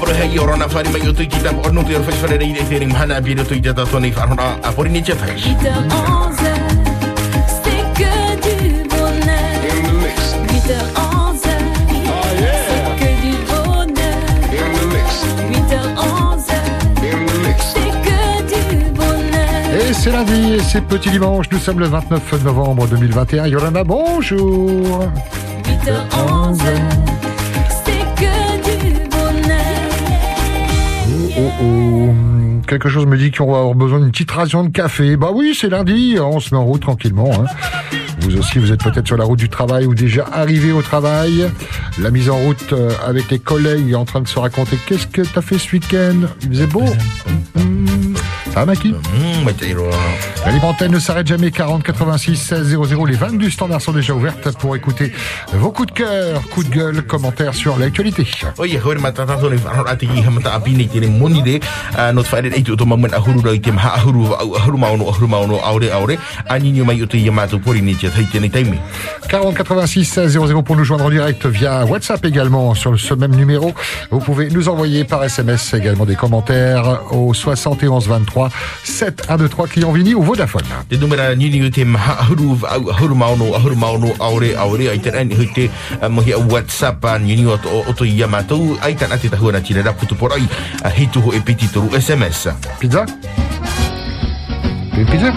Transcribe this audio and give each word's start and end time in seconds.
Apro 0.00 0.14
hei 0.14 0.38
o 0.38 0.46
rona 0.46 0.66
whare 0.66 0.88
mai 0.88 1.06
o 1.08 1.12
tui 1.12 1.26
ki 1.26 1.38
tapu 1.42 1.60
onu 1.68 1.82
te 1.84 1.94
oro 1.94 2.04
whai 2.04 2.16
whare 2.22 2.36
rei 2.38 2.52
rei 2.56 2.64
te 2.68 2.78
ring 2.78 2.94
hana 2.94 3.20
biro 3.20 3.44
tui 3.44 3.60
te 3.60 3.72
tato 3.74 3.98
nei 3.98 4.12
wharona 4.16 4.56
a 4.62 4.72
pori 4.72 4.88
ni 4.88 5.02
te 5.02 5.12
whai. 5.12 5.36
8h-11h, 5.36 6.44
c'est 7.62 7.84
que 7.98 8.12
du 8.40 8.56
bonheur. 8.88 9.54
8h-11h, 10.48 11.48
c'est 12.66 12.84
que 13.00 13.10
du 13.20 13.34
bonheur. 13.50 14.20
8h-11h, 15.52 16.52
c'est 17.72 17.92
que 18.06 18.20
du 18.48 18.64
bonheur. 18.92 19.64
Et 19.74 19.92
c'est 19.92 20.12
lundi 20.12 20.54
et 20.54 20.62
c'est 20.62 20.80
petit 20.80 21.10
dimanche. 21.10 21.46
Nous 21.52 21.58
sommes 21.58 21.80
le 21.80 21.88
29 21.88 22.42
novembre 22.42 22.86
2021. 22.86 23.48
Yolanda, 23.48 23.84
bonjour. 23.84 25.10
8h-11h, 25.66 26.64
Quelque 32.66 32.88
chose 32.88 33.04
me 33.06 33.16
dit 33.16 33.32
qu'on 33.32 33.50
va 33.50 33.58
avoir 33.58 33.74
besoin 33.74 33.98
d'une 33.98 34.12
petite 34.12 34.30
ration 34.30 34.62
de 34.62 34.68
café. 34.68 35.16
Bah 35.16 35.30
oui, 35.34 35.56
c'est 35.58 35.68
lundi, 35.68 36.16
on 36.20 36.38
se 36.38 36.54
met 36.54 36.60
en 36.60 36.64
route 36.64 36.82
tranquillement. 36.82 37.30
hein. 37.32 37.46
Vous 38.20 38.36
aussi, 38.38 38.58
vous 38.58 38.70
êtes 38.70 38.82
peut-être 38.82 39.06
sur 39.06 39.16
la 39.16 39.24
route 39.24 39.38
du 39.38 39.48
travail 39.48 39.86
ou 39.86 39.94
déjà 39.94 40.24
arrivé 40.32 40.70
au 40.72 40.82
travail. 40.82 41.50
La 41.98 42.10
mise 42.10 42.30
en 42.30 42.36
route 42.36 42.72
euh, 42.72 42.90
avec 43.04 43.30
les 43.30 43.38
collègues 43.38 43.94
en 43.94 44.04
train 44.04 44.20
de 44.20 44.28
se 44.28 44.38
raconter 44.38 44.78
qu'est-ce 44.86 45.06
que 45.06 45.22
t'as 45.22 45.40
fait 45.40 45.58
ce 45.58 45.72
week-end? 45.72 46.28
Il 46.42 46.48
faisait 46.50 46.66
beau? 46.66 46.84
Ça 48.52 48.60
va, 48.60 48.66
Maki 48.66 48.92
te 49.56 49.64
iro. 49.64 49.88
La 50.44 50.50
libre 50.50 50.66
antenne 50.66 50.90
ne 50.90 50.98
s'arrête 50.98 51.26
jamais. 51.26 51.52
40 51.52 51.84
86 51.84 52.36
16 52.36 52.78
00. 52.78 53.06
Les 53.06 53.14
22 53.14 53.48
standards 53.48 53.80
sont 53.80 53.92
déjà 53.92 54.12
ouvertes 54.12 54.56
pour 54.58 54.74
écouter 54.74 55.12
vos 55.52 55.70
coups 55.70 55.92
de 55.92 55.92
cœur, 55.92 56.42
coups 56.48 56.68
de 56.68 56.74
gueule, 56.74 57.02
commentaires 57.02 57.54
sur 57.54 57.78
l'actualité. 57.78 58.26
Oia, 58.58 58.80
hore 58.84 58.98
mata 58.98 59.24
tato 59.24 59.50
nei 59.50 59.58
whanora 59.58 59.92
ate 59.92 60.08
ki 60.08 60.24
hamata 60.26 60.54
api 60.54 60.74
nei 60.74 60.88
te 60.88 61.06
moni 61.06 61.42
re. 61.46 61.60
Uh, 61.94 62.10
no 62.12 62.22
te 62.22 62.34
whaere 62.34 62.50
eitu 62.56 62.72
o 62.72 62.76
to 62.76 62.86
mamen 62.86 63.14
ahuru 63.14 63.40
rau 63.44 63.54
i 63.54 63.60
te 63.60 63.70
maha 63.70 63.94
ahuru 64.00 64.26
au 64.34 64.56
ahuru 64.56 64.78
maono 64.78 65.08
ahuru 65.08 65.28
maono 65.28 65.60
aure 65.62 65.92
aure. 65.92 66.18
Aninyo 66.48 66.84
mai 66.84 67.02
o 67.02 67.06
te 67.06 67.18
yamato 67.22 67.60
pori 67.60 67.82
ni 67.82 67.94
te 67.94 68.10
tai 68.10 68.26
tēnei 68.32 68.50
taimi. 68.50 68.80
40 69.28 69.54
86 69.62 70.04
16 70.04 70.38
00 70.38 70.62
pour 70.62 70.76
nous 70.76 70.84
joindre 70.84 71.04
en 71.04 71.10
direct 71.10 71.46
via 71.46 71.84
WhatsApp 71.84 72.24
également 72.24 72.74
sur 72.74 72.98
ce 72.98 73.14
même 73.14 73.36
numéro. 73.36 73.72
Vous 74.10 74.20
pouvez 74.20 74.48
nous 74.50 74.68
envoyer 74.68 75.04
par 75.04 75.22
SMS 75.22 75.72
également 75.74 76.06
des 76.06 76.16
commentaires 76.16 77.12
au 77.12 77.32
71 77.32 78.08
23 78.08 78.39
7 78.84 79.28
1 79.28 79.36
2 79.36 79.48
3 79.48 79.66
client 79.66 79.92
Vini 79.92 80.14
ou 80.14 80.22
Vodafone. 80.22 80.64
Te 80.88 80.96
numera 80.96 81.34
nini 81.34 81.62
o 81.62 81.70
te 81.70 81.84
maha 81.84 82.20
ahuru 82.20 83.14
maono 83.14 83.54
ahuru 83.54 83.76
maono 83.76 84.14
aure 84.18 84.54
aure. 84.56 84.88
Ai 84.88 85.00
te 85.00 85.10
rani 85.10 85.34
hui 85.34 85.50
te 85.52 85.68
uh, 86.00 86.08
mohi 86.08 86.34
WhatsApp 86.34 87.04
a 87.04 87.18
nini 87.18 87.46
o 87.46 87.56
to 87.58 87.84
o 87.86 87.92
to 87.92 88.04
yamato. 88.04 88.78
Ai 88.82 88.94
tana 88.94 89.18
te 89.18 89.28
tahua 89.28 89.60
tine 89.60 89.82
raputu 89.82 90.14
porai. 90.14 90.42
Uh, 90.84 90.88
hei 90.88 91.06
tuho 91.06 91.34
e 91.34 91.40
piti 91.40 91.68
toru 91.68 91.90
SMS. 91.92 92.48
Pizza? 92.78 93.04
Une 94.96 95.06
pizza? 95.06 95.32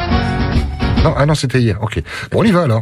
Non, 1.03 1.13
ah 1.17 1.25
non, 1.25 1.35
c'était 1.35 1.61
hier. 1.61 1.77
Ok. 1.81 2.01
Bon, 2.31 2.39
on 2.39 2.43
y 2.43 2.51
va 2.51 2.63
alors. 2.63 2.81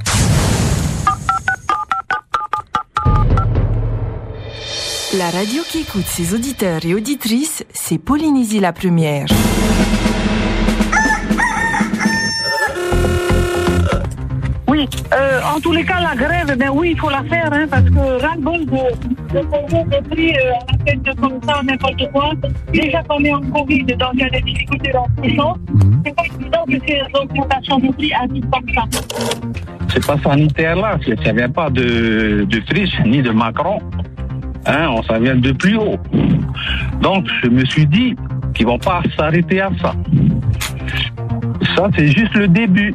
La 5.18 5.30
radio 5.30 5.62
qui 5.68 5.80
écoute 5.80 6.06
ses 6.06 6.34
auditeurs 6.34 6.86
et 6.86 6.94
auditrices, 6.94 7.64
c'est 7.74 7.98
Polynésie 7.98 8.60
la 8.60 8.72
première. 8.72 9.26
Euh, 15.14 15.40
en 15.56 15.60
tous 15.60 15.72
les 15.72 15.84
cas, 15.84 16.00
la 16.00 16.16
grève, 16.16 16.58
ben 16.58 16.70
oui, 16.74 16.92
il 16.92 17.00
faut 17.00 17.10
la 17.10 17.24
faire, 17.24 17.50
hein, 17.52 17.66
parce 17.70 17.84
que 17.84 18.22
ras-le-bol 18.22 18.66
de, 18.66 19.40
de 19.40 19.46
payer 19.46 19.84
des 19.86 20.10
prix 20.10 20.34
euh, 20.38 20.54
à 20.54 20.72
la 20.72 20.86
tête 20.86 21.02
de 21.04 21.12
comme 21.20 21.40
ça, 21.48 21.62
n'importe 21.64 22.12
quoi. 22.12 22.32
Déjà 22.74 23.04
qu'on 23.04 23.24
est 23.24 23.34
en 23.34 23.42
Covid, 23.42 23.84
donc 23.84 24.10
il 24.14 24.20
y 24.20 24.24
a 24.24 24.30
des 24.30 24.42
difficultés 24.42 24.92
dans 24.92 25.08
tout 25.18 25.36
ça. 25.36 25.54
C'est 26.06 26.16
pas 26.16 26.24
évident 26.40 26.66
que 26.68 26.88
ces 26.88 27.02
augmentations 27.14 27.80
de 27.80 27.92
prix 27.94 28.14
arrivent 28.14 28.50
comme 28.50 28.74
ça. 28.74 28.84
c'est 29.94 30.06
pas 30.06 30.18
sanitaire 30.24 30.76
là, 30.76 30.98
ça 31.24 31.34
vient 31.34 31.50
pas 31.50 31.70
de, 31.70 32.46
de 32.50 32.62
Frisch 32.70 33.00
ni 33.06 33.22
de 33.22 33.32
Macron. 33.32 33.80
Hein, 34.66 34.90
on 34.90 35.02
ça 35.04 35.20
vient 35.20 35.36
de 35.36 35.52
plus 35.52 35.76
haut. 35.76 35.98
Donc 37.02 37.26
je 37.44 37.50
me 37.50 37.66
suis 37.66 37.86
dit 37.88 38.16
qu'ils 38.54 38.68
vont 38.68 38.80
pas 38.80 39.02
s'arrêter 39.18 39.62
à 39.62 39.70
ça. 39.82 39.94
Ça 41.76 41.88
c'est 41.98 42.08
juste 42.08 42.34
le 42.36 42.48
début. 42.48 42.94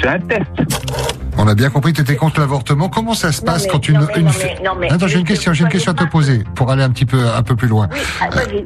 C'est 0.00 0.08
un 0.08 0.18
test. 0.20 1.23
On 1.36 1.48
a 1.48 1.54
bien 1.54 1.68
compris 1.68 1.92
que 1.92 1.96
tu 1.96 2.02
étais 2.02 2.16
contre 2.16 2.40
l'avortement. 2.40 2.88
Comment 2.88 3.14
ça 3.14 3.32
se 3.32 3.40
Non, 3.44 3.52
passe 3.52 3.64
mais- 3.64 3.70
quand 3.70 3.88
une... 3.88 3.98
non, 3.98 4.06
mais- 4.14 4.20
une 4.20 4.64
non, 4.64 4.70
mais- 4.78 4.90
Attends, 4.92 5.08
j'ai 5.08 5.18
une 5.18 5.24
question, 5.24 5.52
j'ai 5.52 5.64
une 5.64 5.68
question 5.70 5.92
à 5.92 5.94
te 5.94 6.04
poser 6.04 6.44
pour 6.54 6.70
aller 6.70 6.82
un 6.82 6.90
petit 6.90 7.04
peu, 7.06 7.18
un 7.36 7.42
peu 7.42 7.56
plus 7.56 7.68
loin. 7.68 7.88
Oui, 7.92 7.98
ah, 8.20 8.28
vas-y. 8.30 8.64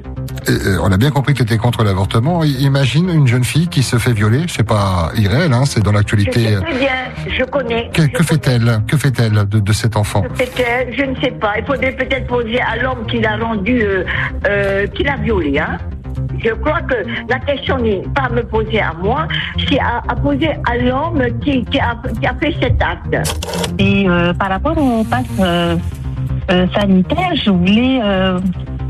Euh, 0.49 0.77
euh, 0.77 0.79
on 0.83 0.93
a 0.93 0.97
bien 0.97 1.11
compris 1.11 1.33
que 1.33 1.39
tu 1.39 1.45
étais 1.45 1.57
contre 1.57 1.83
l'avortement. 1.83 2.45
Imagine 2.45 3.09
une 3.11 3.27
jeune 3.27 3.45
fille 3.45 3.69
qui 3.69 3.83
se 3.83 3.97
fait 3.97 4.13
violer. 4.13 4.45
C'est 4.49 4.67
pas 4.67 5.11
irréel, 5.17 5.53
hein, 5.53 5.65
c'est 5.65 5.81
dans 5.83 5.91
Je 5.93 5.97
l'actualité. 5.97 6.45
sais 6.45 6.61
très 6.61 6.79
bien, 6.79 6.93
je 7.39 7.45
connais. 7.45 7.91
Que, 7.93 8.03
je 8.03 8.23
fait-elle? 8.23 8.83
Que 8.87 8.97
fait-elle 8.97 9.45
de, 9.49 9.59
de 9.61 9.73
cet 9.73 9.97
enfant? 9.97 10.23
Je 10.39 11.03
ne 11.05 11.15
sais 11.21 11.31
pas. 11.33 11.55
Il 11.59 11.65
faudrait 11.65 11.93
peut-être 11.93 12.27
poser 12.27 12.61
à 12.61 12.77
l'homme 12.83 13.07
qui 13.09 13.21
l'a 13.21 13.37
rendu, 13.37 13.81
euh, 13.83 14.05
euh, 14.47 14.87
qui 14.89 15.03
l'a 15.05 15.17
violé. 15.17 15.59
Hein. 15.59 15.79
Je 16.43 16.51
crois 16.55 16.81
que 16.83 16.95
la 17.29 17.39
question 17.41 17.79
n'est 17.79 18.03
pas 18.15 18.25
à 18.25 18.29
me 18.29 18.43
poser 18.43 18.81
à 18.81 18.93
moi, 18.95 19.27
c'est 19.69 19.79
à, 19.81 20.15
poser 20.17 20.51
à 20.69 20.77
l'homme 20.77 21.23
qui, 21.41 21.65
a, 21.81 22.35
fait 22.41 22.55
cet 22.61 22.83
acte. 22.83 23.17
Et 23.79 24.09
euh, 24.09 24.33
par 24.35 24.51
rapport 24.51 24.79
au 24.79 25.05
pass 25.05 25.27
euh, 25.41 25.77
euh, 26.51 26.67
sanitaire, 26.75 27.35
je 27.35 27.51
voulais 27.51 28.01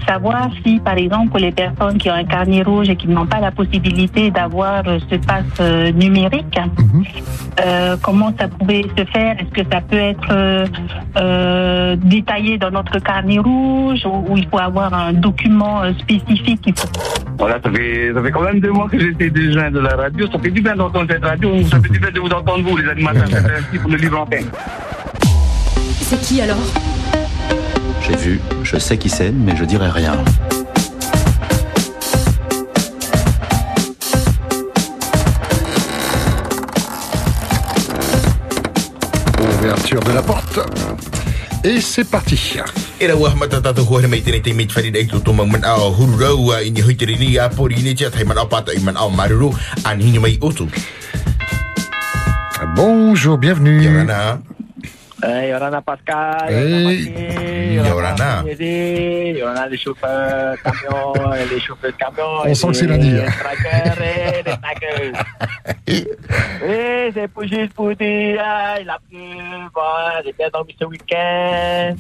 savoir 0.09 0.49
si, 0.65 0.79
par 0.81 0.97
exemple, 0.97 1.29
pour 1.31 1.39
les 1.39 1.53
personnes 1.53 1.99
qui 1.99 2.09
ont 2.11 2.15
un 2.15 2.25
carnet 2.25 2.63
rouge 2.63 2.89
et 2.89 2.97
qui 2.97 3.09
n'ont 3.09 3.27
pas 3.27 3.41
la 3.41 3.51
possibilité 3.51 4.31
d'avoir 4.31 4.83
euh, 4.89 4.99
ce 5.11 5.17
pass 5.17 5.45
euh, 5.61 5.93
numérique, 5.93 6.59
Mhm. 6.79 7.05
euh, 7.67 7.97
comment 8.03 8.33
ça 8.39 8.49
pouvait 8.49 8.85
se 8.97 9.05
faire? 9.05 9.37
Est-ce 9.39 9.53
que 9.63 9.71
ça 9.71 9.81
peut 9.81 9.97
être 10.13 10.29
euh, 10.31 10.67
euh, 11.19 11.97
détaillé 11.97 12.57
dans 12.59 12.71
notre 12.71 12.99
carnet 13.01 13.39
rouge 13.39 14.01
ou, 14.07 14.25
ou 14.33 14.37
il 14.37 14.47
faut 14.49 14.59
avoir 14.59 14.93
un 14.95 15.13
document 15.13 15.83
euh, 15.83 15.93
spécifique? 15.99 16.69
Voilà, 17.39 17.57
ça 17.63 17.71
fait, 17.71 18.11
ça 18.15 18.23
fait 18.23 18.31
quand 18.31 18.43
même 18.43 18.61
deux 18.61 18.73
mois 18.73 18.89
que 18.89 18.99
j'étais 18.99 19.31
joindre 19.53 19.77
de 19.79 19.81
la 19.81 19.95
radio. 19.97 20.27
Ça 20.33 20.39
fait 20.39 20.51
du 20.51 20.61
bien 20.61 20.75
d'entendre 20.75 21.07
cette 21.11 21.25
radio. 21.25 21.63
Ça 21.65 21.81
fait 21.81 21.93
du 21.93 21.99
bien 22.01 22.11
de 22.11 22.21
vous 22.21 22.29
entendre 22.29 22.63
vous, 22.69 22.77
les 22.77 22.89
animateurs. 22.89 23.25
C'est 23.31 23.37
ainsi 23.39 23.79
pour 23.81 23.91
le 23.91 23.97
livre 23.99 24.21
antenne. 24.21 24.47
C'est 26.01 26.21
qui 26.23 26.41
alors? 26.41 26.57
J'ai 28.09 28.17
vu, 28.17 28.41
je 28.63 28.79
sais 28.79 28.97
qui 28.97 29.11
c'est, 29.11 29.31
mais 29.31 29.55
je 29.55 29.65
dirai 29.65 29.91
rien. 29.91 30.17
Ouverture 39.41 40.01
de 40.01 40.13
la 40.13 40.23
porte. 40.23 40.59
Et 41.65 41.81
c'est 41.81 42.05
parti. 42.05 42.59
Rau 43.01 43.29
mata 43.37 43.61
tato 43.61 43.85
hore 43.85 44.09
mai 44.09 44.23
tēnei 44.25 44.41
te 44.43 44.55
meit 44.57 44.73
whare 44.75 44.91
eitu 44.91 45.21
tō 45.23 45.35
man 45.37 45.63
ao 45.63 45.93
huru 45.95 46.17
rau 46.19 46.51
a 46.51 46.63
ini 46.67 46.83
hoiteri 46.83 47.15
ni 47.19 47.39
a 47.39 47.49
pori 47.49 47.83
ni 47.83 47.95
tia 47.95 48.11
tai 48.11 48.25
man 48.25 48.39
ao 48.39 48.47
pata 48.47 48.75
i 48.75 48.81
man 48.81 48.97
ao 48.97 49.11
maruru 49.11 49.53
a 49.85 49.95
nini 49.95 50.19
mai 50.19 50.39
otu. 50.41 50.67
Bonjour, 52.75 53.39
bienvenue. 53.39 54.09
Eh, 55.21 55.49
Yorana 55.51 55.81
Pascal, 55.83 56.49
Hey. 56.49 57.75
Yorana 57.75 58.45
Yorana. 58.47 59.67
Les 59.69 59.77
chauffeurs 59.77 60.57
camions, 60.63 61.13
les 61.51 61.59
chauffeurs 61.61 61.91
de 61.91 61.97
camions. 61.97 62.43
On 62.45 62.55
sent 62.55 62.67
que 62.69 62.73
c'est 62.75 62.87
lundi, 62.87 63.11
Les 63.11 63.25
trackers 63.27 64.01
et 64.01 64.43
les 64.47 64.57
trackers. 64.63 65.25
C'est 67.15 67.29
pour 67.29 67.43
juste 67.45 67.73
pour 67.75 67.95
dire, 67.97 68.41
ah, 68.45 68.77
il 68.81 68.89
a 68.89 68.99
plu, 69.09 69.19
bon, 69.75 69.81
j'ai 70.25 70.33
bien 70.35 70.49
dormi 70.53 70.77
ce 70.79 70.85
week-end. 70.85 71.95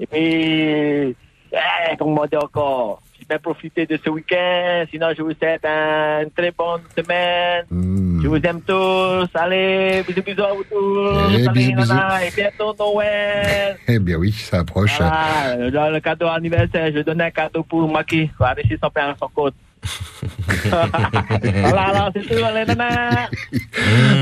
Et 0.00 0.06
puis, 0.06 1.16
eh, 1.52 1.96
comment 1.98 2.26
dire 2.26 2.42
encore 2.44 3.00
bien 3.28 3.38
profité 3.38 3.84
de 3.86 3.98
ce 4.02 4.08
week-end, 4.10 4.84
sinon 4.90 5.08
je 5.16 5.22
vous 5.22 5.32
souhaite 5.38 5.64
une 5.64 6.30
très 6.30 6.50
bonne 6.50 6.80
semaine. 6.96 7.64
Hmm. 7.70 8.22
Je 8.22 8.28
vous 8.28 8.36
aime 8.36 8.60
tous. 8.62 9.28
Allez, 9.34 10.02
bisous, 10.06 10.22
bisous 10.22 10.42
à 10.42 10.52
vous 10.54 10.64
tous. 10.64 11.30
Eh, 11.30 11.34
Allez, 11.34 11.48
bisous, 11.48 11.76
bisous. 11.76 11.92
nana, 11.92 12.24
Et 12.24 12.30
bientôt 12.34 12.74
Noël. 12.78 13.76
Eh 13.86 13.98
bien 13.98 14.16
oui, 14.16 14.32
ça 14.32 14.60
approche. 14.60 14.96
Voilà, 14.98 15.70
dans 15.70 15.90
le 15.90 16.00
cadeau 16.00 16.26
anniversaire, 16.26 16.90
je 16.94 17.00
donne 17.00 17.20
un 17.20 17.30
cadeau 17.30 17.62
pour 17.62 17.90
Maki. 17.90 18.30
Va 18.38 18.52
réussir 18.52 18.78
son 18.82 18.90
père 18.90 19.14
son 19.20 19.28
côte. 19.28 19.54
voilà, 20.64 21.82
alors, 21.82 22.10
c'est 22.14 22.22
tout, 22.22 22.44
allez, 22.44 22.64
nana. 22.66 23.28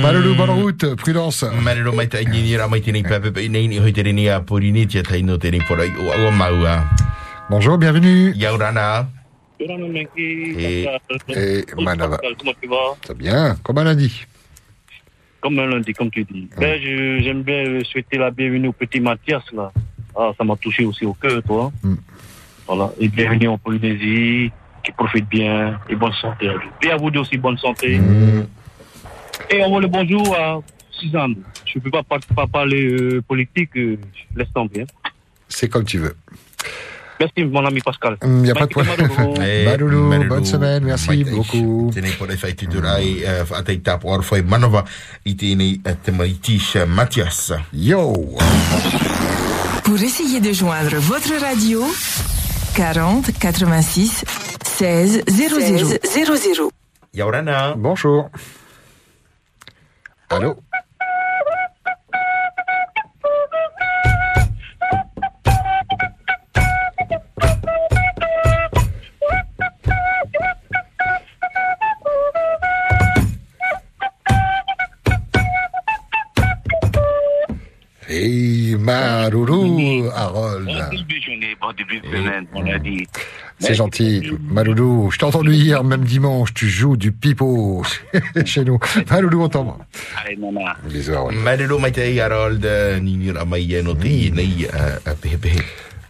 Malolo, 0.02 0.34
bonne 0.34 0.50
route, 0.50 0.94
prudence. 0.96 1.44
Marero 1.62 1.92
mai 1.92 2.08
tai 2.08 2.24
nini 2.26 2.56
ra 2.56 2.66
mai 2.68 2.82
tēnei 2.84 3.02
pepe 3.06 3.32
i 3.40 3.48
nei 3.48 3.66
ni 3.70 3.78
hoiteri 3.80 4.12
ni 4.12 4.28
a 4.28 4.40
pori 4.44 4.70
ni 4.72 4.84
tia 4.86 5.02
tai 5.02 5.22
no 5.22 5.38
tēnei 5.38 5.62
porai 5.66 5.88
o 5.96 6.10
au 6.12 6.30
maua. 6.32 6.76
Bonjour, 7.48 7.78
bienvenue. 7.78 8.32
Yorana. 8.34 9.08
Et, 9.60 10.87
et 11.28 11.64
Manava. 11.81 12.19
Comment 12.38 12.52
tu 12.60 12.69
vas? 12.69 12.96
C'est 13.06 13.16
bien, 13.16 13.56
comme 13.62 13.78
elle 13.78 13.87
a 13.88 13.94
dit? 13.94 14.25
Comme 15.40 15.58
un 15.58 15.66
lundi, 15.66 15.93
comme 15.93 16.10
tu 16.10 16.25
dis. 16.25 16.48
Ben, 16.58 16.81
je- 16.82 17.20
j'aime 17.22 17.43
bien 17.43 17.81
souhaiter 17.84 18.19
la 18.19 18.31
bienvenue 18.31 18.69
au 18.69 18.72
petit 18.72 19.00
Mathias, 19.00 19.43
là. 19.52 19.72
Ah, 20.14 20.32
ça 20.37 20.44
m'a 20.44 20.56
touché 20.56 20.84
aussi 20.84 21.04
au 21.06 21.14
cœur, 21.14 21.43
toi. 21.43 21.72
Mm. 21.82 21.94
Voilà. 22.66 22.90
Et 22.98 23.08
bienvenue 23.08 23.49
en 23.49 23.58
Polynésie, 23.58 24.50
qui 24.84 24.92
profite 24.92 25.28
bien 25.28 25.78
et 25.88 25.94
bonne 25.94 26.12
santé 26.20 26.49
à 26.49 26.54
vous. 26.54 26.60
Et 26.82 26.90
à 26.90 26.96
vous 26.96 27.10
deux 27.10 27.20
aussi, 27.20 27.37
bonne 27.38 27.58
santé. 27.58 28.00
Et 29.50 29.62
envoie 29.62 29.81
le 29.81 29.87
bonjour 29.87 30.34
à 30.37 30.60
Suzanne. 30.90 31.37
Je 31.64 31.78
ne 31.78 31.84
peux 31.84 31.90
pas, 31.90 32.02
pas 32.34 32.46
parler 32.46 32.90
euh, 32.90 33.22
politique, 33.22 33.70
euh, 33.76 33.96
laisse 34.34 34.52
tomber. 34.54 34.82
hein. 34.82 35.10
C'est 35.49 35.69
comme 35.69 35.84
tu 35.84 35.99
veux. 35.99 36.16
Merci, 37.18 37.44
mon 37.44 37.64
ami 37.64 37.80
Pascal. 37.80 38.16
Il 38.22 38.28
n'y 38.28 38.50
a 38.50 38.54
pas 38.54 38.66
de 38.66 38.70
problème. 38.70 38.96
Tamadoro. 38.96 39.34
Eh, 39.42 40.28
bonne 40.28 40.44
semaine, 40.44 40.84
merci 40.84 41.24
beaucoup. 41.24 41.90
Tēnei 41.94 42.12
pore 42.18 42.36
whai 42.42 42.54
te 42.54 42.66
turai, 42.66 43.24
whaatei 43.50 43.80
tāpo 43.84 44.12
ar 44.14 44.24
whai 44.26 44.42
manawa 44.42 44.84
i 45.24 45.34
tēnei 45.38 45.80
te 46.04 46.12
maitish 46.12 46.76
Matias. 46.86 47.52
Yo 47.72 48.12
Pour 49.84 50.02
essayer 50.02 50.40
de 50.40 50.52
joindre 50.52 50.96
votre 50.98 51.32
radio, 51.40 51.84
40 52.74 53.30
86 53.38 54.24
16 54.64 55.22
00 55.26 55.98
00. 56.04 56.70
Yaurana. 57.14 57.74
Bonjour. 57.76 58.30
Allô? 60.28 60.56
Début 81.76 82.00
de 82.00 82.06
semaine, 82.06 82.46
on 82.55 82.67
a 82.67 82.78
dit. 82.78 83.06
C'est 83.58 83.75
gentil. 83.75 84.32
Maloulou, 84.50 85.11
je 85.11 85.19
t'ai 85.19 85.25
entendu 85.25 85.52
hier, 85.52 85.82
même 85.82 86.05
dimanche, 86.05 86.52
tu 86.52 86.69
joues 86.69 86.96
du 86.96 87.12
pipeau 87.12 87.82
chez 88.44 88.64
nous. 88.64 88.78
Maloulou, 89.11 89.43
on 89.43 89.49
t'envoie. 89.49 89.78
Allez, 90.23 90.37
nana. 90.37 90.76
Bisous, 90.84 91.31
ei 91.96 92.20
Harold, 92.20 92.64
uh, 92.64 93.00
ni 93.00 93.17
ni 93.17 93.31
ra 93.31 93.44
mai 93.44 93.75
e 93.75 93.82
no 93.82 93.94
te 93.94 94.08
i 94.08 94.31
nei 94.31 94.67
uh, 94.67 95.00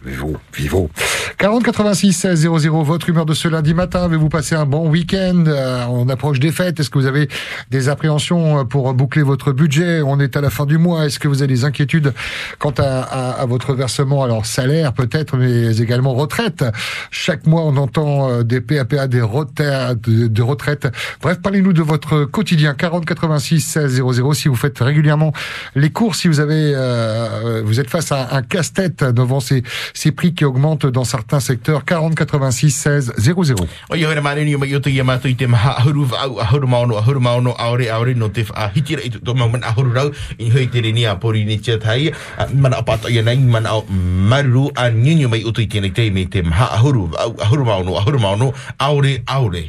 uh, 0.07 0.15
pehe 0.15 0.15
pehe. 0.15 0.17
Vivo, 0.17 0.37
vivo. 0.53 0.89
40 1.37 1.63
86 1.63 2.13
16 2.13 2.39
00, 2.39 2.83
votre 2.83 3.09
humeur 3.09 3.25
de 3.25 3.33
ce 3.33 3.47
lundi 3.47 3.73
matin. 3.73 4.03
Avez-vous 4.03 4.29
passé 4.29 4.55
un 4.55 4.65
bon 4.65 4.89
week-end? 4.89 5.43
Euh, 5.47 5.85
On 5.87 6.09
approche 6.09 6.39
des 6.39 6.51
fêtes. 6.51 6.79
Est-ce 6.79 6.89
que 6.89 6.97
vous 6.97 7.05
avez 7.05 7.27
des 7.69 7.89
appréhensions 7.89 8.65
pour 8.65 8.93
boucler 8.93 9.21
votre 9.21 9.51
budget? 9.51 10.01
On 10.01 10.19
est 10.19 10.35
à 10.35 10.41
la 10.41 10.49
fin 10.49 10.65
du 10.65 10.77
mois. 10.77 11.05
Est-ce 11.05 11.19
que 11.19 11.27
vous 11.27 11.43
avez 11.43 11.53
des 11.53 11.63
inquiétudes 11.63 12.13
quant 12.57 12.73
à, 12.79 13.45
votre 13.47 13.73
versement? 13.73 14.23
Alors 14.23 14.45
salaire 14.45 14.93
peut-être, 14.93 15.37
mais 15.37 15.77
également 15.77 16.15
retraite. 16.15 16.65
Chaque 17.11 17.45
mois, 17.45 17.61
on 17.61 17.77
entend 17.77 18.29
euh, 18.29 18.43
des 18.43 18.61
PAPA, 18.61 19.07
des 19.07 19.21
retraites, 19.21 20.09
de, 20.09 20.41
retraite. 20.41 20.87
Bref, 21.21 21.39
parlez-nous 21.41 21.73
de 21.73 21.83
votre 21.83 22.25
quotidien. 22.25 22.73
40 22.73 23.05
86 23.05 23.61
16 23.61 24.01
00. 24.11 24.33
Si 24.33 24.47
vous 24.47 24.55
faites 24.55 24.79
régulièrement 24.79 25.33
les 25.75 25.91
courses, 25.91 26.21
si 26.21 26.27
vous 26.27 26.39
avez, 26.39 26.73
euh, 26.75 27.61
vous 27.63 27.79
êtes 27.79 27.89
face 27.89 28.11
à 28.11 28.35
un 28.35 28.41
casse-tête 28.41 29.03
devant 29.03 29.39
ces 29.39 29.63
ces 29.97 30.11
prix 30.11 30.33
qui 30.35 30.45
augmentent 30.45 30.85
dans 30.85 31.03
certains 31.03 31.39
secteurs. 31.39 31.83
40 31.83 32.13
86 32.13 32.71
16 32.71 33.13
00. 33.17 33.55
O 33.89 33.95
ia 33.95 34.11
hera 34.11 34.21
mare 34.21 34.45
ni 34.45 34.53
o 34.53 34.59
mai 34.59 34.75
o 34.75 34.79
te 34.79 34.91
ia 34.93 35.03
mātou 35.03 35.31
i 35.31 35.35
te 35.35 35.47
maha 35.49 35.73
ahuru 35.81 36.05
au 36.13 36.37
ahuru 36.43 36.67
maono 36.69 36.97
ahuru 37.01 37.19
maono 37.19 37.55
aore 37.57 37.89
aore 37.89 38.13
no 38.13 38.29
te 38.29 38.45
wha 38.45 38.69
hitira 38.75 39.01
i 39.01 39.09
tō 39.09 39.33
mau 39.33 39.49
mana 39.49 39.71
ahuru 39.71 39.95
rau 39.95 40.11
i 40.37 40.51
hoi 40.53 40.67
te 40.69 40.83
reni 40.85 41.07
a 41.09 41.15
pori 41.17 41.45
ni 41.49 41.57
tia 41.57 41.79
tai 41.81 42.11
a, 42.37 42.45
mana 42.53 42.77
apata 42.83 43.09
ia 43.09 43.23
nei 43.25 43.41
mana 43.41 43.73
o 43.79 43.85
maruru 43.89 44.69
a 44.75 44.91
nyunyu 44.91 45.31
mai 45.33 45.41
o 45.43 45.51
te 45.51 45.65
i 45.65 45.71
tēnei 45.71 45.93
te 45.97 46.09
me 46.13 46.27
te 46.29 46.45
maha 46.45 46.69
ahuru 46.77 47.09
au 47.17 47.33
ahuru 47.47 47.65
maono 47.65 47.97
ahuru 47.97 48.21
maono 48.21 48.53
aore 48.77 49.17
aore. 49.25 49.65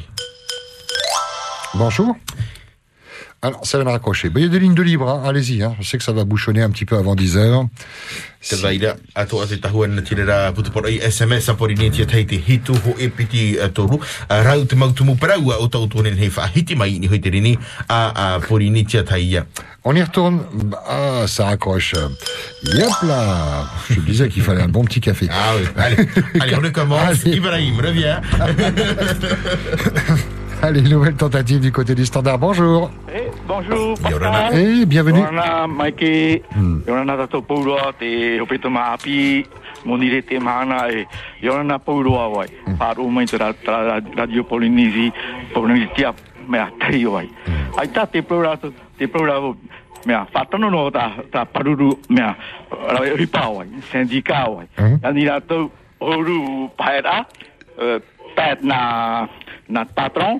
Bonjour. 1.73 2.13
Alors, 3.41 3.65
ça 3.65 3.77
vient 3.77 3.85
de 3.85 3.91
raccrocher. 3.91 4.29
Ben, 4.29 4.41
il 4.41 4.43
y 4.43 4.45
a 4.47 4.49
des 4.49 4.59
lignes 4.59 4.75
de 4.75 4.83
libre, 4.83 5.09
hein. 5.09 5.23
allez-y. 5.25 5.63
Hein. 5.63 5.75
Je 5.79 5.87
sais 5.87 5.97
que 5.97 6.03
ça 6.03 6.11
va 6.11 6.25
bouchonner 6.25 6.61
un 6.61 6.69
petit 6.69 6.85
peu 6.85 6.97
avant 6.97 7.15
10 7.15 7.37
heures. 7.37 7.65
Te 8.39 8.55
vaira 8.55 8.93
ato 9.19 9.41
a 9.41 9.47
te 9.47 9.57
tahua 9.59 9.87
na 9.91 10.01
tira 10.01 10.23
rā 10.23 10.53
putupora 10.55 10.87
i 10.87 11.01
SMS 11.03 11.49
a 11.51 11.57
pori 11.59 11.75
ni 11.75 11.89
tia 11.91 12.05
tai 12.07 12.23
te 12.23 12.37
hitu 12.39 12.71
ho 12.71 12.93
e 12.95 13.09
piti 13.11 13.59
a 13.59 13.67
toru 13.67 13.99
a 14.29 14.37
rau 14.43 14.63
te 14.63 14.75
mautumu 14.79 15.17
parau 15.19 15.51
a 15.51 15.57
o 15.59 15.67
tau 15.67 15.89
tōnen 15.91 16.15
hei 16.15 16.29
wha 16.31 16.47
hiti 16.47 16.77
mai 16.79 16.95
ni 17.03 17.11
hoi 17.11 17.19
te 17.19 17.33
reni 17.35 17.57
a, 17.89 17.99
a 18.15 18.39
pori 18.39 18.69
ni 18.71 18.85
tia 18.85 19.03
tai 19.03 19.25
ia. 19.25 19.45
On 19.83 19.93
y 19.95 20.01
retourne. 20.01 20.39
Ah, 20.87 21.27
ça 21.27 21.47
raccroche. 21.47 21.95
Yep 22.63 23.03
là. 23.03 23.67
Je 23.89 23.99
disais 23.99 24.29
qu'il 24.29 24.43
fallait 24.43 24.63
un 24.63 24.69
bon 24.69 24.85
petit 24.85 25.01
café. 25.01 25.27
Ah 25.29 25.55
oui, 25.57 25.67
allez, 25.75 26.07
allez 26.39 26.55
on 26.55 26.61
recommence. 26.61 27.19
Allez. 27.25 27.35
Ibrahim, 27.35 27.81
reviens. 27.81 28.21
Allez, 30.63 30.81
nouvelle 30.81 31.15
tentative 31.15 31.59
du 31.61 31.71
côté 31.71 31.95
du 31.95 32.05
standard. 32.05 32.37
Bonjour. 32.37 32.91
Eh, 33.13 33.27
bonjour, 33.47 33.95
Yorana. 34.09 34.51
Et 34.53 34.85
bienvenue. 34.85 35.19
Yorana, 35.19 35.67
Mikey. 35.67 36.43
Yorana 36.87 37.15
te. 38.97 39.45
Monire 39.85 40.21
te 40.23 40.37
e 40.91 41.07
Yorana 41.41 41.79
paurua 41.79 42.27
wai. 42.27 42.47
Paru 42.77 43.07
mai 43.09 43.25
te 43.25 43.37
ra- 43.37 43.53
ra- 43.65 44.01
Radio 44.17 44.43
Polinesi. 44.43 45.11
Polinesi 45.53 45.87
tia 45.95 46.13
mea 46.47 46.69
tei 46.79 47.05
wai. 47.05 47.29
Ai 47.77 47.87
tā 47.87 48.05
te 48.11 48.21
paurua 48.21 48.57
tu- 48.57 48.73
te 48.97 49.07
paurua 49.07 49.55
mea 50.05 50.25
whatano 50.33 50.69
no 50.69 50.89
ta, 50.91 51.11
ta 51.31 51.45
paruru 51.45 51.97
mea 52.09 52.35
rawe 52.69 53.15
ripa 53.15 53.47
wai. 53.49 53.67
Sendika 53.91 54.49
wai. 54.49 54.67
Ani 55.03 55.23
rā 55.25 55.39
tau 55.47 55.71
oru 56.01 56.69
paera. 56.77 57.25
Pēt 58.35 58.61
na, 58.63 59.27
na 59.67 59.83
patron 59.85 60.39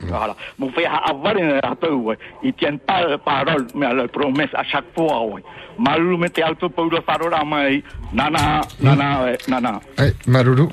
Voilà. 0.00 0.36
Mon 0.58 0.70
frère 0.70 1.02
avoir 1.08 1.36
une 1.36 1.58
râteau, 1.62 1.96
ouais. 1.96 2.18
Ils 2.42 2.54
tiennent 2.54 2.78
pas 2.78 3.06
la 3.06 3.18
parole, 3.18 3.66
mais 3.74 3.92
leur 3.92 4.08
promesse 4.08 4.50
à 4.54 4.62
chaque 4.64 4.94
fois, 4.94 5.24
ouais. 5.26 5.42
Malou 5.78 6.16
mette 6.16 6.38
alto 6.38 6.68
pour 6.68 6.84
le 6.86 7.00
faro 7.00 7.28
la 7.28 7.44
main. 7.44 7.80
Nana, 8.12 8.60
nana, 8.80 9.24
ouais, 9.24 9.38
nana. 9.48 9.80
Eh, 9.98 10.12
Maloulou. 10.30 10.68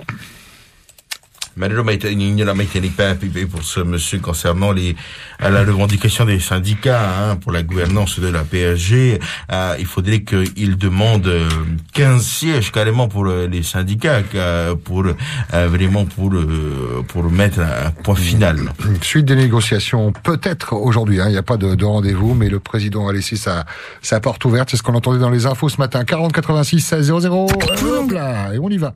Malheureusement, 1.58 1.92
il 1.92 2.18
n'y 2.18 2.42
a 2.42 2.46
pas 2.54 2.64
été 2.64 2.82
pas 2.90 3.10
appuyé 3.12 3.46
pour 3.46 3.64
ce 3.64 3.80
monsieur 3.80 4.20
concernant 4.20 4.72
les, 4.74 4.96
à 5.40 5.50
la 5.50 5.62
revendication 5.62 6.26
des 6.26 6.40
syndicats 6.40 7.02
hein, 7.32 7.36
pour 7.38 7.52
la 7.52 7.64
gouvernance 7.64 8.20
de 8.20 8.28
la 8.28 8.44
PSG. 8.44 9.20
Euh, 9.52 9.76
il 9.80 9.86
faudrait 9.86 10.24
qu'il 10.24 10.78
demande 10.78 11.28
euh, 11.28 11.48
15 11.94 12.22
sièges 12.22 12.72
carrément 12.72 13.08
pour 13.08 13.28
euh, 13.28 13.48
les 13.48 13.64
syndicats, 13.64 14.22
euh, 14.36 14.76
pour 14.76 15.06
euh, 15.06 15.68
vraiment 15.68 16.06
pour 16.06 16.34
euh, 16.34 17.04
pour 17.08 17.24
mettre 17.32 17.60
un 17.62 17.92
point 17.92 18.16
final. 18.16 18.74
Suite 19.02 19.26
des 19.26 19.36
négociations, 19.36 20.12
peut-être 20.12 20.74
aujourd'hui, 20.74 21.22
hein, 21.22 21.26
il 21.28 21.32
n'y 21.32 21.38
a 21.38 21.44
pas 21.44 21.58
de, 21.58 21.76
de 21.76 21.86
rendez-vous, 21.86 22.34
mais 22.34 22.50
le 22.50 22.60
président 22.60 23.08
a 23.08 23.14
laissé 23.14 23.36
sa, 23.38 23.66
sa 24.02 24.20
porte 24.20 24.44
ouverte. 24.46 24.70
C'est 24.72 24.78
ce 24.78 24.84
qu'on 24.84 24.96
entendait 24.96 25.20
dans 25.20 25.30
les 25.30 25.46
infos 25.46 25.70
ce 25.70 25.78
matin. 25.78 26.04
40 26.04 26.34
86 26.34 26.82
16 26.82 27.14
00. 27.22 27.46
Hop 27.46 28.12
là, 28.12 28.54
et 28.54 28.60
on 28.60 28.70
y 28.70 28.78
va. 28.78 28.94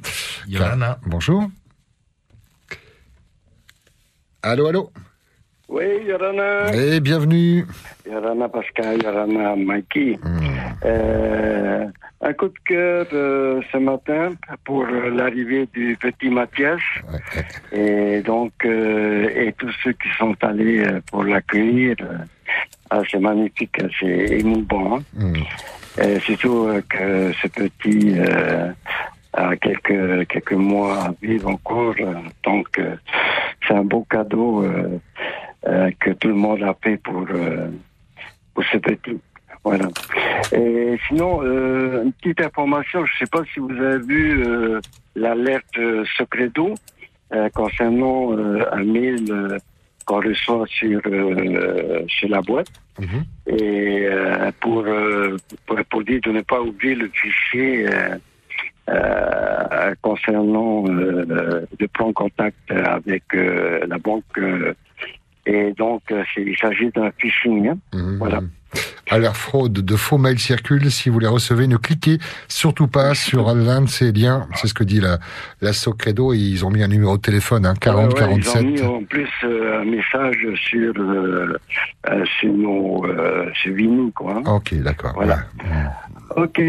Yorana. 0.48 1.00
Bonjour. 1.06 1.50
Allô, 4.42 4.68
allô. 4.68 4.92
Oui, 5.68 5.86
Yorana. 6.08 6.74
Et 6.74 7.00
bienvenue. 7.00 7.66
Yorana 8.10 8.50
Pascal, 8.50 9.02
Yorana 9.04 9.56
Mikey. 9.56 10.18
Euh, 10.86 11.86
un 12.22 12.34
coup 12.34 12.48
de 12.48 12.54
cœur 12.66 13.06
euh, 13.14 13.62
ce 13.72 13.78
matin 13.78 14.30
pour 14.66 14.84
euh, 14.86 15.10
l'arrivée 15.12 15.68
du 15.74 15.96
petit 16.02 16.30
Mathias. 16.30 16.80
Et 17.72 18.22
donc, 18.22 18.54
euh, 18.66 19.30
et 19.36 19.54
tous 19.54 19.72
ceux 19.84 19.92
qui 19.94 20.08
sont 20.18 20.36
allés 20.42 20.84
pour 21.12 21.24
l'accueillir. 21.24 21.96
ah, 22.90 23.02
c'est 23.12 23.20
magnifique, 23.20 23.78
c'est 24.00 24.40
émouvant. 24.40 25.00
hein. 25.20 25.34
Et 26.02 26.20
surtout 26.22 26.68
que 26.90 27.32
ce 27.42 27.48
petit 27.48 28.16
a 29.34 29.56
quelques, 29.58 30.28
quelques 30.28 30.54
mois 30.54 31.04
à 31.06 31.14
vivre 31.22 31.50
encore. 31.50 31.96
euh, 32.00 32.14
donc, 32.44 32.68
euh, 32.80 32.96
c'est 33.68 33.74
un 33.74 33.84
beau 33.84 34.06
cadeau 34.10 34.64
euh, 34.64 35.00
euh, 35.68 35.92
que 36.00 36.12
tout 36.12 36.30
le 36.30 36.36
monde 36.36 36.64
a 36.64 36.76
fait 36.82 36.98
pour, 36.98 37.26
euh, 37.30 37.68
pour 38.54 38.64
ce 38.66 38.78
petit. 38.78 39.20
Voilà. 39.64 39.88
Et 40.54 40.98
sinon, 41.08 41.42
euh, 41.44 42.04
une 42.06 42.14
petite 42.14 42.42
information, 42.42 43.06
je 43.06 43.12
ne 43.14 43.18
sais 43.20 43.30
pas 43.30 43.44
si 43.54 43.60
vous 43.60 43.72
avez 43.72 44.00
vu 44.00 44.44
euh, 44.48 44.80
l'alerte 45.16 45.78
secret 46.18 46.50
d'eau 46.50 46.74
euh, 47.34 47.50
concernant 47.54 48.32
euh, 48.38 48.64
un 48.72 48.84
mail 48.84 49.26
euh, 49.30 49.58
qu'on 50.06 50.22
reçoit 50.22 50.66
sur, 50.68 51.02
euh, 51.06 52.04
sur 52.08 52.30
la 52.30 52.42
boîte. 52.42 52.72
Et 53.48 54.08
euh, 54.08 54.52
pour, 54.60 54.84
euh, 54.88 55.38
pour, 55.68 55.78
pour 55.90 56.04
dire 56.04 56.20
de 56.24 56.32
ne 56.32 56.42
pas 56.42 56.62
oublier 56.62 56.96
le 56.96 57.10
fichier 57.10 57.86
euh, 58.90 59.94
concernant 60.02 60.86
euh, 60.88 61.66
de 61.80 61.86
prendre 61.88 62.14
contact 62.14 62.58
avec 62.72 63.24
euh, 63.34 63.80
la 63.88 63.98
banque. 63.98 64.24
euh, 64.38 64.74
et 65.46 65.74
donc, 65.78 66.02
il 66.38 66.56
s'agit 66.58 66.90
d'un 66.92 67.10
phishing. 67.18 67.70
hein. 67.70 67.78
Voilà. 68.20 68.42
Alerte 69.10 69.36
fraude, 69.36 69.74
de 69.74 69.96
faux 69.96 70.20
mails 70.20 70.38
circulent. 70.38 70.92
Si 70.92 71.10
vous 71.10 71.18
les 71.18 71.26
recevez, 71.26 71.66
ne 71.66 71.78
cliquez 71.78 72.20
surtout 72.48 72.86
pas 72.88 73.16
sur 73.16 73.56
l'un 73.56 73.82
de 73.82 73.88
ces 73.90 74.12
liens. 74.12 74.48
C'est 74.54 74.68
ce 74.68 74.76
que 74.76 74.84
dit 74.84 75.00
la, 75.00 75.18
la 75.62 75.74
Socredo. 75.74 76.34
Et 76.34 76.38
ils 76.38 76.64
ont 76.66 76.70
mis 76.70 76.84
un 76.84 76.88
numéro 76.88 77.18
de 77.18 77.22
téléphone, 77.24 77.66
hein, 77.66 77.74
40 77.82 78.14
Ouais, 78.14 78.22
ouais, 78.28 78.36
Ils 78.36 78.44
47. 78.44 78.62
ont 78.62 78.68
mis 78.68 78.82
en 78.84 79.04
plus 79.06 79.28
un 79.44 79.86
message 79.86 80.38
sur, 80.70 80.94
sur 82.40 82.54
nos 82.54 83.06
sur 83.56 83.74
Vini, 83.74 84.12
quoi. 84.12 84.36
hein. 84.46 84.52
Ok, 84.54 84.76
d'accord. 84.76 85.14
Voilà. 85.16 85.40
Ok, 86.36 86.62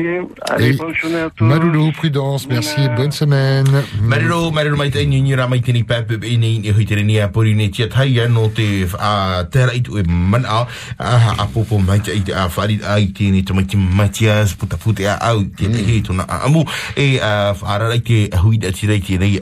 allez, 0.48 0.72
bonne 0.72 0.94
journée 0.94 1.20
à 1.20 1.30
tous. 1.30 1.44
Maloulou, 1.44 1.92
prudence, 1.92 2.48
merci, 2.48 2.88
bonne 2.96 3.12
semaine. 3.12 3.66
Mariro, 4.02 4.50
mariro 4.50 4.76
mai 4.76 4.90
te 4.90 5.04
ni 5.04 5.34
ra 5.34 5.46
mai 5.48 5.60
te 5.60 5.72
ni 5.72 5.84
pape 5.84 6.16
e 6.22 6.36
nei 6.36 6.58
ni 6.58 6.70
hui 6.70 6.86
te 6.86 6.96
ni 6.96 7.18
a 7.20 7.28
pori 7.28 7.54
ni 7.54 7.68
tia 7.70 7.88
tai 7.88 8.26
no 8.28 8.48
te 8.48 8.86
a 8.98 9.44
tera 9.50 9.74
i 9.74 9.82
tu 9.82 9.98
e 9.98 10.02
man 10.06 10.44
a 10.48 10.66
a 10.98 11.34
a 11.38 11.46
popo 11.46 11.78
mai 11.78 12.00
te 12.00 12.14
i 12.16 12.22
te 12.22 12.32
a 12.32 12.48
whari 12.48 12.78
te 13.12 13.30
ni 13.30 13.42
te 13.42 13.52
mai 13.52 13.66
te 13.66 13.76
Matias 13.76 14.54
puta 14.54 14.76
pute 14.76 15.06
a 15.06 15.18
au 15.30 15.44
te 15.44 15.68
te 15.68 15.84
he 15.84 16.00
tuna 16.00 16.24
a 16.24 16.44
amu 16.46 16.64
e 16.96 17.18
a 17.20 17.52
whara 17.52 17.88
rai 17.88 18.00
te 18.00 18.30
hui 18.42 18.58
da 18.58 18.72
ti 18.72 18.86
rai 18.86 19.00
te 19.00 19.18
nei 19.18 19.38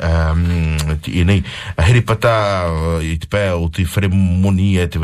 te 1.03 1.11
i 1.15 1.25
nei 1.25 1.45
a 1.77 1.83
here 1.83 2.03
pata 2.03 2.99
i 3.01 3.17
te 3.19 3.31
pēa 3.31 3.55
o 3.55 3.69
te 3.71 3.87
whare 3.87 4.11
moni 4.11 4.79
e 4.79 4.89
te 4.89 4.99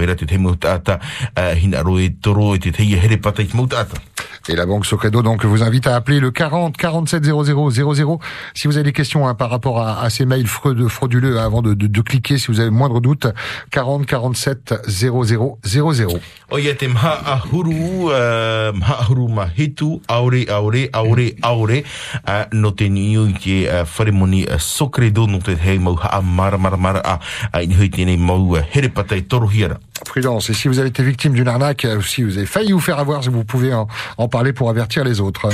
hina 1.55 1.83
ro 1.83 1.99
e 1.99 2.11
toro 2.21 2.55
e 2.55 2.59
te 2.59 2.73
te 2.73 2.83
i 2.83 2.99
here 2.99 3.19
pata 3.19 3.43
i 3.43 3.47
te 3.47 3.57
Et 4.47 4.57
la 4.57 4.67
Banque 4.67 4.85
Socredo 4.85 5.23
donc 5.23 5.45
vous 5.47 5.63
invite 5.63 5.87
à 5.87 5.97
appeler 5.97 6.21
le 6.21 6.31
40 6.31 6.77
47 6.77 7.25
00 7.25 7.71
00 7.71 8.19
si 8.53 8.69
vous 8.69 8.77
avez 8.77 8.85
des 8.85 8.93
questions 8.93 9.27
hein, 9.27 9.35
par 9.35 9.49
rapport 9.49 9.81
à, 9.81 10.03
à 10.03 10.11
ces 10.11 10.27
mails 10.27 10.47
frauduleux 10.47 11.39
hein, 11.39 11.45
avant 11.47 11.63
de, 11.63 11.73
de, 11.73 11.87
de 11.87 12.01
cliquer 12.03 12.37
si 12.37 12.49
vous 12.49 12.61
avez 12.61 12.69
le 12.69 12.77
moindre 12.77 13.01
doute 13.01 13.27
40 13.71 14.05
47 14.05 14.75
00 14.87 15.59
00. 15.65 16.21
O 16.51 16.59
ia 16.59 16.75
te 16.75 16.87
maha 16.87 17.23
ahuru, 17.25 17.73
uh, 18.13 18.77
maha 18.77 19.01
ahuru 19.01 19.33
mahitu, 19.33 20.03
aore, 20.09 20.45
aore, 20.49 20.91
aore, 20.93 21.35
aore, 21.43 21.83
uh, 22.29 22.45
no 22.53 22.71
te 22.71 22.91
niu 22.93 23.25
i 23.31 23.35
te 23.35 23.57
uh, 23.65 23.83
wharemoni 23.97 24.45
uh, 24.45 24.61
sokredo 24.61 25.25
no 25.27 25.41
te 25.41 25.57
hei 25.57 25.79
mau 25.79 25.97
haa 25.97 26.21
mara 26.21 26.59
mara 26.59 26.77
mara 26.77 27.01
a, 27.01 27.63
ini 27.65 27.75
hui 27.81 27.89
tēnei 27.89 28.21
mau 28.21 28.59
here 28.61 28.93
pata 28.93 29.17
i 29.17 29.25
toro 29.25 29.49
hiara. 29.49 29.81
Prudence. 30.05 30.51
Et 30.51 30.55
si 30.55 30.69
vous 30.69 30.79
avez 30.79 30.89
été 30.89 31.03
victime 31.03 31.33
d'une 31.33 31.49
arnaque, 31.49 31.85
euh, 31.85 32.03
si 32.03 32.23
vous 32.23 32.37
avez 32.37 32.47
failli 32.47 32.73
vous 32.73 32.81
faire 32.81 32.99
avoir, 32.99 33.23
vous 33.23 33.45
pouvez 33.45 33.73
en, 33.73 33.87
en 34.19 34.29
parler 34.35 34.53
pour 34.53 34.69
avertir 34.69 35.05
les 35.05 35.21
autres. 35.21 35.49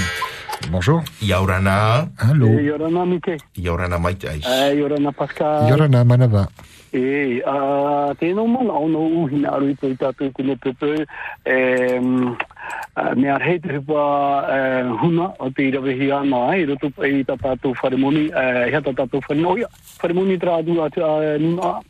Bonjour. 0.71 1.03
Yaurana. 1.21 2.09
Allô. 2.19 2.47
E, 2.47 2.63
Yorana 2.63 3.05
Mike. 3.05 3.37
Yaurana 3.55 3.99
mai 3.99 4.15
te 4.15 4.27
ai. 4.27 4.41
E, 4.41 4.75
Yorana 4.75 5.13
Pascal. 5.13 5.69
Yorana 5.69 6.03
Manava. 6.03 6.49
E, 6.91 7.43
a, 7.45 8.15
mana 8.55 8.79
uhina 8.79 9.53
aru 9.53 9.69
i 9.69 9.75
tō 9.75 9.91
i 9.93 9.99
tātou 10.01 10.33
tēne 10.33 10.57
pepe. 10.65 11.05
E, 11.45 11.57
mm, 12.01 12.33
a, 12.97 13.15
me 13.21 13.29
ar 13.29 13.45
hei 13.45 13.61
te 13.61 13.77
hipa 13.77 14.01
e, 14.57 14.59
huna 15.03 15.29
o 15.39 15.51
te 15.51 15.69
irawehi 15.69 16.11
ana 16.11 16.41
ai, 16.49 16.65
roto 16.65 16.89
i 17.05 17.21
tā 17.29 17.37
tātou 17.37 17.77
wharemoni, 17.83 18.31
e, 18.33 18.47
hea 18.73 18.81
tā 18.81 18.97
tātou 18.97 19.21
wharemoni, 19.29 19.61
oia, 19.61 19.69
wharemoni 20.01 20.41
tra 20.41 20.57
adu 20.65 20.81
a 20.81 20.89
te 20.89 21.05
a 21.05 21.37
nuna 21.37 21.77
o 21.77 21.90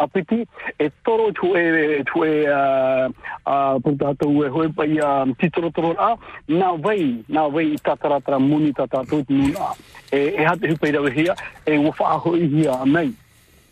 apiti 0.00 0.46
e 0.78 0.90
toro 1.04 1.30
tu 1.32 1.52
e 1.54 2.02
tu 2.04 2.24
e 2.24 2.46
a 2.48 3.08
a 3.44 3.76
punta 3.82 4.14
to 4.16 4.32
e 4.44 4.48
hoi 4.48 4.68
pa 4.72 4.84
a 4.84 5.26
titoro 5.36 5.70
toro 5.70 5.94
a 5.98 6.16
na 6.48 6.72
vei 6.76 7.22
na 7.28 7.48
vei 7.48 7.76
tatara 7.76 8.20
tra 8.20 8.38
muni 8.38 8.72
tata 8.72 9.04
tut 9.04 9.28
a. 9.60 9.76
E 10.10 10.34
e 10.40 10.44
hatu 10.44 10.66
hu 10.66 10.76
pe 10.76 10.90
da 10.90 11.00
we 11.00 11.10
hia 11.12 11.34
e 11.64 11.76
wo 11.76 11.92
fa 11.92 12.16
ho 12.16 12.34
hia 12.34 12.84
mai. 12.84 13.12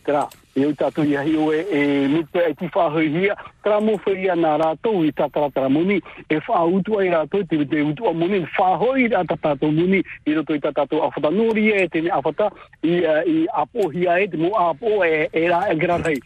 Tra 0.05 0.29
e 0.59 0.67
o 0.67 0.73
tātou 0.75 1.07
i 1.07 1.15
ahi 1.17 1.37
o 1.39 1.49
e, 1.55 1.61
e 1.71 1.83
mipe 2.11 2.43
e 2.43 2.55
ti 2.59 2.69
whahoi 2.75 3.09
hia, 3.15 3.37
tera 3.63 3.79
mo 3.81 3.95
whaia 4.05 4.35
nā 4.39 4.57
rātou 4.59 5.05
i 5.07 5.13
tā 5.15 5.29
tara 5.33 5.51
tara 5.55 5.69
moni, 5.71 6.01
e 6.29 6.41
wha 6.49 6.65
utu 6.67 6.99
ai 6.99 7.11
rātou, 7.15 7.47
te, 7.47 7.61
te 7.71 7.83
utu 7.87 8.09
a 8.11 8.13
moni, 8.13 8.43
whahoi 8.57 9.09
rā 9.13 9.23
tā 9.29 9.39
tātou 9.45 9.71
moni, 9.75 10.03
i 10.27 10.35
roto 10.37 10.57
i 10.57 10.63
tā 10.65 10.73
tātou 10.75 11.05
awhata 11.07 11.31
nori 11.35 11.69
e, 11.75 11.85
tēne 11.93 12.11
awhata, 12.19 12.51
i, 12.83 12.99
i 13.05 13.37
apo 13.63 13.91
hia 13.95 14.19
e, 14.25 14.31
te 14.33 14.41
mo 14.41 14.55
apo 14.59 14.99
e, 15.07 15.29
e 15.33 15.45
rā 15.53 15.69
e 15.71 15.77
grarai. 15.79 16.19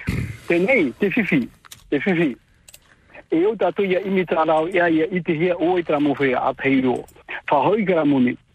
Tēnei, 0.49 0.89
te 0.99 1.13
whiwhi, 1.13 1.45
te 1.91 2.01
whiwhi. 2.07 2.33
E 3.33 3.45
o 3.49 3.53
tātou 3.57 3.89
ia 3.89 4.01
imi 4.05 4.25
tā 4.29 4.45
rau, 4.45 4.67
ia 4.69 4.89
ia 4.93 5.07
i 5.13 5.21
te 5.25 5.37
hia 5.37 5.55
o 5.57 5.77
i 5.81 5.85
tā 5.85 6.01
mo 6.01 6.17
whaia 6.19 6.41
a 6.49 6.55
teiro. 6.57 7.03
Whahoi 7.51 7.85
kara 7.89 8.05
moni. 8.05 8.37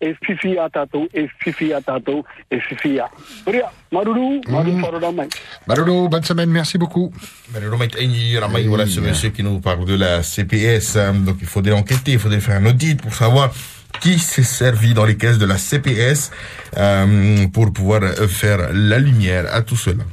e 0.00 0.14
whiwhi 0.28 0.58
a 0.58 0.68
tātou, 0.68 1.08
e 1.14 1.28
whiwhi 1.44 1.72
a 1.72 1.80
tātou, 1.80 2.24
e 2.50 2.56
whiwhi 2.56 2.98
a. 3.00 3.08
Ria, 3.46 3.70
maruru, 3.92 4.40
maruru 4.48 4.82
wharora 4.82 5.12
mai. 5.12 5.28
Marolo, 5.66 6.08
bonne 6.08 6.24
semaine, 6.24 6.50
merci 6.50 6.78
beaucoup. 6.78 7.12
Ai 7.54 8.38
ra 8.38 8.48
mai 8.48 8.66
voilà 8.66 8.86
ce 8.86 9.00
monsieur 9.00 9.30
qui 9.30 9.42
nous 9.42 9.60
parle 9.60 9.84
de 9.84 9.94
la 9.96 10.22
CPS. 10.22 10.96
hein. 10.96 11.14
donc 11.14 11.36
il 11.40 11.46
faudrait 11.46 11.72
enquêter, 11.72 12.12
il 12.12 12.18
faudrait 12.18 12.40
faire 12.40 12.56
un 12.56 12.66
audit 12.66 13.00
pour 13.00 13.14
savoir 13.14 13.52
qui 14.00 14.18
s'est 14.18 14.42
servi 14.42 14.92
dans 14.92 15.06
les 15.06 15.16
caisses 15.16 15.38
de 15.38 15.46
la 15.46 15.56
CPS 15.56 16.30
euh, 16.76 17.46
pour 17.48 17.72
pouvoir 17.72 18.02
faire 18.28 18.68
la 18.72 18.98
lumière 18.98 19.46
à 19.52 19.62
tout 19.62 19.76
cela. 19.76 20.04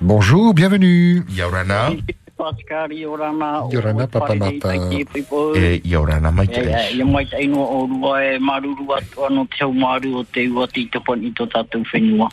Bonjour, 0.00 0.52
bienvenue. 0.52 1.24
Yaurana. 1.30 1.90
Pascal 2.36 2.90
Yorana. 2.90 3.68
Yorana, 3.72 4.06
Papa 4.06 4.34
Martin. 4.34 4.92
E 5.56 5.80
Yaurana 5.84 6.30
mai 6.30 6.46
te. 6.46 6.60
Ia 6.94 7.04
mai 7.04 7.24
tai 7.24 7.46
no 7.46 7.64
o 7.64 7.86
rua 7.86 8.22
e 8.24 8.38
maruru 8.38 8.86
atu 8.92 9.24
ano 9.24 9.46
te 9.46 9.64
au 9.64 9.72
maru 9.72 10.18
o 10.18 10.22
te 10.24 10.46
ua 10.48 10.66
ti 10.66 10.86
te 10.86 10.98
i 10.98 11.30
tō 11.32 11.46
tātou 11.48 11.82
whenua. 11.92 12.28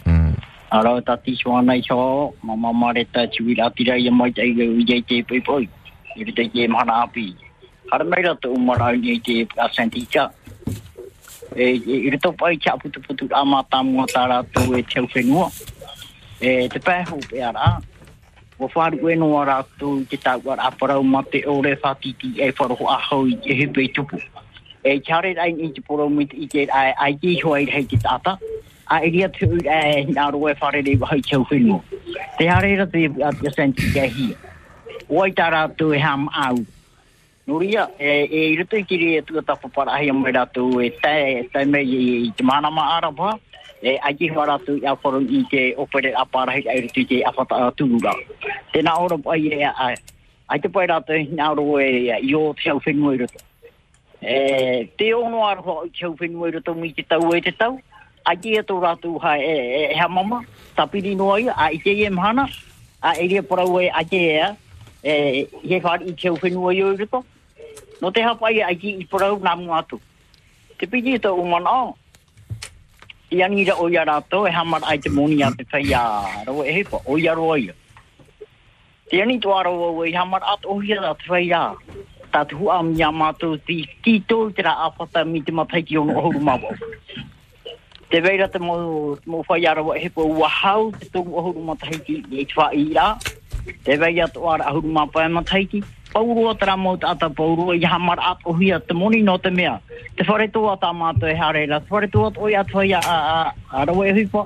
Arau 0.71 0.99
tā 1.01 1.15
tiso 1.23 1.55
ana 1.55 1.75
i 1.77 1.81
so, 1.87 2.33
mama 2.43 2.73
mare 2.73 3.05
tā 3.05 3.27
tiwira 3.31 3.69
atira 3.69 3.97
ia 3.97 4.11
mai 4.11 4.31
gau 4.31 4.43
i 4.43 5.01
te 5.01 5.23
poi 5.23 5.39
poi. 5.39 5.69
I 6.17 6.31
te 6.31 6.49
ke 6.49 6.67
mahana 6.67 7.03
api. 7.03 7.33
Hara 7.91 8.03
mai 8.03 8.21
rata 8.23 8.49
umara 8.49 8.91
i 8.93 9.19
te 9.19 9.47
asentika. 9.57 10.31
E, 11.55 11.63
e, 11.63 11.95
i 12.07 12.09
rito 12.09 12.31
pai 12.31 12.57
kia 12.57 12.75
putu 12.77 12.99
putu 12.99 13.27
ama 13.31 13.63
tamua 13.71 14.05
tā 14.07 14.27
rātou 14.27 14.75
e 14.77 14.83
te 14.83 14.99
whenua. 14.99 15.49
E, 16.41 16.67
te 16.67 16.79
pēhu 16.79 17.21
pe 17.29 17.39
ara. 17.39 17.79
Wa 18.59 18.67
wharu 18.75 19.09
e 19.09 19.15
noa 19.15 19.45
rātou 19.49 20.05
te 20.09 20.17
tau 20.17 20.41
ar 20.53 20.59
aparau 20.69 21.03
ma 21.03 21.23
te 21.23 21.43
ore 21.47 21.75
whatiti 21.83 22.33
e 22.39 22.51
wharoho 22.51 22.89
ahau 22.95 23.25
i 23.27 23.35
te 23.45 23.57
hepe 23.61 23.87
tupu. 23.93 24.19
E 24.83 24.99
chare 24.99 25.33
ai 25.39 25.53
i 25.57 25.71
te 25.71 25.81
poro 25.81 26.09
mit 26.09 26.33
i 26.33 26.47
te 26.47 26.67
ai 26.81 26.93
ai 27.05 27.13
ki 27.21 27.39
hoa 27.41 27.59
i 27.61 27.65
hei 27.65 27.85
te 27.85 27.97
tata. 27.97 28.37
A 28.91 28.99
e 29.01 29.09
ria 29.09 29.29
tu 29.29 29.49
e 29.57 30.05
nā 30.13 30.29
roe 30.33 30.53
whare 30.61 30.85
re 30.85 30.95
wa 31.01 31.09
hei 31.13 31.21
tau 31.31 31.43
whenua. 31.49 31.81
Te 32.37 32.47
hare 32.47 32.75
ra 32.77 32.85
te 32.85 33.09
a 33.23 33.33
te 33.41 33.51
senti 33.57 33.91
ke 33.95 34.07
hi. 34.17 34.29
Oi 35.09 35.31
tara 35.31 35.67
tu 35.77 35.91
e 35.93 35.99
ham 35.99 36.29
au. 36.29 36.63
Nuria, 37.45 37.89
e, 37.99 38.23
e 38.31 38.41
i 38.53 38.55
rutu 38.55 38.77
i 38.79 38.85
kiri 38.87 39.17
e 39.17 39.21
tua 39.21 39.41
tapa 39.41 39.67
para 39.67 39.91
ai 39.91 40.11
mai 40.11 40.31
ratu 40.31 40.79
e 40.79 40.89
te, 40.89 41.49
te 41.51 41.65
me 41.65 41.81
i, 41.83 42.31
te 42.31 42.43
mana 42.43 42.71
ma 42.71 42.95
arapa. 42.95 43.37
E 43.83 43.97
aji 43.99 44.29
hoa 44.31 44.57
tu 44.65 44.77
ya 44.79 44.95
a 44.95 45.19
i 45.19 45.43
te 45.51 45.75
opere 45.75 46.13
a 46.15 46.25
para 46.25 46.51
ai 46.53 46.87
tu 46.87 47.01
i 47.01 47.05
te 47.05 47.21
a 47.21 47.31
whata 47.31 47.55
a 47.55 48.99
ora 49.03 49.17
ai 49.27 49.47
e 49.47 49.95
ai 50.49 50.59
te 50.59 50.69
pai 50.69 50.87
ratu 50.87 51.13
na 51.31 51.49
nā 51.49 51.55
ro 51.57 51.79
e 51.79 52.19
yo 52.23 52.53
te 52.53 52.69
au 52.69 52.79
whenua 52.79 53.13
i 53.15 53.17
roto 53.17 53.39
E, 54.23 54.87
te 54.97 55.13
ono 55.13 55.43
ar 55.45 55.57
ho 55.57 55.83
i 55.85 55.89
te 55.89 56.05
au 56.05 56.15
whenua 56.15 56.47
i 56.47 56.51
roto 56.51 56.73
mi 56.73 56.93
te 56.93 57.03
tau 57.03 57.33
e 57.35 57.41
te 57.41 57.51
tau. 57.51 57.79
Aiki 58.23 58.55
e 58.55 58.61
tō 58.63 58.79
ratu 58.79 59.17
ha 59.19 59.35
e, 59.35 59.55
e, 59.91 59.97
ha 59.99 60.07
mama, 60.07 60.39
tapiri 60.77 61.15
no 61.15 61.33
ai 61.33 61.49
a 61.49 61.67
i 61.75 61.79
te 61.83 61.91
e 61.91 62.09
mhana, 62.09 62.47
a 63.01 63.11
e 63.19 63.27
rea 63.27 63.43
parau 63.43 63.81
e 63.81 63.89
aiki 63.89 64.21
e 64.29 64.37
a, 64.39 64.55
e, 65.03 65.13
he 65.67 65.79
whare 65.83 66.07
i 66.07 66.13
te 66.15 66.29
au 66.29 66.37
whenua 66.39 66.71
i 66.73 66.83
o 66.83 66.93
i. 66.93 67.07
No 68.01 68.11
te 68.11 68.23
hapai 68.23 68.61
ai 68.63 68.79
i 68.79 69.05
porau 69.11 69.39
nā 69.43 69.57
mua 69.59 69.81
atu. 69.83 69.99
Te 70.79 70.87
piti 70.87 71.15
e 71.15 71.19
tō 71.19 71.35
umana 71.35 71.75
o. 71.83 71.97
I 73.33 73.41
anira 73.41 73.73
o 73.81 73.89
ia 73.89 74.05
rātou 74.05 74.45
e 74.45 74.51
hamar 74.53 74.83
ai 74.85 74.99
te 75.01 75.09
moni 75.09 75.41
a 75.41 75.49
te 75.57 75.65
whai 75.71 75.93
a 75.97 76.01
rawa 76.45 76.65
e 76.69 76.73
hepa, 76.75 76.99
o 77.07 77.17
ia 77.17 77.33
roa 77.33 77.57
ia. 77.57 77.73
Te 79.09 79.21
ani 79.23 79.39
tō 79.41 79.49
arawa 79.49 79.87
o 79.89 80.03
e 80.05 80.11
hamar 80.13 80.43
at 80.45 80.67
o 80.69 80.75
ia 80.83 80.99
a 81.01 81.15
te 81.17 81.31
whai 81.31 81.49
a. 81.49 81.73
Tā 82.29 82.43
te 82.45 82.53
hua 82.53 82.83
mi 82.83 83.01
a 83.01 83.09
mātou 83.09 83.57
ti 83.65 83.79
ki 84.05 84.19
te 84.29 84.61
rā 84.61 84.75
apata 84.85 85.25
mi 85.25 85.41
te 85.41 85.51
matai 85.51 85.81
ki 85.81 85.97
ono 85.97 86.13
ohuru 86.21 86.43
mawa. 86.45 86.77
Te 88.11 88.21
veira 88.21 88.47
te 88.53 88.59
mo, 88.59 89.17
mo 89.25 89.41
whai 89.49 89.65
a 89.65 89.73
ro 89.73 89.93
e 89.93 89.99
hepa 90.05 90.21
ua 90.21 90.47
hau 90.47 90.91
te 90.91 91.09
tōngu 91.09 91.33
ohuru 91.33 91.65
matai 91.65 91.97
ki 92.05 92.21
e 92.29 92.45
te 92.45 92.53
whai 92.53 92.85
i 92.85 92.93
rā. 92.93 93.17
Te 93.83 93.97
veira 93.97 94.29
tō 94.29 94.45
ara 94.45 94.69
ahuru 94.69 94.93
mapai 94.93 95.25
matai 95.33 95.65
ki 95.65 95.81
paurua 96.13 96.53
tera 96.55 96.77
mo 96.77 96.95
te 96.97 97.07
ata 97.07 97.29
paurua 97.29 97.75
i 97.75 97.83
hamar 97.83 98.19
at 98.21 98.37
hia 98.59 98.79
te 98.79 98.93
moni 98.93 99.21
no 99.21 99.37
te 99.37 99.49
mea. 99.49 99.79
Te 100.15 100.23
whare 100.23 100.47
tō 100.47 100.61
ata 100.73 100.93
mātou 100.93 101.29
e 101.29 101.35
hareira. 101.35 101.81
Te 101.81 101.89
whare 101.89 102.07
tō 102.07 102.37
oi 102.37 102.53
atu 102.55 102.79
ai 102.79 102.93
a, 102.93 103.01
a, 103.01 103.17
a, 103.17 103.81
a 103.81 103.85
rawa. 103.89 104.45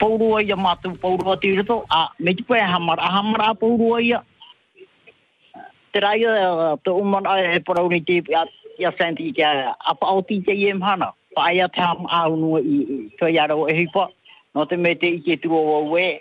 Paurua 0.00 0.42
i 0.42 0.50
a 0.52 0.58
mātou 0.58 0.98
paurua 0.98 1.38
te 1.40 1.54
rito. 1.54 1.84
A 1.90 2.08
me 2.18 2.34
te 2.34 2.42
pue 2.42 2.58
hamar. 2.58 2.98
A 2.98 3.12
hamar 3.18 3.44
a 3.46 3.54
paurua 3.54 4.02
i 4.02 4.12
a. 4.18 4.22
Te 5.92 6.02
rai 6.02 6.24
a 6.26 6.76
te 6.82 6.90
uman 6.90 7.26
a 7.26 7.38
e 7.54 7.60
parauni 7.60 8.02
te 8.04 8.18
i 8.18 8.34
a, 8.34 8.44
i 8.78 8.84
a 8.84 8.92
senti 8.98 9.32
ki 9.32 9.42
a 9.42 9.74
apa 9.94 10.10
o 10.10 10.22
ti 10.22 10.42
te 10.42 10.56
i 10.58 10.70
e 10.70 10.74
mhana. 10.74 11.12
Pa 11.36 11.50
aia 11.52 11.68
a 11.68 11.74
te 11.74 11.80
ham 11.80 12.06
a 12.10 12.26
unua 12.28 12.60
i, 12.60 12.80
i 12.82 13.02
te 13.18 13.30
i 13.30 13.38
a 13.38 13.46
rawe 13.46 13.70
e. 13.70 13.86
No 14.54 14.64
te 14.66 14.76
me 14.76 14.94
te 14.94 15.14
i 15.14 15.22
ke 15.22 15.38
tuo 15.38 15.62
o 15.76 15.84
we. 15.92 16.18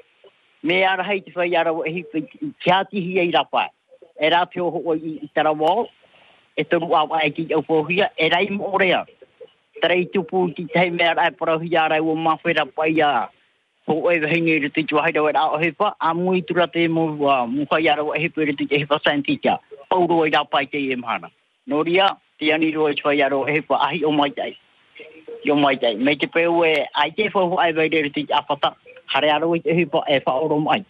Me 0.63 0.84
ara 0.86 1.03
hei 1.03 1.22
te 1.25 1.34
whai 1.34 1.56
ara 1.56 1.74
wa 1.74 1.88
e 1.88 1.96
hipa. 1.98 2.22
Kia 2.62 2.84
tihi 2.86 3.17
e 3.17 3.25
i 3.32 3.34
rapai 3.34 3.70
e 4.19 4.29
rā 4.29 4.45
pio 4.50 4.69
ho 4.74 4.95
i 4.95 5.19
i 5.24 5.29
tara 5.33 5.53
wā, 5.53 5.86
e 6.57 6.63
turu 6.63 6.93
au 6.95 7.13
ai 7.13 7.29
ki 7.31 7.47
au 7.53 7.62
pohia, 7.62 8.09
e 8.17 8.29
rei 8.33 8.50
mo 8.50 8.77
rea. 8.77 9.05
Tarei 9.81 10.07
tupu 10.13 10.47
ki 10.55 10.67
tei 10.74 10.89
mea 10.89 11.13
rai 11.13 11.31
parahia 11.31 11.88
rai 11.89 12.00
o 12.00 12.15
mawhera 12.15 12.65
pai 12.65 13.00
a 13.01 13.29
ho 13.88 14.12
e 14.12 14.19
hingi 14.19 14.57
i 14.65 14.69
te 14.69 14.83
tua 14.83 15.03
haida 15.05 15.24
wera 15.24 15.45
o 15.53 15.59
hepa, 15.62 15.93
a 16.00 16.13
mui 16.13 16.41
tura 16.41 16.67
te 16.67 16.88
mo 16.88 17.05
wa 17.15 17.45
muka 17.45 17.79
i 17.79 17.89
ara 17.89 18.03
o 18.03 18.12
hepa 18.12 18.41
i 18.43 18.55
te 18.55 18.65
hepa 18.74 19.00
santika, 19.05 19.59
pauro 19.89 20.25
i 20.25 20.31
rā 20.31 20.43
pai 20.50 20.65
te 20.65 20.81
i 20.81 20.95
mhana. 20.95 21.29
Nō 21.69 21.83
ria, 21.86 22.15
te 22.39 22.51
ani 22.53 22.71
roa 22.71 22.91
i 22.91 22.95
tua 22.95 23.13
i 23.13 23.21
o 23.21 23.45
hepa, 23.45 23.79
ahi 23.88 24.03
o 24.03 24.12
mai 24.12 24.31
tai. 24.31 24.57
Yo 25.43 25.55
mai 25.55 25.77
tai. 25.77 25.95
Me 25.95 26.15
te 26.15 26.27
peo 26.27 26.63
e, 26.65 26.88
ai 26.95 27.12
te 27.12 27.29
whau 27.33 27.60
ai 27.60 27.71
vai 27.73 27.88
re 27.89 28.10
te 28.10 28.25
apata, 28.34 28.73
hare 29.13 29.30
aro 29.32 29.56
i 29.56 29.60
te 29.60 29.73
hepa 29.73 30.03
e 30.08 30.19
whaoro 30.25 30.60
mai. 30.60 30.84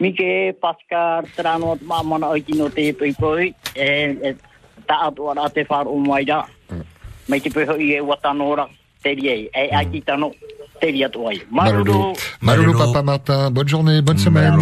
Mike 0.00 0.56
Pascal 0.60 1.28
Trano 1.36 1.76
mamana 1.84 2.32
o 2.32 2.40
kino 2.40 2.68
te 2.68 2.92
pui 2.92 3.12
pui 3.12 3.54
e 3.76 4.34
ta 4.88 5.06
atu 5.06 5.30
ara 5.30 5.48
te 5.50 5.64
mai 7.28 7.40
i 7.78 7.92
e 7.94 8.00
watanora 8.00 8.66
te 9.02 9.14
rie 9.14 9.50
e 9.52 9.68
a 9.70 9.84
ki 9.84 10.00
tano 10.00 10.32
te 10.80 10.90
rie 10.90 11.04
atu 11.04 11.28
ai. 11.28 11.40
Maruru. 11.50 12.16
Marulu, 12.40 12.72
Papa 12.72 13.02
Martin, 13.02 13.50
bonne 13.50 13.68
journée, 13.68 14.00
bonne 14.00 14.18
semaine. 14.18 14.56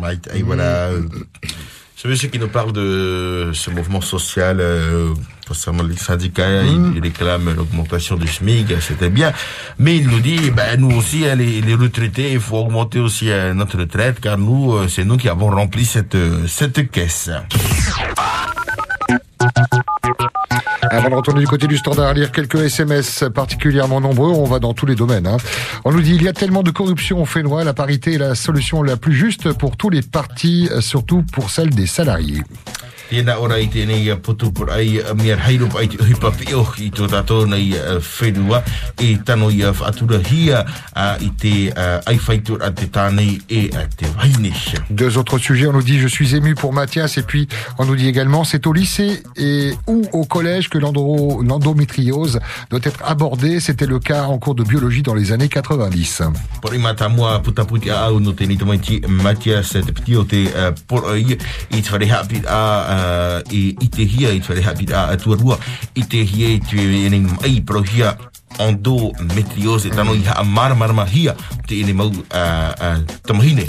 Mike, 0.00 0.28
et 0.34 0.42
voilà. 0.42 0.90
Ce 2.02 2.08
monsieur 2.08 2.28
qui 2.30 2.40
nous 2.40 2.48
parle 2.48 2.72
de 2.72 3.52
ce 3.54 3.70
mouvement 3.70 4.00
social 4.00 4.58
euh, 4.58 5.14
concernant 5.46 5.84
les 5.84 5.96
syndicats, 5.96 6.64
il, 6.64 6.96
il 6.96 7.00
réclame 7.00 7.54
l'augmentation 7.54 8.16
du 8.16 8.26
SMIC, 8.26 8.72
c'était 8.80 9.08
bien. 9.08 9.32
Mais 9.78 9.98
il 9.98 10.08
nous 10.08 10.18
dit, 10.18 10.50
ben, 10.50 10.80
nous 10.80 10.90
aussi, 10.96 11.24
hein, 11.28 11.36
les, 11.36 11.60
les 11.60 11.74
retraités, 11.76 12.32
il 12.32 12.40
faut 12.40 12.56
augmenter 12.56 12.98
aussi 12.98 13.30
euh, 13.30 13.54
notre 13.54 13.78
retraite, 13.78 14.18
car 14.18 14.36
nous, 14.36 14.74
euh, 14.74 14.88
c'est 14.88 15.04
nous 15.04 15.16
qui 15.16 15.28
avons 15.28 15.48
rempli 15.48 15.84
cette, 15.84 16.16
euh, 16.16 16.44
cette 16.48 16.90
caisse. 16.90 17.30
Avant 20.94 21.08
de 21.08 21.14
retourner 21.14 21.40
du 21.40 21.46
côté 21.46 21.66
du 21.66 21.78
standard, 21.78 22.12
lire 22.12 22.30
quelques 22.32 22.56
SMS 22.56 23.24
particulièrement 23.34 23.98
nombreux, 24.02 24.28
on 24.28 24.44
va 24.44 24.58
dans 24.58 24.74
tous 24.74 24.84
les 24.84 24.94
domaines. 24.94 25.26
hein. 25.26 25.38
On 25.86 25.90
nous 25.92 26.02
dit 26.02 26.14
il 26.14 26.22
y 26.22 26.28
a 26.28 26.34
tellement 26.34 26.62
de 26.62 26.70
corruption 26.70 27.22
au 27.22 27.24
Fénois, 27.24 27.64
la 27.64 27.72
parité 27.72 28.12
est 28.12 28.18
la 28.18 28.34
solution 28.34 28.82
la 28.82 28.98
plus 28.98 29.14
juste 29.14 29.54
pour 29.54 29.78
tous 29.78 29.88
les 29.88 30.02
partis, 30.02 30.68
surtout 30.80 31.22
pour 31.32 31.48
celle 31.48 31.70
des 31.70 31.86
salariés. 31.86 32.42
Tēnā 33.12 33.34
ora 33.44 33.58
i 33.60 33.66
tēnei 33.68 34.06
putu 34.24 34.48
por 34.56 34.70
ai 34.72 34.94
mea 35.20 35.34
hairo 35.44 35.66
pa 35.68 35.82
i 35.84 35.88
te 35.92 35.98
uhipa 36.00 36.30
pio 36.32 36.62
i 36.80 36.86
tō 36.96 37.10
tātou 37.12 37.44
nei 37.44 37.74
whenua 38.16 38.62
e 38.96 39.10
tano 39.28 39.50
i 39.52 39.58
a 39.68 39.72
whaatura 39.76 40.16
hia 40.30 40.62
i 41.20 41.28
te 41.36 41.52
ai 41.76 42.14
whaitur 42.24 42.62
a 42.64 42.70
te 42.72 42.86
tānei 42.88 43.34
e 43.52 43.66
a 43.76 43.82
te 43.84 44.08
wainish. 44.16 44.78
Deux 44.88 45.18
autres 45.18 45.36
sujets, 45.38 45.66
on 45.66 45.74
nous 45.74 45.82
dit 45.82 45.98
je 45.98 46.08
suis 46.08 46.34
ému 46.34 46.54
pour 46.54 46.72
Mathias 46.72 47.18
et 47.18 47.22
puis 47.22 47.48
on 47.78 47.84
nous 47.84 47.96
dit 47.96 48.08
également 48.08 48.44
c'est 48.44 48.66
au 48.66 48.72
lycée 48.72 49.22
et 49.36 49.72
ou 49.86 50.06
au 50.12 50.24
collège 50.24 50.70
que 50.70 50.78
l'endo- 50.78 51.42
l'endométriose 51.42 52.40
doit 52.70 52.80
être 52.82 53.02
abordée. 53.04 53.60
C'était 53.60 53.84
le 53.86 53.98
cas 53.98 54.22
en 54.24 54.38
cours 54.38 54.54
de 54.54 54.64
biologie 54.64 55.02
dans 55.02 55.14
les 55.14 55.32
années 55.32 55.50
90. 55.50 56.22
Por 56.62 56.74
i 56.74 56.78
mata 56.78 57.10
mua 57.10 57.38
putaputi 57.42 57.90
a 57.90 58.06
au 58.10 58.20
no 58.20 58.32
tēnei 58.32 58.56
tamaiti 58.56 59.02
Matias 59.06 59.74
te 59.76 59.92
piti 59.92 60.16
o 60.16 60.24
te 60.24 60.46
uh, 60.48 60.72
por 60.88 61.10
ai 61.12 61.36
i 61.36 61.82
te 61.82 61.90
whare 61.92 62.08
hapi 62.08 62.40
a 62.48 62.58
uh, 62.62 63.00
i, 63.50 63.76
i 63.80 63.88
te 63.88 64.04
hia 64.04 64.32
i 64.32 64.40
te 64.40 64.52
whare 64.52 64.62
hapi 64.66 64.88
a 64.94 65.16
tuarua 65.16 65.58
i 65.94 66.04
te 66.04 66.24
hia 66.24 66.52
i 66.56 66.60
te 66.60 66.84
enei 67.06 67.26
ai 67.44 67.60
prohia 67.60 68.16
endometriose 68.58 69.90
tano 69.90 70.14
i 70.14 70.24
ha 70.28 70.42
mara 70.44 70.74
mara 70.74 70.92
mahia 70.92 71.36
te 71.66 71.80
enei 71.80 71.94
mau 71.94 72.08
uh, 72.08 72.72
uh, 72.88 72.98
tamahine. 73.26 73.66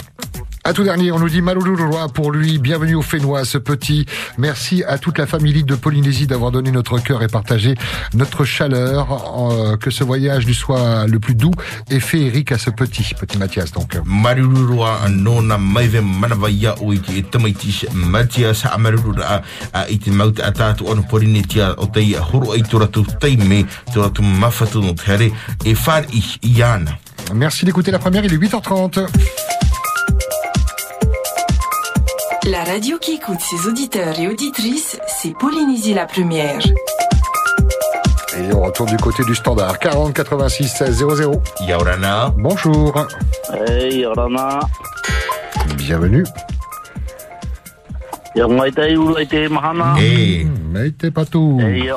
À 0.65 0.71
tout 0.71 0.85
dernier, 0.85 1.11
on 1.11 1.19
nous 1.19 1.27
dit 1.27 1.41
roi 1.41 2.07
pour 2.07 2.31
lui. 2.31 2.57
Bienvenue 2.57 2.95
au 2.95 3.01
Fénois, 3.01 3.43
ce 3.43 3.57
petit. 3.57 4.05
Merci 4.37 4.81
à 4.85 4.97
toute 4.97 5.17
la 5.17 5.27
famille 5.27 5.65
de 5.65 5.75
Polynésie 5.75 6.25
d'avoir 6.25 6.51
donné 6.51 6.71
notre 6.71 6.99
cœur 6.99 7.21
et 7.21 7.27
partagé 7.27 7.75
notre 8.13 8.45
chaleur. 8.45 9.51
Euh, 9.51 9.75
que 9.75 9.91
ce 9.91 10.05
voyage 10.05 10.45
lui 10.45 10.53
soit 10.53 11.05
le 11.05 11.19
plus 11.19 11.35
doux 11.35 11.51
et 11.89 11.99
féerique 11.99 12.53
à 12.53 12.57
ce 12.57 12.69
petit, 12.69 13.13
petit 13.13 13.37
Mathias. 13.37 13.73
Donc, 13.73 13.99
Marurua 14.05 15.09
nona 15.09 15.57
maive 15.57 16.01
manavaia 16.01 16.75
o 16.81 16.93
i 16.93 16.99
te 17.01 17.19
tamaitis 17.21 17.83
Matias 17.93 18.63
a 18.63 18.77
marurura 18.77 19.41
a 19.73 19.89
i 19.89 19.99
te 19.99 20.11
mauta 20.11 20.45
a 20.47 20.51
tātu 20.51 20.87
ono 20.87 21.03
porine 21.03 21.43
tia 21.43 21.73
o 21.77 21.87
tei 21.87 22.15
horo 22.15 22.53
ai 22.53 22.63
toratu 22.63 23.03
teime 23.19 23.65
toratu 23.93 24.23
mawhatu 24.23 24.79
no 24.79 24.93
te 24.93 25.11
here 25.11 25.31
e 25.65 25.75
whar 25.85 26.05
i 26.13 26.23
i 26.41 26.63
ana. 26.63 26.97
merci 27.33 27.65
d'écouter 27.65 27.91
la 27.91 27.99
première. 27.99 28.23
Il 28.23 28.33
est 28.33 28.37
8h30. 28.37 29.07
La 32.45 32.63
radio 32.65 32.97
qui 32.97 33.13
écoute 33.13 33.39
ses 33.39 33.67
auditeurs 33.67 34.19
et 34.19 34.27
auditrices, 34.27 34.99
c'est 35.07 35.33
Polynésie 35.37 35.93
la 35.93 36.05
première. 36.05 36.59
Et 38.37 38.53
on 38.53 38.63
retourne 38.63 38.89
du 38.89 38.97
côté 38.97 39.23
du 39.23 39.33
standard. 39.33 39.79
40 39.79 40.13
86 40.13 40.67
16 40.67 40.97
00. 40.97 41.41
Yaurana. 41.67 42.33
Bonjour. 42.37 43.07
Hey, 43.53 44.05
orana. 44.05 44.59
Bienvenue. 45.77 46.25
Hey. 49.97 50.45
Meite 50.45 51.11
patu. 51.11 51.61
Hey. 51.61 51.89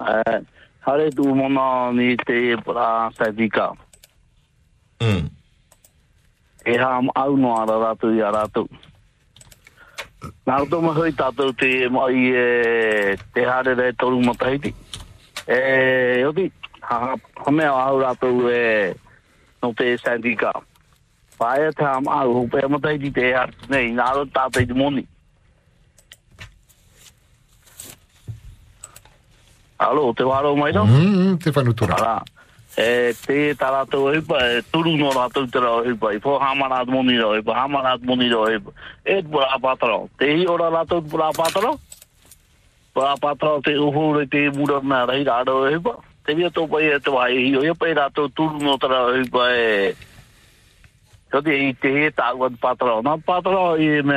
Eh, 0.00 0.40
hare 0.86 1.10
tu 1.10 1.22
mona 1.22 1.92
ni 1.92 2.16
te 2.16 2.56
pra 2.64 3.10
saivika. 3.16 3.72
Mm. 5.00 5.41
E 6.64 6.76
ha 6.78 7.00
au 7.14 7.36
no 7.36 7.56
ara 7.58 7.78
ratu 7.82 8.12
i 8.14 8.22
a 8.22 8.30
ratu. 8.30 8.66
Nā 10.46 10.58
rau 10.58 10.66
tō 10.70 10.78
mahui 10.82 11.14
tātou 11.18 11.54
te 11.58 11.88
mai 11.90 12.28
e 12.38 13.16
te 13.34 13.46
hare 13.46 13.74
re 13.78 13.92
toru 13.98 14.20
matahiti. 14.22 14.70
E, 15.46 16.22
oti, 16.26 16.46
ha, 16.82 16.98
ha, 17.04 17.16
ha 17.44 17.54
mea 17.54 17.70
au 17.70 17.98
rātou 18.02 18.46
e 18.50 18.94
no 19.62 19.72
te 19.78 19.96
saivika. 19.98 20.52
Paia 21.38 21.72
te 21.74 21.82
ham 21.82 22.06
au, 22.06 22.36
hupe 22.42 22.62
matahiti 22.70 23.10
te 23.14 23.32
hare. 23.34 23.56
Nei, 23.72 23.90
nā 23.96 24.12
rau 24.14 24.28
tātou 24.30 24.62
i 24.62 24.70
te 24.70 24.78
moni. 24.78 25.06
Alo, 29.82 30.12
te 30.14 30.22
waro 30.22 30.54
mai 30.54 30.70
tau? 30.70 30.86
Mm, 30.86 31.40
Stéphane 31.40 31.74
Outoura. 31.74 31.98
Ara. 31.98 32.22
E 32.76 33.14
te 33.26 33.54
ta 33.54 33.70
rātou 33.70 34.14
e 34.14 34.22
pa, 34.22 34.38
e 34.48 34.62
turu 34.72 34.96
no 34.96 35.10
rātou 35.10 35.50
te 35.50 35.58
e 35.84 35.94
moni 36.90 37.18
rau 37.18 37.36
e 37.36 37.42
pa, 37.42 37.64
hamara 37.64 37.94
at 37.94 38.02
moni 38.02 38.30
rau 38.30 38.48
e 38.48 38.58
pa, 38.58 38.70
e 39.04 39.22
te 39.22 39.28
pura 39.28 39.58
pātaro. 39.60 40.08
Te 40.18 40.32
hi 40.32 40.46
ora 40.46 40.84
te 40.84 41.00
te 44.26 44.38
e 44.38 44.50
e 47.18 47.34
e 53.78 53.98
e, 53.98 54.02
me 54.02 54.16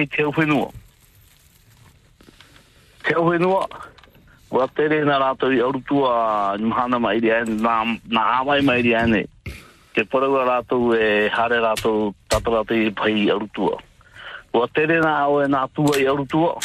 e 0.00 0.06
e. 0.66 0.85
Te 3.06 3.14
o 3.14 3.22
whenua, 3.22 3.60
wa 4.50 4.64
tere 4.74 4.96
nā 5.06 5.14
rātou 5.22 5.54
i 5.54 5.60
aurutua 5.62 6.08
a 6.10 6.56
mahana 6.58 6.98
mai 6.98 7.20
ri 7.22 7.30
ane, 7.30 7.52
nā, 7.62 7.74
nā 8.10 8.22
awai 8.40 8.56
mai 8.66 8.80
ri 8.82 8.96
ane, 8.98 9.20
ke 9.94 10.02
paraua 10.10 10.42
rātou 10.48 10.90
e 10.98 11.28
hare 11.30 11.60
rātou 11.62 12.08
tata 12.26 12.50
rātou 12.50 12.74
i 12.74 12.90
pai 12.90 13.12
i 13.20 13.28
aurutua. 13.30 13.76
a. 13.78 14.64
Tere 14.74 14.96
nā 15.04 15.12
au 15.22 15.38
e 15.38 15.46
nā 15.46 15.60
tua 15.76 16.00
i 16.02 16.08
aurutua, 16.10 16.56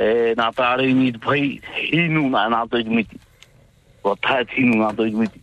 e 0.00 0.32
nā 0.40 0.46
tāre 0.56 0.88
i 0.88 0.94
miti 0.96 1.20
pai, 1.20 1.42
hinu 1.82 2.30
nā 2.32 2.46
nā 2.48 2.62
tō 2.72 2.80
i 2.80 2.88
miti. 2.88 3.20
Wa 4.06 4.16
tāet 4.24 4.56
hinu 4.56 4.80
nā 4.80 4.88
tō 4.96 5.10
i 5.10 5.14
miti. 5.20 5.42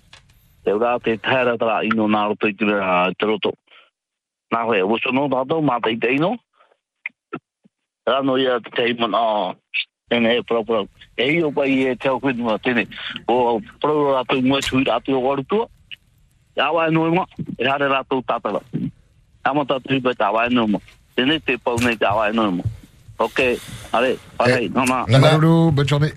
Te 0.66 0.74
ura 0.74 0.96
te 1.06 1.20
tāra 1.22 1.54
tāra 1.62 1.84
ino 1.86 2.10
nā 2.10 2.26
rātou 2.32 2.50
i 2.50 2.58
tira 2.58 3.14
te 3.14 3.30
roto. 3.30 3.54
Nā 4.50 4.66
hoi, 4.66 4.82
wosono 4.90 5.30
rātou, 5.30 5.62
mātai 5.62 6.00
teino, 6.02 6.34
rano 8.10 8.42
ia 8.42 8.58
te 8.66 8.74
teimana, 8.74 9.54
oh, 10.10 10.28
e. 10.28 10.90
E 11.18 11.42
e 11.96 11.96
tēne. 12.60 12.88
O 13.28 13.62
pro 13.80 14.16
rātou 14.16 14.42
mua 14.42 14.62
tui 14.62 14.84
rātou 14.84 15.22
o 15.22 15.32
arutua. 15.32 15.70
E 16.56 16.62
allez. 23.92 24.72
Mamadou, 24.72 25.72
bonne 25.72 25.88
journée. 25.88 26.14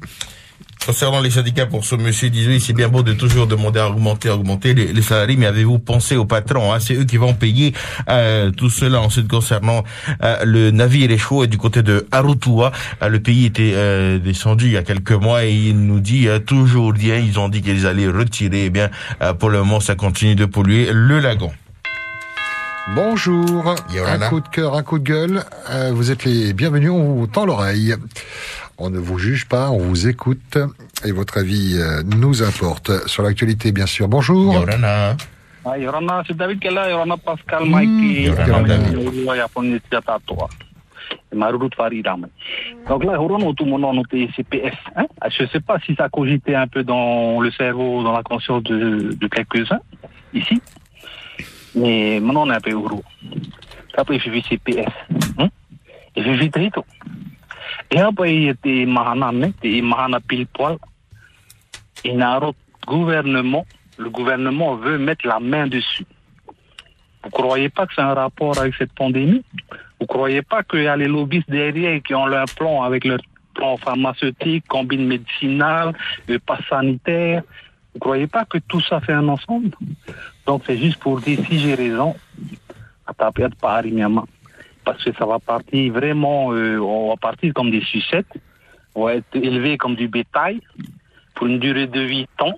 Concernant 0.84 1.20
les 1.20 1.30
syndicats, 1.30 1.66
pour 1.66 1.84
ce 1.84 1.94
monsieur, 1.94 2.28
disait, 2.28 2.48
oui, 2.48 2.60
c'est 2.60 2.72
bien 2.72 2.88
beau 2.88 3.04
de 3.04 3.12
toujours 3.12 3.46
demander 3.46 3.78
à 3.78 3.88
augmenter, 3.88 4.28
à 4.28 4.34
augmenter 4.34 4.74
les, 4.74 4.92
les 4.92 5.02
salariés, 5.02 5.36
mais 5.36 5.46
avez-vous 5.46 5.78
pensé 5.78 6.16
aux 6.16 6.24
patrons 6.24 6.72
hein? 6.72 6.80
C'est 6.80 6.94
eux 6.94 7.04
qui 7.04 7.18
vont 7.18 7.34
payer 7.34 7.72
euh, 8.08 8.50
tout 8.50 8.68
cela. 8.68 9.00
Ensuite, 9.00 9.28
concernant 9.28 9.84
euh, 10.22 10.44
le 10.44 10.72
navire 10.72 11.10
échoué 11.12 11.46
du 11.46 11.56
côté 11.56 11.82
de 11.82 12.06
Arutua, 12.10 12.72
euh, 13.00 13.08
le 13.08 13.20
pays 13.20 13.46
était 13.46 13.72
euh, 13.74 14.18
descendu 14.18 14.66
il 14.66 14.72
y 14.72 14.76
a 14.76 14.82
quelques 14.82 15.12
mois 15.12 15.44
et 15.44 15.52
il 15.52 15.78
nous 15.86 16.00
dit 16.00 16.26
euh, 16.26 16.40
toujours 16.40 16.92
bien, 16.92 17.16
ils 17.16 17.38
ont 17.38 17.48
dit 17.48 17.62
qu'ils 17.62 17.86
allaient 17.86 18.08
retirer. 18.08 18.64
Eh 18.64 18.70
bien, 18.70 18.90
euh, 19.22 19.34
pour 19.34 19.50
le 19.50 19.58
moment, 19.58 19.78
ça 19.78 19.94
continue 19.94 20.34
de 20.34 20.46
polluer 20.46 20.88
le 20.92 21.20
lagon. 21.20 21.52
Bonjour. 22.96 23.76
Yorana. 23.94 24.26
Un 24.26 24.28
coup 24.28 24.40
de 24.40 24.48
cœur, 24.48 24.74
un 24.74 24.82
coup 24.82 24.98
de 24.98 25.04
gueule. 25.04 25.44
Euh, 25.70 25.92
vous 25.94 26.10
êtes 26.10 26.24
les 26.24 26.52
bienvenus, 26.52 26.90
on 26.90 27.14
vous 27.14 27.28
tend 27.28 27.46
l'oreille. 27.46 27.94
On 28.78 28.90
ne 28.90 28.98
vous 28.98 29.18
juge 29.18 29.46
pas, 29.46 29.70
on 29.70 29.78
vous 29.78 30.08
écoute. 30.08 30.58
Et 31.04 31.12
votre 31.12 31.38
avis 31.38 31.78
euh, 31.78 32.02
nous 32.02 32.42
importe. 32.42 33.06
Sur 33.06 33.22
l'actualité, 33.22 33.72
bien 33.72 33.86
sûr. 33.86 34.08
Bonjour. 34.08 34.54
Yorana. 34.54 35.16
Ah, 35.64 35.78
Yorana, 35.78 36.22
c'est 36.26 36.36
David 36.36 36.58
qui 36.58 36.66
est 36.66 36.72
là, 36.72 36.90
Yorana 36.90 37.16
Pascal, 37.16 37.64
Mikey, 37.66 38.32
Marurut 41.34 41.70
Faridam. 41.76 42.26
Donc 42.88 43.04
là, 43.04 43.16
tout 43.56 43.64
mon 43.64 43.78
nom, 43.78 44.02
CPS. 44.10 44.74
Hein? 44.96 45.06
Je 45.30 45.44
ne 45.44 45.48
sais 45.48 45.60
pas 45.60 45.78
si 45.84 45.94
ça 45.94 46.08
cogitait 46.08 46.54
un 46.54 46.66
peu 46.66 46.82
dans 46.82 47.40
le 47.40 47.50
cerveau, 47.52 48.02
dans 48.02 48.12
la 48.12 48.22
conscience 48.22 48.62
de, 48.64 49.14
de 49.18 49.26
quelques-uns, 49.28 49.80
ici. 50.34 50.60
Mais 51.74 52.20
maintenant, 52.20 52.46
on 52.46 52.50
est 52.50 52.56
un 52.56 52.60
peu 52.60 52.72
euro. 52.72 53.02
Après, 53.96 54.18
je 54.18 54.30
vis 54.30 54.42
CPS. 54.42 54.92
Hein? 55.38 55.48
Et 56.16 56.22
je 56.22 56.30
vis 56.30 56.50
très 56.50 56.70
après, 57.98 58.34
il 58.34 58.48
était 58.48 58.86
Mahana, 58.86 59.30
il 59.32 59.44
était 59.44 59.80
Mahana 59.82 60.20
pile 60.20 60.46
poil. 60.46 60.78
Et 62.04 62.16
gouvernement, 62.86 63.64
le 63.98 64.10
gouvernement 64.10 64.76
veut 64.76 64.98
mettre 64.98 65.26
la 65.26 65.40
main 65.40 65.66
dessus. 65.66 66.06
Vous 67.22 67.30
croyez 67.30 67.68
pas 67.68 67.86
que 67.86 67.94
c'est 67.94 68.02
un 68.02 68.14
rapport 68.14 68.58
avec 68.58 68.74
cette 68.74 68.92
pandémie? 68.92 69.44
Vous 70.00 70.06
croyez 70.06 70.42
pas 70.42 70.64
qu'il 70.64 70.82
y 70.82 70.88
a 70.88 70.96
les 70.96 71.06
lobbyistes 71.06 71.48
derrière 71.48 72.02
qui 72.02 72.14
ont 72.14 72.26
leur 72.26 72.46
plan 72.46 72.82
avec 72.82 73.04
leur 73.04 73.20
plan 73.54 73.76
pharmaceutique, 73.76 74.64
combine 74.66 75.06
médicinale, 75.06 75.92
le 76.26 76.38
pass 76.40 76.60
sanitaire? 76.68 77.42
Vous 77.94 78.00
croyez 78.00 78.26
pas 78.26 78.44
que 78.44 78.58
tout 78.58 78.80
ça 78.80 79.00
fait 79.00 79.12
un 79.12 79.28
ensemble? 79.28 79.70
Donc 80.46 80.62
c'est 80.66 80.78
juste 80.78 80.98
pour 80.98 81.20
dire 81.20 81.38
si 81.48 81.60
j'ai 81.60 81.74
raison, 81.74 82.16
à 83.06 83.14
taper 83.14 83.48
de 83.48 83.54
Paris, 83.54 83.92
Myanmar. 83.92 84.26
Parce 84.84 85.02
que 85.04 85.12
ça 85.14 85.26
va 85.26 85.38
partir 85.38 85.92
vraiment, 85.92 86.52
euh, 86.52 86.78
on 86.78 87.10
va 87.10 87.16
partir 87.16 87.52
comme 87.54 87.70
des 87.70 87.82
sucettes, 87.82 88.32
on 88.94 89.04
va 89.04 89.14
être 89.14 89.34
élevé 89.34 89.78
comme 89.78 89.94
du 89.94 90.08
bétail 90.08 90.60
pour 91.34 91.46
une 91.46 91.58
durée 91.58 91.86
de 91.86 92.00
vie 92.00 92.26
temps, 92.36 92.54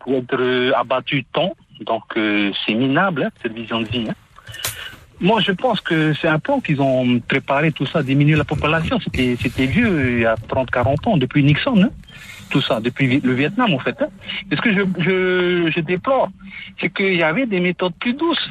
pour 0.00 0.14
être 0.14 0.40
euh, 0.40 0.72
abattu 0.74 1.24
temps. 1.24 1.54
Donc 1.80 2.04
euh, 2.16 2.52
c'est 2.64 2.74
minable, 2.74 3.24
hein, 3.24 3.30
cette 3.42 3.52
vision 3.52 3.80
de 3.80 3.86
vie. 3.88 4.06
hein. 4.08 4.14
Moi, 5.18 5.40
je 5.40 5.52
pense 5.52 5.80
que 5.80 6.12
c'est 6.14 6.28
un 6.28 6.38
plan 6.38 6.60
qu'ils 6.60 6.80
ont 6.82 7.20
préparé 7.20 7.72
tout 7.72 7.86
ça, 7.86 8.02
diminuer 8.02 8.36
la 8.36 8.44
population. 8.44 8.98
C'était, 9.00 9.66
vieux, 9.66 10.12
il 10.12 10.20
y 10.20 10.26
a 10.26 10.36
30, 10.36 10.70
40 10.70 11.06
ans, 11.06 11.16
depuis 11.16 11.42
Nixon, 11.42 11.82
hein. 11.82 11.88
tout 12.50 12.60
ça, 12.60 12.80
depuis 12.80 13.20
le 13.20 13.32
Vietnam, 13.32 13.72
en 13.72 13.78
fait. 13.78 13.96
Hein. 14.02 14.08
Et 14.50 14.56
ce 14.56 14.60
que 14.60 14.74
je, 14.74 14.82
je, 14.98 15.72
je 15.74 15.80
déplore, 15.80 16.28
c'est 16.78 16.90
qu'il 16.92 17.14
y 17.14 17.22
avait 17.22 17.46
des 17.46 17.60
méthodes 17.60 17.94
plus 17.98 18.12
douces. 18.12 18.50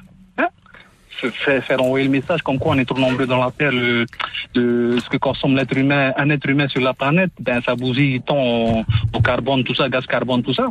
Faire, 1.16 1.82
envoyer 1.82 2.06
le 2.06 2.12
message 2.12 2.42
comme 2.42 2.60
quoi 2.60 2.76
on 2.76 2.78
est 2.78 2.86
trop 2.86 2.98
nombreux 3.00 3.26
dans 3.26 3.44
la 3.44 3.52
Terre, 3.52 3.72
le, 3.72 4.06
ce 4.54 5.10
que 5.10 5.18
consomme 5.18 5.56
l'être 5.56 5.76
humain, 5.78 6.14
un 6.18 6.30
être 6.30 6.48
humain 6.50 6.68
sur 6.68 6.82
la 6.82 6.94
planète, 6.94 7.32
ben 7.40 7.62
ça 7.62 7.76
bousille 7.76 8.22
tant 8.22 8.84
au, 9.14 9.20
carbone, 9.24 9.64
tout 9.64 9.74
ça, 9.74 9.88
gaz 9.90 10.06
carbone, 10.06 10.44
tout 10.44 10.54
ça. 10.54 10.68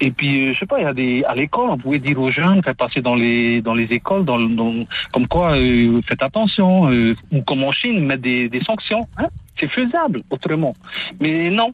Et 0.00 0.10
puis, 0.10 0.48
euh, 0.48 0.54
je 0.54 0.58
sais 0.58 0.66
pas, 0.66 0.78
il 0.80 0.82
y 0.84 0.86
a 0.86 0.92
des, 0.92 1.24
à 1.24 1.34
l'école, 1.34 1.70
on 1.70 1.78
pouvait 1.78 1.98
dire 1.98 2.18
aux 2.20 2.30
jeunes, 2.30 2.62
faire 2.62 2.74
passer 2.74 3.00
dans 3.00 3.14
les, 3.14 3.62
dans 3.62 3.74
les 3.74 3.84
écoles, 3.84 4.24
dans, 4.24 4.38
dans- 4.38 4.84
comme 5.12 5.26
quoi, 5.28 5.56
euh, 5.56 6.00
faites 6.06 6.22
attention, 6.22 6.90
euh, 6.90 7.14
ou 7.30 7.42
comme 7.42 7.64
en 7.64 7.72
Chine, 7.72 8.04
mettre 8.04 8.22
des, 8.22 8.48
des 8.48 8.62
sanctions. 8.64 9.06
Hein 9.18 9.28
C'est 9.58 9.68
faisable, 9.68 10.22
autrement. 10.30 10.74
Mais 11.20 11.50
non, 11.50 11.72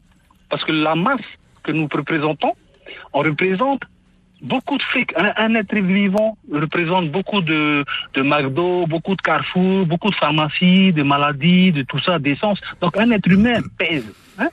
parce 0.49 0.63
que 0.63 0.71
la 0.71 0.95
masse 0.95 1.21
que 1.63 1.71
nous 1.71 1.87
représentons, 1.91 2.53
on 3.13 3.19
représente 3.19 3.81
beaucoup 4.41 4.77
de 4.77 4.83
fric. 4.83 5.11
Un, 5.17 5.55
être 5.55 5.75
vivant 5.75 6.37
représente 6.51 7.11
beaucoup 7.11 7.41
de, 7.41 7.85
de 8.13 8.21
McDo, 8.21 8.85
beaucoup 8.87 9.15
de 9.15 9.21
Carrefour, 9.21 9.85
beaucoup 9.85 10.09
de 10.09 10.15
pharmacies, 10.15 10.93
de 10.93 11.03
maladies, 11.03 11.71
de 11.71 11.83
tout 11.83 11.99
ça, 11.99 12.19
d'essence. 12.19 12.59
Donc 12.81 12.97
un 12.97 13.11
être 13.11 13.27
humain 13.27 13.61
pèse. 13.77 14.05
Hein 14.37 14.49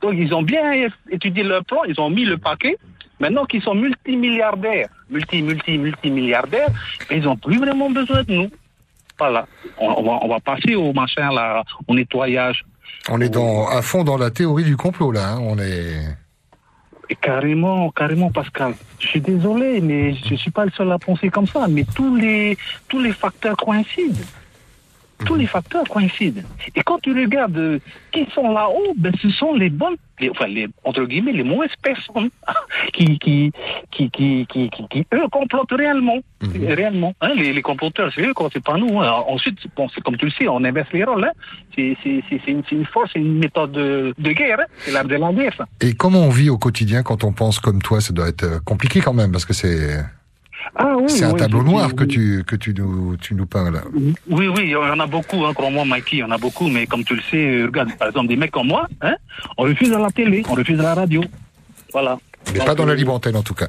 Donc 0.00 0.14
ils 0.16 0.32
ont 0.34 0.42
bien 0.42 0.88
étudié 1.10 1.42
leur 1.42 1.64
plan, 1.64 1.84
ils 1.88 2.00
ont 2.00 2.10
mis 2.10 2.24
le 2.24 2.38
paquet. 2.38 2.76
Maintenant 3.18 3.44
qu'ils 3.44 3.62
sont 3.62 3.74
multimilliardaires, 3.74 4.88
multi, 5.10 5.42
multi, 5.42 5.76
multimilliardaires, 5.76 6.68
ils 7.10 7.28
ont 7.28 7.36
plus 7.36 7.58
vraiment 7.58 7.90
besoin 7.90 8.22
de 8.22 8.32
nous. 8.32 8.50
Voilà. 9.18 9.46
On, 9.78 9.88
on 9.98 10.02
va, 10.02 10.18
on 10.22 10.28
va 10.28 10.40
passer 10.40 10.74
au 10.74 10.92
machin 10.94 11.30
là, 11.30 11.62
au 11.86 11.94
nettoyage. 11.94 12.64
On 13.10 13.20
est 13.20 13.28
dans, 13.28 13.66
à 13.68 13.82
fond 13.82 14.04
dans 14.04 14.16
la 14.16 14.30
théorie 14.30 14.64
du 14.64 14.76
complot, 14.76 15.12
là. 15.12 15.32
hein. 15.32 15.38
On 15.42 15.58
est. 15.58 15.96
Et 17.10 17.16
carrément, 17.16 17.90
carrément, 17.90 18.30
Pascal. 18.30 18.74
Je 19.00 19.08
suis 19.08 19.20
désolé, 19.20 19.80
mais 19.80 20.14
je 20.14 20.36
suis 20.36 20.52
pas 20.52 20.64
le 20.64 20.70
seul 20.70 20.90
à 20.92 20.98
penser 20.98 21.28
comme 21.28 21.46
ça. 21.46 21.66
Mais 21.68 21.84
tous 21.84 22.14
les, 22.14 22.56
tous 22.88 23.00
les 23.00 23.12
facteurs 23.12 23.56
coïncident. 23.56 24.20
Tous 25.26 25.34
les 25.34 25.46
facteurs 25.46 25.84
coïncident. 25.88 26.42
Et 26.74 26.82
quand 26.82 26.98
tu 27.00 27.12
regardes 27.12 27.56
euh, 27.56 27.78
qui 28.12 28.26
sont 28.34 28.52
là-haut, 28.52 28.94
ben, 28.96 29.12
ce 29.20 29.28
sont 29.30 29.54
les 29.54 29.68
bonnes, 29.70 29.96
les, 30.18 30.30
enfin, 30.30 30.46
les, 30.46 30.66
entre 30.84 31.04
guillemets, 31.04 31.32
les 31.32 31.42
mauvaises 31.44 31.74
personnes 31.82 32.30
qui, 32.94 33.18
qui, 33.18 33.52
qui, 33.90 34.10
qui, 34.10 34.46
qui, 34.48 34.70
qui, 34.70 34.88
qui, 34.88 35.06
eux, 35.14 35.28
complotent 35.30 35.72
réellement. 35.72 36.18
Réellement. 36.54 37.14
Hein, 37.20 37.32
les, 37.36 37.52
les 37.52 37.62
comploteurs, 37.62 38.10
c'est 38.14 38.22
eux, 38.22 38.32
c'est 38.52 38.64
pas 38.64 38.76
nous. 38.78 39.00
hein. 39.00 39.10
Ensuite, 39.28 39.58
bon, 39.76 39.88
c'est 39.94 40.00
comme 40.00 40.16
tu 40.16 40.24
le 40.26 40.30
sais, 40.32 40.48
on 40.48 40.64
inverse 40.64 40.88
les 40.92 41.04
rôles. 41.04 41.24
Hein. 41.24 41.32
C'est, 41.76 41.96
c'est, 42.02 42.22
c'est, 42.28 42.40
c'est 42.44 42.50
une, 42.52 42.62
une 42.72 42.86
force, 42.86 43.10
c'est 43.12 43.18
une 43.20 43.38
méthode 43.38 43.72
de, 43.72 44.14
de 44.18 44.32
guerre. 44.32 44.58
Hein. 44.60 44.64
C'est 44.78 44.92
l'art 44.92 45.04
de 45.04 45.16
la 45.16 45.32
guerre, 45.32 45.52
ça. 45.56 45.66
Et 45.80 45.92
comment 45.94 46.20
on 46.20 46.30
vit 46.30 46.48
au 46.50 46.56
quotidien 46.58 47.02
quand 47.02 47.24
on 47.24 47.32
pense 47.32 47.60
comme 47.60 47.82
toi? 47.82 48.00
Ça 48.00 48.12
doit 48.12 48.28
être 48.28 48.44
euh, 48.44 48.58
compliqué 48.64 49.00
quand 49.00 49.12
même, 49.14 49.32
parce 49.32 49.44
que 49.44 49.52
c'est. 49.52 49.98
Ah 50.74 50.96
oui, 50.98 51.08
c'est 51.08 51.24
un 51.24 51.32
oui, 51.32 51.38
tableau 51.38 51.62
noir 51.62 51.88
oui. 51.90 51.96
que 51.96 52.04
tu 52.04 52.44
que 52.46 52.56
tu 52.56 52.74
nous 52.74 53.16
tu 53.16 53.34
nous 53.34 53.48
là. 53.54 53.82
Oui, 54.28 54.48
oui, 54.48 54.62
il 54.64 54.70
y 54.70 54.76
en 54.76 55.00
a 55.00 55.06
beaucoup, 55.06 55.44
hein, 55.44 55.52
crois-moi, 55.54 55.84
Mikey, 55.84 56.16
il 56.16 56.18
y 56.20 56.22
en 56.22 56.30
a 56.30 56.38
beaucoup, 56.38 56.68
mais 56.68 56.86
comme 56.86 57.04
tu 57.04 57.14
le 57.16 57.22
sais, 57.22 57.44
euh, 57.44 57.66
regarde, 57.66 57.92
par 57.96 58.08
exemple, 58.08 58.28
des 58.28 58.36
mecs 58.36 58.50
comme 58.50 58.68
moi, 58.68 58.86
hein, 59.00 59.16
on 59.58 59.64
refuse 59.64 59.92
à 59.92 59.98
la 59.98 60.10
télé, 60.10 60.42
on 60.48 60.54
refuse 60.54 60.78
à 60.80 60.84
la 60.84 60.94
radio. 60.94 61.22
Voilà. 61.92 62.18
Mais 62.52 62.58
Donc, 62.58 62.66
pas 62.66 62.74
dans 62.74 62.86
la 62.86 62.92
euh, 62.92 62.96
libre 62.96 63.12
antenne 63.12 63.36
en 63.36 63.42
tout 63.42 63.54
cas. 63.54 63.68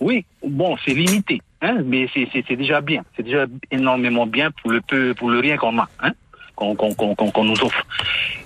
Oui, 0.00 0.24
bon, 0.46 0.76
c'est 0.84 0.94
limité, 0.94 1.40
hein, 1.60 1.78
mais 1.84 2.08
c'est 2.14 2.56
déjà 2.56 2.80
bien. 2.80 3.04
C'est 3.16 3.22
déjà 3.22 3.46
énormément 3.70 4.26
bien 4.26 4.50
pour 4.50 4.70
le 4.70 4.80
peu, 4.80 5.14
pour 5.14 5.30
le 5.30 5.38
rien 5.38 5.56
qu'on 5.56 5.78
a, 5.78 5.88
hein, 6.00 6.12
qu'on 6.74 7.44
nous 7.44 7.62
offre. 7.62 7.86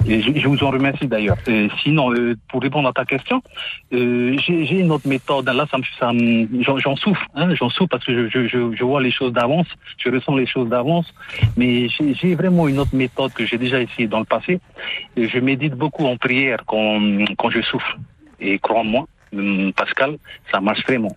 Et 0.08 0.22
je, 0.22 0.38
je 0.38 0.48
vous 0.48 0.62
en 0.62 0.70
remercie 0.70 1.06
d'ailleurs. 1.06 1.36
Et 1.46 1.68
sinon, 1.82 2.12
euh, 2.12 2.36
pour 2.48 2.62
répondre 2.62 2.88
à 2.88 2.92
ta 2.92 3.04
question, 3.04 3.42
euh, 3.92 4.36
j'ai 4.46 4.78
une 4.78 4.92
autre 4.92 5.08
méthode. 5.08 5.48
Là, 5.48 5.66
ça 5.70 5.78
me, 5.78 5.84
ça 5.98 6.12
j'en 6.78 6.96
souffre, 6.96 7.26
hein, 7.34 7.54
j'en 7.54 7.70
souffre 7.70 7.88
parce 7.90 8.04
que 8.04 8.28
je, 8.28 8.46
je, 8.46 8.74
je, 8.74 8.84
vois 8.84 9.02
les 9.02 9.10
choses 9.10 9.32
d'avance, 9.32 9.66
je 9.98 10.10
ressens 10.10 10.36
les 10.36 10.46
choses 10.46 10.68
d'avance. 10.68 11.12
Mais 11.56 11.88
j'ai 11.88 12.34
vraiment 12.34 12.68
une 12.68 12.78
autre 12.78 12.94
méthode 12.94 13.32
que 13.32 13.44
j'ai 13.46 13.58
déjà 13.58 13.80
essayé 13.80 14.06
dans 14.06 14.20
le 14.20 14.24
passé. 14.24 14.60
Je 15.16 15.38
médite 15.40 15.74
beaucoup 15.74 16.06
en 16.06 16.16
prière 16.16 16.60
quand, 16.66 17.00
quand 17.36 17.50
je 17.50 17.62
souffre. 17.62 17.96
Et 18.40 18.58
crois-moi, 18.58 19.06
Pascal, 19.76 20.16
ça 20.50 20.60
marche 20.60 20.82
vraiment. 20.84 21.16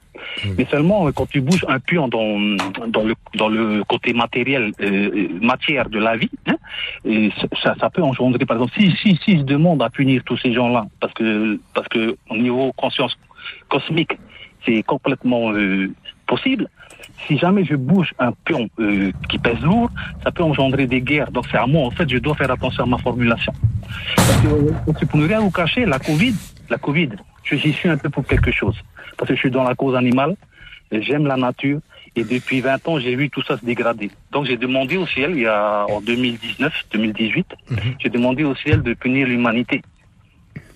Mais 0.57 0.65
seulement 0.65 1.07
euh, 1.07 1.11
quand 1.11 1.27
tu 1.27 1.41
bouges 1.41 1.65
un 1.67 1.79
pion 1.79 2.07
dans, 2.07 2.37
dans, 2.87 3.03
le, 3.03 3.13
dans 3.35 3.49
le 3.49 3.83
côté 3.83 4.13
matériel, 4.13 4.71
euh, 4.81 5.11
euh, 5.15 5.27
matière 5.41 5.89
de 5.89 5.99
la 5.99 6.17
vie, 6.17 6.29
hein, 6.47 6.55
et 7.05 7.31
ça, 7.63 7.75
ça 7.79 7.89
peut 7.89 8.01
engendrer, 8.01 8.45
par 8.45 8.57
exemple, 8.57 8.73
si, 8.77 8.91
si, 9.01 9.19
si 9.23 9.37
je 9.37 9.43
demande 9.43 9.81
à 9.81 9.89
punir 9.89 10.23
tous 10.25 10.37
ces 10.37 10.53
gens-là, 10.53 10.85
parce 10.99 11.13
que, 11.13 11.59
parce 11.73 11.87
que 11.87 12.17
au 12.29 12.37
niveau 12.37 12.71
conscience 12.73 13.17
cosmique, 13.69 14.17
c'est 14.65 14.83
complètement 14.83 15.51
euh, 15.53 15.89
possible. 16.27 16.67
Si 17.27 17.37
jamais 17.37 17.63
je 17.65 17.75
bouge 17.75 18.13
un 18.19 18.31
pion 18.45 18.69
euh, 18.79 19.11
qui 19.29 19.37
pèse 19.39 19.59
lourd, 19.61 19.89
ça 20.23 20.31
peut 20.31 20.43
engendrer 20.43 20.87
des 20.87 21.01
guerres. 21.01 21.31
Donc 21.31 21.45
c'est 21.51 21.57
à 21.57 21.65
moi, 21.65 21.85
en 21.87 21.91
fait, 21.91 22.09
je 22.09 22.17
dois 22.17 22.35
faire 22.35 22.51
attention 22.51 22.83
à 22.83 22.87
ma 22.87 22.97
formulation. 22.97 23.53
Parce 24.15 24.99
que, 24.99 25.05
pour 25.05 25.19
ne 25.19 25.27
rien 25.27 25.39
vous 25.39 25.51
cacher, 25.51 25.85
la 25.85 25.99
Covid, 25.99 26.35
la 26.69 26.77
Covid, 26.77 27.09
j'y 27.57 27.73
suis 27.73 27.89
un 27.89 27.97
peu 27.97 28.09
pour 28.09 28.25
quelque 28.25 28.51
chose. 28.51 28.75
Parce 29.17 29.29
que 29.29 29.35
je 29.35 29.39
suis 29.39 29.51
dans 29.51 29.63
la 29.63 29.75
cause 29.75 29.95
animale, 29.95 30.35
j'aime 30.91 31.25
la 31.27 31.35
nature, 31.37 31.79
et 32.15 32.23
depuis 32.23 32.61
20 32.61 32.87
ans, 32.87 32.99
j'ai 32.99 33.15
vu 33.15 33.29
tout 33.29 33.43
ça 33.43 33.57
se 33.57 33.65
dégrader. 33.65 34.09
Donc 34.31 34.45
j'ai 34.45 34.57
demandé 34.57 34.97
au 34.97 35.05
ciel, 35.05 35.31
il 35.31 35.41
y 35.41 35.47
a 35.47 35.85
en 35.89 36.01
2019, 36.01 36.73
2018, 36.91 37.45
j'ai 37.99 38.09
demandé 38.09 38.43
au 38.43 38.55
ciel 38.55 38.81
de 38.81 38.93
punir 38.93 39.27
l'humanité. 39.27 39.81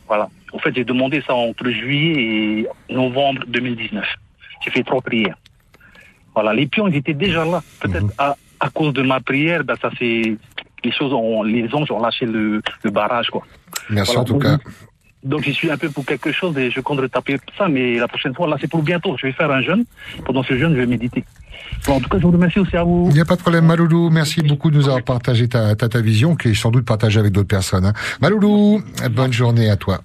Voilà. 0.08 0.30
En 0.52 0.60
fait, 0.60 0.76
j'ai 0.76 0.84
demandé 0.86 1.24
ça 1.26 1.34
entre 1.34 1.68
juillet 1.70 2.68
et 2.90 2.94
novembre 2.94 3.44
2019. 3.48 4.06
J'ai 4.64 4.72
fait 4.72 4.84
trois 4.84 5.02
prières. 5.02 5.38
Voilà, 6.36 6.54
les 6.54 6.68
pions, 6.68 6.88
ils 6.88 6.96
étaient 6.96 7.14
déjà 7.14 7.46
là. 7.46 7.62
Peut-être 7.80 8.06
à, 8.18 8.36
à 8.60 8.70
cause 8.70 8.94
de 8.94 9.02
ma 9.02 9.20
prière, 9.20 9.64
ben, 9.64 9.76
ça 9.82 9.90
c'est 9.98 10.36
les 10.84 10.92
choses 10.92 11.14
ont, 11.14 11.44
les 11.44 11.74
anges 11.74 11.90
ont 11.92 12.02
lâché 12.02 12.26
le, 12.26 12.62
le 12.84 12.92
barrage, 12.92 13.30
quoi. 13.30 13.44
Merci 13.90 14.14
Voilà. 14.16 14.22
en 14.22 14.26
tout 14.26 14.38
cas. 14.40 14.58
Donc 15.24 15.44
j'y 15.44 15.54
suis 15.54 15.72
un 15.72 15.78
peu 15.78 15.90
pour 15.90 16.06
quelque 16.06 16.32
chose 16.32 16.58
et 16.58 16.70
je 16.70 16.82
compte 16.82 17.00
retaper 17.00 17.38
ça, 17.58 17.68
mais 17.68 17.96
la 17.96 18.08
prochaine 18.08 18.34
fois, 18.34 18.48
là 18.48 18.58
c'est 18.60 18.70
pour 18.70 18.84
bientôt. 18.84 19.16
Je 19.18 19.28
vais 19.28 19.34
faire 19.34 19.52
un 19.52 19.62
jeûne. 19.62 19.86
Pendant 20.26 20.44
ce 20.44 20.58
jeûne, 20.58 20.74
je 20.74 20.80
vais 20.80 20.86
méditer. 20.86 21.24
Bon, 21.86 21.96
en 21.96 22.00
tout 22.00 22.10
cas, 22.10 22.18
je 22.18 22.24
vous 22.24 22.32
remercie 22.32 22.60
aussi 22.60 22.78
à 22.78 22.84
vous. 22.84 23.08
Il 23.10 23.16
n'y 23.16 23.20
a 23.20 23.26
pas 23.26 23.36
de 23.36 23.42
problème, 23.42 23.66
Maloulou. 23.66 24.10
Merci 24.10 24.42
beaucoup 24.42 24.72
de 24.72 24.78
nous 24.78 24.86
avoir 24.86 25.04
partagé 25.04 25.48
ta, 25.48 25.76
ta, 25.76 25.90
ta 25.90 26.02
vision, 26.02 26.36
qui 26.36 26.50
est 26.50 26.54
sans 26.54 26.72
doute 26.72 26.86
partagée 26.86 27.20
avec 27.20 27.34
d'autres 27.34 27.48
personnes. 27.48 27.86
Hein. 27.86 27.94
Maloulou, 28.22 28.82
bonne 29.12 29.34
journée 29.34 29.70
à 29.70 29.76
toi. 29.76 30.02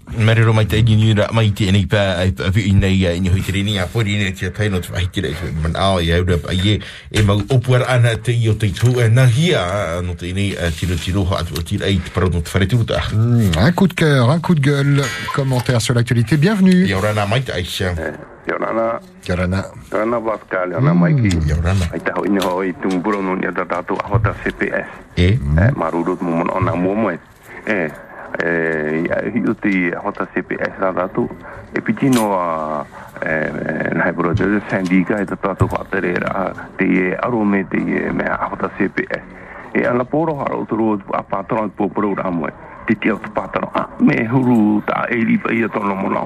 Hmm, 13.14 13.50
un 13.56 13.72
coup 13.72 13.86
de 13.86 13.94
cœur, 13.94 14.30
un 14.30 14.40
coup 14.40 14.54
de 14.54 14.60
gueule, 14.60 15.02
commentaire 15.34 15.80
sur 15.80 15.94
l'actualité. 15.94 16.36
Bienvenue. 16.36 16.86
te 18.48 18.54
ora 18.54 18.72
na. 18.72 19.00
Kia 19.20 19.34
ora. 19.34 19.46
Kia 19.46 19.98
ora 19.98 20.04
na 20.04 20.18
Vasca, 20.18 20.64
le 20.64 20.76
ora 20.76 20.94
mai 20.94 21.14
ki. 21.14 21.28
Kia 21.44 21.56
ora 21.58 21.74
na. 21.74 21.86
Ai 21.92 22.00
tau 22.00 22.24
ini 22.24 22.40
ho 22.40 22.62
i 22.62 22.72
tung 22.80 23.04
no 23.04 23.34
nia 23.34 23.52
tatatu 23.52 23.94
ahota 24.00 24.32
CPS. 24.42 24.88
E? 25.16 25.36
E, 25.36 25.70
maruru 25.76 26.16
tu 26.16 26.24
mumono 26.24 26.52
ona 26.56 26.74
muomoe. 26.74 27.18
E, 27.66 27.92
e, 28.40 29.30
i 29.34 29.42
uti 29.44 29.92
ahota 29.92 30.26
CPS 30.32 30.80
tatatu. 30.80 31.28
E 31.72 31.80
piti 31.80 32.08
no 32.08 32.32
a, 32.32 32.84
e, 33.20 33.92
nai 33.92 34.12
buro 34.12 34.32
te 34.32 34.44
te 34.44 34.62
sandika 34.70 35.20
e 35.20 35.26
tatatu 35.26 35.68
whaatere 35.68 36.14
ra 36.18 36.52
te 36.76 36.84
e 36.84 37.16
aro 37.20 37.44
te 37.68 37.76
e 37.76 38.12
me 38.12 38.24
ahota 38.24 38.70
CPS. 38.78 39.22
E, 39.74 39.84
ana 39.84 40.04
poro 40.04 40.40
haro 40.40 40.64
turu 40.64 40.98
a 41.12 41.22
patron 41.22 41.70
pōpura 41.76 42.06
ura 42.06 42.30
muoe 42.30 42.52
te 42.88 42.96
tia 42.96 43.14
o 43.14 43.18
tupātano, 43.20 43.68
a 43.76 43.84
me 44.00 44.16
huru 44.32 44.80
tā 44.88 45.02
e 45.12 45.20
riba 45.28 45.52
ia 45.52 45.68
tono 45.68 45.94
mono, 45.94 46.24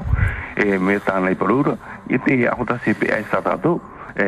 e 0.54 0.78
me 0.78 0.98
tāna 1.02 1.32
i 1.34 1.38
parura, 1.38 1.74
i 2.06 2.18
te 2.22 2.36
e 2.38 2.46
ahota 2.46 2.78
se 2.84 2.94
pe 2.94 3.10
ai 3.10 3.24
sata 3.30 3.56
tō, 3.58 3.72
e 4.14 4.26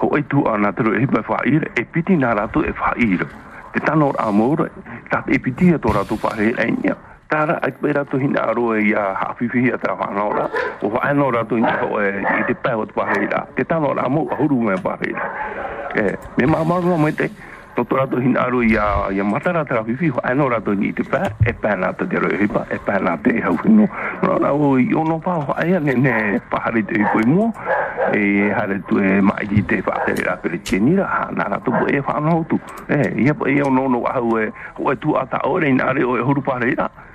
ho 0.00 0.08
e 0.16 0.22
tu 0.26 0.46
ana 0.48 0.72
tero 0.72 0.94
e 0.96 1.02
hipa 1.04 1.20
whaira, 1.28 1.68
e 1.76 1.84
piti 1.84 2.16
nā 2.16 2.32
rātu 2.38 2.64
e 2.64 2.72
whaira, 2.80 3.28
te 3.74 3.82
tano 3.84 4.08
rā 4.16 4.30
mōra, 4.32 4.70
tāt 5.12 5.28
e 5.28 5.38
piti 5.38 5.68
a 5.74 5.78
tō 5.78 5.92
rātu 5.98 6.18
whaira 6.22 6.48
e 6.48 6.54
reinia, 6.56 6.96
Tāra 7.26 7.56
ai 7.66 7.72
pei 7.74 7.90
rātu 7.90 8.20
hina 8.22 8.44
aro 8.52 8.68
e 8.76 8.84
ia 8.86 9.00
hawhiwhi 9.18 9.72
a 9.74 9.78
tā 9.82 9.96
whanaora, 9.98 10.44
o 10.86 10.90
whaeno 10.94 11.26
rātu 11.34 11.58
hina 11.58 11.72
ho 11.80 11.98
e 11.98 12.12
i 12.22 12.44
te 12.46 12.54
pēho 12.54 12.86
pēhot 12.86 12.94
whaheira, 12.94 13.40
te 13.56 13.66
tāno 13.66 13.90
rā 13.98 14.06
mō 14.06 14.22
ahuru 14.36 14.60
mea 14.62 14.78
e 15.96 16.14
Me 16.36 16.46
mā 16.46 16.62
marua 16.64 16.96
mai 16.96 17.12
te, 17.12 17.30
toto 17.76 17.96
rato 17.96 18.16
hina 18.16 18.40
aru 18.48 18.64
ia 18.64 19.12
ia 19.12 19.24
matarata 19.24 19.76
rata 19.76 19.84
ra 19.84 20.10
ho 20.12 20.20
aino 20.24 20.48
rato 20.48 20.72
ni 20.74 20.92
te 20.92 21.04
pa 21.04 21.28
e 21.44 21.52
pa 21.52 21.76
na 21.76 21.92
te 21.92 22.08
ro 22.16 22.28
e 22.32 22.48
e 22.48 22.78
pa 22.80 22.98
na 22.98 23.16
te 23.20 23.36
ha 23.44 23.52
no 23.68 23.84
no 24.22 24.38
na 24.40 24.48
o 24.52 24.78
i 24.80 24.88
ono 24.96 25.20
pa 25.20 25.44
ho 25.44 25.52
aia 25.60 25.78
ne 25.78 25.92
ne 25.92 26.40
pa 26.48 26.58
hari 26.64 26.82
te 26.82 26.96
ko 27.12 27.20
mo 27.28 27.52
e 28.16 28.48
hare 28.48 28.80
tu 28.88 28.96
e 28.96 29.20
maiki 29.20 29.60
te 29.68 29.82
whātere 29.84 30.24
rā 30.24 30.32
ra 30.32 30.36
tēnira, 30.40 30.64
che 30.64 30.78
ni 30.80 30.96
ra 30.96 31.28
na 31.36 31.44
ra 31.52 31.60
tu 31.60 31.70
e 31.84 32.00
fa 32.00 32.18
no 32.18 32.46
tu 32.48 32.58
e 32.88 33.12
ia 33.20 33.36
e 33.44 33.60
ono 33.60 33.88
no 33.88 34.02
ha 34.08 34.18
e 34.40 34.52
ho 34.80 34.90
e 34.90 34.96
tu 34.96 35.12
ata 35.12 35.44
ore 35.44 35.68
in 35.68 35.80
are 35.80 36.02
o 36.02 36.16
e 36.16 36.20
huru 36.20 36.40
pa 36.40 36.56
re 36.56 36.72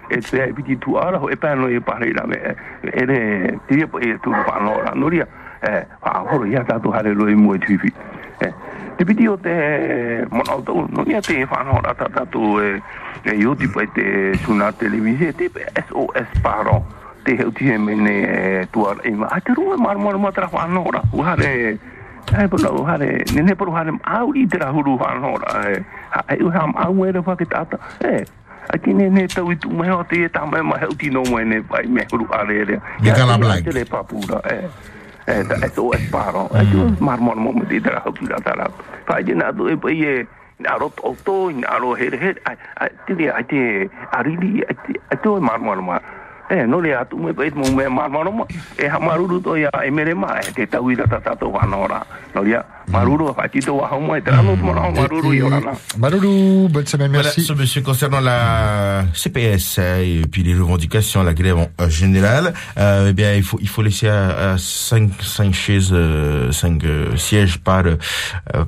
e 0.09 0.21
te 0.21 0.43
e 0.45 0.53
piti 0.53 0.77
tu 0.77 0.93
ara 0.93 1.17
ho 1.17 1.27
e 1.29 1.35
pa 1.35 1.55
no 1.55 1.67
e 1.67 1.81
pa 1.81 1.97
re 1.97 2.13
me 2.29 2.37
e 2.85 3.05
ne 3.05 3.59
ti 3.65 3.81
e 3.81 4.19
tu 4.21 4.29
pa 4.29 4.61
no 4.61 4.77
ra 4.77 4.93
ria 5.09 5.25
e 5.57 5.85
fa 5.97 6.21
ho 6.21 6.37
ro 6.37 6.45
ia 6.45 6.63
ta 6.63 6.77
hare 6.93 7.13
lo 7.13 7.27
i 7.27 7.33
mo 7.33 7.55
e 7.55 7.59
fifi. 7.59 7.91
E 8.37 8.53
te 9.01 9.05
piti 9.05 9.27
o 9.27 9.35
te 9.35 10.27
mo 10.29 10.43
no 10.45 10.61
tu 10.61 10.85
no 10.93 11.03
ia 11.09 11.21
te 11.21 11.41
fa 11.49 11.63
no 11.65 11.81
ra 11.81 11.93
ta 11.97 12.05
ta 12.13 12.21
tu 12.29 12.59
e 12.61 12.77
e 13.25 13.33
io 13.33 13.55
ti 13.55 13.65
pa 13.67 13.81
te 13.95 14.37
suna 14.45 14.71
televisione 14.71 15.33
te 15.33 15.49
SOS 15.89 16.29
paro 16.43 16.85
te 17.25 17.33
heu 17.33 17.49
tia 17.51 17.79
mene 17.79 18.13
e 18.29 18.67
tuar 18.69 19.01
e 19.01 19.09
ma 19.09 19.25
te 19.41 19.53
rua 19.57 19.73
mar 19.77 19.97
mar 19.97 20.17
mar 20.21 20.31
tra 20.31 20.45
whāna 20.53 20.85
ora 20.85 21.01
u 21.17 21.25
hare 21.25 21.79
ai 22.37 22.47
puna 22.47 22.69
u 22.69 22.85
hare 22.85 23.25
nene 23.33 23.55
paru 23.57 23.73
hare 23.73 23.89
au 24.05 24.35
i 24.37 24.45
te 24.45 24.61
rahuru 24.61 24.93
whāna 25.01 25.33
ora 25.33 25.49
e 25.73 25.81
ha 26.13 26.21
e 26.29 26.37
u 26.45 26.53
ham 26.53 26.77
au 26.77 27.01
e 27.05 27.11
re 27.11 27.25
whake 27.25 27.49
tata 27.49 27.81
e 28.05 28.21
a 28.69 28.77
ki 28.77 28.93
nene 28.93 29.25
tau 29.33 29.49
i 29.49 29.57
tu 29.57 29.73
mai 29.73 29.89
o 29.89 30.03
te 30.05 30.25
e 30.25 30.29
tā 30.29 30.45
mai 30.45 30.61
ma 30.61 30.77
heu 30.77 30.93
ti 30.93 31.09
no 31.09 31.25
mai 31.33 31.41
ne 31.45 31.57
pai 31.73 31.87
me 31.89 32.05
huru 32.13 32.29
are 32.29 32.53
e 32.53 32.63
rea 32.69 32.81
Ni 33.01 33.09
kala 33.09 33.37
blank. 33.41 33.65
te 33.65 33.73
le 33.73 33.85
papura 33.85 34.37
e 34.45 34.61
SOS 35.27 36.03
paro 36.11 36.47
e 36.55 36.63
tu 36.71 36.79
mar 36.99 37.19
mar 37.21 37.35
mar 37.37 37.53
te 37.69 37.79
te 37.79 37.89
rahuru 37.89 38.27
ra 38.31 38.39
tara 38.45 38.67
pai 39.07 39.23
de 39.23 39.33
na 39.35 39.51
tu 39.51 39.67
e 39.69 39.75
pai 39.77 39.97
e 40.13 40.15
na 40.59 40.77
ro 40.77 40.89
to 40.97 41.15
to 41.25 41.51
na 41.51 41.77
ro 41.77 41.93
he 41.95 42.09
he 42.23 42.33
ai 42.49 42.55
ai 42.81 42.89
te 43.07 43.29
ai 43.29 43.43
te 43.51 43.61
arili 44.17 44.61
ai 44.69 44.75
te 44.85 44.93
ai 45.11 45.17
to 45.23 45.39
mar 45.41 45.59
mar 45.59 45.81
mar 45.81 46.01
e 46.51 46.67
no 46.67 46.81
le 46.81 46.91
atu 46.93 47.15
me 47.17 47.31
pait 47.33 47.55
mo 47.55 47.63
me 47.71 47.87
ma 47.87 48.07
ma 48.09 48.19
e 48.77 48.85
ha 48.87 48.99
maruru 48.99 49.39
to 49.41 49.55
ya 49.55 49.69
e 49.85 49.89
mere 49.89 50.13
ma 50.13 50.39
e 50.43 50.51
te 50.51 50.67
tau 50.67 50.89
ira 50.91 51.07
tata 51.07 51.35
to 51.39 51.47
wa 51.47 51.63
nora 51.65 52.03
no 52.35 52.43
ya 52.43 52.59
maruru 52.91 53.33
fa 53.33 53.47
ti 53.47 53.59
to 53.61 53.73
wa 53.79 53.87
mo 53.99 54.15
e 54.15 54.21
tra 54.21 54.41
no 54.41 54.55
mo 54.55 54.73
no 54.73 54.91
maruru 54.91 55.33
yo 55.33 55.49
na 55.49 55.61
Maloulou, 55.97 56.67
bonne 56.69 56.85
semaine, 56.87 57.11
Voilà, 57.11 57.23
merci. 57.29 57.43
ce 57.43 57.53
monsieur 57.53 57.81
concernant 57.81 58.19
la 58.19 59.03
CPS 59.13 59.77
euh, 59.79 59.99
et 60.03 60.21
puis 60.27 60.41
les 60.43 60.53
revendications, 60.55 61.21
la 61.23 61.33
grève 61.33 61.57
en 61.77 61.89
général, 61.89 62.53
euh, 62.77 63.07
eh 63.09 63.13
bien 63.13 63.33
il 63.35 63.43
faut 63.43 63.57
il 63.61 63.67
faut 63.69 63.81
laisser 63.81 64.07
à, 64.09 64.53
à 64.53 64.57
cinq 64.57 65.09
cinq 65.21 65.53
chaises, 65.53 65.91
euh, 65.93 66.51
cinq 66.51 66.83
euh, 66.83 67.15
sièges 67.17 67.57
par 67.59 67.83
euh, 67.85 67.95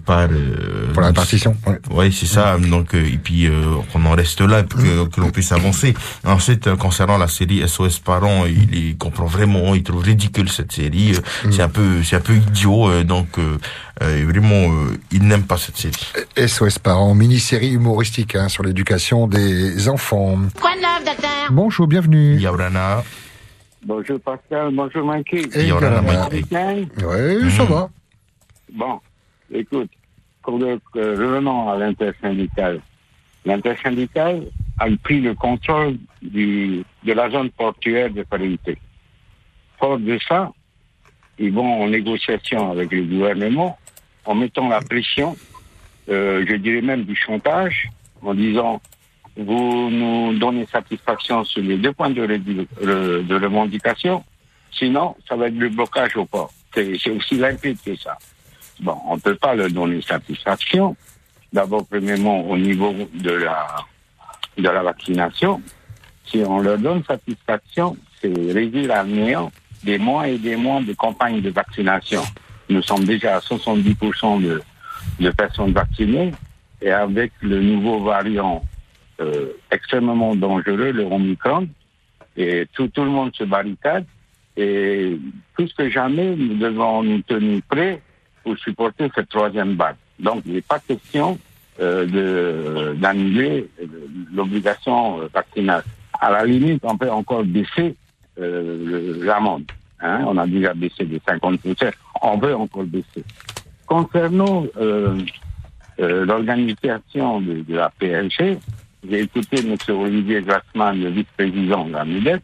par 0.06 0.28
euh, 0.32 0.92
Pour 0.94 1.02
la 1.02 1.08
répartition, 1.10 1.56
ouais. 1.68 1.80
Ouais, 1.92 2.12
c'est 2.12 2.26
ça. 2.28 2.58
Donc 2.58 2.94
euh, 2.94 3.04
et 3.06 3.18
puis 3.18 3.48
euh, 3.48 3.52
qu'on 3.92 4.06
en 4.06 4.12
reste 4.12 4.42
là 4.42 4.64
pour 4.64 4.80
que, 4.80 5.08
que 5.10 5.20
l'on 5.22 5.30
puisse 5.32 5.52
avancer. 5.52 5.94
Ensuite, 6.26 6.68
euh, 6.68 6.76
concernant 6.76 7.18
la 7.18 7.28
série 7.28 7.62
SOS 7.74 8.00
parents, 8.00 8.46
il, 8.46 8.74
il 8.76 8.98
comprend 8.98 9.26
vraiment, 9.26 9.74
il 9.76 9.84
trouve 9.84 10.04
ridicule 10.04 10.50
cette 10.50 10.72
série. 10.72 11.14
Euh, 11.16 11.52
C'est 11.52 11.62
un 11.62 11.70
peu 11.70 12.04
c'est 12.04 12.16
un 12.18 12.20
peu 12.22 12.36
idiot. 12.36 12.90
euh, 12.90 13.04
donc 13.04 13.38
euh, 13.40 13.58
euh, 14.02 14.26
vraiment, 14.28 14.72
euh, 14.72 14.98
il 15.12 15.24
n'aime 15.28 15.44
pas 15.44 15.58
cette 15.58 15.78
série. 15.78 16.08
SOS 16.48 16.78
Parents, 16.80 17.16
mini-série 17.16 17.72
humoristique 17.74 18.36
hein, 18.36 18.50
sur 18.50 18.64
l'éducation 18.64 19.28
des 19.28 19.88
enfants. 19.90 20.38
Quoi 20.62 20.72
de 20.76 20.82
neuf, 20.82 21.06
docteur? 21.06 21.52
Bonjour, 21.52 21.88
bienvenue. 21.88 22.38
Yaurana. 22.40 23.04
Bonjour 23.86 24.20
Pascal, 24.22 24.72
bonjour 24.74 25.06
Mikey. 25.06 25.42
Et 25.56 25.66
Bon 25.66 26.02
Mikey. 26.02 26.88
Ouais, 27.06 27.50
ça 27.50 27.64
va. 27.66 27.90
Bon, 28.74 29.00
écoute, 29.54 29.90
pour 30.42 30.58
le, 30.58 30.80
euh, 30.96 31.16
revenons 31.20 31.70
à 31.70 31.78
l'intersyndical. 31.78 32.80
L'intersyndical 33.46 34.44
a 34.80 34.88
pris 35.04 35.22
le 35.22 35.36
contrôle 35.36 35.98
du, 36.22 36.84
de 37.04 37.14
la 37.14 37.30
zone 37.30 37.50
portuaire 37.52 38.10
de 38.12 38.24
Paris-Unité. 38.24 38.78
Fort 39.80 40.00
de 40.00 40.18
ça, 40.28 40.52
ils 41.40 41.52
vont 41.52 41.84
en 41.84 41.88
négociation 41.88 42.72
avec 42.72 42.92
le 42.92 43.04
gouvernement 43.04 43.78
en 44.26 44.36
mettant 44.36 44.70
la 44.70 44.80
pression, 44.82 45.36
euh, 46.10 46.46
je 46.48 46.56
dirais 46.56 46.82
même 46.82 47.04
du 47.04 47.16
chantage, 47.16 47.90
en 48.22 48.34
disant 48.34 48.82
vous 49.36 49.90
nous 49.90 50.38
donnez 50.38 50.66
satisfaction 50.68 51.44
sur 51.44 51.62
les 51.64 51.78
deux 51.78 51.92
points 51.92 52.12
de, 52.12 52.26
de 52.28 53.36
revendication. 53.36 54.24
Sinon, 54.72 55.16
ça 55.28 55.36
va 55.36 55.48
être 55.48 55.56
le 55.56 55.70
blocage 55.70 56.16
au 56.18 56.26
port. 56.26 56.52
C'est 56.74 56.98
c'est 57.00 57.10
aussi 57.10 57.36
limpide 57.36 57.78
que 57.84 57.96
ça. 57.96 58.18
Bon, 58.80 58.98
on 59.08 59.16
ne 59.16 59.20
peut 59.22 59.36
pas 59.36 59.56
leur 59.56 59.70
donner 59.70 60.02
satisfaction. 60.02 60.96
D'abord, 61.52 61.86
premièrement, 61.88 62.48
au 62.48 62.58
niveau 62.58 62.94
de 63.14 63.32
la, 63.32 63.76
de 64.58 64.64
la 64.64 64.84
vaccination. 64.84 65.62
Si 66.26 66.38
on 66.46 66.60
leur 66.60 66.78
donne 66.78 67.04
satisfaction, 67.04 67.98
c'est 68.22 68.34
réduire 68.52 68.92
à 68.92 69.04
néant 69.04 69.52
des 69.84 69.98
mois 69.98 70.28
et 70.28 70.38
des 70.38 70.56
mois 70.56 70.82
de 70.82 70.94
campagne 70.94 71.42
de 71.42 71.50
vaccination. 71.50 72.22
Nous 72.70 72.82
sommes 72.82 73.04
déjà 73.04 73.38
à 73.38 73.40
70% 73.40 74.42
de, 74.42 74.62
de 75.20 75.30
personnes 75.32 75.74
vaccinées 75.74 76.32
et 76.82 76.92
avec 76.92 77.32
le 77.42 77.62
nouveau 77.62 78.04
variant 78.04 78.64
euh, 79.20 79.54
extrêmement 79.72 80.36
dangereux, 80.36 80.92
le 80.92 81.04
Omicron, 81.04 81.68
et 82.36 82.68
tout, 82.74 82.88
tout 82.88 83.04
le 83.04 83.12
monde 83.12 83.32
se 83.36 83.44
barricade. 83.44 84.06
Et 84.56 85.18
plus 85.54 85.72
que 85.74 85.90
jamais, 85.90 86.36
nous 86.36 86.56
devons 86.58 87.04
nous 87.04 87.22
tenir 87.22 87.62
prêts 87.68 88.02
pour 88.44 88.58
supporter 88.58 89.10
cette 89.16 89.30
troisième 89.30 89.76
vague. 89.76 89.96
Donc, 90.20 90.44
il 90.46 90.54
n'est 90.54 90.62
pas 90.62 90.80
question 90.80 91.40
euh, 91.80 92.94
d'annuler 92.96 93.68
l'obligation 94.34 95.22
euh, 95.22 95.28
vaccinale. 95.34 95.84
À 96.20 96.32
la 96.32 96.46
limite, 96.46 96.84
on 96.84 96.98
peut 96.98 97.12
encore 97.12 97.44
baisser 97.44 97.96
euh, 98.40 99.24
l'amende. 99.24 99.66
Hein, 100.00 100.24
on 100.28 100.38
a 100.38 100.46
déjà 100.46 100.74
baissé 100.74 101.06
de 101.06 101.18
50%. 101.20 101.92
On 102.22 102.38
veut 102.38 102.56
encore 102.56 102.84
baisser. 102.84 103.24
Concernant 103.86 104.66
euh, 104.78 105.20
euh, 106.00 106.26
l'organisation 106.26 107.42
de, 107.42 107.62
de 107.62 107.76
la 107.76 107.90
PLG, 107.90 108.58
j'ai 109.08 109.20
écouté 109.22 109.60
M. 109.60 109.76
Olivier 109.90 110.42
Grassman, 110.42 111.00
le 111.00 111.10
vice-président 111.10 111.86
de 111.86 111.94
la 111.94 112.06
MUDET, 112.06 112.42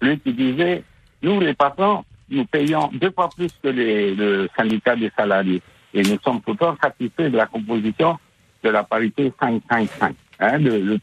lui 0.00 0.18
qui 0.20 0.32
disait, 0.32 0.84
nous 1.22 1.40
les 1.40 1.54
patrons, 1.54 2.04
nous 2.30 2.44
payons 2.44 2.90
deux 2.94 3.10
fois 3.10 3.28
plus 3.34 3.50
que 3.62 3.68
les, 3.68 4.14
le 4.14 4.48
syndicat 4.56 4.96
des 4.96 5.10
salariés. 5.16 5.62
Et 5.94 6.02
nous 6.02 6.18
sommes 6.24 6.40
pourtant 6.40 6.76
satisfaits 6.82 7.30
de 7.30 7.36
la 7.36 7.46
composition 7.46 8.18
de 8.62 8.70
la 8.70 8.82
parité 8.82 9.32
5-5-5. 9.40 10.12
Hein, 10.40 10.58
le, 10.58 10.78
le, 10.80 10.98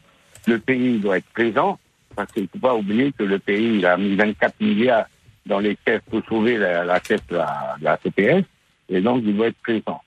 le 0.46 0.58
pays 0.58 0.98
doit 0.98 1.18
être 1.18 1.28
présent, 1.32 1.78
parce 2.14 2.30
qu'il 2.32 2.44
ne 2.44 2.48
faut 2.48 2.58
pas 2.58 2.74
oublier 2.74 3.12
que 3.12 3.24
le 3.24 3.38
pays 3.38 3.78
il 3.78 3.86
a 3.86 3.96
mis 3.96 4.14
24 4.14 4.60
milliards 4.60 5.06
dans 5.46 5.58
les 5.60 5.76
caisses 5.84 6.00
pour 6.10 6.22
sauver 6.26 6.56
la, 6.56 6.84
la 6.84 6.98
de 7.00 7.34
la, 7.36 7.76
la 7.80 7.96
CPS, 7.98 8.44
et 8.88 9.00
donc 9.00 9.22
il 9.24 9.36
doit 9.36 9.48
être 9.48 9.60
présent. 9.62 10.00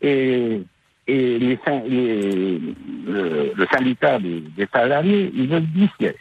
Et, 0.00 0.60
et 1.06 1.38
les, 1.38 1.58
les- 1.88 2.58
le, 3.06 3.52
le 3.54 3.66
syndicat 3.72 4.18
des, 4.18 4.40
des 4.40 4.66
salariés, 4.72 5.32
ils 5.34 5.48
veulent 5.48 5.66
10 5.66 5.88
sièges. 5.98 6.14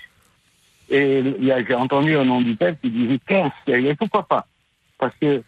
Et 0.89 1.23
j'ai 1.39 1.75
entendu 1.75 2.15
au 2.15 2.23
nom 2.25 2.41
du 2.41 2.55
peuple 2.55 2.77
qui 2.81 2.89
disait 2.89 3.19
15 3.25 3.51
sièges. 3.65 3.95
Pourquoi 3.97 4.23
pas? 4.27 4.45
Parce 4.97 5.15
que 5.21 5.41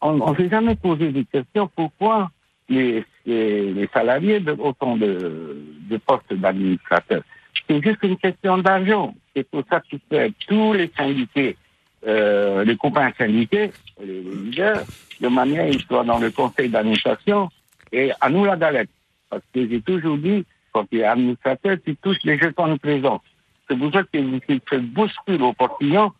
on 0.00 0.30
ne 0.30 0.36
s'est 0.36 0.48
jamais 0.48 0.74
posé 0.76 1.10
des 1.12 1.24
questions 1.24 1.68
pourquoi 1.74 2.30
les, 2.68 3.04
les, 3.32 3.88
salariés 3.92 4.38
veulent 4.38 4.60
autant 4.60 4.96
de, 4.96 5.56
de 5.90 5.96
postes 5.98 6.32
d'administrateurs. 6.32 7.22
C'est 7.68 7.82
juste 7.82 8.02
une 8.02 8.16
question 8.16 8.58
d'argent. 8.58 9.14
C'est 9.34 9.48
pour 9.48 9.62
ça 9.70 9.80
fait 10.10 10.32
tous 10.46 10.72
les 10.72 10.90
syndiqués, 10.96 11.56
euh, 12.06 12.64
les 12.64 12.76
copains 12.76 13.12
syndiqués, 13.18 13.70
les, 14.02 14.20
leaders, 14.22 14.82
de 15.20 15.28
manière 15.28 15.64
à 15.66 15.70
qu'ils 15.70 15.82
soient 15.82 16.04
dans 16.04 16.18
le 16.18 16.30
conseil 16.30 16.68
d'administration 16.68 17.50
et 17.92 18.10
à 18.20 18.28
nous 18.30 18.44
la 18.44 18.56
galette. 18.56 18.90
Parce 19.30 19.42
que 19.52 19.68
j'ai 19.68 19.80
toujours 19.82 20.16
dit, 20.16 20.44
quand 20.72 20.84
tu 20.90 20.98
es 21.00 21.04
administrateur, 21.04 21.76
tu 21.84 21.96
touches 21.96 22.22
les 22.24 22.38
jetons 22.38 22.68
de 22.72 22.78
présence. 22.78 23.20
C'est 23.68 23.76
pour 23.76 23.92
ça 23.92 24.02
qu'il 24.04 24.40
qu'il 24.40 24.60
se 24.70 24.76
bouscule 24.76 25.42
au 25.42 25.52
portillon 25.52 26.12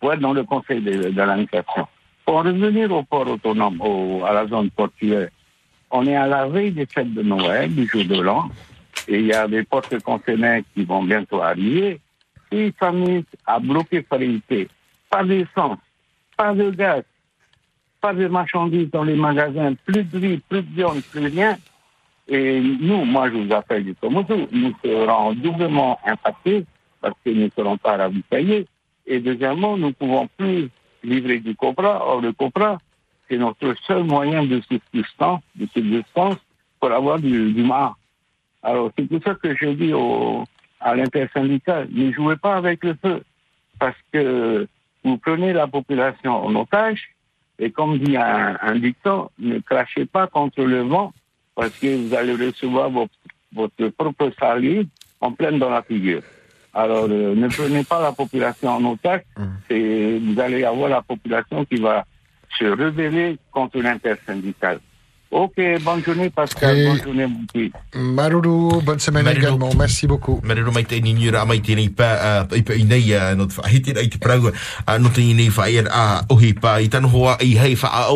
pour 0.00 0.12
être 0.12 0.20
dans 0.20 0.32
le 0.32 0.42
conseil 0.44 0.80
de, 0.80 1.10
de 1.10 1.22
l'administration. 1.22 1.86
Pour 2.24 2.36
en 2.36 2.42
revenir 2.42 2.90
au 2.90 3.02
port 3.04 3.28
autonome, 3.28 3.80
au- 3.80 4.24
à 4.24 4.32
la 4.32 4.46
zone 4.48 4.70
portuaire, 4.70 5.28
on 5.90 6.06
est 6.06 6.16
à 6.16 6.26
la 6.26 6.46
veille 6.46 6.72
des 6.72 6.86
fêtes 6.86 7.12
de 7.12 7.22
Noël, 7.22 7.74
du 7.74 7.86
jour 7.86 8.04
de 8.04 8.20
l'an, 8.20 8.50
et 9.08 9.18
il 9.18 9.26
y 9.26 9.32
a 9.32 9.48
des 9.48 9.64
portes 9.64 9.98
conteneurs 10.02 10.62
qui 10.74 10.84
vont 10.84 11.02
bientôt 11.02 11.42
arriver. 11.42 12.00
Si 12.50 12.66
ils 12.66 12.72
s'amusent 12.78 13.24
à 13.46 13.58
bloquer 13.58 14.02
Farinité, 14.02 14.68
pas 15.08 15.24
d'essence, 15.24 15.78
pas 16.36 16.54
de 16.54 16.70
gaz, 16.70 17.02
pas 18.00 18.14
de 18.14 18.26
marchandises 18.28 18.90
dans 18.90 19.04
les 19.04 19.16
magasins, 19.16 19.74
plus 19.84 20.04
de 20.04 20.18
riz, 20.18 20.42
plus 20.48 20.62
de 20.62 20.74
viande, 20.74 21.02
plus 21.02 21.26
rien, 21.26 21.56
et 22.32 22.60
nous, 22.60 23.04
moi 23.04 23.28
je 23.28 23.38
vous 23.38 23.52
appelle 23.52 23.84
du 23.84 23.94
Komodo, 23.96 24.48
nous 24.52 24.72
serons 24.84 25.32
doublement 25.32 25.98
impactés 26.06 26.64
parce 27.00 27.14
que 27.24 27.30
nous 27.30 27.46
ne 27.46 27.50
serons 27.56 27.76
pas 27.76 27.96
ravitaillés. 27.96 28.66
Et 29.04 29.18
deuxièmement, 29.18 29.76
nous 29.76 29.88
ne 29.88 29.92
pouvons 29.92 30.28
plus 30.36 30.68
livrer 31.02 31.40
du 31.40 31.56
copra. 31.56 32.06
Or, 32.06 32.20
le 32.20 32.32
copra, 32.32 32.78
c'est 33.30 33.38
notre 33.38 33.74
seul 33.86 34.02
moyen 34.02 34.44
de 34.44 34.60
subsistance, 34.62 35.40
de 35.54 35.66
subsistance 35.72 36.36
pour 36.80 36.90
avoir 36.90 37.20
du, 37.20 37.52
du 37.52 37.62
mar. 37.62 37.96
Alors, 38.62 38.90
c'est 38.98 39.06
pour 39.06 39.22
ça 39.22 39.34
que 39.36 39.54
je 39.56 39.68
dis 39.68 39.92
au, 39.92 40.44
à 40.80 40.96
l'intersyndical, 40.96 41.88
ne 41.92 42.10
jouez 42.12 42.36
pas 42.36 42.56
avec 42.56 42.82
le 42.82 42.94
feu. 43.00 43.22
Parce 43.78 43.96
que 44.12 44.66
vous 45.04 45.16
prenez 45.18 45.52
la 45.52 45.66
population 45.66 46.44
en 46.44 46.54
otage, 46.56 47.10
et 47.58 47.70
comme 47.70 47.98
dit 47.98 48.16
un, 48.16 48.58
un 48.60 48.76
dicton, 48.76 49.30
ne 49.38 49.60
crachez 49.60 50.06
pas 50.06 50.26
contre 50.26 50.62
le 50.64 50.82
vent, 50.82 51.12
parce 51.54 51.70
que 51.78 51.94
vous 51.94 52.14
allez 52.14 52.34
recevoir 52.34 52.90
votre, 52.90 53.14
votre 53.54 53.88
propre 53.88 54.30
salive 54.38 54.88
en 55.20 55.32
pleine 55.32 55.58
dans 55.58 55.70
la 55.70 55.82
figure. 55.82 56.22
Alors, 56.74 57.06
euh, 57.08 57.34
ne 57.34 57.48
prenez 57.48 57.84
pas 57.84 58.02
la 58.02 58.12
population 58.12 58.70
en 58.70 58.84
otage, 58.84 59.22
et 59.70 60.18
vous 60.18 60.38
allez 60.40 60.64
avoir 60.64 60.88
la 60.90 61.02
population 61.02 61.64
qui 61.64 61.76
va 61.76 62.04
se 62.58 62.64
rebeller 62.64 63.38
contre 63.50 63.80
l'intersyndicale. 63.80 64.80
Ok, 65.32 65.54
bonne 65.84 66.02
journée 66.02 66.28
Pascal, 66.28 66.76
Et- 66.76 66.86
bonne 66.86 67.02
journée. 67.04 67.70
Maruru, 67.94 68.82
bonne 68.82 68.98
semaine 68.98 69.28
également. 69.28 69.70
Merci 69.78 70.08
beaucoup. 70.08 70.40
Mai 70.42 70.56
ni 71.00 71.14
nyura 71.14 71.44
mai 71.44 71.60
te 71.60 71.74
nei 71.74 71.88
pa 71.88 72.46
i 72.50 72.84
nei 72.84 73.14
no 73.36 73.46
te 73.46 73.54
te 73.78 73.92
a 74.86 74.98
no 74.98 75.08
nei 75.16 75.48
a 75.88 76.88
tanu 76.90 77.08
hoa 77.08 77.36
i 77.40 77.56
hei 77.56 77.76
wha 77.76 78.10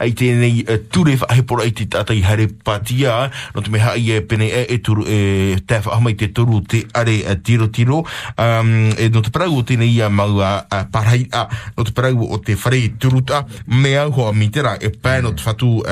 eh, 0.00 0.78
ture 0.90 1.16
wha 1.20 1.34
hepora 1.34 1.64
i 1.64 1.72
te 1.72 1.86
tata 1.86 2.14
i 2.14 2.22
hare 2.22 2.48
patia 2.48 3.30
no 3.54 3.60
te 3.60 3.70
meha 3.70 3.94
i 3.96 4.12
e 4.12 4.22
pene 4.22 4.48
e 4.48 4.66
e 4.68 4.78
turu 4.78 5.04
e 5.06 5.56
te 5.66 5.80
wha 5.84 6.00
mai 6.00 6.14
te 6.14 6.32
turu 6.32 6.62
te 6.62 6.86
are 6.94 7.12
eh, 7.24 7.36
tiro 7.42 7.68
tiro 7.68 8.06
um, 8.38 8.90
e 8.96 9.08
no 9.12 9.20
te 9.20 9.30
o 9.38 10.04
a 10.04 10.08
mau 10.08 10.40
a 10.40 10.66
a 10.70 10.84
parai 10.84 11.28
a 11.32 11.48
no 11.76 11.84
te 11.84 11.92
prau 11.92 12.24
o 12.32 12.38
te 12.38 12.54
whare 12.54 12.88
turuta 12.98 13.44
me 13.66 13.96
au 13.98 14.10
hoa 14.10 14.32
mitera 14.32 14.78
e 14.80 14.88
pā 14.88 15.20
no 15.20 15.34
te 15.34 15.42
whatu 15.44 15.82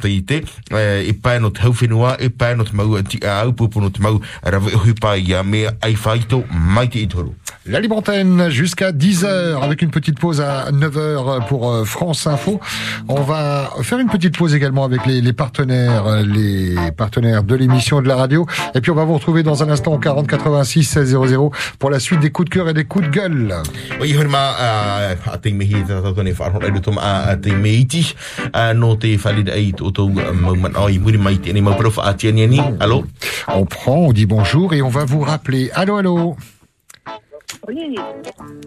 te 0.00 0.11
i 0.16 0.24
te 0.24 0.42
eh, 0.70 1.08
e 1.08 1.12
pā 1.12 1.38
no 1.40 1.50
te 1.50 1.64
hauwhenua 1.64 2.16
e 2.20 2.28
pā 2.28 2.52
no 2.56 2.66
te 2.68 2.76
mau 2.76 3.00
ti 3.02 3.20
a 3.24 3.40
au 3.44 3.54
pupu 3.56 3.80
no 3.80 3.90
te 3.90 4.02
mau 4.04 4.20
rawe 4.42 4.76
hui 4.84 4.94
pā 4.98 5.16
i 5.20 5.34
a 5.34 5.42
me 5.42 5.66
ai 5.80 5.96
whaito 5.96 6.44
mai 6.52 6.88
te 6.88 7.02
i 7.02 7.08
toru 7.08 7.32
La 7.66 7.80
jusqu'à 8.50 8.90
10h 8.90 9.62
avec 9.62 9.82
une 9.82 9.90
petite 9.90 10.18
pause 10.18 10.40
à 10.40 10.72
9h 10.72 11.46
pour 11.46 11.70
euh, 11.70 11.84
France 11.84 12.26
Info. 12.26 12.60
On 13.08 13.20
va 13.20 13.70
faire 13.82 14.00
une 14.00 14.08
petite 14.08 14.36
pause 14.36 14.56
également 14.56 14.84
avec 14.84 15.06
les, 15.06 15.20
les 15.20 15.32
partenaires, 15.32 16.04
euh, 16.08 16.24
les 16.24 16.74
partenaires 16.90 17.44
de 17.44 17.54
l'émission 17.54 18.02
de 18.02 18.08
la 18.08 18.16
radio. 18.16 18.46
Et 18.74 18.80
puis 18.80 18.90
on 18.90 18.96
va 18.96 19.04
vous 19.04 19.14
retrouver 19.14 19.44
dans 19.44 19.62
un 19.62 19.70
instant 19.70 19.92
au 19.92 19.98
40 19.98 20.26
86 20.26 20.82
16 20.82 21.16
00 21.28 21.52
pour 21.78 21.90
la 21.90 22.00
suite 22.00 22.18
des 22.18 22.30
coups 22.30 22.50
de 22.50 22.54
cœur 22.54 22.68
et 22.68 22.74
des 22.74 22.84
coups 22.84 23.04
de 23.04 23.10
gueule. 23.10 23.54
te 25.38 25.48
mihi 25.48 25.84
a 30.08 30.32
no 30.32 30.54
te 30.54 30.60
whalida 30.62 30.62
ai 30.62 30.62
o 30.62 30.62
tau 30.62 30.68
mauman 30.68 30.72
ai 30.76 30.98
muri 30.98 31.18
mai 31.18 31.36
te 31.38 31.52
nei 31.52 31.60
mau 31.62 31.74
pro 31.76 31.90
wha 31.96 32.04
atia 32.08 32.32
ni 32.32 32.46
ni 32.46 32.60
alo? 32.80 33.04
On 33.48 33.64
prend, 33.66 33.96
on 34.08 34.12
dit 34.12 34.26
bonjour 34.26 34.72
et 34.74 34.82
on 34.82 34.88
va 34.88 35.04
vous 35.04 35.20
rappeler. 35.20 35.70
Allô, 35.74 35.96
allô 35.96 36.36
Oui, 37.68 37.94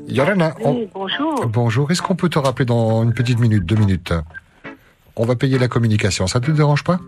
Yorana, 0.07 0.53
on- 0.63 0.73
oui, 0.75 0.88
bonjour. 0.93 1.47
bonjour. 1.47 1.91
Est-ce 1.91 2.01
qu'on 2.01 2.15
peut 2.15 2.29
te 2.29 2.39
rappeler 2.39 2.65
dans 2.65 3.03
une 3.03 3.13
petite 3.13 3.39
minute, 3.39 3.65
deux 3.65 3.75
minutes? 3.75 4.13
On 5.17 5.25
va 5.25 5.36
payer 5.36 5.57
la 5.59 5.67
communication, 5.67 6.27
ça 6.27 6.39
te 6.39 6.51
dérange 6.51 6.83
pas? 6.83 6.99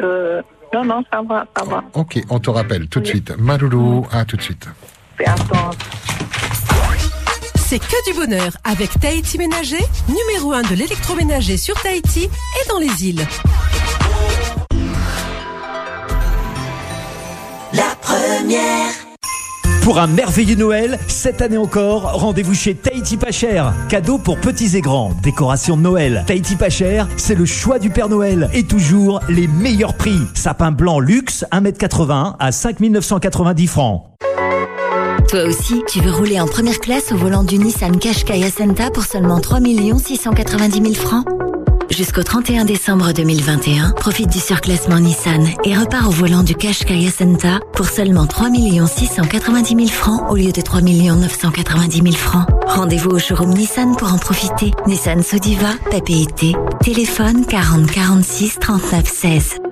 Euh, 0.00 0.40
non, 0.74 0.84
non, 0.84 1.02
ça 1.10 1.20
va, 1.28 1.46
ça 1.56 1.64
va. 1.64 1.82
Ok, 1.94 2.20
on 2.30 2.38
te 2.38 2.50
rappelle 2.50 2.88
tout 2.88 3.00
de 3.00 3.06
suite. 3.06 3.32
Maruru, 3.38 4.02
à 4.12 4.24
tout 4.24 4.36
de 4.36 4.42
suite. 4.42 4.68
Fais 5.16 5.26
attendre. 5.26 5.74
C'est 7.72 7.78
que 7.78 8.10
du 8.10 8.14
bonheur 8.14 8.52
avec 8.64 9.00
Tahiti 9.00 9.38
Ménager, 9.38 9.82
numéro 10.06 10.52
1 10.52 10.60
de 10.60 10.74
l'électroménager 10.74 11.56
sur 11.56 11.74
Tahiti 11.80 12.24
et 12.24 12.68
dans 12.68 12.76
les 12.76 13.08
îles. 13.08 13.26
La 17.72 17.96
première. 18.02 18.92
Pour 19.84 19.98
un 19.98 20.06
merveilleux 20.06 20.56
Noël, 20.56 20.98
cette 21.06 21.40
année 21.40 21.56
encore, 21.56 22.12
rendez-vous 22.12 22.52
chez 22.52 22.74
Tahiti 22.74 23.16
Pas 23.16 23.32
Cher. 23.32 23.72
Cadeau 23.88 24.18
pour 24.18 24.38
petits 24.38 24.76
et 24.76 24.82
grands, 24.82 25.14
décoration 25.22 25.78
de 25.78 25.80
Noël. 25.80 26.24
Tahiti 26.26 26.56
Pas 26.56 26.68
Cher, 26.68 27.08
c'est 27.16 27.34
le 27.34 27.46
choix 27.46 27.78
du 27.78 27.88
Père 27.88 28.10
Noël. 28.10 28.50
Et 28.52 28.64
toujours 28.64 29.20
les 29.30 29.46
meilleurs 29.46 29.94
prix. 29.94 30.20
Sapin 30.34 30.72
blanc 30.72 31.00
luxe, 31.00 31.46
1m80 31.50 32.36
à 32.38 32.52
5990 32.52 33.66
francs. 33.66 34.12
Toi 35.28 35.44
aussi, 35.44 35.82
tu 35.88 36.00
veux 36.00 36.10
rouler 36.10 36.40
en 36.40 36.46
première 36.46 36.78
classe 36.78 37.12
au 37.12 37.16
volant 37.16 37.44
du 37.44 37.58
Nissan 37.58 37.98
Qashqai 37.98 38.44
Ascenta 38.44 38.90
pour 38.90 39.04
seulement 39.04 39.40
3 39.40 39.60
690 39.60 40.82
000 40.82 40.94
francs 40.94 41.24
Jusqu'au 41.90 42.22
31 42.22 42.64
décembre 42.64 43.12
2021, 43.12 43.90
profite 43.90 44.30
du 44.30 44.38
surclassement 44.38 44.98
Nissan 44.98 45.46
et 45.64 45.76
repars 45.76 46.08
au 46.08 46.12
volant 46.12 46.42
du 46.42 46.54
Qashqai 46.54 47.06
Ascenta 47.06 47.60
pour 47.74 47.86
seulement 47.86 48.26
3 48.26 48.48
690 48.86 49.74
000 49.74 49.88
francs 49.88 50.22
au 50.30 50.36
lieu 50.36 50.52
de 50.52 50.60
3 50.60 50.80
990 50.80 52.02
000 52.02 52.12
francs. 52.12 52.46
Rendez-vous 52.66 53.10
au 53.10 53.18
showroom 53.18 53.50
Nissan 53.50 53.96
pour 53.96 54.12
en 54.12 54.18
profiter. 54.18 54.70
Nissan 54.86 55.22
Sodiva, 55.22 55.74
PPIT. 55.90 56.56
Téléphone 56.82 57.44
40 57.46 57.90
46 57.90 58.58
39 58.58 59.06
16. 59.06 59.71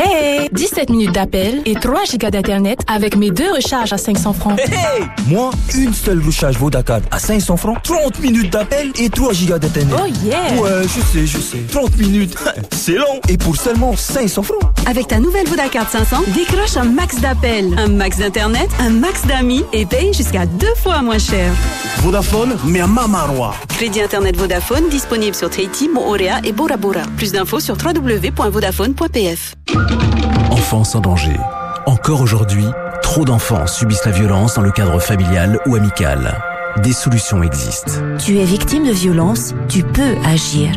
Hey 0.00 0.48
17 0.52 0.88
minutes 0.90 1.10
d'appel 1.12 1.62
et 1.66 1.74
3 1.74 2.04
gigas 2.04 2.30
d'internet 2.30 2.78
avec 2.86 3.16
mes 3.16 3.32
deux 3.32 3.50
recharges 3.52 3.92
à 3.92 3.98
500 3.98 4.32
francs. 4.34 4.56
Hey 4.60 5.02
Moi, 5.26 5.50
une 5.74 5.92
seule 5.92 6.22
recharge 6.24 6.56
Vodacard 6.58 7.00
à 7.10 7.18
500 7.18 7.56
francs, 7.56 7.82
30 7.82 8.20
minutes 8.20 8.52
d'appel 8.52 8.92
et 9.00 9.10
3 9.10 9.32
gigas 9.32 9.58
d'internet. 9.58 9.92
Oh 10.00 10.06
yeah 10.24 10.54
Ouais, 10.62 10.82
je 10.84 11.00
sais, 11.00 11.26
je 11.26 11.38
sais. 11.38 11.58
30 11.72 11.96
minutes, 11.98 12.36
c'est 12.70 12.92
long. 12.94 13.20
Et 13.28 13.36
pour 13.36 13.56
seulement 13.56 13.96
500 13.96 14.44
francs. 14.44 14.60
Avec 14.86 15.08
ta 15.08 15.18
nouvelle 15.18 15.48
Vodacard 15.48 15.90
500, 15.90 16.18
décroche 16.36 16.76
un 16.76 16.84
max 16.84 17.20
d'appels, 17.20 17.74
un 17.76 17.88
max 17.88 18.18
d'internet, 18.18 18.70
un 18.78 18.90
max 18.90 19.26
d'amis 19.26 19.64
et 19.72 19.86
paye 19.86 20.14
jusqu'à 20.14 20.46
deux 20.46 20.74
fois 20.76 21.02
moins 21.02 21.18
cher. 21.18 21.52
Vodafone, 21.98 22.56
mais 22.64 22.78
à 22.78 22.86
Mamarwa. 22.86 23.54
Crédit 23.70 24.02
internet 24.02 24.36
Vodafone 24.36 24.88
disponible 24.88 25.34
sur 25.34 25.50
Tahiti, 25.50 25.88
Moorea 25.88 26.38
et 26.44 26.52
Bora 26.52 26.76
Bora. 26.76 27.02
Plus 27.16 27.32
d'infos 27.32 27.58
sur 27.58 27.76
www.vodafone.pf. 27.76 29.54
Enfance 30.50 30.94
en 30.94 31.00
danger. 31.00 31.36
Encore 31.86 32.20
aujourd'hui, 32.20 32.66
trop 33.02 33.24
d'enfants 33.24 33.66
subissent 33.66 34.04
la 34.04 34.12
violence 34.12 34.54
dans 34.54 34.62
le 34.62 34.70
cadre 34.70 35.00
familial 35.00 35.58
ou 35.66 35.74
amical. 35.74 36.38
Des 36.82 36.92
solutions 36.92 37.42
existent. 37.42 37.92
Tu 38.18 38.38
es 38.38 38.44
victime 38.44 38.86
de 38.86 38.92
violence, 38.92 39.54
tu 39.68 39.82
peux 39.82 40.14
agir. 40.24 40.70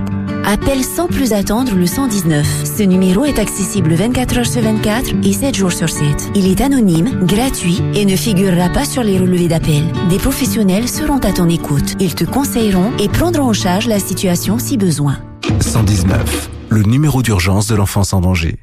Appelle 0.45 0.84
sans 0.84 1.08
plus 1.08 1.34
attendre 1.34 1.74
le 1.76 1.86
119. 1.86 2.45
Ce 2.78 2.84
numéro 2.84 3.26
est 3.26 3.39
accessible 3.39 3.93
24 3.93 4.38
heures 4.39 4.45
sur 4.45 4.62
24 4.62 5.14
et 5.24 5.34
7 5.34 5.56
jours 5.56 5.72
sur 5.72 5.89
7. 5.89 6.32
Il 6.36 6.47
est 6.47 6.62
anonyme, 6.62 7.26
gratuit 7.26 7.82
et 7.93 8.06
ne 8.06 8.16
figurera 8.16 8.70
pas 8.70 8.86
sur 8.86 9.04
les 9.04 9.20
relevés 9.20 9.47
d'appel. 9.47 9.84
Des 10.10 10.18
professionnels 10.18 10.89
seront 10.89 11.20
à 11.20 11.32
ton 11.32 11.47
écoute. 11.47 11.93
Ils 11.99 12.16
te 12.16 12.26
conseilleront 12.26 12.91
et 12.99 13.08
prendront 13.08 13.49
en 13.49 13.54
charge 13.54 13.88
la 13.88 13.99
situation 13.99 14.58
si 14.58 14.78
besoin. 14.78 15.18
119. 15.62 16.49
Le 16.70 16.82
numéro 16.82 17.22
d'urgence 17.22 17.68
de 17.68 17.76
l'enfance 17.76 18.14
en 18.14 18.22
danger. 18.22 18.58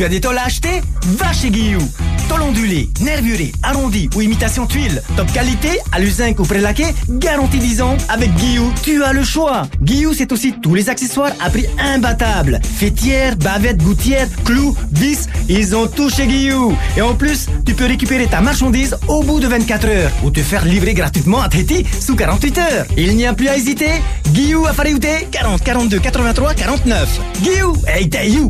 Tu 0.00 0.06
as 0.06 0.08
des 0.08 0.22
tôles 0.22 0.38
à 0.38 0.44
acheter? 0.44 0.80
Va 1.18 1.30
chez 1.30 1.50
Guillou. 1.50 1.86
Tôle 2.26 2.40
ondulé, 2.40 2.88
nervuré, 3.02 3.52
arrondi 3.62 4.08
ou 4.16 4.22
imitation 4.22 4.66
tuile. 4.66 5.02
Top 5.14 5.30
qualité, 5.30 5.78
à 5.92 6.00
l'usinc 6.00 6.38
ou 6.38 6.44
prélaqué, 6.44 6.86
garantie 7.06 7.58
10 7.58 7.82
ans. 7.82 7.98
Avec 8.08 8.32
Guillou, 8.36 8.72
tu 8.82 9.04
as 9.04 9.12
le 9.12 9.22
choix. 9.22 9.64
Guillou, 9.82 10.14
c'est 10.14 10.32
aussi 10.32 10.54
tous 10.54 10.74
les 10.74 10.88
accessoires 10.88 11.32
à 11.38 11.50
prix 11.50 11.66
imbattable. 11.78 12.60
Fêtières, 12.64 13.36
bavettes, 13.36 13.82
gouttières, 13.82 14.26
clous, 14.46 14.74
vis, 14.90 15.28
ils 15.50 15.76
ont 15.76 15.86
tout 15.86 16.08
chez 16.08 16.26
Guillou. 16.26 16.74
Et 16.96 17.02
en 17.02 17.14
plus, 17.14 17.48
tu 17.66 17.74
peux 17.74 17.84
récupérer 17.84 18.26
ta 18.26 18.40
marchandise 18.40 18.96
au 19.06 19.22
bout 19.22 19.38
de 19.38 19.48
24 19.48 19.86
heures 19.86 20.12
ou 20.24 20.30
te 20.30 20.40
faire 20.40 20.64
livrer 20.64 20.94
gratuitement 20.94 21.42
à 21.42 21.50
Tahiti 21.50 21.84
sous 22.00 22.16
48 22.16 22.58
heures. 22.58 22.86
Il 22.96 23.16
n'y 23.16 23.26
a 23.26 23.34
plus 23.34 23.48
à 23.48 23.56
hésiter. 23.58 23.90
Guillou 24.30 24.64
à 24.64 24.72
Fariouté, 24.72 25.28
40 25.30 25.62
42 25.62 25.98
83 25.98 26.54
49. 26.54 27.20
Guillou, 27.42 27.76
hey, 27.86 28.08
you. 28.32 28.48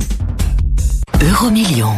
Euromillion. 1.23 1.93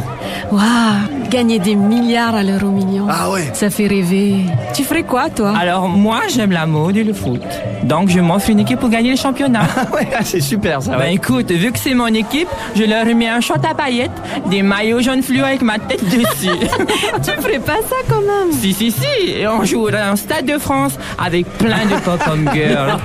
Waouh 0.51 1.29
Gagner 1.31 1.59
des 1.59 1.77
milliards 1.77 2.35
à 2.35 2.43
l'euro 2.43 2.67
million. 2.69 3.07
Ah 3.09 3.31
ouais 3.31 3.51
Ça 3.55 3.71
fait 3.71 3.87
rêver. 3.87 4.35
Tu 4.75 4.85
ferais 4.85 5.05
quoi, 5.05 5.31
toi? 5.31 5.55
Alors, 5.59 5.89
moi, 5.89 6.21
j'aime 6.29 6.51
la 6.53 6.67
mode 6.67 6.97
et 6.97 7.05
le 7.05 7.13
foot. 7.15 7.41
Donc, 7.85 8.11
je 8.11 8.21
m'offre 8.21 8.51
une 8.51 8.61
équipe 8.61 8.81
pour 8.81 8.91
gagner 8.91 9.13
le 9.13 9.17
championnat. 9.17 9.63
ouais, 9.95 10.09
c'est 10.25 10.41
super 10.41 10.83
ça. 10.83 10.91
Ben 10.93 10.99
ouais. 10.99 11.15
écoute, 11.15 11.51
vu 11.51 11.73
que 11.73 11.79
c'est 11.79 11.95
mon 11.95 12.09
équipe, 12.09 12.49
je 12.75 12.83
leur 12.85 13.07
mets 13.15 13.29
un 13.29 13.41
short 13.41 13.65
à 13.65 13.75
paillettes, 13.75 14.11
des 14.47 14.63
maillots 14.63 15.01
jaunes 15.01 15.23
fluo 15.23 15.45
avec 15.45 15.63
ma 15.63 15.79
tête 15.79 16.05
dessus. 16.05 16.51
tu 17.25 17.31
ferais 17.41 17.61
pas 17.61 17.79
ça 17.89 17.97
quand 18.09 18.21
même? 18.21 18.53
Si, 18.53 18.75
si, 18.75 18.91
si. 18.91 19.31
Et 19.31 19.47
on 19.49 19.65
jouera 19.65 20.13
en 20.13 20.17
Stade 20.17 20.47
de 20.47 20.59
France 20.59 20.99
avec 21.25 21.47
plein 21.59 21.87
de 21.87 21.95
pop-up 22.05 22.39
girls. 22.55 22.99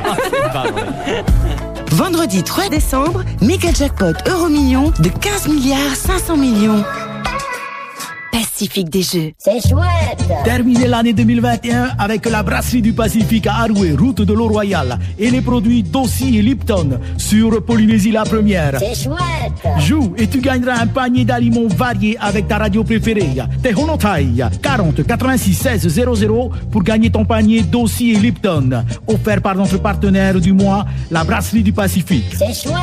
Vendredi 1.92 2.44
3 2.44 2.70
décembre, 2.70 3.24
méga 3.42 3.72
jackpot 3.72 4.14
euro 4.28 4.50
million 4.50 4.92
de 5.00 5.10
15 5.10 5.48
milliards 5.48 5.96
500 5.96 6.38
millions. 6.38 6.84
Pacifique 8.32 8.90
des 8.90 9.02
Jeux. 9.02 9.32
C'est 9.38 9.62
chouette 9.68 10.44
Terminez 10.44 10.88
l'année 10.88 11.14
2021 11.14 11.90
avec 11.98 12.26
la 12.26 12.44
brasserie 12.44 12.82
du 12.82 12.94
Pacifique 12.94 13.48
à 13.48 13.64
Arouet, 13.64 13.94
route 13.94 14.22
de 14.22 14.34
l'eau 14.34 14.48
royale, 14.48 14.98
et 15.18 15.30
les 15.30 15.42
produits 15.42 15.84
Dossi 15.84 16.38
et 16.38 16.42
Lipton 16.42 17.00
sur 17.18 17.64
Polynésie 17.64 18.12
la 18.12 18.24
première. 18.24 18.80
C'est 18.80 18.96
chouette 19.04 19.18
Joue 19.80 20.14
et 20.18 20.28
tu 20.28 20.40
gagneras 20.40 20.82
un 20.82 20.88
panier 20.88 21.26
d'aliments 21.26 21.68
variés 21.68 22.18
avec 22.20 22.48
ta 22.48 22.58
radio 22.58 22.84
préférée. 22.84 23.30
Te 23.62 23.76
Honotai 23.76 24.44
40 24.62 25.06
86 25.06 25.54
16 25.54 25.88
00 25.88 26.52
pour 26.72 26.84
gagner 26.84 27.10
ton 27.10 27.26
panier 27.26 27.62
Dossi 27.62 28.12
et 28.12 28.20
Lipton. 28.20 28.84
Offert 29.08 29.42
par 29.42 29.56
notre 29.56 29.78
partenaire 29.78 30.40
du 30.40 30.54
mois, 30.54 30.86
la 31.12 31.24
brasserie 31.24 31.64
du 31.64 31.74
Pacifique. 31.74 32.36
C'est 32.38 32.54
chouette 32.54 32.78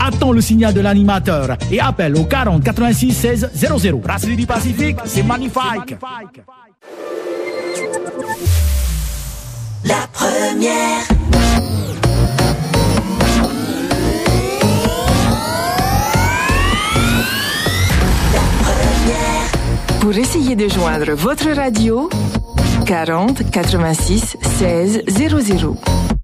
Attends 0.00 0.32
le 0.32 0.40
signal 0.40 0.74
de 0.74 0.80
l'animateur 0.80 1.56
et 1.70 1.80
appelle 1.80 2.16
au 2.16 2.24
40 2.24 2.62
86 2.62 3.12
16 3.12 3.50
00. 3.54 3.98
Brasserie 3.98 4.36
du 4.36 4.46
Pacifique, 4.46 4.67
c'est 5.04 5.22
magnifique. 5.22 5.96
La 9.84 10.06
première 10.12 11.06
Pour 20.00 20.16
essayer 20.16 20.56
de 20.56 20.68
joindre 20.68 21.12
votre 21.12 21.50
radio, 21.50 22.08
40 22.86 23.50
86 23.50 24.36
16 24.58 25.02
00. 25.06 26.17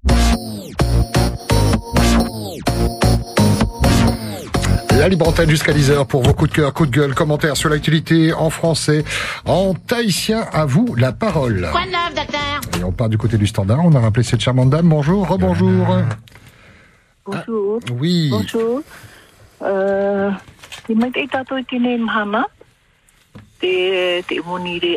La 5.05 5.11
libre 5.11 5.29
antenne 5.29 5.51
jusqu'à 5.51 5.75
10h 5.75 6.07
pour 6.07 6.23
vos 6.23 6.33
coups 6.33 6.49
de 6.51 6.57
cœur, 6.57 6.73
coups 6.73 6.89
de 6.89 6.97
gueule, 6.97 7.15
commentaires 7.15 7.59
sur 7.59 7.69
l'actualité 7.69 8.33
en 8.33 8.49
français, 8.49 9.05
en 9.45 9.75
tahitien. 9.75 10.47
À 10.51 10.65
vous 10.65 10.95
la 10.95 11.13
parole. 11.13 11.69
Quoi 11.71 11.83
de 11.85 11.91
neuf, 11.91 12.15
docteur 12.15 12.81
Et 12.81 12.85
on 12.85 12.91
part 12.91 13.11
du 13.11 13.19
côté 13.19 13.37
du 13.37 13.47
standard. 13.47 13.81
On 13.85 13.95
a 13.95 14.01
rappelé 14.01 14.23
cette 14.23 14.41
charmante 14.41 14.71
dame. 14.71 14.89
Bonjour, 14.89 15.29
rebonjour. 15.29 15.87
Bonjour. 17.27 17.81
Oui. 18.01 18.31
Bonjour. 18.31 18.81
Uh, 19.61 20.33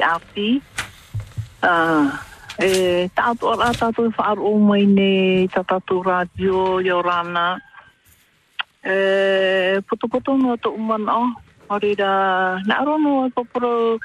api. 0.02 0.62
Uh, 1.62 2.08
eh, 2.60 3.10
mai 4.56 4.86
ne 4.86 6.02
radio 6.02 6.80
yorana. 6.80 7.58
E 8.88 9.82
poto 9.84 10.08
poto 10.08 10.38
no 10.38 10.56
to 10.56 10.72
uman 10.72 11.10
o. 11.10 11.36
Ori 11.70 11.96
ra 12.00 12.56
na 12.64 12.80
rono 12.88 13.28
popro 13.36 14.00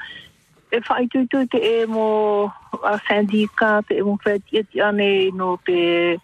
e 0.71 0.81
fai 0.83 1.07
tu 1.07 1.23
tu 1.31 1.47
te 1.47 1.57
e 1.57 1.85
mo 1.87 2.51
a 2.83 2.99
sindika 3.07 3.79
te 3.87 3.95
e 3.95 4.03
mo 4.03 4.17
feti 4.19 4.59
e 4.59 4.81
ane 4.81 5.31
no 5.31 5.55
te 5.63 6.19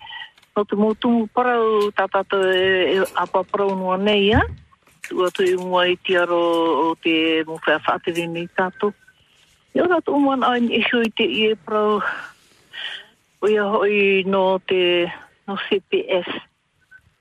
no 0.56 0.66
te 0.68 0.76
motu 0.76 1.30
parau 1.34 1.88
tatata 1.96 2.36
e 2.44 3.00
a 3.16 3.24
paparau 3.24 3.72
no 3.80 3.96
nei 3.96 4.36
ya. 4.36 4.42
ua 5.16 5.32
tu 5.32 5.42
i 5.48 5.56
mua 5.56 5.88
i 5.88 5.96
tiaro 6.04 6.44
o 6.92 6.96
te 7.00 7.44
mo 7.48 7.56
whea 7.64 7.80
whaatiri 7.80 8.28
ni 8.28 8.44
tato. 8.52 8.92
e 9.74 9.82
ora 9.82 10.02
tu 10.04 10.12
uman 10.12 10.44
ai 10.44 10.60
ni 10.60 10.76
e 10.76 10.84
i 10.84 11.10
te 11.16 11.24
i 11.24 11.42
e 11.52 11.56
parau. 11.56 12.04
O 13.42 13.48
ia 13.48 13.64
hoi 13.64 14.28
no 14.28 14.60
te 14.60 15.08
no 15.48 15.56
CPS. 15.56 16.28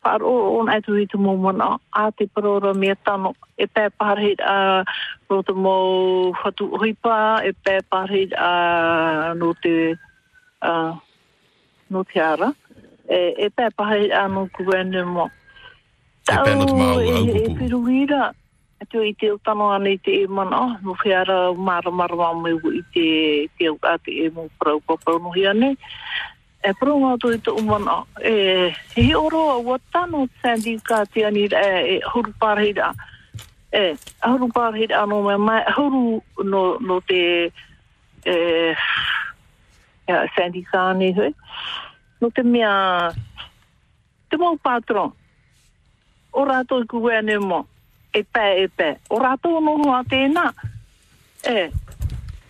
Paro 0.09 0.57
on 0.57 0.71
ai 0.73 0.81
tu 0.81 0.97
i 0.97 1.05
te 1.05 1.19
momana 1.21 1.77
a 1.93 2.11
te 2.17 2.25
parora 2.33 2.73
mea 2.73 2.97
tano. 3.05 3.35
E 3.61 3.67
pē 3.69 3.91
pārhit 4.01 4.41
a 4.41 4.81
no 5.29 5.43
te 5.45 5.53
mo 5.53 5.75
whatu 6.33 6.65
hoipa, 6.81 7.45
e 7.45 7.53
pē 7.53 7.75
pārhit 7.93 8.33
a 8.33 9.35
no 9.37 9.53
te 9.63 9.75
a 10.65 10.73
no 11.93 12.05
te 12.09 12.23
ara. 12.25 12.49
E, 13.05 13.19
e 13.45 13.51
pē 13.53 13.69
pārhit 13.77 14.17
a 14.17 14.25
no. 14.33 14.47
E 14.49 14.65
pē 14.65 14.81
no 16.57 16.65
te 16.65 16.73
mau 16.73 16.97
e, 17.05 17.13
au 17.13 17.29
e 17.29 17.45
kupu. 17.45 17.61
whiruira. 17.61 18.33
Atu 18.81 19.05
i 19.05 19.13
te 19.13 19.29
utano 19.35 19.69
ane 19.75 19.93
i 19.99 19.99
te 19.99 20.23
e 20.23 20.27
mana, 20.27 20.81
no 20.81 20.95
whiara 21.03 21.53
mara 21.53 21.91
mara 21.91 22.17
mamu 22.17 22.57
i 22.73 22.83
te 22.95 23.07
te 23.59 23.69
au 23.69 23.77
a 23.83 23.99
te 23.99 24.15
e 24.25 24.31
mo 24.31 24.49
prau 24.57 24.81
pa 24.81 24.97
prau 25.05 25.19
no 25.21 25.37
hiane. 25.37 25.75
E 25.75 25.77
e 26.69 26.75
prunga 26.75 27.17
tu 27.17 27.31
i 27.33 27.39
tu 27.39 27.57
mana. 27.63 28.05
e 28.21 28.75
hi 28.95 29.15
oro 29.15 29.39
ua 29.47 29.57
watano 29.59 30.29
sandi 30.43 30.77
ka 30.85 31.05
te 31.07 31.25
ani 31.25 31.49
e, 31.49 31.97
e 31.97 32.01
huru 32.13 32.33
pārhira. 32.41 32.93
E, 33.73 33.97
huru 34.25 34.49
pārhira 34.53 35.01
anō 35.05 35.23
me 35.29 35.37
mai, 35.37 35.63
huru 35.77 36.21
no, 36.45 36.63
no 36.81 37.01
te 37.01 37.23
e, 38.25 38.35
e, 40.07 40.13
sandi 40.37 40.63
ka 40.69 40.91
ane 40.91 41.13
hui. 41.17 41.33
No 42.21 42.31
te 42.31 42.43
mea, 42.43 43.13
te 44.29 44.37
mau 44.37 44.57
patron. 44.57 45.13
O 46.33 46.45
rātou 46.45 46.85
i 46.85 46.87
kuwe 46.87 47.17
ane 47.17 47.39
mo. 47.41 47.65
E 48.13 48.25
pē, 48.25 48.47
e 48.61 48.69
pē. 48.69 48.95
O 49.09 49.25
rātou 49.25 49.61
no 49.65 49.79
hua 49.81 50.05
tēnā. 50.05 50.51
E, 51.49 51.71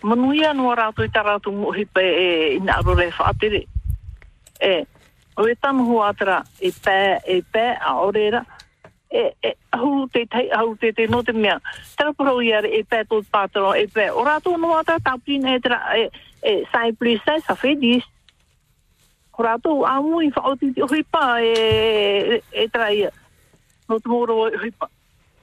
manuia 0.03 0.51
no 0.53 0.73
rātou 0.75 1.07
i 1.07 1.11
tā 1.13 1.23
rātou 1.23 1.55
mo 1.55 1.71
hipe 1.71 2.03
e 2.03 2.55
ina 2.59 2.81
aro 2.81 2.99
re 2.99 3.13
whaatere. 3.15 3.68
E, 4.59 4.85
o 5.37 5.47
e 5.47 5.55
tanu 5.55 5.85
hua 5.87 6.09
atara, 6.09 6.43
e 6.61 6.71
pē, 6.71 7.21
e 7.25 7.41
pē, 7.41 7.77
a 7.79 7.95
orera. 8.01 8.45
E, 9.11 9.33
e, 9.41 9.55
ahu 9.71 10.07
te 10.11 10.25
tei, 10.27 10.51
ahu 10.51 10.75
te 10.75 10.91
te 10.93 11.07
no 11.07 11.23
te 11.23 11.33
mea. 11.33 11.61
Tera 11.97 12.13
paro 12.13 12.41
i 12.41 12.51
are, 12.53 12.67
e 12.67 12.83
pē 12.83 13.05
tō 13.09 13.23
pātaro, 13.31 13.73
e 13.73 13.87
pē. 13.87 14.11
O 14.13 14.25
rātou 14.27 14.57
no 14.57 14.75
atara, 14.77 14.99
tāpina 14.99 15.55
e 15.55 15.61
tera, 15.63 15.79
e, 15.97 16.09
e, 16.43 16.63
sai 16.71 16.91
plis, 16.93 17.23
sai 17.25 17.39
sa 17.41 17.55
whedis. 17.55 18.03
Ko 19.31 19.47
rātou 19.47 19.85
āmui 19.87 20.29
whaoti 20.35 20.73
te 20.75 20.83
ohipa 20.83 21.39
e, 21.39 21.53
e, 21.55 22.41
e 22.51 22.67
tera 22.67 22.91
ia. 22.91 23.11
No 23.87 23.99
te 23.99 24.11
moro 24.11 24.35
o 24.43 24.49
ohipa. 24.49 24.89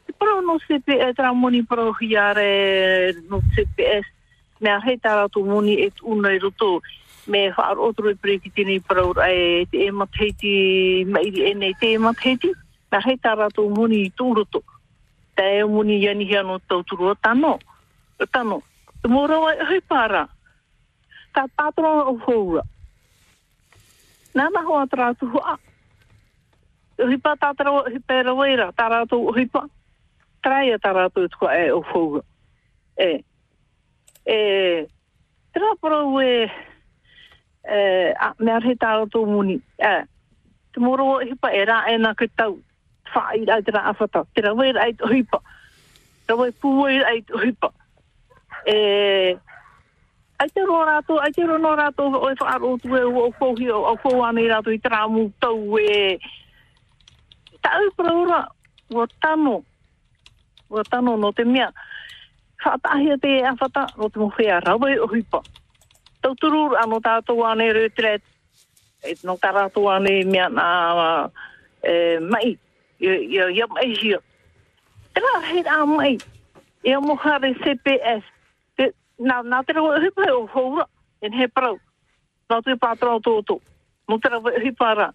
Te 0.06 0.12
paro 0.12 0.42
no 0.44 0.58
sepe 0.66 1.00
e 1.00 1.12
tera 1.14 1.32
moni 1.32 1.62
paro 1.64 1.94
hiare 1.96 3.16
no 3.30 3.40
CPS. 3.54 4.12
Mea 4.60 4.76
hei 4.84 5.00
tā 5.00 5.16
rātou 5.16 5.48
moni 5.48 5.80
e 5.82 5.88
tūna 5.96 6.36
i 6.36 6.38
roto. 6.44 6.82
Me 7.26 7.50
whaar 7.50 7.78
otro 7.78 8.10
i 8.10 8.14
breki 8.14 8.52
tini 8.54 8.78
paraur 8.80 9.18
ai 9.20 9.66
te 9.70 9.86
e 9.86 9.90
matheiti 9.90 11.04
mairi 11.10 11.50
e 11.50 11.54
nei 11.54 11.74
te 11.80 11.92
e 11.94 11.98
matheiti 11.98 12.52
na 12.92 13.00
hei 13.02 13.18
tā 13.18 13.34
rātou 13.34 13.70
moni 13.74 14.04
i 14.06 14.12
tūroto 14.14 14.62
tā 15.36 15.44
e 15.58 15.64
moni 15.68 15.98
iani 16.00 16.24
hea 16.28 16.42
no 16.42 16.58
tauturu 16.58 17.10
o 17.10 17.14
tano. 17.14 17.58
O 18.18 18.26
tano. 18.26 18.62
Te 19.02 19.08
moro 19.08 19.44
ai 19.46 19.58
hei 19.70 19.80
pāra. 19.80 20.26
Tā 21.34 21.44
tātoro 21.58 21.92
o 22.12 22.16
houra. 22.24 22.62
Nāna 24.36 24.62
hoa 24.64 24.86
tā 24.88 25.00
rātou 25.02 25.32
hoa. 25.34 25.58
Hipa 26.96 27.34
tātara 27.36 27.72
hipa 27.92 28.16
e 28.16 28.22
raweira, 28.24 28.70
tā 28.72 28.88
rātou 28.88 29.34
hipa. 29.36 29.66
Traia 30.44 30.78
tā 30.80 30.94
rātou 30.96 31.28
tukua 31.28 31.52
e 31.60 31.70
o 31.72 31.82
houra. 31.92 32.22
E. 32.96 33.10
E. 34.24 34.38
Tera 35.52 35.74
parau 35.80 36.20
e 36.22 36.48
uh, 37.68 38.32
me 38.38 38.52
arhe 38.52 38.76
tāra 38.78 39.06
tō 39.10 39.24
muni. 39.26 39.60
Uh, 39.82 40.04
tomorrow 40.74 41.18
he 41.20 41.34
pa 41.34 41.50
e 41.54 41.64
rā 41.66 41.82
e 41.92 41.98
nā 41.98 42.14
kai 42.16 42.28
tau. 42.36 42.58
Whā 43.12 43.24
i 43.38 43.44
rā 43.48 43.60
te 43.64 43.74
rā 43.74 43.86
awhata. 43.92 44.24
Te 44.34 44.44
rā 44.46 44.54
wei 44.56 44.74
rā 44.76 44.88
i 44.90 44.96
tō 44.98 45.10
hipa. 45.12 45.42
Te 46.26 46.34
rā 46.34 46.38
wei 46.40 46.54
pūwa 46.62 46.92
i 46.94 47.02
rā 47.02 47.18
i 47.18 47.26
tō 47.26 47.42
hipa. 47.44 47.72
E... 48.66 48.76
Uh, 48.76 49.42
ai 50.38 50.48
te 50.52 50.64
rō 50.68 50.80
rātō, 50.84 51.16
ai 51.22 51.32
te 51.32 51.44
rō 51.48 51.56
nō 51.62 51.70
rātō 51.80 52.06
o 52.18 52.26
e 52.28 52.34
whaaro 52.40 52.74
tu 52.82 52.96
e 52.96 53.02
o 53.06 53.28
kōhi 53.38 53.70
o 53.72 53.94
kōwane 54.02 54.42
i 54.44 54.50
rātō 54.50 54.74
i 54.74 54.80
tā 54.84 55.04
mū 55.08 55.30
tau 55.40 55.78
e... 55.80 56.18
Tau 57.64 57.86
pra 57.96 58.12
ora, 58.14 58.40
o 58.94 59.06
tano, 59.20 59.62
o 60.68 60.82
tano 60.84 61.16
no 61.16 61.32
te 61.32 61.44
mea. 61.44 61.70
Whātahia 62.62 63.16
te 63.20 63.32
awhata, 63.48 63.86
no 63.96 64.10
te 64.10 64.20
mōwhia 64.20 64.60
rāwai 64.66 64.98
o 65.00 65.08
hipa 65.14 65.40
tauturu 66.26 66.74
ano 66.74 66.98
tātou 66.98 67.46
ane 67.46 67.70
retret. 67.72 68.22
e 69.04 69.14
no 69.22 69.36
ka 69.36 69.50
ane 69.94 70.24
mea 70.24 70.48
nā 70.48 71.30
e, 71.82 72.18
mai, 72.18 72.58
ia 72.98 73.50
ia 73.50 73.66
mai 73.66 73.94
hia. 73.94 74.18
Tera 75.14 75.40
he 75.46 75.62
rā 75.62 75.86
mai, 75.86 76.18
ia 76.82 77.00
mohare 77.00 77.54
CPS, 77.62 78.24
nā, 79.18 79.42
nā 79.42 79.62
te 79.64 79.72
rawa 79.72 80.00
hipa 80.02 80.26
e 80.26 80.32
o 80.32 80.46
houra, 80.46 80.86
en 81.22 81.32
he 81.32 81.46
parau. 81.46 81.78
Nā 82.50 82.60
tui 82.62 82.74
pātara 82.74 83.16
o 83.16 83.20
tōtō. 83.20 83.60
Nō 84.08 84.20
te 84.22 84.28
rawa 84.28 84.52
hipa 84.64 84.90
rā. 84.98 85.08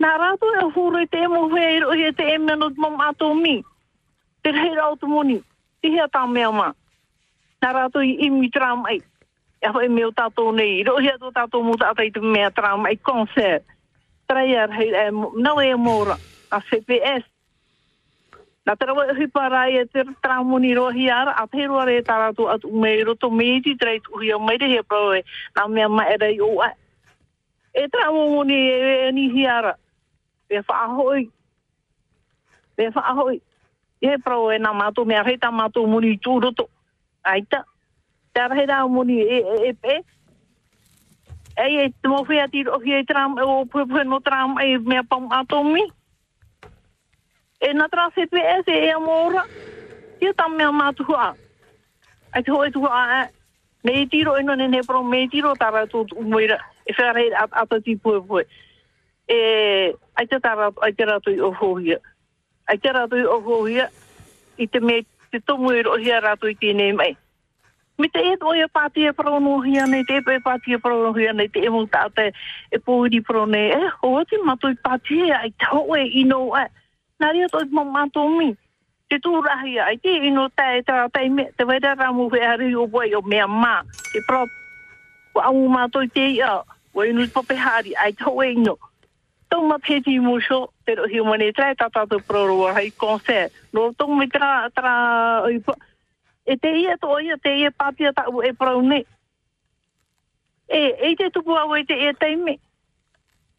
Nā 0.00 0.16
rātou 0.18 0.56
e 0.56 0.64
hūra 0.72 1.04
i 1.04 1.06
te 1.06 1.20
emo 1.26 1.46
hea 1.52 1.76
i 1.76 1.80
rohi 1.84 2.08
e 2.08 2.12
te 2.12 2.24
e 2.34 2.38
no 2.38 2.70
mam 2.76 3.00
ato 3.00 3.34
mi. 3.34 3.60
Te 4.42 4.50
rei 4.50 4.74
rau 4.74 4.96
te 4.96 5.06
moni. 5.06 5.42
Te 5.82 5.92
hea 5.92 6.08
tā 6.08 6.24
mea 6.26 6.50
mā. 6.50 6.72
Nā 7.62 7.70
rātou 7.76 8.02
i 8.02 8.16
imi 8.26 8.50
tram 8.50 8.86
ai. 8.86 9.02
E 9.62 9.68
hoi 9.70 9.88
mea 9.88 10.08
o 10.08 10.12
tātou 10.12 10.50
nei. 10.50 10.80
I 10.80 10.84
rohi 10.86 11.12
ato 11.12 11.30
tātou 11.30 11.62
mo 11.62 11.76
tātai 11.78 12.08
te 12.10 12.20
mea 12.20 12.50
tram 12.50 12.82
ai 12.88 12.96
konser. 12.98 13.60
Trai 14.26 14.56
ar 14.58 14.72
hei 14.74 14.90
e 14.90 15.04
nau 15.14 15.60
e 15.62 15.74
mora. 15.78 16.16
A 16.50 16.58
CPS. 16.66 17.28
Nā 18.66 18.74
te 18.78 18.86
rawa 18.86 19.06
hui 19.14 19.28
pārai 19.30 19.78
e 19.78 19.84
te 19.86 20.02
tramoni 20.22 20.74
rohi 20.74 21.06
ara. 21.10 21.36
A 21.38 21.46
roa 21.46 21.86
re 21.86 22.00
tā 22.02 22.18
rātou 22.18 22.50
atu 22.50 22.72
mei 22.74 23.04
roto 23.06 23.30
meiti. 23.30 23.76
Trai 23.78 24.00
tu 24.00 24.18
hui 24.18 24.32
o 24.34 24.40
meire 24.42 24.66
hea 24.66 24.82
prau 24.82 25.14
e. 25.14 25.22
Nā 25.54 25.68
mea 25.68 25.88
mai 25.88 26.10
e 26.14 26.18
rei 26.18 26.40
o 26.40 26.60
ai. 26.60 26.74
E 27.74 27.88
tramoni 27.88 28.58
e, 28.66 29.08
e 29.08 29.12
ni 29.12 29.30
hiara. 29.30 29.76
Pe 30.48 30.58
whaahoi. 30.58 31.28
Pe 32.74 32.90
whaahoi. 32.90 33.40
E 34.02 34.10
e 34.10 34.58
nā 34.58 34.74
mea 35.06 35.22
rei 35.22 35.38
tā. 35.38 35.54
Aita. 37.22 37.64
Te 38.32 38.40
ara 38.40 38.56
hei 38.56 38.66
rā 38.68 38.80
muni 38.88 39.20
e, 39.20 39.38
e, 39.68 39.74
e. 39.94 39.96
E 41.52 41.66
e 41.84 41.88
te 41.92 42.08
mo 42.08 42.22
whea 42.24 42.48
ti 42.48 42.62
rohi 42.64 42.94
e 42.96 43.04
tram 43.04 43.36
o 43.36 43.64
pue 43.66 43.84
pue 43.86 44.04
no 44.04 44.20
tram 44.20 44.56
e 44.60 44.78
mea 44.78 45.04
pam 45.04 45.28
mātou 45.28 45.64
mi. 45.68 45.84
E 47.60 47.72
nā 47.76 47.88
tra 47.92 48.08
CPS 48.16 48.72
e 48.72 48.78
e 48.88 48.90
amora. 48.96 49.44
Ia 50.24 50.32
tā 50.32 50.48
mea 50.48 50.72
mātou 50.72 51.04
hua. 51.10 51.34
Ai 52.32 52.42
te 52.42 52.50
hoi 52.50 52.72
tu 52.72 52.80
hua 52.80 53.04
e. 53.20 53.22
Me 53.84 53.98
i 54.00 54.06
tiro 54.08 54.38
ino 54.40 54.54
ne 54.56 54.68
ne 54.68 54.80
pro 54.86 55.02
me 55.02 55.24
i 55.24 55.28
tiro 55.28 55.52
tāra 55.60 55.84
tō 55.84 56.06
umoira. 56.16 56.56
E 56.88 56.96
whea 56.96 57.12
rei 57.12 57.30
ata 57.36 57.80
ti 57.84 57.96
pue 57.96 58.22
pue. 58.24 58.46
E 59.28 59.92
ai 60.16 60.26
te 60.26 60.40
tāra 60.40 60.72
ai 60.80 60.96
te 60.96 61.04
rato 61.04 61.30
i 61.30 61.40
o 61.40 61.52
hohia. 61.52 62.00
Ai 62.64 62.78
te 62.78 62.92
rato 62.92 63.16
i 63.16 63.28
o 63.28 63.42
hohia. 63.44 63.90
I 64.56 64.66
te 64.68 64.80
me. 64.80 65.04
Me 68.02 68.08
te 68.10 68.18
e 68.26 68.34
toia 68.40 68.66
pātia 68.66 69.12
prono 69.14 69.60
hia 69.62 69.84
nei, 69.86 70.02
te 70.02 70.16
e 70.18 70.38
pātia 70.42 70.80
prono 70.82 71.12
hia 71.14 71.30
nei, 71.38 71.46
te 71.54 71.60
e 71.62 71.70
tāte 71.92 72.32
e 72.74 72.80
pōhiri 72.82 73.20
prono 73.22 73.54
e, 73.54 73.68
e, 73.76 73.90
hoa 74.00 74.24
te 74.26 74.40
matoi 74.42 74.74
pātia, 74.82 75.38
ai 75.38 75.52
tau 75.62 75.94
e 75.94 76.02
ino 76.18 76.40
e. 76.58 76.64
Nā 77.22 77.30
ria 77.36 77.46
toi 77.52 77.68
ma 77.70 77.84
mātou 77.86 78.26
mi. 78.34 78.48
Te 79.06 79.20
tūrahi 79.22 79.76
ai, 79.84 80.00
te 80.02 80.16
ino 80.26 80.48
me, 81.30 81.46
te 81.54 81.68
ramu 81.94 82.26
he 82.34 82.42
hari 82.42 82.74
o 82.74 82.88
wai 82.90 83.12
o 83.14 83.22
mea 83.22 83.46
mā. 83.46 83.76
Te 84.10 84.24
pro, 84.26 84.42
wa 85.36 85.52
mātou 85.70 86.10
te 86.10 86.26
ia, 86.40 86.58
e 86.98 87.12
ma 89.68 89.78
pēti 89.78 90.16
trai 91.52 91.76
tātātou 91.78 92.24
proro 92.26 92.56
wa 92.64 92.72
hai 92.72 92.88
tra, 94.72 95.50
e 96.46 96.56
te 96.56 96.68
ia 96.68 96.96
to 96.98 97.20
ia 97.20 97.36
te 97.38 97.54
ia 97.58 97.70
papia 97.70 98.12
ta 98.12 98.28
u 98.28 98.42
e 98.42 98.52
praune. 98.52 99.04
E, 100.68 101.10
e 101.10 101.16
te 101.16 101.30
tupu 101.30 101.56
au 101.56 101.76
e 101.76 101.84
te 101.84 101.94
ia 101.94 102.14
teime. 102.14 102.58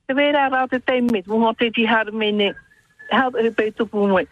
Te 0.07 0.13
vera 0.13 0.49
rā 0.49 0.67
te 0.69 0.79
teime, 0.79 1.23
mungo 1.27 1.53
te 1.53 1.71
ti 1.71 1.85
har 1.85 2.11
me 2.11 2.31
ne. 2.31 2.53
Hau 3.11 3.31
e 3.37 3.51
pe 3.51 3.71
tupu 3.71 4.07
moe. 4.07 4.25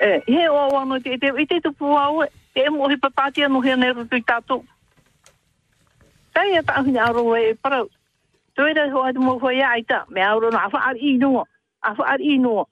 E, 0.00 0.22
he 0.26 0.48
o 0.48 0.68
wano 0.74 1.00
te, 1.00 1.18
te, 1.18 1.32
i 1.38 1.46
te 1.46 1.60
tupu 1.60 1.96
au 1.98 2.22
e, 2.22 2.28
te 2.54 2.66
e 2.66 2.70
mo 2.70 2.88
papatia 3.00 3.48
no 3.48 3.60
hea 3.60 3.76
neru 3.76 4.06
tui 4.06 4.22
tātou. 4.22 4.64
Tai 6.32 6.46
e 6.48 6.62
ta 6.62 6.78
ahini 6.78 6.98
aro 6.98 7.34
e 7.36 7.50
e 7.50 7.54
prau. 7.54 7.88
Te 8.54 8.62
vera 8.62 8.90
hoa 8.90 9.12
te 9.12 9.18
mo 9.18 9.38
hoi 9.38 9.62
aita, 9.62 10.04
me 10.10 10.22
auro 10.22 10.50
na 10.50 10.66
afa 10.66 10.78
ar 10.78 10.96
i 10.96 11.18
noa. 11.18 11.44
Awha 11.82 12.06
ar 12.14 12.20
i 12.20 12.38
noa. 12.38 12.66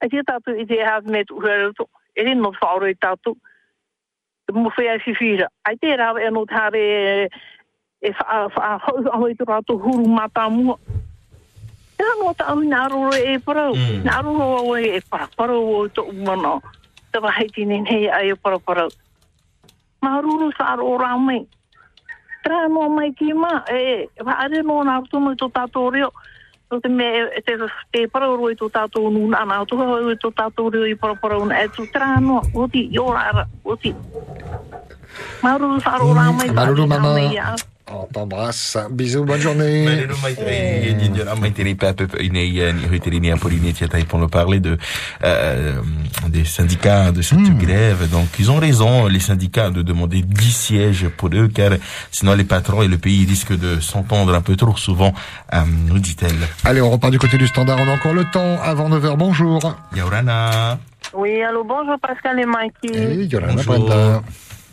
E 0.00 0.08
te 0.08 0.22
tātou 0.24 0.56
i 0.56 0.64
te 0.64 0.80
hau 0.84 1.02
me 1.04 1.24
tu 1.24 1.40
hea 1.44 1.72
to. 1.76 1.88
E 2.16 2.24
rin 2.24 2.40
no 2.40 2.52
whaoro 2.56 2.88
i 2.88 2.94
tātou 2.94 3.36
mo 4.52 4.70
whea 4.76 4.98
si 5.04 5.12
whira. 5.12 5.48
Ai 5.64 5.76
te 5.76 5.96
rawa 5.96 6.20
e 6.20 6.30
no 6.30 6.44
tāre 6.46 6.80
e, 6.80 7.28
e 8.00 8.10
wha, 8.10 8.48
wha, 8.56 8.78
hau 8.84 8.96
au 9.12 9.28
i 9.28 9.34
tu 9.34 9.44
rātou 9.44 9.80
huru 9.80 10.08
mata 10.08 10.48
mua. 10.48 10.78
E 11.98 12.02
hano 12.02 12.32
ta 12.34 12.52
au 12.54 12.62
nā 12.62 12.86
roro 12.88 13.12
e 13.12 13.38
parau. 13.38 13.74
Mm. 13.74 14.02
Nā 14.06 14.22
roro 14.24 14.48
au 14.62 14.76
e 14.76 14.96
e 14.96 15.00
para 15.10 15.28
parau 15.36 15.68
o 15.74 15.88
tō 15.88 16.08
umana. 16.14 16.58
Te 17.12 17.20
wahai 17.20 17.48
tine 17.52 17.84
hei 17.84 18.08
ai 18.08 18.32
e 18.32 18.34
para 18.34 18.58
parau. 18.58 18.88
Mā 20.02 20.16
ruru 20.22 20.50
sa 20.56 20.72
aro 20.74 20.96
rā 20.96 21.12
mai. 21.20 21.44
Tra 22.44 22.68
no 22.68 22.88
mai 22.88 23.12
ki 23.12 23.32
ma 23.34 23.64
e 23.68 24.08
wa 24.24 24.40
are 24.44 24.62
no 24.62 24.80
nā 24.84 25.00
rutu 25.02 25.20
mai 25.20 25.36
tō 25.36 25.52
tātou 25.52 25.92
reo. 25.92 26.08
O 26.08 26.37
te 26.68 26.88
me 26.88 27.08
te 27.46 27.56
te 27.92 28.04
parau 28.12 28.50
i 28.50 28.56
tō 28.58 28.68
tātou 28.72 29.08
nu 29.12 29.30
ana, 29.32 29.62
o 29.62 29.66
tō 29.68 29.78
i 30.12 30.18
tō 30.20 30.32
tātou 30.36 30.68
reo 30.74 30.84
i 30.84 30.94
parapara 30.94 31.40
un 31.40 31.52
e 31.52 31.64
tū 31.72 31.88
trāno, 31.94 32.42
o 32.52 32.68
ti, 32.68 32.88
i 32.92 33.00
ora 33.00 33.24
ara, 33.32 33.48
o 33.64 33.76
ti. 33.76 33.94
Maruru 35.42 35.80
wharo 35.80 36.12
rā 36.12 36.28
mai. 36.36 36.48
Maruru, 36.52 36.84
rā 36.84 36.98
maman. 36.98 37.12
mai, 37.16 37.34
ia. 37.34 37.54
On 37.92 38.06
t'embrasse. 38.06 38.76
Bisous, 38.90 39.24
bonne 39.24 39.40
journée. 39.40 39.86
pour 44.04 44.18
nous 44.18 44.28
parler 44.28 44.60
de 44.60 44.76
euh, 45.24 45.80
des 46.28 46.44
syndicats 46.44 47.12
de 47.12 47.22
cette 47.22 47.56
grève. 47.58 48.08
Donc 48.10 48.28
ils 48.38 48.50
ont 48.50 48.56
raison 48.58 49.06
les 49.06 49.20
syndicats 49.20 49.70
de 49.70 49.82
demander 49.82 50.22
10 50.22 50.52
sièges 50.52 51.08
pour 51.08 51.30
eux 51.32 51.48
car 51.48 51.72
sinon 52.10 52.34
les 52.34 52.44
patrons 52.44 52.82
et 52.82 52.88
le 52.88 52.98
pays 52.98 53.24
risquent 53.26 53.58
de 53.58 53.80
s'entendre 53.80 54.34
un 54.34 54.42
peu 54.42 54.56
trop 54.56 54.76
souvent, 54.76 55.12
euh, 55.54 55.58
nous 55.86 55.98
dit-elle. 55.98 56.48
Allez, 56.64 56.80
on 56.80 56.90
repart 56.90 57.12
du 57.12 57.18
côté 57.18 57.38
du 57.38 57.46
standard. 57.46 57.78
On 57.80 57.88
a 57.88 57.92
encore 57.92 58.14
le 58.14 58.24
temps. 58.24 58.58
Avant 58.62 58.88
9h, 58.90 59.16
bonjour. 59.16 59.76
Yaurana. 59.96 60.78
Oui, 61.14 61.42
allô, 61.42 61.64
bonjour 61.64 61.98
Pascal 62.00 62.38
et 62.38 62.44
Mikey. 62.44 63.22
Et 63.22 63.24
Yolanda 63.24 63.62
Brenda. 63.62 64.22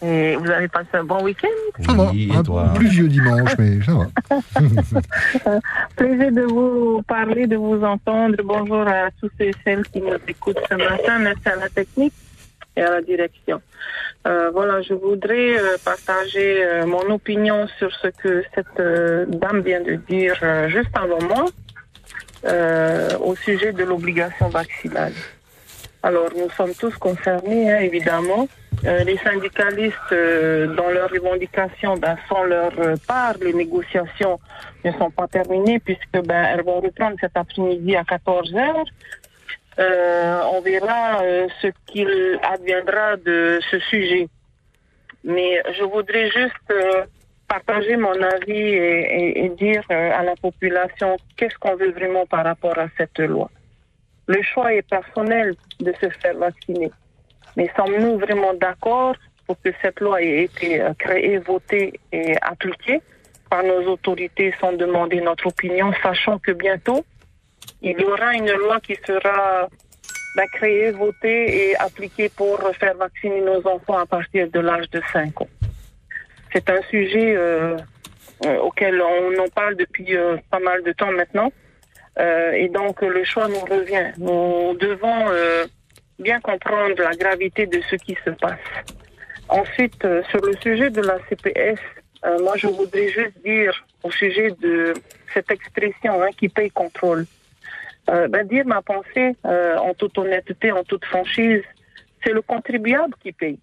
Et 0.04 0.36
vous 0.36 0.50
avez 0.50 0.68
passé 0.68 0.90
un 0.94 1.04
bon 1.04 1.24
week-end 1.24 1.84
Ça 1.86 1.94
va. 1.94 2.12
Un 2.12 2.74
pluvieux 2.74 3.08
dimanche, 3.08 3.52
mais 3.58 3.80
ça 3.82 3.94
va. 3.94 5.60
Plaisir 5.96 6.32
de 6.32 6.42
vous 6.42 7.02
parler, 7.08 7.48
de 7.48 7.56
vous 7.56 7.82
entendre. 7.84 8.36
Bonjour 8.44 8.88
à 8.88 9.10
tous 9.22 9.32
et 9.40 9.52
celles 9.64 9.86
qui 9.88 10.02
nous 10.02 10.18
écoutent 10.28 10.60
ce 10.70 10.76
matin. 10.76 11.20
Merci 11.20 11.48
à 11.48 11.56
la 11.56 11.70
technique 11.70 12.14
et 12.76 12.82
à 12.82 12.92
la 12.92 13.02
direction. 13.02 13.62
Euh, 14.28 14.50
voilà, 14.52 14.82
je 14.82 14.94
voudrais 14.94 15.58
euh, 15.58 15.78
partager 15.84 16.64
euh, 16.64 16.86
mon 16.86 17.10
opinion 17.14 17.68
sur 17.78 17.92
ce 17.96 18.08
que 18.08 18.44
cette 18.54 18.80
euh, 18.80 19.26
dame 19.28 19.62
vient 19.62 19.82
de 19.82 19.96
dire 20.10 20.36
euh, 20.44 20.68
juste 20.68 20.90
avant 20.96 21.22
moi 21.22 21.46
euh, 22.46 23.18
au 23.20 23.36
sujet 23.36 23.72
de 23.72 23.84
l'obligation 23.84 24.50
vaccinale. 24.50 25.14
Alors, 26.06 26.30
nous 26.38 26.52
sommes 26.52 26.76
tous 26.76 26.96
concernés, 26.98 27.72
hein, 27.72 27.80
évidemment. 27.80 28.48
Euh, 28.86 29.04
les 29.06 29.18
syndicalistes, 29.18 30.12
euh, 30.12 30.68
dans 30.76 30.92
leurs 30.92 31.10
revendications, 31.10 31.98
ben, 31.98 32.16
leur 32.48 32.80
euh, 32.80 32.96
part. 33.08 33.34
Les 33.42 33.54
négociations 33.54 34.40
ne 34.84 34.92
sont 34.92 35.10
pas 35.10 35.28
terminées 35.28 35.80
puisque 35.80 36.20
ben, 36.24 36.44
elles 36.44 36.64
vont 36.64 36.80
reprendre 36.80 37.16
cet 37.20 37.32
après-midi 37.36 37.96
à 37.96 38.04
14 38.04 38.54
heures. 38.54 38.86
On 40.54 40.62
verra 40.62 41.24
ce 41.60 41.70
qu'il 41.88 42.40
adviendra 42.44 43.18
de 43.18 43.60
ce 43.72 43.80
sujet. 43.80 44.30
Mais 45.24 45.64
je 45.76 45.84
voudrais 45.86 46.30
juste 46.30 46.72
partager 47.48 47.98
mon 47.98 48.22
avis 48.22 48.68
et, 49.42 49.52
dire 49.58 49.84
à 49.90 50.24
la 50.24 50.36
population 50.36 51.18
qu'est-ce 51.36 51.58
qu'on 51.58 51.76
veut 51.76 51.92
vraiment 51.92 52.28
par 52.28 52.46
rapport 52.46 52.78
à 52.78 52.88
cette 52.96 53.20
loi. 53.20 53.50
Le 54.28 54.42
choix 54.42 54.74
est 54.74 54.88
personnel 54.88 55.56
de 55.80 55.94
se 56.02 56.10
faire 56.10 56.38
vacciner. 56.38 56.92
Mais 57.56 57.70
sommes-nous 57.76 58.18
vraiment 58.18 58.54
d'accord 58.54 59.16
pour 59.46 59.62
que 59.62 59.70
cette 59.82 60.00
loi 60.00 60.22
ait 60.22 60.44
été 60.44 60.82
euh, 60.82 60.94
créée, 60.98 61.38
votée 61.38 62.00
et 62.12 62.36
appliquée 62.42 63.02
par 63.50 63.64
nos 63.64 63.84
autorités 63.92 64.54
sans 64.60 64.74
demander 64.74 65.22
notre 65.22 65.48
opinion, 65.48 65.94
sachant 66.02 66.40
que 66.40 66.52
bientôt, 66.52 67.06
il 67.82 68.00
y 68.00 68.04
aura 68.04 68.34
une 68.34 68.52
loi 68.52 68.80
qui 68.80 68.96
sera 69.06 69.70
ben, 70.36 70.48
créée, 70.52 70.92
votée 70.92 71.70
et 71.70 71.76
appliquée 71.78 72.30
pour 72.30 72.60
faire 72.80 72.96
vacciner 72.96 73.42
nos 73.42 73.66
enfants 73.68 74.00
à 74.00 74.06
partir 74.06 74.50
de 74.50 74.60
l'âge 74.60 74.90
de 74.90 75.02
5 75.14 75.42
ans. 75.42 75.50
C'est 76.52 76.70
un 76.70 76.82
sujet 76.90 77.36
euh, 77.36 77.78
euh, 78.46 78.58
auquel 78.58 79.02
on 79.02 79.44
en 79.44 79.48
parle 79.50 79.76
depuis 79.76 80.16
pas 80.50 80.60
mal 80.60 80.84
de 80.84 80.92
temps 80.94 81.12
maintenant. 81.12 81.52
Euh, 82.18 82.52
et 82.52 82.70
donc 82.70 83.02
le 83.02 83.24
choix 83.24 83.48
nous 83.48 83.60
revient. 83.60 84.12
Nous 84.18 84.76
devons 84.78 85.30
euh, 85.30 85.66
bien 86.20 86.40
comprendre 86.40 86.96
la 86.98 87.12
gravité 87.12 87.66
de 87.66 87.82
ce 87.90 87.96
qui 87.96 88.18
se 88.24 88.30
passe. 88.32 88.60
Ensuite, 89.50 90.04
euh, 90.06 90.24
sur 90.30 90.42
le 90.42 90.54
sujet 90.58 90.90
de 90.90 91.02
la 91.02 91.20
CPS, 91.30 91.80
euh, 92.26 92.40
moi 92.42 92.56
je 92.58 92.68
voudrais 92.68 93.10
juste 93.10 93.38
dire 93.44 93.86
au 94.04 94.12
sujet 94.12 94.52
de 94.60 94.94
cette 95.34 95.52
expression 95.52 96.22
hein, 96.22 96.30
qui 96.38 96.50
paye 96.50 96.72
contrôle. 96.72 97.26
Euh, 98.10 98.28
ben, 98.28 98.46
dire 98.48 98.66
ma 98.66 98.82
pensée 98.82 99.36
euh, 99.46 99.78
en 99.78 99.94
toute 99.94 100.18
honnêteté, 100.18 100.72
en 100.72 100.84
toute 100.84 101.06
franchise, 101.06 101.64
c'est 102.24 102.32
le 102.32 102.42
contribuable 102.42 103.14
qui 103.22 103.32
paye. 103.32 103.60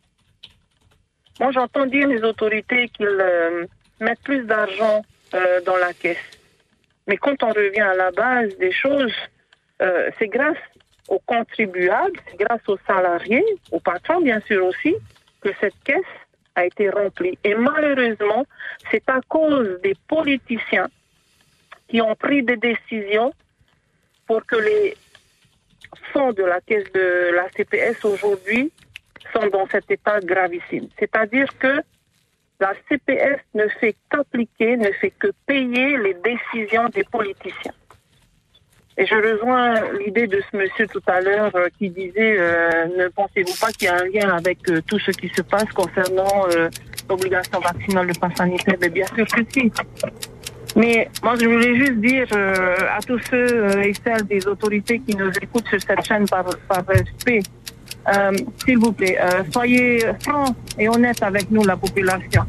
Moi 1.41 1.51
j'entends 1.53 1.87
dire 1.87 2.07
les 2.07 2.23
autorités 2.23 2.89
qu'ils 2.89 3.27
mettent 4.01 4.23
plus 4.23 4.45
d'argent 4.45 5.03
dans 5.65 5.77
la 5.77 5.95
caisse. 5.95 6.19
Mais 7.07 7.17
quand 7.17 7.43
on 7.43 7.51
revient 7.51 7.81
à 7.81 7.95
la 7.95 8.11
base 8.11 8.57
des 8.59 8.73
choses, 8.73 9.15
euh, 9.81 10.11
c'est 10.19 10.29
grâce 10.29 10.59
aux 11.09 11.19
contribuables, 11.27 12.19
c'est 12.31 12.39
grâce 12.39 12.67
aux 12.69 12.79
salariés, 12.87 13.45
aux 13.71 13.81
patrons 13.81 14.21
bien 14.21 14.41
sûr 14.47 14.65
aussi, 14.65 14.95
que 15.41 15.51
cette 15.61 15.75
caisse 15.85 16.15
a 16.55 16.67
été 16.67 16.91
remplie. 16.91 17.39
Et 17.45 17.55
malheureusement, 17.55 18.45
c'est 18.91 19.09
à 19.09 19.21
cause 19.29 19.81
des 19.83 19.95
politiciens 20.07 20.89
qui 21.89 22.01
ont 22.01 22.15
pris 22.15 22.43
des 22.43 22.57
décisions 22.57 23.33
pour 24.27 24.45
que 24.47 24.57
les 24.57 24.97
fonds 26.13 26.33
de 26.33 26.45
la 26.45 26.61
caisse 26.61 26.91
de 26.93 27.35
la 27.35 27.49
CPS 27.51 28.05
aujourd'hui 28.05 28.73
sont 29.33 29.47
dans 29.49 29.67
cet 29.69 29.91
état 29.91 30.21
gravissime. 30.21 30.89
C'est-à-dire 30.99 31.47
que 31.59 31.83
la 32.63 32.75
CPS 32.89 33.41
ne 33.55 33.67
fait 33.81 33.97
qu'appliquer, 34.09 34.77
ne 34.77 34.93
fait 34.93 35.11
que 35.11 35.29
payer 35.47 35.97
les 35.97 36.17
décisions 36.31 36.89
des 36.91 37.03
politiciens. 37.03 37.75
Et 38.99 39.05
je 39.07 39.15
rejoins 39.15 39.81
l'idée 39.99 40.29
de 40.29 40.41
ce 40.49 40.57
monsieur 40.57 40.87
tout 40.87 41.03
à 41.07 41.21
l'heure 41.21 41.51
euh, 41.57 41.67
qui 41.77 41.89
disait 41.91 42.37
euh, 42.39 42.87
ne 42.97 43.09
pensez-vous 43.09 43.57
pas 43.59 43.73
qu'il 43.73 43.87
y 43.87 43.89
a 43.89 43.97
un 43.97 44.05
lien 44.05 44.37
avec 44.37 44.59
euh, 44.69 44.81
tout 44.87 44.99
ce 44.99 45.11
qui 45.11 45.29
se 45.31 45.43
passe 45.43 45.71
concernant 45.73 46.47
l'obligation 47.09 47.59
vaccinale, 47.59 48.07
le 48.07 48.15
pass 48.15 48.35
sanitaire? 48.37 48.77
Mais 48.81 48.91
bien 48.91 49.07
sûr 49.07 49.27
que 49.27 49.41
si. 49.53 49.73
Mais 50.77 51.09
moi, 51.23 51.35
je 51.41 51.47
voulais 51.47 51.75
juste 51.75 51.99
dire 52.01 52.29
à 52.33 53.01
tous 53.07 53.21
ceux 53.31 53.81
et 53.85 53.93
celles 54.05 54.27
des 54.27 54.47
autorités 54.47 55.01
qui 55.01 55.17
nous 55.17 55.31
écoutent 55.31 55.69
sur 55.69 55.81
cette 55.81 56.05
chaîne 56.05 56.27
par, 56.29 56.45
par 56.69 56.87
respect, 56.87 57.41
euh, 58.09 58.33
s'il 58.65 58.79
vous 58.79 58.93
plaît, 58.93 59.19
euh, 59.21 59.43
soyez 59.53 60.01
francs 60.23 60.55
et 60.79 60.89
honnêtes 60.89 61.23
avec 61.23 61.51
nous, 61.51 61.63
la 61.65 61.77
population. 61.77 62.43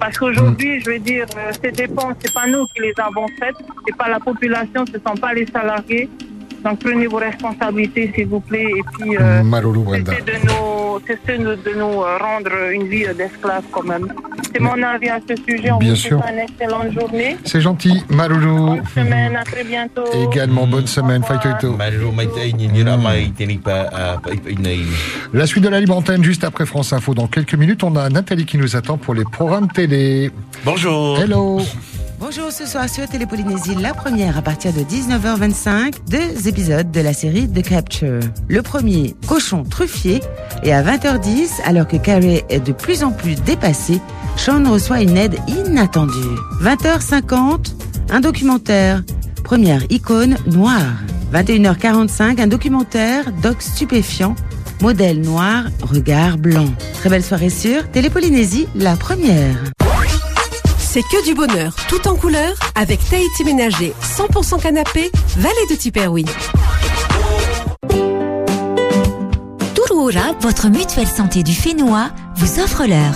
Parce 0.00 0.18
qu'aujourd'hui, 0.18 0.80
je 0.80 0.90
veux 0.90 0.98
dire, 0.98 1.26
euh, 1.36 1.52
ces 1.62 1.72
dépenses, 1.72 2.14
c'est 2.20 2.32
pas 2.32 2.46
nous 2.46 2.66
qui 2.68 2.80
les 2.80 2.94
avons 2.96 3.26
faites, 3.38 3.56
c'est 3.86 3.96
pas 3.96 4.08
la 4.08 4.18
population, 4.18 4.84
ce 4.86 4.98
sont 4.98 5.14
pas 5.20 5.34
les 5.34 5.46
salariés. 5.46 6.08
Donc 6.64 6.78
prenez 6.80 7.06
vos 7.06 7.18
responsabilités, 7.18 8.10
s'il 8.14 8.26
vous 8.28 8.40
plaît, 8.40 8.70
et 8.70 8.82
puis 8.98 9.16
euh. 9.16 9.42
Cessez 11.06 11.38
de 11.38 11.44
nous, 11.44 11.56
cessez 11.56 11.74
de 11.74 11.78
nous 11.80 12.02
euh, 12.02 12.18
rendre 12.18 12.50
une 12.72 12.88
vie 12.88 13.04
d'esclave 13.16 13.64
quand 13.70 13.84
même. 13.84 14.12
C'est 14.52 14.60
mon 14.60 14.82
avis 14.82 15.08
à 15.08 15.20
ce 15.28 15.34
sujet. 15.36 15.70
On 15.70 15.78
Bien 15.78 15.90
vous 15.90 15.96
sûr. 15.96 16.18
souhaite 16.18 16.32
une 16.32 16.38
excellente 16.40 16.92
journée. 16.92 17.36
C'est 17.44 17.60
gentil, 17.60 18.02
Maruru. 18.08 18.80
Semaine, 18.94 19.36
à 19.36 19.44
très 19.44 19.64
bientôt. 19.64 20.04
Également, 20.30 20.66
bonne 20.66 20.86
semaine, 20.86 21.22
Faitoito. 21.22 21.76
La 25.32 25.46
suite 25.46 25.64
de 25.64 25.68
la 25.68 25.80
libre 25.80 25.96
antenne 25.96 26.24
juste 26.24 26.44
après 26.44 26.66
France 26.66 26.92
Info. 26.92 27.14
Dans 27.14 27.26
quelques 27.28 27.54
minutes, 27.54 27.84
on 27.84 27.94
a 27.96 28.08
Nathalie 28.08 28.46
qui 28.46 28.58
nous 28.58 28.76
attend 28.76 28.98
pour 28.98 29.14
les 29.14 29.24
programmes 29.24 29.68
télé. 29.68 30.30
Bonjour. 30.64 31.18
Hello. 31.18 31.60
Bonjour, 32.18 32.52
ce 32.52 32.66
soir 32.66 32.86
sur 32.86 33.08
Télépolynésie, 33.08 33.74
la 33.76 33.94
première 33.94 34.36
à 34.36 34.42
partir 34.42 34.74
de 34.74 34.80
19h25, 34.80 35.94
deux 36.10 36.48
épisodes 36.48 36.90
de 36.90 37.00
la 37.00 37.14
série 37.14 37.48
The 37.48 37.66
Capture. 37.66 38.20
Le 38.46 38.60
premier, 38.60 39.14
Cochon 39.26 39.62
truffier, 39.62 40.20
et 40.62 40.70
à 40.74 40.79
20h10, 40.82 41.62
alors 41.64 41.86
que 41.86 41.96
Carrie 41.96 42.42
est 42.48 42.60
de 42.60 42.72
plus 42.72 43.02
en 43.02 43.10
plus 43.10 43.34
dépassée, 43.34 44.00
Sean 44.36 44.70
reçoit 44.70 45.00
une 45.00 45.16
aide 45.16 45.36
inattendue. 45.48 46.38
20h50, 46.62 47.74
un 48.10 48.20
documentaire, 48.20 49.02
première 49.44 49.82
icône 49.90 50.36
noire. 50.46 50.94
21h45, 51.32 52.40
un 52.40 52.46
documentaire, 52.46 53.32
doc 53.42 53.62
stupéfiant, 53.62 54.34
modèle 54.80 55.20
noir, 55.20 55.64
regard 55.82 56.38
blanc. 56.38 56.66
Très 56.94 57.10
belle 57.10 57.24
soirée 57.24 57.50
sur 57.50 57.88
Télépolynésie, 57.90 58.66
la 58.74 58.96
première. 58.96 59.56
C'est 60.78 61.02
que 61.02 61.24
du 61.24 61.34
bonheur, 61.34 61.74
tout 61.88 62.08
en 62.08 62.16
couleur, 62.16 62.54
avec 62.74 62.98
Tahiti 63.08 63.44
Ménager, 63.44 63.92
100% 64.02 64.60
canapé, 64.60 65.10
vallée 65.36 65.66
de 65.70 65.76
Tiperoui. 65.76 66.24
Votre 70.40 70.68
mutuelle 70.68 71.06
santé 71.06 71.44
du 71.44 71.52
Fénois, 71.52 72.10
vous 72.34 72.58
offre 72.58 72.84
l'heure. 72.84 73.14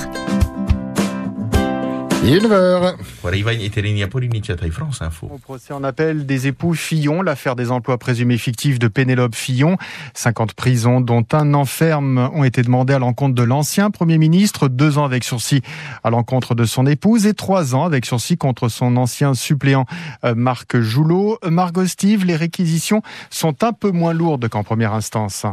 Il 2.22 2.34
est 2.34 2.38
9h. 2.38 2.94
Ora 3.24 3.34
i 3.34 3.42
vai 3.42 3.68
te 3.68 3.80
reni 3.80 4.04
a 4.04 4.06
porini 4.06 4.40
tia 4.40 4.54
tai 4.54 4.70
France 4.70 5.02
Info. 5.02 5.26
Au 5.26 5.38
procès 5.38 5.72
en 5.74 5.82
appel 5.82 6.24
des 6.24 6.46
époux 6.46 6.72
Fillon, 6.74 7.20
l'affaire 7.20 7.56
des 7.56 7.72
emplois 7.72 7.98
présumés 7.98 8.38
fictifs 8.38 8.78
de 8.78 8.86
Pénélope 8.86 9.34
Fillon. 9.34 9.76
50 10.14 10.52
prisons, 10.54 11.00
dont 11.00 11.26
un 11.32 11.52
enferme, 11.54 12.30
ont 12.32 12.44
été 12.44 12.62
demandées 12.62 12.94
à 12.94 13.00
l'encontre 13.00 13.34
de 13.34 13.42
l'ancien 13.42 13.90
Premier 13.90 14.18
ministre, 14.18 14.68
deux 14.68 14.96
ans 14.96 15.04
avec 15.04 15.24
sursis 15.24 15.62
à 16.04 16.10
l'encontre 16.10 16.54
de 16.54 16.64
son 16.64 16.86
épouse 16.86 17.26
et 17.26 17.34
trois 17.34 17.74
ans 17.74 17.82
avec 17.82 18.06
sursis 18.06 18.36
contre 18.36 18.68
son 18.68 18.96
ancien 18.96 19.34
suppléant 19.34 19.86
euh, 20.24 20.36
Marc 20.36 20.78
Joulot. 20.78 21.40
Margot 21.44 21.86
Steve, 21.86 22.24
les 22.24 22.36
réquisitions 22.36 23.02
sont 23.30 23.64
un 23.64 23.72
peu 23.72 23.90
moins 23.90 24.12
lourdes 24.12 24.48
qu'en 24.48 24.62
première 24.62 24.94
instance. 24.94 25.44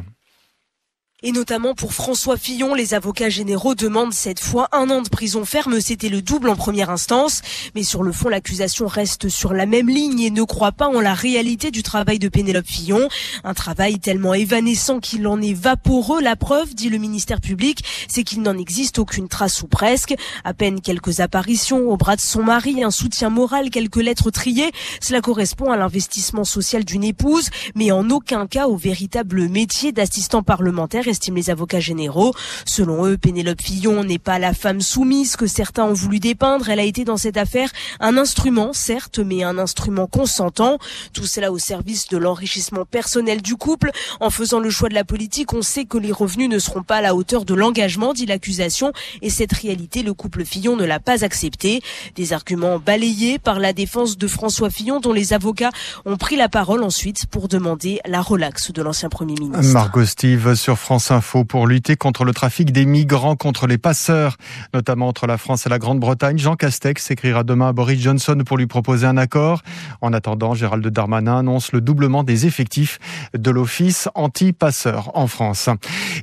Et 1.24 1.32
notamment 1.32 1.76
pour 1.76 1.94
François 1.94 2.36
Fillon, 2.36 2.74
les 2.74 2.96
avocats 2.96 3.30
généraux 3.30 3.76
demandent 3.76 4.12
cette 4.12 4.40
fois 4.40 4.70
un 4.72 4.90
an 4.90 5.04
de 5.04 5.08
prison 5.08 5.46
ferme. 5.46 5.80
C'était 5.80 6.10
le 6.10 6.24
double 6.24 6.50
en 6.50 6.56
première 6.56 6.90
instance. 6.90 7.44
Mais 7.76 7.84
sur 7.84 8.02
le 8.02 8.12
fond, 8.12 8.28
l'accusation 8.28 8.88
reste 8.88 9.30
sur 9.30 9.54
la 9.54 9.68
même 9.68 9.88
ligne 9.88 10.20
et 10.20 10.32
ne 10.32 10.42
croit 10.42 10.72
pas 10.72 10.88
en 10.88 11.00
la 11.00 11.14
réalité 11.14 11.70
du 11.70 11.84
travail 11.84 12.18
de 12.18 12.28
Pénélope 12.28 12.66
Fillon. 12.66 13.08
Un 13.44 13.54
travail 13.54 14.00
tellement 14.00 14.34
évanescent 14.34 15.00
qu'il 15.00 15.28
en 15.28 15.40
est 15.40 15.54
vaporeux. 15.54 16.22
La 16.22 16.36
preuve, 16.36 16.74
dit 16.74 16.90
le 16.90 16.98
ministère 16.98 17.40
public, 17.40 17.84
c'est 18.08 18.24
qu'il 18.24 18.42
n'en 18.42 18.58
existe 18.58 18.98
aucune 18.98 19.28
trace 19.28 19.62
ou 19.62 19.68
presque. 19.68 20.16
À 20.44 20.56
peine 20.56 20.82
quelques 20.82 21.20
apparitions 21.20 21.88
au 21.88 21.98
bras 21.98 22.16
de 22.16 22.22
son 22.22 22.42
mari, 22.42 22.84
un 22.84 22.90
soutien 22.90 23.30
moral, 23.30 23.70
quelques 23.70 23.98
lettres 23.98 24.32
triées. 24.32 24.72
Cela 25.04 25.22
correspond 25.22 25.70
à 25.70 25.78
l'investissement 25.78 26.46
social 26.46 26.84
d'une 26.84 27.04
épouse, 27.04 27.52
mais 27.76 27.92
en 27.92 28.10
aucun 28.10 28.48
cas 28.48 28.66
au 28.66 28.76
véritable 28.76 29.50
métier 29.50 29.92
d'assistant 29.92 30.42
parlementaire 30.42 31.11
estiment 31.12 31.38
les 31.38 31.50
avocats 31.50 31.80
généraux. 31.80 32.34
Selon 32.66 33.06
eux, 33.06 33.18
Pénélope 33.18 33.62
Fillon 33.62 34.04
n'est 34.04 34.18
pas 34.18 34.40
la 34.40 34.54
femme 34.54 34.82
soumise 34.82 35.36
que 35.36 35.48
certains 35.48 35.86
ont 35.86 35.94
voulu 35.94 36.20
dépeindre. 36.20 36.70
Elle 36.70 36.80
a 36.80 36.84
été 36.84 37.04
dans 37.04 37.18
cette 37.18 37.38
affaire 37.38 37.70
un 38.00 38.18
instrument, 38.18 38.74
certes, 38.74 39.20
mais 39.20 39.44
un 39.44 39.58
instrument 39.58 40.08
consentant. 40.08 40.80
Tout 41.14 41.26
cela 41.26 41.52
au 41.52 41.60
service 41.60 42.08
de 42.08 42.18
l'enrichissement 42.18 42.86
personnel 42.86 43.42
du 43.42 43.56
couple. 43.56 43.92
En 44.20 44.30
faisant 44.30 44.60
le 44.60 44.70
choix 44.70 44.90
de 44.90 44.96
la 44.96 45.04
politique, 45.04 45.54
on 45.54 45.62
sait 45.62 45.86
que 45.86 45.98
les 45.98 46.12
revenus 46.12 46.50
ne 46.50 46.60
seront 46.60 46.84
pas 46.84 46.98
à 46.98 47.02
la 47.02 47.16
hauteur 47.16 47.46
de 47.46 47.54
l'engagement, 47.54 48.14
dit 48.14 48.26
l'accusation. 48.26 48.92
Et 49.22 49.30
cette 49.30 49.54
réalité, 49.54 50.04
le 50.04 50.14
couple 50.14 50.46
Fillon 50.46 50.76
ne 50.76 50.86
l'a 50.86 51.00
pas 51.00 51.24
acceptée. 51.24 51.82
Des 52.16 52.34
arguments 52.34 52.80
balayés 52.80 53.40
par 53.40 53.60
la 53.60 53.74
défense 53.74 54.18
de 54.18 54.28
François 54.28 54.70
Fillon, 54.70 55.00
dont 55.00 55.14
les 55.14 55.34
avocats 55.34 55.72
ont 56.06 56.18
pris 56.18 56.36
la 56.36 56.50
parole 56.50 56.84
ensuite 56.84 57.26
pour 57.28 57.48
demander 57.48 58.00
la 58.06 58.22
relaxe 58.22 58.72
de 58.72 58.82
l'ancien 58.82 59.10
Premier 59.10 59.36
ministre. 59.36 59.74
Margot 59.74 60.06
Steve 60.06 60.56
sur 60.56 60.78
France 60.78 61.01
Info 61.10 61.44
pour 61.44 61.66
lutter 61.66 61.96
contre 61.96 62.24
le 62.24 62.34
trafic 62.34 62.72
des 62.72 62.86
migrants, 62.86 63.36
contre 63.36 63.66
les 63.66 63.80
passeurs, 63.80 64.38
notamment 64.74 65.08
entre 65.08 65.26
la 65.26 65.38
France 65.38 65.66
et 65.66 65.70
la 65.70 65.80
Grande-Bretagne. 65.80 66.38
Jean 66.38 66.56
Castex 66.56 67.10
écrira 67.10 67.44
demain 67.44 67.70
à 67.70 67.74
Boris 67.74 68.00
Johnson 68.00 68.38
pour 68.46 68.58
lui 68.58 68.68
proposer 68.68 69.08
un 69.08 69.18
accord. 69.18 69.64
En 70.02 70.14
attendant, 70.14 70.54
Gérald 70.54 70.86
Darmanin 70.86 71.40
annonce 71.40 71.72
le 71.72 71.82
doublement 71.82 72.24
des 72.24 72.46
effectifs 72.46 73.00
de 73.34 73.50
l'office 73.50 74.10
anti-passeurs 74.14 75.18
en 75.18 75.28
France. 75.28 75.70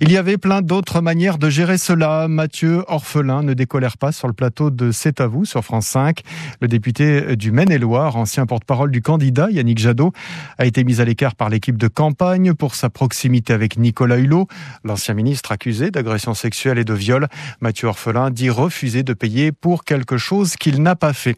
Il 0.00 0.12
y 0.12 0.16
avait 0.16 0.38
plein 0.38 0.62
d'autres 0.62 1.00
manières 1.00 1.38
de 1.38 1.50
gérer 1.50 1.78
cela. 1.78 2.28
Mathieu 2.28 2.84
Orphelin 2.86 3.42
ne 3.42 3.54
décolère 3.54 3.96
pas 3.96 4.12
sur 4.12 4.28
le 4.28 4.34
plateau 4.34 4.70
de 4.70 4.92
C'est 4.92 5.20
à 5.20 5.26
vous 5.26 5.44
sur 5.44 5.64
France 5.64 5.86
5. 5.86 6.20
Le 6.60 6.68
député 6.68 7.34
du 7.36 7.50
Maine-et-Loire, 7.50 8.16
ancien 8.16 8.46
porte-parole 8.46 8.90
du 8.90 9.02
candidat 9.02 9.50
Yannick 9.50 9.78
Jadot, 9.78 10.12
a 10.58 10.66
été 10.66 10.84
mis 10.84 11.00
à 11.00 11.04
l'écart 11.04 11.34
par 11.34 11.48
l'équipe 11.48 11.78
de 11.78 11.88
campagne 11.88 12.54
pour 12.54 12.74
sa 12.74 12.90
proximité 12.90 13.52
avec 13.52 13.78
Nicolas 13.78 14.18
Hulot. 14.18 14.46
L'ancien 14.84 15.14
ministre 15.14 15.52
accusé 15.52 15.90
d'agression 15.90 16.34
sexuelle 16.34 16.78
et 16.78 16.84
de 16.84 16.94
viol, 16.94 17.28
Mathieu 17.60 17.88
Orphelin, 17.88 18.30
dit 18.30 18.50
refuser 18.50 19.02
de 19.02 19.12
payer 19.12 19.52
pour 19.52 19.84
quelque 19.84 20.16
chose 20.16 20.56
qu'il 20.56 20.82
n'a 20.82 20.96
pas 20.96 21.12
fait. 21.12 21.36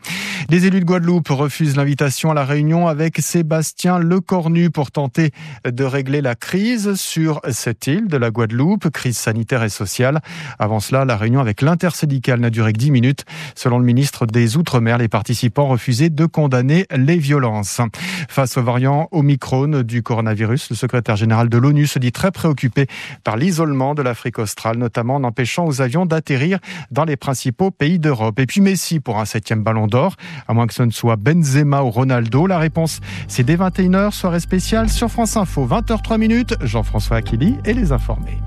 Les 0.49 0.67
élus 0.67 0.81
de 0.81 0.85
Guadeloupe 0.85 1.29
refusent 1.29 1.77
l'invitation 1.77 2.31
à 2.31 2.35
la 2.35 2.45
réunion 2.45 2.89
avec 2.89 3.19
Sébastien 3.19 3.99
Lecornu 3.99 4.71
pour 4.71 4.91
tenter 4.91 5.31
de 5.65 5.85
régler 5.85 6.21
la 6.21 6.35
crise 6.35 6.95
sur 6.95 7.41
cette 7.51 7.87
île 7.87 8.09
de 8.09 8.17
la 8.17 8.31
Guadeloupe, 8.31 8.91
crise 8.91 9.17
sanitaire 9.17 9.63
et 9.63 9.69
sociale. 9.69 10.21
Avant 10.59 10.81
cela, 10.81 11.05
la 11.05 11.17
réunion 11.17 11.41
avec 11.41 11.63
l'intersyndicale 11.63 12.41
n'a 12.41 12.51
duré 12.51 12.73
que 12.73 12.79
10 12.79 12.91
minutes. 12.91 13.25
Selon 13.55 13.79
le 13.79 13.85
ministre 13.85 14.27
des 14.27 14.57
Outre-mer, 14.57 14.99
les 14.99 15.09
participants 15.09 15.69
refusaient 15.69 16.11
de 16.11 16.27
condamner 16.27 16.87
les 16.95 17.17
violences. 17.17 17.81
Face 18.29 18.57
au 18.57 18.63
variant 18.63 19.09
Omicron 19.13 19.83
du 19.83 20.03
coronavirus, 20.03 20.71
le 20.71 20.77
secrétaire 20.77 21.17
général 21.17 21.49
de 21.49 21.59
l'ONU 21.59 21.87
se 21.87 21.99
dit 21.99 22.13
très 22.13 22.31
préoccupé 22.31 22.87
par 23.23 23.37
l'isolement 23.37 23.95
de 23.95 24.03
l'Afrique 24.03 24.39
australe, 24.39 24.77
notamment 24.77 25.17
en 25.17 25.25
empêchant 25.25 25.67
aux 25.67 25.81
avions 25.81 26.07
d'atterrir 26.07 26.59
dans 26.91 27.05
les 27.05 27.17
principaux 27.17 27.71
pays 27.71 27.99
d'Europe. 27.99 28.39
Et 28.39 28.47
puis 28.47 28.61
Messi 28.61 29.01
pour 29.01 29.19
un 29.19 29.25
septième 29.25 29.63
ballon 29.63 29.87
d'or, 29.87 30.17
à 30.49 30.55
moins 30.55 30.67
que 30.67 30.75
ce 30.75 30.83
ne 30.83 30.91
soit 30.91 31.17
Benzema 31.17 31.83
ou 31.83 31.91
Ronaldo. 31.91 32.47
La 32.47 32.59
réponse, 32.59 33.01
c'est 33.29 33.45
dès 33.45 33.57
21h, 33.57 34.13
soirée 34.13 34.41
spéciale 34.41 34.89
sur 34.89 35.11
France 35.11 35.37
Info, 35.37 35.67
20h03 35.67 36.19
minutes. 36.19 36.55
Jean-François 36.63 37.19
Aquili 37.19 37.57
et 37.65 37.75
les 37.75 37.93
informés. 37.93 38.39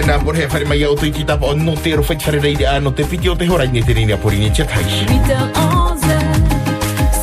O 0.00 0.02
ia 0.02 0.08
nā 0.08 0.16
por 0.24 0.32
he 0.32 0.48
whare 0.48 0.64
mai 0.64 0.80
au 0.88 0.96
tui 0.96 1.12
ki 1.12 1.28
tapa 1.28 1.44
o 1.50 1.54
no 1.54 1.74
te 1.76 1.92
ro 1.92 2.02
whait 2.08 2.22
whare 2.24 2.40
reide 2.40 2.64
ano 2.64 2.88
te 2.90 3.04
piti 3.04 3.28
o 3.28 3.36
te 3.36 3.44
horai 3.44 3.68
ne 3.68 3.82
te 3.84 3.92
reni 3.92 4.12
a 4.14 4.16
porini 4.16 4.50
tia 4.50 4.64
tai. 4.64 4.80
8h11, 4.80 6.00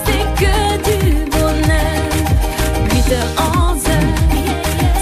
c'est 0.05 0.21
que 0.37 0.77
du 0.85 1.25
bonheur. 1.31 2.05
8h11, 2.93 3.81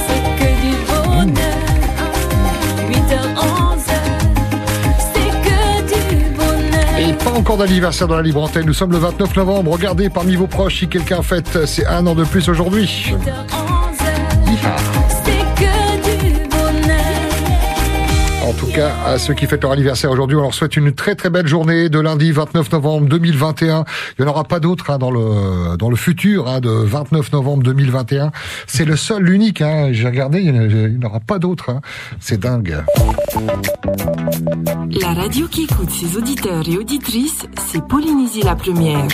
c'est 0.06 0.24
que 0.40 0.50
du 0.64 0.72
bonheur. 0.88 1.68
8h11, 2.88 3.92
c'est 5.12 5.36
que 5.44 5.60
du 5.92 6.32
bonheur. 6.32 6.96
Et 6.98 7.12
pas 7.26 7.32
encore 7.32 7.58
d'anniversaire 7.58 8.08
dans 8.08 8.16
la 8.16 8.22
libre 8.22 8.42
antenne. 8.42 8.68
Nous 8.68 8.74
sommes 8.74 8.94
le 8.94 9.00
29 9.00 9.36
novembre. 9.36 9.72
Regardez 9.72 10.10
parmi 10.10 10.38
vos 10.38 10.48
proches 10.48 10.80
si 10.80 10.88
quelqu'un 10.88 11.22
fête 11.22 11.66
c'est 11.66 11.86
un 11.86 12.08
an 12.08 12.16
de 12.16 12.24
plus 12.24 12.48
aujourd'hui. 12.48 13.12
8h11, 13.12 15.35
tout 18.58 18.68
cas, 18.68 18.92
à 19.06 19.18
ceux 19.18 19.34
qui 19.34 19.46
fêtent 19.48 19.64
leur 19.64 19.72
anniversaire 19.72 20.12
aujourd'hui, 20.12 20.38
on 20.38 20.42
leur 20.42 20.54
souhaite 20.54 20.78
une 20.78 20.92
très 20.94 21.16
très 21.16 21.30
belle 21.30 21.48
journée 21.48 21.90
de 21.90 22.00
lundi 22.00 22.32
29 22.32 22.72
novembre 22.72 23.08
2021. 23.08 23.84
Il 24.18 24.24
n'y 24.24 24.28
en 24.28 24.32
aura 24.32 24.44
pas 24.44 24.60
d'autres 24.60 24.90
hein, 24.92 24.98
dans 24.98 25.12
le 25.12 25.76
dans 25.78 25.90
le 25.90 25.96
futur 25.96 26.48
hein, 26.48 26.60
de 26.62 26.70
29 26.70 27.32
novembre 27.34 27.64
2021. 27.64 28.32
C'est 28.68 28.86
le 28.86 28.96
seul, 28.96 29.24
l'unique. 29.24 29.62
Hein. 29.62 29.90
J'ai 29.92 30.06
regardé, 30.08 30.40
il 30.42 30.52
n'y 30.54 30.60
en 30.60 30.62
a- 30.62 30.66
il 30.66 30.98
n'y 30.98 31.06
en 31.06 31.10
aura 31.10 31.20
pas 31.20 31.40
d'autres. 31.40 31.70
Hein. 31.70 31.82
C'est 32.20 32.40
dingue. 32.40 32.78
La 35.02 35.14
radio 35.14 35.48
qui 35.48 35.64
écoute 35.64 35.90
ses 35.90 36.18
auditeurs 36.18 36.64
et 36.68 36.78
auditrices, 36.78 37.46
c'est 37.72 37.86
Polynésie 37.88 38.42
la 38.44 38.56
première. 38.56 39.08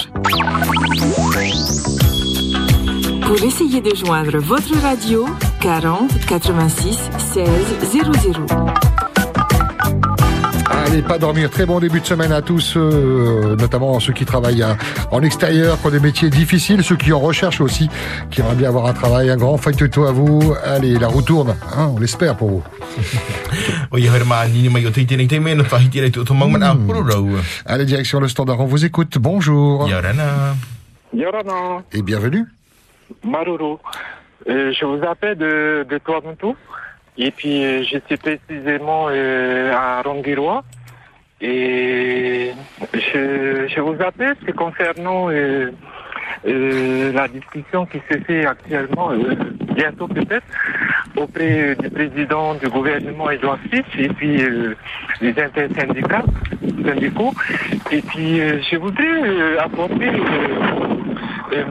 Pour 3.26 3.42
essayer 3.44 3.82
de 3.82 3.96
joindre 3.96 4.38
votre 4.40 4.78
radio, 4.82 5.26
40 5.62 6.10
86 6.28 7.00
16 7.34 7.48
00. 7.92 8.91
Allez, 10.92 11.02
pas 11.04 11.18
dormir. 11.18 11.50
Très 11.50 11.66
bon 11.66 11.80
début 11.80 12.02
de 12.02 12.06
semaine 12.06 12.34
à 12.34 12.42
tous, 12.42 12.74
euh, 12.76 13.56
notamment 13.56 13.98
ceux 14.02 14.12
qui 14.12 14.26
travaillent 14.26 14.62
à- 14.62 14.76
en 15.12 15.22
extérieur, 15.22 15.80
qui 15.80 15.88
ont 15.88 15.90
des 15.90 16.02
métiers 16.02 16.30
difficiles, 16.30 16.84
ceux 16.84 16.98
qui 16.98 17.14
en 17.14 17.20
recherchent 17.20 17.62
aussi, 17.62 17.90
qui 18.30 18.42
aimeraient 18.42 18.56
bien 18.56 18.68
avoir 18.68 18.88
un 18.88 18.94
travail. 18.94 19.30
Un 19.30 19.38
grand 19.38 19.56
feuilleton 19.58 20.06
à 20.06 20.12
vous. 20.12 20.54
Allez, 20.66 20.98
la 21.00 21.08
roue 21.08 21.22
tourne. 21.22 21.56
Hein, 21.78 21.92
on 21.96 22.00
l'espère 22.00 22.36
pour 22.36 22.50
vous. 22.50 22.64
Allez, 27.66 27.86
direction 27.86 28.20
le 28.20 28.28
standard. 28.28 28.60
On 28.60 28.66
vous 28.66 28.84
écoute. 28.84 29.18
Bonjour. 29.18 29.88
Yorana. 29.88 30.56
Yorana, 31.14 31.84
Et 31.94 32.02
bienvenue. 32.02 32.46
Maruru. 33.24 33.78
Euh, 34.50 34.74
je 34.78 34.86
vous 34.86 35.02
appelle 35.06 35.38
de, 35.38 35.86
de 35.90 35.98
Toronto. 36.00 36.56
Et 37.18 37.32
puis, 37.32 37.64
euh, 37.64 37.84
je 37.84 37.98
suis 38.08 38.18
précisément 38.18 39.08
euh, 39.10 39.74
à 39.74 40.02
Rongirois. 40.02 40.64
Et 41.42 42.52
je, 42.94 43.68
je 43.68 43.82
vous 43.82 43.96
appelle, 44.02 44.36
concernant 44.56 45.30
euh, 45.30 45.72
euh, 46.46 47.12
la 47.14 47.28
discussion 47.28 47.86
qui 47.86 48.00
se 48.10 48.20
fait 48.20 48.46
actuellement, 48.46 49.12
euh, 49.12 49.36
bientôt 49.76 50.08
peut-être, 50.08 50.46
auprès 51.16 51.76
du 51.76 51.90
président 51.90 52.56
du 52.56 52.68
gouvernement 52.68 53.30
Edouard 53.30 53.60
Fitch 53.72 53.86
et 53.98 54.10
puis 54.10 54.42
euh, 54.42 54.76
les 55.22 55.40
intersyndicats, 55.40 56.24
syndicaux. 56.86 57.34
Et 57.92 58.02
puis 58.02 58.40
euh, 58.40 58.60
je 58.70 58.78
voudrais 58.78 59.24
euh, 59.24 59.60
apporter 59.60 60.12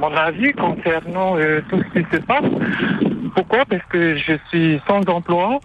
mon 0.01 0.15
avis 0.15 0.53
concernant 0.53 1.37
tout 1.71 1.83
ce 1.83 1.99
qui 1.99 2.07
se 2.13 2.19
passe. 2.19 2.45
Pourquoi? 3.35 3.65
Parce 3.65 3.85
que 3.89 4.17
je 4.17 4.35
suis 4.49 4.81
sans 4.87 5.01
emploi, 5.09 5.59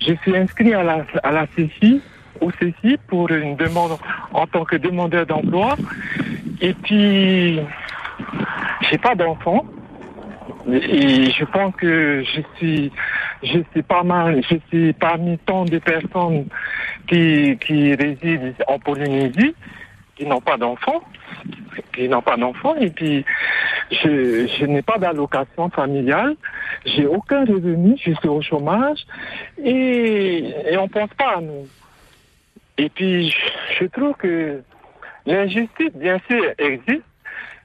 je 0.00 0.14
suis 0.22 0.36
inscrit 0.36 0.72
à 0.72 0.82
la, 0.82 1.04
à 1.22 1.32
la 1.32 1.46
CCI, 1.48 2.00
au 2.40 2.50
CCI 2.50 2.98
pour 3.06 3.30
une 3.30 3.56
demande 3.56 3.98
en 4.32 4.46
tant 4.46 4.64
que 4.64 4.76
demandeur 4.76 5.26
d'emploi. 5.26 5.76
Et 6.60 6.72
puis, 6.74 7.60
j'ai 8.90 8.98
pas 8.98 9.14
d'enfant. 9.14 9.64
Et 10.70 11.30
je 11.30 11.44
pense 11.44 11.74
que 11.76 12.22
je 12.24 12.40
suis, 12.56 12.92
je 13.42 13.60
suis 13.72 13.82
pas 13.82 14.02
mal, 14.02 14.42
je 14.50 14.56
suis 14.68 14.92
parmi 14.92 15.38
tant 15.38 15.64
de 15.64 15.78
personnes 15.78 16.46
qui, 17.06 17.56
qui 17.58 17.94
résident 17.94 18.52
en 18.66 18.78
Polynésie, 18.78 19.54
qui 20.16 20.26
n'ont 20.26 20.40
pas 20.40 20.58
d'enfants, 20.58 21.02
qui 21.94 22.08
n'ont 22.08 22.20
pas 22.20 22.36
d'enfants, 22.36 22.74
et 22.76 22.90
puis 22.90 23.24
je, 23.90 24.46
je 24.46 24.66
n'ai 24.66 24.82
pas 24.82 24.98
d'allocation 24.98 25.70
familiale, 25.70 26.36
j'ai 26.84 27.06
aucun 27.06 27.46
revenu, 27.46 27.96
je 27.96 28.12
suis 28.12 28.28
au 28.28 28.42
chômage, 28.42 29.06
et, 29.62 30.52
et 30.70 30.76
on 30.76 30.88
pense 30.88 31.10
pas 31.16 31.36
à 31.36 31.40
nous. 31.40 31.66
Et 32.78 32.88
puis, 32.88 33.34
je, 33.78 33.84
trouve 33.86 34.14
que 34.14 34.62
l'injustice, 35.26 35.92
bien 35.94 36.18
sûr, 36.28 36.42
existe, 36.58 37.02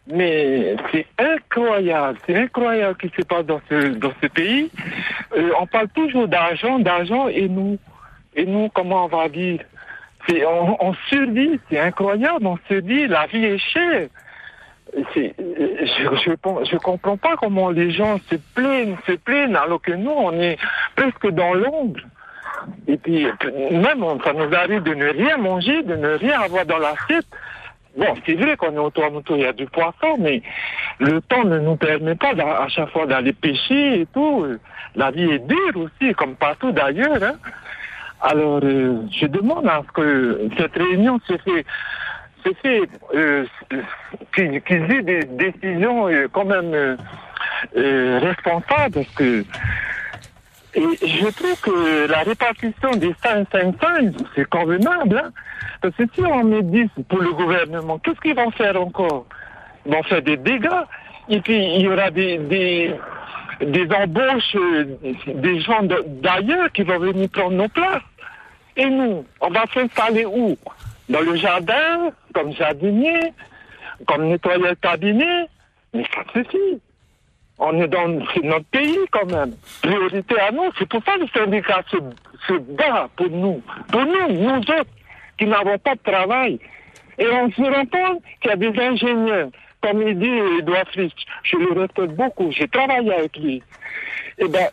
mais 0.08 0.76
c'est 0.92 1.06
incroyable, 1.20 2.18
c'est 2.26 2.36
incroyable 2.36 2.98
ce 3.02 3.08
qui 3.08 3.16
se 3.16 3.26
passe 3.26 3.46
dans 3.46 3.62
ce, 3.70 3.90
dans 3.94 4.12
ce 4.22 4.28
pays. 4.28 4.72
Euh, 5.38 5.52
on 5.60 5.68
parle 5.68 5.88
toujours 5.90 6.28
d'argent, 6.28 6.80
d'argent, 6.80 7.28
et 7.28 7.48
nous, 7.48 7.78
et 8.36 8.46
nous, 8.46 8.70
comment 8.70 9.06
on 9.06 9.08
va 9.08 9.30
dire 9.30 9.60
on, 10.30 10.78
on 10.80 10.94
survit, 11.10 11.60
c'est 11.70 11.80
incroyable, 11.80 12.48
on 12.48 12.58
se 12.70 12.76
dit, 12.76 13.08
la 13.08 13.28
vie 13.28 13.46
est 13.46 13.58
chère. 13.58 14.08
Je, 14.96 15.30
je, 15.40 16.32
je 16.72 16.78
comprends 16.78 17.18
pas 17.18 17.36
comment 17.36 17.70
les 17.70 17.92
gens 17.92 18.20
se 18.30 18.36
plaignent, 18.56 18.96
se 19.06 19.14
plaignent, 19.14 19.56
alors 19.56 19.82
que 19.82 19.92
nous, 19.92 20.12
on 20.12 20.32
est 20.40 20.58
presque 20.96 21.28
dans 21.30 21.54
l'ombre. 21.54 22.00
Et 22.88 22.98
puis, 22.98 23.28
même, 23.72 24.04
ça 24.24 24.34
nous 24.34 24.54
arrive 24.56 24.84
de 24.84 24.94
ne 24.94 25.10
rien 25.10 25.38
manger, 25.38 25.84
de 25.84 25.96
ne 25.96 26.16
rien 26.16 26.42
avoir 26.42 26.66
dans 26.66 26.80
l'assiette. 26.80 27.26
Bon, 27.96 28.08
c'est 28.26 28.34
vrai 28.34 28.58
qu'on 28.58 28.74
est 28.74 28.80
au 28.80 28.90
Toronto, 28.90 29.36
il 29.36 29.42
y 29.44 29.46
a 29.46 29.54
du 29.54 29.68
poisson, 29.68 30.18
mais 30.20 30.42
le 31.00 31.22
temps 31.22 31.44
ne 31.44 31.60
nous 31.60 31.76
permet 31.76 32.16
pas 32.16 32.32
à 32.32 32.68
chaque 32.68 32.90
fois 32.90 33.06
d'aller 33.06 33.34
pêcher 33.34 34.02
et 34.02 34.08
tout. 34.14 34.46
La 34.96 35.12
vie 35.12 35.30
est 35.32 35.48
dure 35.48 35.76
aussi, 35.78 36.14
comme 36.16 36.36
partout 36.36 36.72
d'ailleurs. 36.72 37.22
hein. 37.22 37.36
Alors, 38.22 38.62
euh, 38.64 38.98
je 39.12 39.28
demande 39.28 39.68
à 39.68 39.82
ce 39.86 39.92
que 39.92 40.50
cette 40.58 40.76
réunion 40.76 41.20
se 41.28 41.38
fait, 41.38 41.66
se 42.46 42.54
fait 42.62 42.82
euh, 43.14 43.46
qu'ils 44.34 44.92
aient 44.92 45.02
des 45.04 45.26
décisions 45.26 46.08
euh, 46.08 46.28
quand 46.32 46.46
même 46.46 46.98
responsables, 47.76 49.06
que 49.16 49.44
et 50.76 50.82
je 50.82 51.28
trouve 51.28 51.60
que 51.62 52.08
la 52.08 52.20
répartition 52.20 52.92
des 52.96 53.14
5-5-5, 53.14 54.14
c'est 54.36 54.50
convenable. 54.50 55.22
Hein? 55.24 55.32
Parce 55.82 55.96
que 55.96 56.04
si 56.16 56.22
on 56.22 56.44
met 56.44 56.64
10 56.64 56.90
pour 57.08 57.20
le 57.20 57.32
gouvernement, 57.34 58.00
qu'est-ce 58.00 58.20
qu'ils 58.20 58.36
vont 58.36 58.50
faire 58.52 58.82
encore? 58.82 59.26
Ils 59.86 59.94
vont 59.94 60.04
faire 60.04 60.22
des 60.22 60.38
dégâts. 60.38 60.70
Et 61.30 61.42
puis, 61.42 61.76
il 61.76 61.82
y 61.82 61.88
aura 61.88 62.10
des, 62.10 62.38
des, 62.38 62.96
des 63.62 63.88
embauches, 63.94 64.56
euh, 64.56 64.98
des 65.28 65.60
gens 65.62 65.84
d'ailleurs 65.84 66.72
qui 66.74 66.84
vont 66.84 67.00
venir 67.00 67.30
prendre 67.30 67.56
nos 67.56 67.68
places. 67.68 68.02
Et 68.76 68.86
nous, 68.86 69.24
on 69.42 69.50
va 69.50 69.66
s'installer 69.74 70.26
où? 70.26 70.58
Dans 71.08 71.22
le 71.22 71.36
jardin, 71.36 72.12
comme 72.34 72.52
jardinier, 72.54 73.34
comme 74.08 74.26
nettoyeur 74.26 74.74
cabinet? 74.82 75.48
Mais 75.94 76.04
ça 76.14 76.24
suffit. 76.34 76.80
On 77.60 77.80
est 77.82 77.88
dans 77.88 78.08
notre 78.08 78.66
pays 78.72 79.00
quand 79.12 79.26
même. 79.32 79.54
Priorité 79.82 80.40
à 80.40 80.52
nous. 80.52 80.70
C'est 80.78 80.88
pour 80.90 81.04
ça 81.04 81.14
que 81.16 81.22
le 81.22 81.28
syndicat 81.28 81.82
se, 81.90 81.98
se 82.48 82.58
bat 82.60 83.08
pour 83.16 83.30
nous. 83.30 83.62
Pour 83.92 84.06
nous, 84.06 84.34
nous 84.34 84.58
autres, 84.58 84.86
qui 85.38 85.46
n'avons 85.46 85.78
pas 85.78 85.96
de 85.96 86.12
travail. 86.12 86.60
Et 87.18 87.28
on 87.28 87.52
se 87.52 87.62
rend 87.62 87.86
compte 87.86 88.24
qu'il 88.42 88.50
y 88.50 88.54
a 88.54 88.56
des 88.56 88.80
ingénieurs, 88.80 89.50
comme 89.82 90.02
il 90.02 90.18
dit 90.18 90.40
Edouard 90.60 90.88
Fritz, 90.92 91.14
je 91.44 91.58
le 91.58 91.80
respecte 91.80 92.16
beaucoup, 92.16 92.52
j'ai 92.52 92.68
travaillé 92.68 93.14
avec 93.14 93.38
lui. 93.38 93.62
Eh 94.40 94.48
ben, 94.48 94.68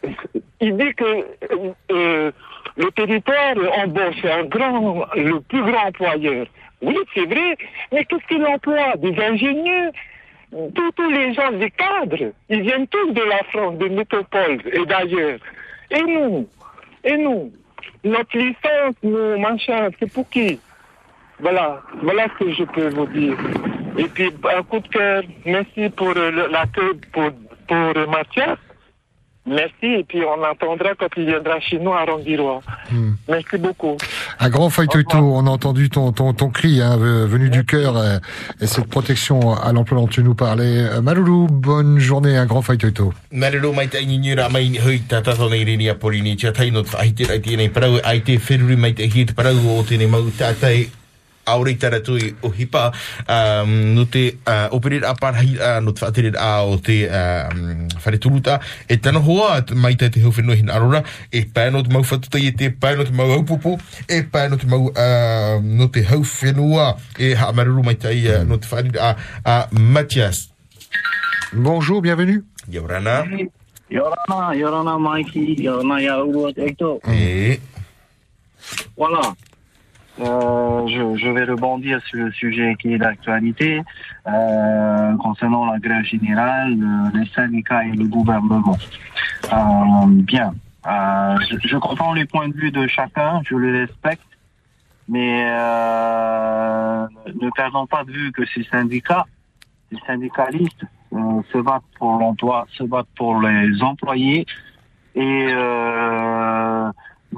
il 0.61 0.77
dit 0.77 0.95
que 0.95 1.05
euh, 1.05 1.73
euh, 1.93 2.33
le 2.77 2.91
territoire 2.93 3.55
embauche 3.83 4.15
c'est 4.23 4.31
un 4.31 4.45
grand, 4.45 5.05
le 5.15 5.41
plus 5.41 5.63
grand 5.63 5.89
employeur. 5.89 6.47
Oui, 6.81 6.97
c'est 7.15 7.27
vrai, 7.27 7.57
mais 7.93 8.05
qu'est-ce 8.07 8.27
qu'il 8.27 8.45
emploie? 8.47 8.97
Des 8.97 9.15
ingénieurs 9.23 9.93
tous, 10.51 11.11
les 11.11 11.33
gens, 11.33 11.51
les 11.51 11.71
cadres, 11.71 12.33
ils 12.49 12.63
viennent 12.63 12.87
tous 12.89 13.13
de 13.13 13.23
la 13.23 13.43
France, 13.45 13.79
de 13.79 13.89
métropole 13.89 14.61
et 14.73 14.85
d'ailleurs. 14.85 15.39
Et 15.91 16.03
nous 16.03 16.49
Et 17.05 17.17
nous 17.17 17.53
Notre 18.05 18.37
licence, 18.37 18.95
nos 19.03 19.39
machins, 19.39 19.91
c'est 19.99 20.13
pour 20.13 20.29
qui? 20.29 20.59
Voilà, 21.39 21.81
voilà 22.03 22.27
ce 22.29 22.45
que 22.45 22.53
je 22.53 22.65
peux 22.65 22.89
vous 22.89 23.07
dire. 23.07 23.37
Et 23.97 24.05
puis, 24.05 24.31
un 24.57 24.63
coup 24.63 24.81
de 24.81 24.89
cœur, 24.89 25.23
merci 25.47 25.89
pour 25.91 26.13
euh, 26.17 26.49
l'accueil 26.51 27.01
pour, 27.13 27.31
pour 27.67 28.09
Mathias. 28.09 28.59
Merci, 29.51 29.87
et 29.99 30.05
puis 30.05 30.21
on 30.25 30.43
attendra 30.45 30.95
quand 30.95 31.09
il 31.17 31.27
viendra 31.27 31.59
chez 31.59 31.79
nous 31.81 31.93
à 31.93 32.05
Rondirois. 32.05 32.61
Merci 33.29 33.59
beaucoup. 33.59 33.97
Un 34.39 34.49
grand 34.49 34.71
faitoto, 34.71 35.19
on 35.19 35.45
a 35.47 35.51
entendu 35.51 35.91
ton, 35.91 36.13
ton, 36.13 36.33
ton 36.33 36.51
cri 36.51 36.81
hein, 36.81 36.97
ve- 36.97 37.27
venu 37.27 37.51
du 37.51 37.65
cœur 37.65 37.97
euh, 37.97 38.19
et 38.61 38.67
cette 38.69 38.87
protection 38.87 39.55
à 39.55 39.73
l'emploi 39.73 39.99
dont 40.01 40.07
tu 40.07 40.23
nous 40.23 40.35
parlais. 40.37 40.79
Euh, 40.87 41.01
Maloulou, 41.01 41.49
bonne 41.51 41.99
journée, 41.99 42.37
un 42.37 42.47
grand 42.47 42.63
mai 43.73 43.89
ra 44.35 44.49
mai 44.49 44.79
hui 44.79 45.03
rini 45.65 45.89
a 45.89 45.95
polini 45.95 46.37
tia 46.37 46.53
tai 46.53 46.71
no 46.71 46.85
parau 47.69 47.99
mai 48.77 48.93
te 49.27 49.33
parau 49.35 49.57
o 49.79 49.83
mau 50.07 50.31
tātai 50.39 50.89
aurei 51.47 51.75
tara 51.75 52.01
tui 52.01 52.35
o 52.43 52.51
hipa 52.51 52.93
um, 53.29 53.95
no 53.95 54.05
te 54.07 54.39
uh, 54.47 54.69
operate 54.75 55.07
a 55.07 55.15
parhai 55.15 55.57
uh, 55.57 55.81
no 55.83 55.93
te 55.93 56.05
whaatere 56.05 56.33
a 56.39 56.63
o 56.65 56.77
te 56.79 57.09
um, 57.09 57.89
whare 58.05 58.19
turuta 58.19 58.61
e 58.89 58.97
tana 58.97 59.21
hoa 59.21 59.65
mai 59.75 59.97
te 59.97 60.11
te 60.11 60.21
hauwhenua 60.21 60.57
hin 60.57 60.71
arora 60.71 61.03
e 61.33 61.45
pāi 61.45 61.73
no 61.73 61.83
te 61.83 61.93
mau 61.93 62.03
whatutai 62.03 62.47
e 62.47 62.53
te 62.53 62.71
pāi 62.71 62.97
no 62.97 63.05
te 63.05 63.13
mau 63.17 63.33
aupupu 63.33 63.79
e 64.09 64.23
pāi 64.23 64.51
no 64.51 64.61
te 64.61 64.67
mau 64.67 64.91
uh, 64.91 65.59
no 65.63 65.89
te 65.89 66.05
hauwhenua 66.07 66.95
e 67.19 67.35
ha 67.35 67.53
maruru 67.53 67.83
mai 67.83 67.97
tai 67.97 68.21
uh, 68.29 68.45
no 68.45 68.59
te 68.61 68.69
whaare 68.71 68.95
a, 69.01 69.17
a 69.45 69.59
Matias 69.73 70.49
Bonjour, 71.53 72.01
bienvenue. 72.01 72.45
Yorana 72.71 73.27
Yorana, 73.91 74.55
Yorana 74.55 74.99
Mikey, 74.99 75.57
Yorana 75.59 76.01
Yaouro 76.01 76.53
Hector. 76.55 77.01
Et 77.09 77.59
Voilà. 78.97 79.35
Euh, 80.19 80.87
je, 80.89 81.17
je 81.17 81.29
vais 81.31 81.45
rebondir 81.45 82.01
sur 82.07 82.19
le 82.19 82.33
sujet 82.33 82.77
qui 82.79 82.93
est 82.93 82.99
d'actualité 82.99 83.81
euh, 84.27 85.17
concernant 85.19 85.65
la 85.71 85.79
grève 85.79 86.05
générale, 86.05 86.73
euh, 86.73 87.19
les 87.19 87.27
syndicats 87.29 87.85
et 87.85 87.93
le 87.93 88.05
gouvernement. 88.07 88.77
Euh, 89.53 90.07
bien. 90.07 90.53
Je, 90.85 91.57
je 91.63 91.77
comprends 91.77 92.13
les 92.13 92.25
points 92.25 92.49
de 92.49 92.55
vue 92.55 92.71
de 92.71 92.87
chacun, 92.87 93.41
je 93.45 93.55
les 93.57 93.81
respecte, 93.81 94.27
mais 95.09 95.45
ne 97.27 97.51
perdons 97.55 97.87
pas 97.87 98.05
de 98.05 98.13
vue 98.13 98.33
que 98.33 98.45
ces 98.47 98.65
syndicats, 98.65 99.27
ces 99.91 99.99
syndicalistes 100.07 100.85
se 101.13 101.59
battent 101.59 101.83
pour 101.99 102.19
l'emploi, 102.19 102.67
se 102.73 102.83
battent 102.85 103.15
pour 103.17 103.41
les 103.41 103.83
employés 103.83 104.47
et 105.15 105.47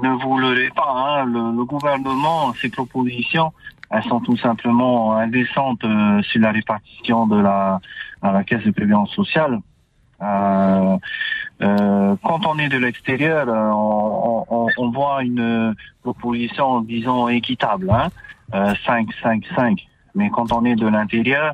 ne 0.01 0.09
vous 0.21 0.37
leurrez 0.39 0.69
pas, 0.75 0.91
hein, 1.21 1.25
le, 1.25 1.55
le 1.55 1.65
gouvernement, 1.65 2.53
ses 2.55 2.69
propositions, 2.69 3.53
elles 3.91 4.03
sont 4.03 4.19
tout 4.21 4.37
simplement 4.37 5.15
indécentes 5.15 5.83
euh, 5.83 6.21
sur 6.23 6.41
la 6.41 6.51
répartition 6.51 7.27
de 7.27 7.39
la, 7.39 7.79
à 8.21 8.31
la 8.31 8.43
caisse 8.43 8.63
de 8.63 8.71
prévoyance 8.71 9.11
sociale. 9.11 9.59
Euh, 10.21 10.97
euh, 11.61 12.15
quand 12.23 12.45
on 12.47 12.57
est 12.57 12.69
de 12.69 12.77
l'extérieur, 12.77 13.47
euh, 13.47 13.69
on, 13.71 14.45
on- 14.49 14.67
on 14.77 14.89
voit 14.91 15.23
une 15.23 15.75
proposition, 16.01 16.81
disons, 16.81 17.27
équitable, 17.27 17.89
hein, 17.91 18.07
euh, 18.53 18.73
5, 18.85 19.07
5, 19.21 19.43
5. 19.55 19.79
Mais 20.15 20.29
quand 20.29 20.51
on 20.51 20.63
est 20.65 20.75
de 20.75 20.87
l'intérieur, 20.87 21.53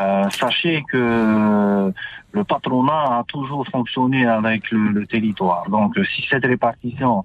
euh, 0.00 0.28
sachez 0.30 0.82
que 0.90 1.92
le 2.32 2.44
patronat 2.44 3.18
a 3.20 3.24
toujours 3.26 3.66
fonctionné 3.68 4.26
avec 4.26 4.70
le, 4.70 4.88
le 4.88 5.06
territoire. 5.06 5.68
Donc, 5.68 5.98
si 6.14 6.26
cette 6.28 6.44
répartition 6.44 7.24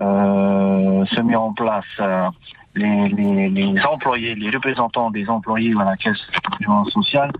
se 0.00 1.20
met 1.20 1.36
en 1.36 1.52
place, 1.52 1.84
euh, 2.00 2.28
les, 2.74 3.08
les, 3.08 3.48
les 3.48 3.80
employés, 3.82 4.34
les 4.34 4.50
représentants 4.50 5.10
des 5.10 5.28
employés 5.28 5.74
à 5.78 5.84
la 5.84 5.96
caisse 5.96 6.18
de 6.60 6.90
sociale 6.90 7.30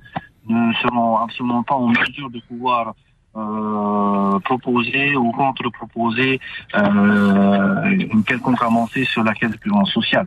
ne 0.47 0.73
seront 0.75 1.17
absolument 1.17 1.63
pas 1.63 1.75
en 1.75 1.89
mesure 1.89 2.31
de 2.31 2.41
pouvoir 2.41 2.95
euh, 3.37 4.39
proposer 4.41 5.17
ou 5.17 5.33
contre-proposer 5.33 6.41
euh, 6.77 7.85
une 7.85 8.23
quelconque 8.23 8.63
avancée 8.63 9.05
sur 9.05 9.25
la 9.25 9.35
caisse 9.35 9.51
de 9.51 9.57
prévoyance 9.57 9.91
sociale. 9.93 10.27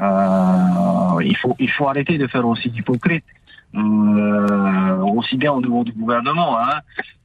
Euh, 0.00 1.22
il 1.22 1.36
faut 1.36 1.54
il 1.58 1.70
faut 1.70 1.88
arrêter 1.88 2.16
de 2.16 2.26
faire 2.26 2.46
aussi 2.46 2.70
d'hypocrite. 2.70 3.24
Euh, 3.74 4.96
aussi 4.98 5.36
bien 5.38 5.52
au 5.52 5.62
niveau 5.62 5.82
du 5.82 5.92
gouvernement, 5.92 6.58
hein, 6.58 6.80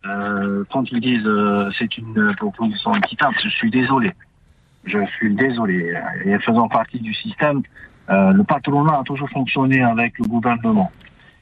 euh, 0.05 0.63
quand 0.71 0.89
ils 0.91 1.01
disent 1.01 1.25
euh, 1.25 1.69
c'est 1.77 1.97
une 1.97 2.33
proposition 2.37 2.93
équitable, 2.95 3.35
je 3.43 3.49
suis 3.49 3.69
désolé. 3.69 4.13
Je 4.85 5.05
suis 5.17 5.35
désolé. 5.35 5.93
Et 6.23 6.39
faisant 6.39 6.69
partie 6.69 6.99
du 6.99 7.13
système, 7.13 7.61
le 8.07 8.41
patronat 8.43 8.99
a 8.99 9.03
toujours 9.03 9.29
fonctionné 9.29 9.81
avec 9.83 10.17
le 10.19 10.25
gouvernement. 10.25 10.89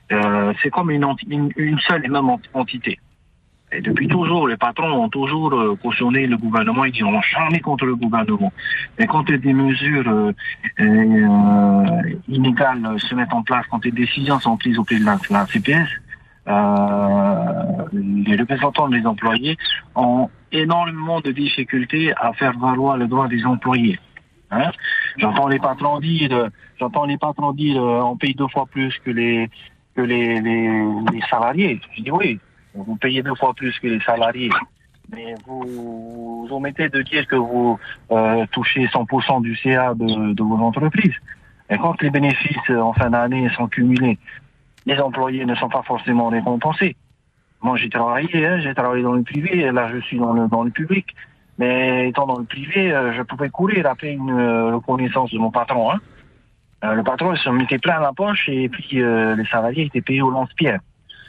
C'est 0.10 0.72
comme 0.72 0.90
une, 0.90 1.06
une, 1.30 1.52
une 1.56 1.78
seule 1.80 2.04
et 2.04 2.08
même 2.08 2.28
ent- 2.28 2.40
entité. 2.56 2.98
Et 3.76 3.82
depuis 3.82 4.08
toujours, 4.08 4.48
les 4.48 4.56
patrons 4.56 5.04
ont 5.04 5.10
toujours 5.10 5.54
euh, 5.54 5.76
cautionné 5.82 6.28
le 6.28 6.38
gouvernement, 6.38 6.86
ils 6.86 6.94
n'iront 6.94 7.22
jamais 7.22 7.60
contre 7.60 7.86
le 7.86 7.96
gouvernement. 7.96 8.54
Mais 8.98 9.06
quand 9.06 9.30
des 9.30 9.54
mesures 9.54 10.08
euh, 10.08 10.32
euh, 10.80 12.16
inégales 12.30 12.96
se 13.00 13.16
mettent 13.16 13.34
en 13.34 13.44
place, 13.44 13.66
quand 13.70 13.84
des 13.84 13.92
décisions 13.92 14.40
sont 14.40 14.56
prises 14.56 14.80
auprès 14.80 14.98
de 14.98 15.06
la, 15.06 15.18
CPS, 15.48 15.90
les 17.94 18.36
représentants 18.38 18.88
des 18.88 19.06
employés 19.06 19.58
ont 19.96 20.30
énormément 20.52 21.20
de 21.20 21.32
difficultés 21.32 22.14
à 22.16 22.32
faire 22.34 22.58
valoir 22.58 22.98
le 22.98 23.08
droit 23.08 23.28
des 23.28 23.44
employés. 23.46 24.00
Hein 24.52 24.72
j'entends 25.18 25.48
les 25.48 25.60
patrons 25.60 26.00
dire, 26.00 26.50
j'entends 26.80 27.06
les 27.06 27.18
patrons 27.18 27.52
dire, 27.52 27.82
on 27.82 28.16
paye 28.16 28.36
deux 28.36 28.48
fois 28.48 28.68
plus 28.68 28.98
que 29.04 29.10
les 29.10 29.50
que 29.96 30.02
les 30.02 31.22
salariés. 31.30 31.80
Je 31.98 32.04
dis 32.04 32.12
oui, 32.12 32.40
vous 32.76 32.96
payez 32.98 33.24
deux 33.24 33.36
fois 33.36 33.54
plus 33.54 33.78
que 33.80 33.88
les 33.88 34.00
salariés, 34.02 34.50
mais 35.12 35.36
vous, 35.46 35.64
vous 35.66 36.48
omettez 36.52 36.90
de 36.90 37.02
dire 37.02 37.28
que 37.28 37.36
vous 37.36 37.80
euh, 38.12 38.46
touchez 38.52 38.86
100% 38.88 39.42
du 39.42 39.56
CA 39.56 39.94
de, 39.94 40.34
de 40.34 40.44
vos 40.44 40.58
entreprises. 40.58 41.16
Et 41.70 41.78
quand 41.78 42.02
les 42.02 42.10
bénéfices 42.10 42.70
euh, 42.70 42.80
en 42.80 42.94
fin 42.94 43.10
d'année 43.10 43.50
sont 43.56 43.68
cumulés, 43.68 44.20
les 44.86 45.00
employés 45.00 45.46
ne 45.46 45.56
sont 45.56 45.70
pas 45.70 45.84
forcément 45.84 46.30
récompensés. 46.30 46.96
Moi, 47.62 47.78
j'ai 47.78 47.90
travaillé, 47.90 48.46
hein, 48.46 48.60
j'ai 48.60 48.76
travaillé 48.76 49.04
dans 49.04 49.14
le 49.14 49.24
privé, 49.24 49.60
et 49.60 49.72
là, 49.72 49.90
je 49.92 50.00
suis 50.00 50.18
dans 50.20 50.34
le, 50.34 50.48
dans 50.48 50.64
le 50.64 50.72
public. 50.72 51.16
Mais 51.58 52.10
étant 52.10 52.28
dans 52.28 52.38
le 52.38 52.46
privé, 52.46 52.92
euh, 52.92 53.14
je 53.14 53.22
pouvais 53.22 53.50
courir 53.50 53.88
après 53.88 54.12
une 54.12 54.30
euh, 54.30 54.76
reconnaissance 54.76 55.32
de 55.32 55.40
mon 55.40 55.52
patron. 55.52 55.92
Hein. 55.92 56.00
Euh, 56.84 56.94
le 56.94 57.04
patron, 57.04 57.34
il 57.34 57.40
se 57.40 57.50
mettait 57.50 57.80
plein 57.80 58.00
la 58.00 58.12
poche 58.12 58.50
et 58.50 58.68
puis 58.70 59.02
euh, 59.02 59.36
les 59.36 59.46
salariés 59.46 59.86
étaient 59.86 60.02
payés 60.02 60.22
au 60.22 60.30
lance-pierre. 60.30 60.80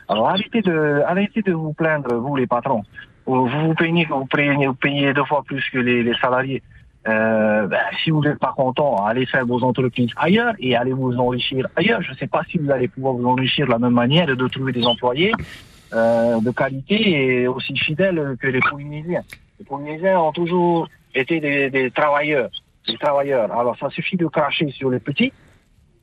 Alors 0.09 0.29
arrêtez 0.29 0.63
de, 0.63 1.03
arrêtez 1.07 1.43
de 1.43 1.53
vous 1.53 1.73
plaindre, 1.73 2.15
vous 2.15 2.37
les 2.37 2.47
patrons. 2.47 2.83
Vous 3.27 3.47
vous 3.47 3.75
plaignez 3.75 4.05
que 4.05 4.13
vous 4.13 4.27
payez, 4.27 4.67
vous 4.67 4.75
payez 4.75 5.13
deux 5.13 5.25
fois 5.25 5.43
plus 5.43 5.65
que 5.71 5.79
les, 5.79 6.03
les 6.03 6.15
salariés. 6.15 6.63
Euh, 7.09 7.67
ben, 7.67 7.81
si 8.03 8.11
vous 8.11 8.21
n'êtes 8.21 8.39
pas 8.39 8.53
content, 8.57 9.05
allez 9.05 9.27
faire 9.27 9.47
vos 9.47 9.63
entreprises 9.63 10.11
ailleurs 10.17 10.55
et 10.59 10.75
allez 10.75 10.93
vous 10.93 11.17
enrichir 11.17 11.67
ailleurs. 11.77 12.03
Je 12.03 12.11
ne 12.11 12.17
sais 12.17 12.27
pas 12.27 12.43
si 12.51 12.59
vous 12.59 12.71
allez 12.71 12.89
pouvoir 12.89 13.15
vous 13.15 13.27
enrichir 13.27 13.67
de 13.67 13.73
la 13.73 13.79
même 13.79 13.93
manière 13.93 14.27
de 14.27 14.49
trouver 14.49 14.73
des 14.73 14.85
employés 14.85 15.33
euh, 15.93 16.41
de 16.41 16.51
qualité 16.51 17.43
et 17.43 17.49
aussi 17.49 17.77
fidèles 17.77 18.37
que 18.41 18.49
les 18.49 18.61
Polynésiens. 18.61 19.23
Les 19.59 19.65
Polynésiens 19.65 20.19
ont 20.19 20.33
toujours 20.33 20.89
été 21.15 21.39
des, 21.41 21.71
des 21.71 21.91
travailleurs, 21.91 22.51
des 22.89 22.97
travailleurs. 22.97 23.53
Alors 23.57 23.77
ça 23.79 23.89
suffit 23.91 24.17
de 24.17 24.27
cracher 24.27 24.71
sur 24.71 24.91
les 24.91 24.99
petits. 25.01 25.33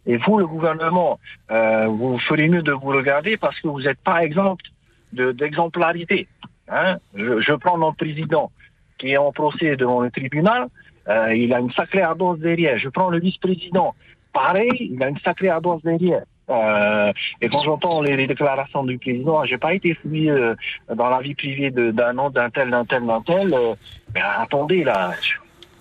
Et 0.05 0.17
vous, 0.17 0.37
le 0.37 0.45
gouvernement, 0.47 1.19
euh, 1.51 1.87
vous 1.87 2.17
ferez 2.19 2.49
mieux 2.49 2.61
de 2.61 2.71
vous 2.73 2.87
regarder 2.89 3.37
parce 3.37 3.59
que 3.61 3.67
vous 3.67 3.81
n'êtes 3.81 3.99
pas 3.99 4.23
exemple 4.23 4.65
de- 5.13 5.31
d'exemplarité. 5.31 6.27
Hein 6.69 6.97
je, 7.15 7.39
je 7.41 7.53
prends 7.53 7.77
notre 7.77 7.97
président 7.97 8.51
qui 8.97 9.11
est 9.11 9.17
en 9.17 9.31
procès 9.31 9.75
devant 9.75 10.01
le 10.01 10.11
tribunal. 10.11 10.67
Euh, 11.07 11.35
il 11.35 11.53
a 11.53 11.59
une 11.59 11.71
sacrée 11.71 12.01
ardence 12.01 12.39
derrière. 12.39 12.77
Je 12.77 12.89
prends 12.89 13.09
le 13.09 13.19
vice-président. 13.19 13.93
Pareil, 14.33 14.69
il 14.91 15.01
a 15.03 15.09
une 15.09 15.19
sacrée 15.19 15.49
ardence 15.49 15.81
derrière. 15.83 16.23
Euh, 16.49 17.11
et 17.41 17.47
quand 17.49 17.61
j'entends 17.63 18.01
les, 18.01 18.17
les 18.17 18.27
déclarations 18.27 18.83
du 18.83 18.97
président, 18.97 19.45
j'ai 19.45 19.57
pas 19.57 19.73
été 19.73 19.93
fouillé 19.95 20.29
euh, 20.29 20.55
dans 20.93 21.09
la 21.09 21.21
vie 21.21 21.35
privée 21.35 21.71
d'un 21.71 22.17
autre, 22.17 22.31
d'un 22.31 22.49
tel, 22.49 22.69
d'un 22.69 22.83
tel, 22.85 23.05
d'un 23.05 23.21
tel. 23.21 23.53
euh, 23.53 23.73
mais 24.13 24.21
attendez 24.21 24.83
là, 24.83 25.11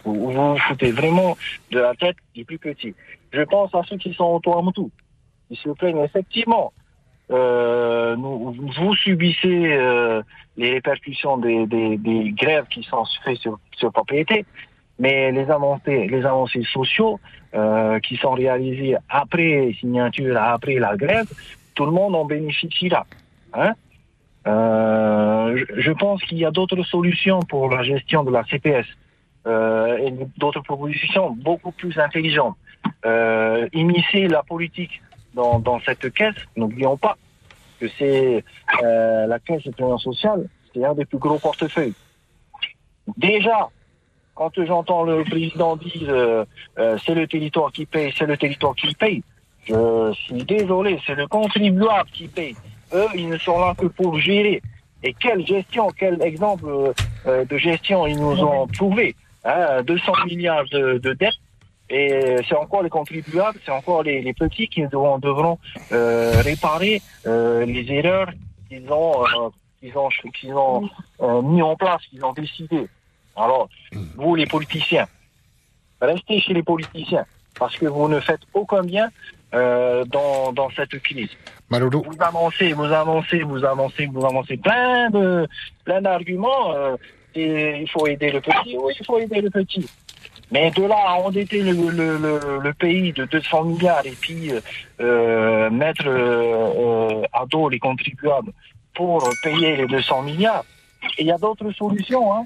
vous 0.05 0.15
vous 0.15 0.31
vous 0.33 0.57
foutez 0.59 0.93
vraiment 0.93 1.37
de 1.73 1.81
la 1.81 1.95
tête 1.95 2.17
du 2.35 2.45
plus 2.45 2.59
petit. 2.59 2.95
Je 3.33 3.43
pense 3.43 3.75
à 3.75 3.83
ceux 3.89 3.97
qui 3.97 4.13
sont 4.15 4.25
autour 4.27 4.59
à 4.59 4.63
Moutou. 4.63 4.91
Ils 5.51 5.57
se 5.57 5.71
plaignent 5.71 6.03
effectivement. 6.05 6.73
Euh, 7.31 8.15
vous 8.17 8.95
subissez 8.97 9.73
euh, 9.73 10.23
les 10.57 10.73
répercussions 10.73 11.39
des, 11.39 11.67
des, 11.67 11.97
des 11.97 12.31
grèves 12.33 12.67
qui 12.69 12.83
sont 12.83 13.05
faites 13.25 13.39
sur, 13.39 13.59
sur 13.77 13.91
propriété, 13.93 14.45
mais 14.99 15.33
les 15.33 15.51
avancées, 15.51 16.09
les 16.09 16.27
avancées 16.27 16.65
sociaux 16.65 17.19
euh, 17.55 17.99
qui 18.01 18.17
sont 18.17 18.33
réalisées 18.33 18.97
après 19.09 19.75
signature, 19.81 20.37
après 20.37 20.75
la 20.75 20.97
grève, 20.97 21.27
tout 21.75 21.87
le 21.87 21.93
monde 21.93 22.15
en 22.15 22.25
bénéficie 22.25 22.89
là. 22.89 23.07
Hein 23.55 23.73
Euh, 24.47 25.57
je- 25.57 25.81
je 25.81 25.93
pense 25.93 26.21
qu'il 26.25 26.39
y 26.39 26.45
a 26.45 26.51
d'autres 26.51 26.83
solutions 26.83 27.41
pour 27.43 27.71
la 27.71 27.83
gestion 27.85 28.25
de 28.25 28.33
la 28.33 28.43
CPS 28.45 28.87
euh, 29.47 29.99
et 29.99 30.11
d'autres 30.37 30.63
propositions 30.63 31.31
beaucoup 31.31 31.71
plus 31.71 31.97
intelligentes. 31.99 32.57
Euh, 33.05 33.69
immiscer 33.73 34.29
la 34.29 34.43
politique 34.43 35.03
dans, 35.35 35.59
dans 35.59 35.81
cette 35.81 36.13
caisse, 36.13 36.37
n'oublions 36.57 36.97
pas 36.97 37.17
que 37.81 37.87
c'est 37.99 38.45
euh, 38.83 39.27
la 39.27 39.39
caisse 39.41 39.65
de 39.65 39.71
prévoyance 39.73 40.05
sociale, 40.05 40.49
c'est 40.73 40.85
un 40.85 40.95
des 40.95 41.05
plus 41.05 41.19
gros 41.19 41.39
portefeuilles. 41.39 41.95
Déjà, 43.17 43.69
quand 44.35 44.53
j'entends 44.65 45.03
le 45.03 45.25
président 45.25 45.77
dire 45.77 46.09
euh, 46.09 46.45
euh, 46.79 46.97
c'est 47.05 47.15
le 47.15 47.27
territoire 47.27 47.73
qui 47.73 47.87
paye, 47.87 48.13
c'est 48.17 48.27
le 48.27 48.37
territoire 48.37 48.75
qui 48.75 48.95
paye, 48.95 49.23
je 49.65 50.13
suis 50.15 50.45
désolé, 50.45 51.01
c'est 51.07 51.15
le 51.15 51.27
contribuable 51.27 52.11
qui 52.13 52.29
paye. 52.29 52.57
Eux, 52.93 53.09
ils 53.15 53.29
ne 53.29 53.39
sont 53.39 53.59
là 53.59 53.75
que 53.77 53.87
pour 53.87 54.19
gérer. 54.19 54.63
Et 55.05 55.15
quelle 55.15 55.45
gestion, 55.47 55.89
quel 55.97 56.23
exemple 56.23 56.93
euh, 57.27 57.45
de 57.45 57.57
gestion 57.57 58.07
ils 58.07 58.19
nous 58.19 58.41
ont 58.43 58.67
trouvé. 58.69 59.17
Hein, 59.45 59.83
200 59.83 60.13
milliards 60.27 60.65
de, 60.71 60.99
de 60.99 61.13
dettes. 61.15 61.35
Et 61.93 62.37
c'est 62.49 62.57
encore 62.57 62.83
les 62.83 62.89
contribuables, 62.89 63.59
c'est 63.67 63.71
encore 63.71 64.03
les, 64.03 64.23
les 64.23 64.33
petits 64.33 64.67
qui 64.67 64.81
devront, 64.81 65.19
devront 65.19 65.59
euh, 65.93 66.33
réparer 66.41 67.03
euh, 67.27 67.67
les 67.67 67.93
erreurs 67.93 68.31
qu'ils 68.67 68.91
ont, 68.91 69.23
euh, 69.27 69.51
qu'ils 69.79 69.99
ont, 69.99 70.09
qu'ils 70.33 70.55
ont 70.55 70.89
mis 71.43 71.61
en 71.61 71.77
place, 71.77 72.01
qu'ils 72.09 72.25
ont 72.25 72.33
décidé. 72.33 72.89
Alors, 73.37 73.69
vous 74.17 74.35
les 74.35 74.47
politiciens, 74.47 75.07
restez 76.01 76.41
chez 76.41 76.55
les 76.55 76.63
politiciens 76.63 77.27
parce 77.59 77.77
que 77.77 77.85
vous 77.85 78.09
ne 78.09 78.21
faites 78.21 78.41
aucun 78.55 78.83
bien 78.83 79.11
dans, 79.53 80.51
dans 80.55 80.71
cette 80.71 80.99
crise. 81.03 81.29
Vous 81.69 82.23
avancez, 82.23 82.73
vous 82.73 82.85
avancez, 82.85 83.43
vous 83.43 83.63
avancez, 83.63 84.07
vous 84.07 84.25
avancez 84.25 84.57
plein 84.57 85.11
de 85.11 85.47
plein 85.85 86.01
d'arguments. 86.01 86.75
et 87.35 87.81
il 87.83 87.91
faut 87.91 88.07
aider 88.07 88.31
le 88.31 88.41
petit, 88.41 88.79
oui, 88.79 88.95
il 88.99 89.05
faut 89.05 89.19
aider 89.19 89.43
le 89.43 89.51
petit. 89.51 89.87
Mais 90.53 90.71
de 90.71 90.85
là 90.85 90.97
à 91.07 91.15
endetter 91.15 91.63
le, 91.63 92.73
pays 92.73 93.13
de 93.13 93.25
200 93.25 93.65
milliards 93.65 94.05
et 94.05 94.13
puis 94.13 94.51
euh, 95.01 95.71
mettre 95.71 96.07
euh, 96.07 97.23
euh, 97.23 97.23
à 97.33 97.47
dos 97.47 97.71
les 97.71 97.79
contribuables 97.79 98.53
pour 98.95 99.27
payer 99.43 99.77
les 99.77 99.87
200 99.87 100.23
milliards, 100.23 100.65
il 101.19 101.27
y 101.27 101.33
a 101.33 101.39
d'autres 101.39 101.73
solutions. 101.73 102.35
Hein. 102.35 102.45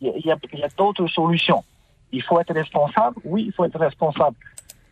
Il 0.00 0.24
y 0.24 0.30
a, 0.30 0.68
d'autres 0.76 1.08
solutions. 1.08 1.64
Il 2.12 2.22
faut 2.22 2.38
être 2.38 2.54
responsable. 2.54 3.16
Oui, 3.24 3.46
il 3.48 3.52
faut 3.52 3.64
être 3.64 3.78
responsable. 3.78 4.36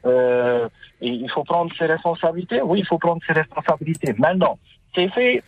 Euh, 0.04 0.68
il 1.00 1.30
faut 1.30 1.44
prendre 1.44 1.72
ses 1.76 1.86
responsabilités. 1.86 2.60
Oui, 2.62 2.80
il 2.80 2.86
faut 2.86 2.98
prendre 2.98 3.22
ses 3.24 3.32
responsabilités. 3.32 4.12
Maintenant, 4.18 4.58
c'est 4.92 5.08
fait. 5.10 5.44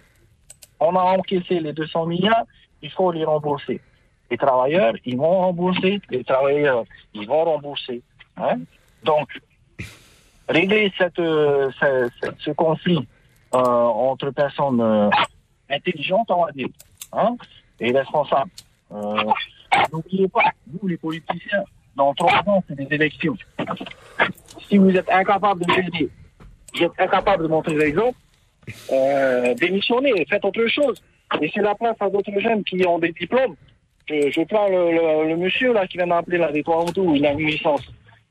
On 0.79 0.95
a 0.95 1.03
encaissé 1.03 1.59
les 1.59 1.73
200 1.73 2.07
milliards. 2.07 2.45
Il 2.81 2.91
faut 2.93 3.11
les 3.11 3.25
rembourser. 3.25 3.81
Les 4.31 4.37
travailleurs, 4.37 4.95
ils 5.05 5.17
vont 5.17 5.39
rembourser. 5.41 6.01
Les 6.11 6.23
travailleurs, 6.25 6.85
ils 7.15 7.27
vont 7.27 7.45
rembourser. 7.45 8.03
Hein? 8.37 8.59
Donc, 9.05 9.29
régler 10.49 10.93
cette, 10.99 11.19
euh, 11.19 11.71
ce, 11.81 12.09
ce- 12.39 12.51
conflit 12.51 13.07
euh, 13.55 13.59
entre 13.59 14.31
personnes 14.31 14.81
euh, 14.81 15.09
intelligentes, 15.71 16.31
on 16.31 16.45
va 16.45 16.53
dire, 16.53 16.69
hein, 17.13 17.37
et 17.81 17.93
responsables. 17.93 18.51
Euh, 18.93 19.23
N'oubliez 19.93 20.29
pas, 20.29 20.45
vous 20.67 20.89
les 20.89 20.97
politiciens, 20.97 21.63
dans 21.95 22.15
trois 22.15 22.41
ans, 22.47 22.65
c'est 22.69 22.75
des 22.75 22.89
élections. 22.95 23.37
Si 24.69 24.79
vous 24.79 24.91
êtes 24.97 25.11
incapable 25.11 25.65
de 25.67 25.73
gérer, 25.73 26.09
vous 26.75 26.83
êtes 26.85 26.93
incapable 26.99 27.43
de 27.45 27.49
montrer 27.49 27.75
l'exemple, 27.77 28.17
euh, 28.93 29.55
démissionnez, 29.55 30.25
faites 30.29 30.45
autre 30.45 30.67
chose. 30.69 31.03
Laissez 31.41 31.61
la 31.61 31.75
place 31.75 31.97
à 32.01 32.09
d'autres 32.09 32.39
jeunes 32.41 32.65
qui 32.65 32.85
ont 32.87 32.99
des 32.99 33.13
diplômes. 33.13 33.57
Je, 34.09 34.45
prends 34.45 34.69
le, 34.69 35.37
monsieur 35.37 35.73
là 35.73 35.87
qui 35.87 35.99
vient 35.99 36.07
d'appeler 36.07 36.39
la 36.39 36.51
tout, 36.93 37.15
il 37.15 37.27
a 37.27 37.33
une 37.33 37.47
licence. 37.47 37.83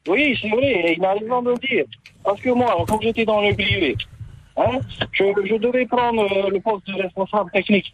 Oui, 0.08 0.38
c'est 0.42 0.50
vrai, 0.50 0.96
il 0.98 1.06
a 1.06 1.14
raison 1.14 1.42
de 1.44 1.54
dire. 1.56 1.86
Parce 2.24 2.42
que 2.42 2.50
moi, 2.50 2.84
quand 2.88 3.00
j'étais 3.02 3.26
dans 3.26 3.42
le 3.42 3.54
privé, 3.54 3.96
hein, 4.56 4.80
je, 5.12 5.58
devais 5.58 5.86
prendre 5.86 6.24
euh, 6.24 6.50
le 6.50 6.60
poste 6.60 6.88
de 6.88 7.02
responsable 7.02 7.52
technique. 7.52 7.94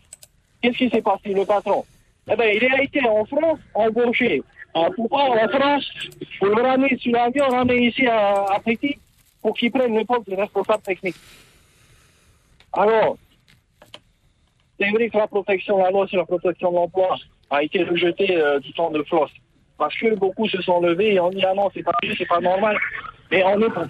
Qu'est-ce 0.61 0.77
qui 0.77 0.89
s'est 0.89 1.01
passé, 1.01 1.33
le 1.33 1.45
patron? 1.45 1.83
Eh 2.31 2.35
bien, 2.37 2.45
il 2.47 2.73
a 2.73 2.83
été 2.83 3.05
en 3.05 3.25
France 3.25 3.59
embauché. 3.73 4.41
Euh, 4.77 4.89
pourquoi 4.95 5.23
en 5.23 5.47
France? 5.49 5.91
Pour 6.39 6.49
le 6.49 6.61
ramener 6.61 6.97
sur 6.97 7.11
l'avion, 7.11 7.47
ramener 7.49 7.87
ici 7.87 8.07
à, 8.07 8.45
à 8.45 8.59
Petit 8.59 8.97
pour 9.41 9.53
qu'il 9.57 9.71
prenne 9.71 9.97
le 9.97 10.05
poste 10.05 10.29
de 10.29 10.35
responsable 10.35 10.83
technique. 10.83 11.17
Alors, 12.71 13.17
c'est 14.79 14.89
vrai 14.89 15.09
que 15.09 15.17
la 15.17 15.27
protection, 15.27 15.77
la 15.77 15.91
loi 15.91 16.07
sur 16.07 16.17
la 16.17 16.25
protection 16.25 16.71
de 16.71 16.75
l'emploi 16.77 17.17
a 17.53 17.63
été 17.63 17.83
rejetée 17.83 18.35
euh, 18.35 18.59
du 18.59 18.73
temps 18.73 18.89
de 18.89 19.03
Floss. 19.03 19.31
Parce 19.77 19.95
que 19.97 20.15
beaucoup 20.15 20.47
se 20.49 20.61
sont 20.61 20.81
levés 20.81 21.13
et 21.13 21.19
ont 21.19 21.29
dit 21.29 21.43
ah 21.45 21.53
non, 21.55 21.69
c'est 21.73 21.83
pas 21.83 21.91
juste, 22.03 22.17
c'est 22.17 22.27
pas 22.27 22.39
normal. 22.39 22.77
Mais 23.31 23.43
on 23.43 23.57
n'est 23.57 23.69
pas, 23.69 23.87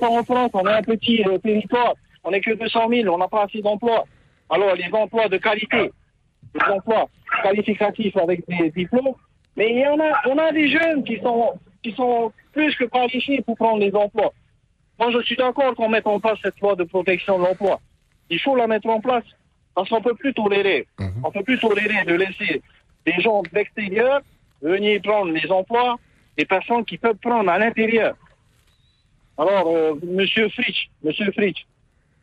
pas 0.00 0.08
en 0.08 0.24
France, 0.24 0.50
on 0.52 0.66
est 0.66 0.72
un 0.72 0.82
petit 0.82 1.24
euh, 1.24 1.38
territoire, 1.38 1.94
on 2.24 2.30
n'est 2.30 2.40
que 2.40 2.52
200 2.52 2.88
000, 2.88 3.14
on 3.14 3.18
n'a 3.18 3.28
pas 3.28 3.44
assez 3.44 3.60
d'emplois. 3.60 4.04
Alors 4.50 4.74
les 4.74 4.92
emplois 4.92 5.28
de 5.28 5.36
qualité, 5.36 5.90
les 6.54 6.72
emplois 6.72 7.08
qualificatifs 7.42 8.16
avec 8.16 8.46
des 8.48 8.70
diplômes, 8.70 9.14
mais 9.56 9.70
il 9.70 9.78
y 9.78 9.86
en 9.86 9.98
a, 10.00 10.12
on 10.26 10.38
a 10.38 10.52
des 10.52 10.68
jeunes 10.68 11.04
qui 11.04 11.18
sont, 11.20 11.52
qui 11.82 11.92
sont 11.92 12.32
plus 12.52 12.74
que 12.76 12.84
qualifiés 12.84 13.42
pour 13.42 13.56
prendre 13.56 13.80
les 13.80 13.94
emplois. 13.94 14.32
Moi, 14.98 15.10
je 15.12 15.22
suis 15.22 15.36
d'accord 15.36 15.74
qu'on 15.76 15.88
mette 15.88 16.06
en 16.06 16.18
place 16.18 16.38
cette 16.42 16.58
loi 16.60 16.74
de 16.74 16.84
protection 16.84 17.38
de 17.38 17.44
l'emploi. 17.44 17.80
Il 18.30 18.40
faut 18.40 18.56
la 18.56 18.66
mettre 18.66 18.88
en 18.88 19.00
place. 19.00 19.24
Parce 19.78 19.90
qu'on 19.90 20.02
peut 20.02 20.14
plus 20.14 20.34
tolérer. 20.34 20.88
On 21.22 21.30
peut 21.30 21.44
plus 21.44 21.56
tolérer 21.60 22.04
de 22.04 22.14
laisser 22.14 22.60
des 23.06 23.12
gens 23.20 23.42
de 23.42 23.48
l'extérieur 23.52 24.22
venir 24.60 25.00
prendre 25.02 25.30
les 25.30 25.48
emplois 25.52 25.96
des 26.36 26.44
personnes 26.44 26.84
qui 26.84 26.98
peuvent 26.98 27.14
prendre 27.22 27.48
à 27.48 27.60
l'intérieur. 27.60 28.16
Alors, 29.38 29.68
euh, 29.68 29.94
Monsieur 30.04 30.48
Fritsch, 30.48 30.88
Monsieur 31.04 31.30
Fritsch, 31.30 31.64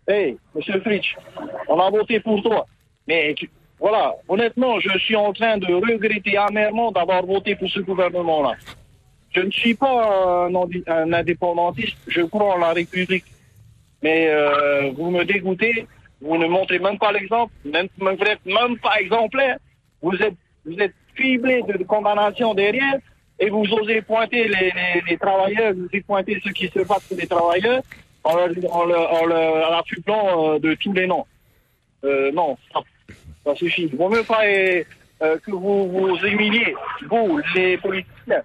hey, 0.06 0.36
Monsieur 0.53 0.82
Fritsch, 0.82 1.16
on 1.70 1.80
a 1.80 1.89
voté 1.89 2.20
pour 2.20 2.43
toi. 2.43 2.66
Mais 3.08 3.34
tu- 3.38 3.49
voilà, 3.80 4.14
honnêtement, 4.28 4.82
je 4.82 4.97
suis 4.99 5.16
en 5.16 5.32
train 5.32 5.58
de 5.58 5.72
regretter 5.74 6.36
amèrement 6.36 6.91
d'avoir 6.91 7.26
voté 7.26 7.56
pour 7.56 7.70
ce 7.70 7.80
gouvernement-là. 7.80 8.56
Je 9.34 9.39
ne 9.39 9.51
suis 9.51 9.76
pas 9.76 10.49
un 10.88 11.14
indépendantiste, 11.14 11.95
je 12.08 12.22
crois 12.24 12.56
en 12.56 12.58
la 12.58 12.74
République. 12.74 13.24
Mais 14.03 14.28
euh, 14.28 14.91
vous 14.97 15.10
me 15.10 15.24
dégoûtez, 15.24 15.88
vous 16.22 16.38
ne 16.38 16.47
montrez 16.47 16.80
même 16.80 16.97
pas 16.97 17.11
l'exemple, 17.11 17.53
même, 17.66 17.88
vous 17.97 18.09
n'êtes 18.09 18.45
même 18.45 18.78
pas 18.80 18.99
exemplaire. 18.99 19.57
Vous 20.01 20.16
êtes, 20.16 20.36
vous 20.66 20.78
êtes 20.80 20.93
criblé 21.16 21.61
de 21.61 21.84
condamnation 21.84 22.53
derrière 22.53 22.99
et 23.39 23.49
vous 23.49 23.66
osez 23.74 24.01
pointer 24.01 24.47
les, 24.47 24.72
les, 24.72 25.03
les 25.09 25.18
travailleurs, 25.18 25.74
vous 25.74 25.86
osez 25.86 26.01
pointer 26.01 26.41
ceux 26.43 26.51
qui 26.51 26.68
se 26.68 26.80
battent 26.80 27.03
pour 27.07 27.18
les 27.18 27.28
travailleurs 27.28 27.82
en 28.24 28.36
leur, 28.36 28.76
en 28.76 28.86
leur, 28.86 29.13
en 29.13 29.26
leur 29.26 29.86
euh, 30.09 30.59
de 30.59 30.74
tous 30.76 30.93
les 30.93 31.07
noms. 31.07 31.26
Euh, 32.03 32.32
non, 32.32 32.57
ça, 33.45 33.55
suffit. 33.55 33.89
Il 33.91 33.97
vaut 33.97 34.09
mieux 34.09 34.24
pas 34.24 34.45
euh, 34.45 34.84
que 35.20 35.51
vous 35.51 35.89
vous 35.89 36.18
humiliez, 36.18 36.76
vous, 37.09 37.39
les 37.55 37.78
politiciens, 37.78 38.43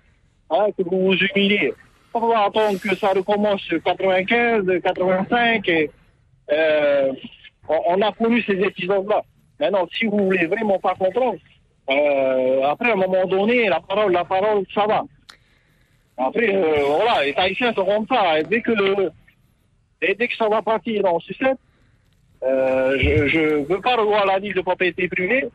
hein, 0.50 0.66
que 0.76 0.82
vous 0.82 1.06
vous 1.06 1.14
humiliez. 1.14 1.72
On 2.12 2.26
va 2.26 2.44
attendre 2.44 2.78
que 2.80 2.94
ça 2.96 3.08
recommence 3.08 3.60
sur 3.62 3.82
95, 3.82 4.64
85 4.82 5.68
et 5.68 5.90
euh, 6.52 7.12
on, 7.70 8.00
a 8.02 8.12
connu 8.12 8.42
ces 8.42 8.58
épisodes-là. 8.58 9.22
Maintenant, 9.58 9.86
si 9.96 10.06
vous 10.06 10.18
voulez 10.18 10.46
vraiment 10.46 10.78
pas 10.78 10.94
comprendre, 10.94 11.38
euh, 11.90 12.62
après, 12.64 12.90
à 12.90 12.94
un 12.94 12.96
moment 12.96 13.26
donné, 13.26 13.68
la 13.68 13.80
parole, 13.80 14.12
la 14.12 14.24
parole, 14.24 14.64
ça 14.74 14.86
va. 14.86 15.02
Après, 16.16 16.54
euh, 16.54 16.84
voilà, 16.84 17.24
les 17.24 17.34
Haïtiens 17.36 17.72
sont 17.72 17.84
comme 17.84 18.06
ça. 18.06 18.40
Et 18.40 18.44
dès 18.44 18.60
que, 18.60 18.72
et 20.02 20.14
dès 20.14 20.28
que 20.28 20.36
ça 20.36 20.48
va 20.48 20.62
partir 20.62 21.04
en 21.06 21.20
sucette, 21.20 21.58
euh, 22.42 22.98
je, 22.98 23.28
je 23.28 23.38
veux 23.64 23.80
pas 23.80 23.96
revoir 23.96 24.26
la 24.26 24.38
vie 24.38 24.52
de 24.52 24.60
propriété 24.60 25.08
privée. 25.08 25.46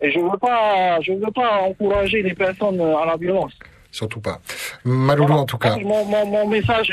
Et 0.00 0.10
je 0.10 0.18
veux 0.18 0.38
pas, 0.38 1.00
je 1.00 1.12
veux 1.12 1.32
pas 1.32 1.62
encourager 1.62 2.22
les 2.22 2.34
personnes 2.34 2.80
à 2.80 3.06
la 3.06 3.16
violence. 3.16 3.56
Surtout 3.94 4.20
pas. 4.20 4.40
Maloulou, 4.84 5.34
en 5.34 5.44
tout 5.44 5.56
cas. 5.56 5.76
Mon, 5.76 6.04
mon, 6.04 6.26
mon 6.26 6.48
message 6.48 6.90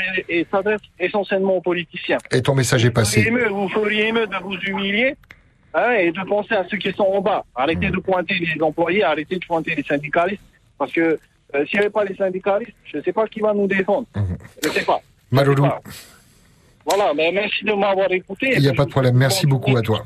s'adresse 0.52 0.80
essentiellement 1.00 1.56
aux 1.56 1.60
politiciens. 1.60 2.18
Et 2.30 2.40
ton 2.42 2.54
message 2.54 2.84
est 2.84 2.92
passé. 2.92 3.28
vous 3.50 3.68
feriez 3.68 4.12
mieux 4.12 4.28
de 4.28 4.36
vous 4.40 4.54
humilier 4.54 5.16
hein, 5.74 5.90
et 5.98 6.12
de 6.12 6.22
penser 6.28 6.54
à 6.54 6.64
ceux 6.70 6.76
qui 6.76 6.92
sont 6.92 7.02
en 7.02 7.20
bas. 7.20 7.44
Arrêtez 7.56 7.90
de 7.90 7.96
pointer 7.98 8.34
les 8.34 8.62
employés, 8.62 9.02
arrêtez 9.02 9.34
de 9.36 9.44
pointer 9.44 9.74
les 9.74 9.82
syndicalistes. 9.82 10.44
Parce 10.78 10.92
que 10.92 11.18
euh, 11.54 11.66
s'il 11.66 11.80
n'y 11.80 11.86
avait 11.86 11.90
pas 11.90 12.04
les 12.04 12.14
syndicalistes, 12.14 12.72
je 12.84 12.98
ne 12.98 13.02
sais 13.02 13.12
pas 13.12 13.26
qui 13.26 13.40
va 13.40 13.52
nous 13.52 13.66
défendre. 13.66 14.06
Je 14.62 14.68
ne 14.68 14.72
sais 14.72 14.84
pas. 14.84 15.00
Maloulou, 15.32 15.66
Voilà, 16.86 17.12
mais 17.16 17.32
merci 17.32 17.64
de 17.64 17.72
m'avoir 17.72 18.12
écouté. 18.12 18.52
il 18.54 18.60
n'y 18.62 18.68
a 18.68 18.74
pas 18.74 18.84
de 18.84 18.90
problème. 18.90 19.16
Merci 19.16 19.46
beaucoup 19.48 19.76
à 19.76 19.82
toi. 19.82 20.04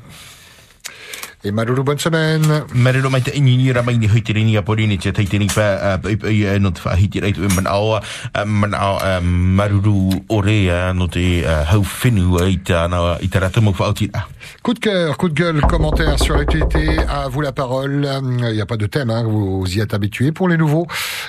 Et 1.43 1.51
Maloulou, 1.51 1.83
bonne 1.83 1.99
semaine. 1.99 2.65
Marelo 2.73 3.11
mai 3.11 3.21
te 3.21 3.29
ini 3.37 3.57
ni 3.57 3.71
ramai 3.71 3.99
ni 3.99 4.07
hoitiri 4.09 4.43
ni 4.43 4.57
apori 4.57 4.87
ni 4.87 4.97
te 4.97 5.11
taitini 5.13 5.45
pa 5.45 5.97
pa 6.01 6.09
pa 6.09 6.31
i 6.33 6.57
no 6.59 6.71
te 6.71 6.81
whahiti 6.81 7.21
rei 7.21 7.31
tu 7.31 7.43
e 7.45 7.49
man 7.53 7.67
awa 7.69 8.01
man 8.43 8.73
awa 8.73 9.21
maruru 9.21 10.09
ore 10.29 10.65
no 10.97 11.07
te 11.07 11.45
hau 11.45 11.83
whinu 11.85 12.41
i 12.41 12.57
te 12.57 12.73
ana 12.73 13.19
i 13.21 13.29
te 13.29 13.39
rata 13.39 13.61
mau 13.61 13.71
whaoti 13.77 14.09
a. 14.13 14.25
Coup 14.63 14.73
de 14.73 14.79
cœur, 14.79 15.15
coup 15.17 15.29
de 15.29 15.35
gueule, 15.35 15.61
commentaire 15.61 16.17
sur 16.17 16.35
l'actualité. 16.35 16.97
À 17.07 17.27
vous 17.29 17.41
la 17.41 17.51
parole. 17.51 18.09
Il 18.23 18.53
n'y 18.53 18.61
a 18.61 18.65
pas 18.65 18.77
de 18.77 18.87
thème, 18.87 19.11
hein, 19.11 19.23
vous 19.23 19.63
y 19.67 19.79
êtes 19.79 19.93
habitués. 19.93 20.31
Pour 20.31 20.49
les 20.49 20.57
nouveaux, 20.57 20.87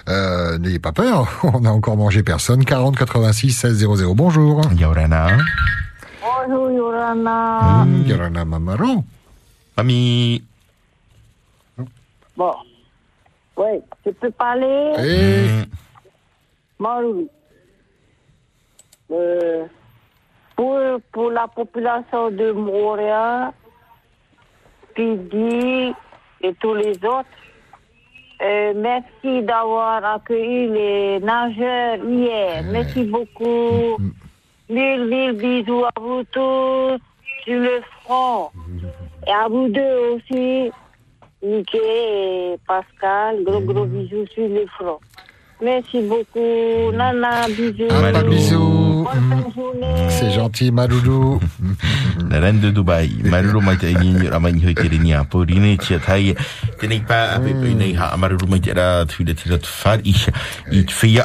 euh, 0.09 0.57
n'ayez 0.57 0.79
pas 0.79 0.93
peur. 0.93 1.29
On 1.43 1.61
n'a 1.61 1.73
encore 1.73 1.99
mangé 1.99 2.23
personne. 2.23 2.65
40 2.65 2.97
86 2.97 3.53
16 3.53 3.79
00. 3.79 4.15
Bonjour. 4.15 4.63
Yorana. 4.75 5.37
Bonjour 6.23 6.71
Yorana. 6.71 7.87
Yorana 8.07 8.45
Mamaro. 8.47 9.05
Mami. 9.79 10.43
Bon. 12.37 12.55
Oui, 13.57 13.81
tu 14.03 14.13
peux 14.13 14.31
parler? 14.33 14.93
Eh. 14.99 15.63
Maru. 16.81 17.29
Euh, 19.13 19.67
pour, 20.57 20.81
pour 21.13 21.31
la 21.31 21.47
population 21.47 22.29
de 22.33 22.51
Montréal, 22.51 23.53
Pidi 24.97 25.95
et 26.41 26.55
tous 26.55 26.75
les 26.75 26.97
autres, 27.05 27.39
euh, 28.43 28.73
merci 28.75 29.43
d'avoir 29.43 30.05
accueilli 30.05 30.71
les 30.71 31.21
nageurs 31.21 32.05
hier. 32.05 32.65
Merci 32.65 33.05
beaucoup. 33.05 33.97
Mille, 34.69 35.05
mille 35.05 35.33
bisous 35.35 35.85
à 35.85 36.01
vous 36.01 36.25
tous 36.25 36.99
sur 37.45 37.61
le 37.61 37.81
front. 38.03 38.51
Et 39.29 39.31
à 39.31 39.47
vous 39.47 39.69
deux 39.69 40.15
aussi, 40.15 40.71
Mickey 41.43 41.79
et 41.79 42.57
Pascal. 42.67 43.45
Gros, 43.45 43.61
gros 43.61 43.85
bisous 43.85 44.27
sur 44.33 44.49
le 44.49 44.67
front. 44.79 44.99
Merci 45.61 46.01
beaucoup. 46.01 46.93
Nana, 46.93 47.47
bisous. 47.49 47.89
Pas 47.89 48.23
bisous. 48.23 48.88
C'est 50.09 50.31
gentil, 50.33 50.71
Maloulou. 50.71 51.41
Na 52.29 52.41
ran 52.41 52.55
de 52.55 52.71
Dubai. 52.71 53.11
Maruru 53.25 53.61
mai 53.65 53.77
te 53.77 53.87
ini 53.87 54.13
ni 54.13 54.29
ramai 54.29 54.53
ni 54.53 54.65
hoitiri 54.65 54.99
ni 54.99 55.15
apori 55.15 55.59
ni 55.59 55.77
tia 55.79 55.99
tai. 55.99 56.35
Tenei 56.81 57.01
pa 57.01 57.35
a 57.35 57.39
pe 57.39 57.55
pe 57.55 57.75
nei 57.75 57.95
ha 57.95 58.17
far 59.67 59.99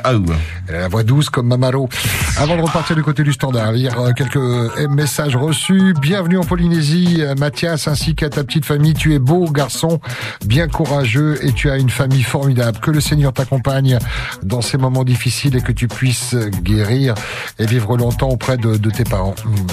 au. 0.06 0.26
Elle 0.68 0.76
a 0.76 0.80
la 0.80 0.88
voix 0.88 1.04
douce 1.04 1.30
comme 1.30 1.48
Mamaro. 1.48 1.90
Avant 2.38 2.56
de 2.56 2.62
repartir 2.62 2.96
du 2.96 3.04
côté 3.04 3.24
du 3.24 3.34
standard, 3.34 3.72
lire 3.72 4.00
euh, 4.00 4.12
quelques 4.14 4.38
euh, 4.38 4.88
messages 4.90 5.36
reçus. 5.36 5.94
Bienvenue 6.00 6.38
en 6.38 6.44
Polynésie, 6.44 7.18
euh, 7.20 7.36
Mathias, 7.36 7.88
ainsi 7.88 8.16
qu'à 8.16 8.30
ta 8.30 8.44
petite 8.44 8.66
famille. 8.66 8.94
Tu 8.94 9.14
es 9.14 9.20
beau 9.20 9.50
garçon, 9.50 10.00
bien 10.46 10.68
courageux 10.68 11.38
et 11.44 11.52
tu 11.52 11.70
as 11.70 11.78
une 11.78 11.90
famille 11.90 12.24
formidable. 12.24 12.80
Que 12.80 12.92
le 12.92 13.01
Seigneur 13.01 13.34
t'accompagne 13.34 13.97
dans 14.42 14.62
ces 14.62 14.78
moments 14.78 15.04
difficiles 15.04 15.55
et 15.55 15.62
que 15.62 15.72
tu 15.72 15.88
puisses 15.88 16.36
guérir 16.64 17.16
et 17.60 17.66
vivre 17.74 17.97
longtemps 17.97 18.29
auprès 18.29 18.58
de, 18.58 18.78
de 18.78 18.89
tes 18.89 19.04
parents. 19.04 19.36
Mm. 19.45 19.66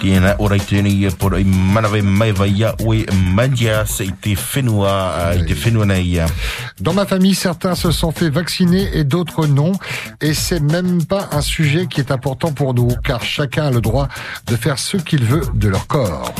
Tēnā 0.00 0.34
ora 0.44 0.56
i 0.56 0.62
tēnei 0.64 1.04
i 1.04 1.10
pora 1.16 1.38
i 1.40 1.44
manawe 1.44 2.02
mai 2.04 2.32
vai 2.36 2.48
ia 2.52 2.72
oe 2.84 3.04
mandia 3.36 3.82
se 3.88 4.06
i 4.08 4.12
te 4.24 4.34
whenua, 4.36 4.92
uh, 4.92 5.40
i 5.40 5.44
te 5.48 5.56
whenua 5.56 5.86
nei 5.88 6.04
ia. 6.14 6.26
Dans 6.80 6.94
ma 6.96 7.06
famille, 7.06 7.34
certains 7.34 7.74
se 7.74 7.90
sont 7.90 8.12
fait 8.12 8.30
vacciner 8.30 8.88
et 8.96 9.04
d'autres 9.04 9.46
non. 9.46 9.72
Et 10.20 10.34
c'est 10.34 10.60
même 10.60 11.04
pas 11.04 11.28
un 11.32 11.40
sujet 11.40 11.86
qui 11.86 12.00
est 12.00 12.10
important 12.10 12.52
pour 12.52 12.74
nous, 12.74 12.88
car 13.04 13.22
chacun 13.22 13.66
a 13.66 13.70
le 13.70 13.80
droit 13.80 14.08
de 14.46 14.56
faire 14.56 14.78
ce 14.78 14.96
qu'il 14.96 15.24
veut 15.24 15.44
de 15.54 15.68
leur 15.68 15.86
corps. 15.86 16.32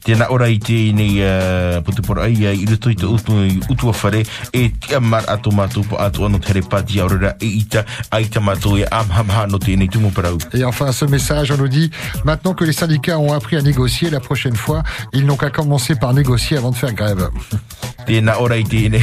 Tēnā 0.00 0.30
ora 0.32 0.46
i 0.48 0.56
tēnei 0.62 1.18
uh, 1.20 1.80
putupora 1.84 2.24
ai 2.24 2.36
uh, 2.46 2.54
i 2.56 2.64
ruto 2.68 2.88
i 2.92 2.96
te 2.96 3.04
utu, 3.04 3.36
i 3.44 3.58
utua 3.68 3.92
whare 3.92 4.22
e 4.56 4.62
tia 4.80 5.00
mar 5.00 5.26
ato 5.28 5.52
mātou 5.52 5.84
po 5.84 5.98
ato 6.00 6.24
ano 6.24 6.40
tere 6.40 6.62
pāti 6.64 7.00
aurora 7.04 7.34
e 7.36 7.50
ita 7.60 7.84
ai 8.10 8.24
ta 8.32 8.40
mātou 8.40 8.80
e 8.80 8.86
amhamha 8.88 9.46
no 9.50 9.60
tēnei 9.60 9.90
tumuparau. 9.92 10.38
Et 10.54 10.64
enfin, 10.64 10.92
ce 10.92 11.04
message, 11.04 11.52
on 11.52 11.58
nous 11.58 11.68
dit, 11.68 11.90
maintenant 12.24 12.54
que 12.54 12.64
les 12.64 12.72
syndicats 12.72 13.18
ont 13.18 13.32
appris 13.32 13.56
à 13.56 13.62
négocier, 13.62 14.08
la 14.10 14.20
prochaine 14.20 14.56
fois, 14.56 14.82
ils 15.12 15.26
n'ont 15.26 15.36
qu'à 15.36 15.50
commencer 15.50 15.94
par 15.94 16.14
négocier 16.14 16.56
avant 16.56 16.70
de 16.70 16.76
faire 16.76 16.94
grève. 16.94 17.28
Tēnā 18.06 18.36
ora 18.40 18.56
i 18.58 18.64
tēnei 18.66 19.02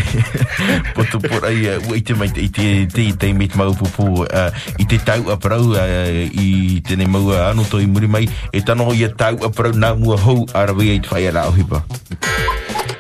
putupora 0.98 1.52
ai 1.52 1.68
uh, 1.70 1.90
ua 1.90 1.98
i 1.98 2.04
te 2.06 2.16
mai 2.18 2.30
te, 2.34 2.44
i 2.44 2.50
te, 2.54 2.66
te, 2.92 3.06
te 3.20 3.30
met 3.38 3.54
mau 3.60 3.74
pupu 3.78 4.24
uh, 4.26 4.48
i 4.82 4.88
te 4.90 5.00
tau 5.06 5.30
a 5.34 5.38
parau 5.42 5.74
uh, 5.76 6.24
i 6.28 6.82
tēnei 6.86 7.10
mau 7.10 7.30
uh, 7.30 7.46
ano 7.52 7.66
to 7.70 7.82
i 7.84 7.88
muri 7.90 8.10
mai 8.12 8.26
e 8.52 8.62
tano 8.66 8.90
i 8.96 9.06
a 9.06 9.12
tau 9.14 9.38
a 9.46 9.52
parau 9.54 9.78
nā 9.78 9.94
mua 10.00 10.18
hou 10.24 10.48
arawe 10.58 10.97
i 10.98 11.02
te 11.02 11.10
whai 11.14 11.28
ala 11.28 11.48
o 11.48 11.52
hipa. 11.54 11.84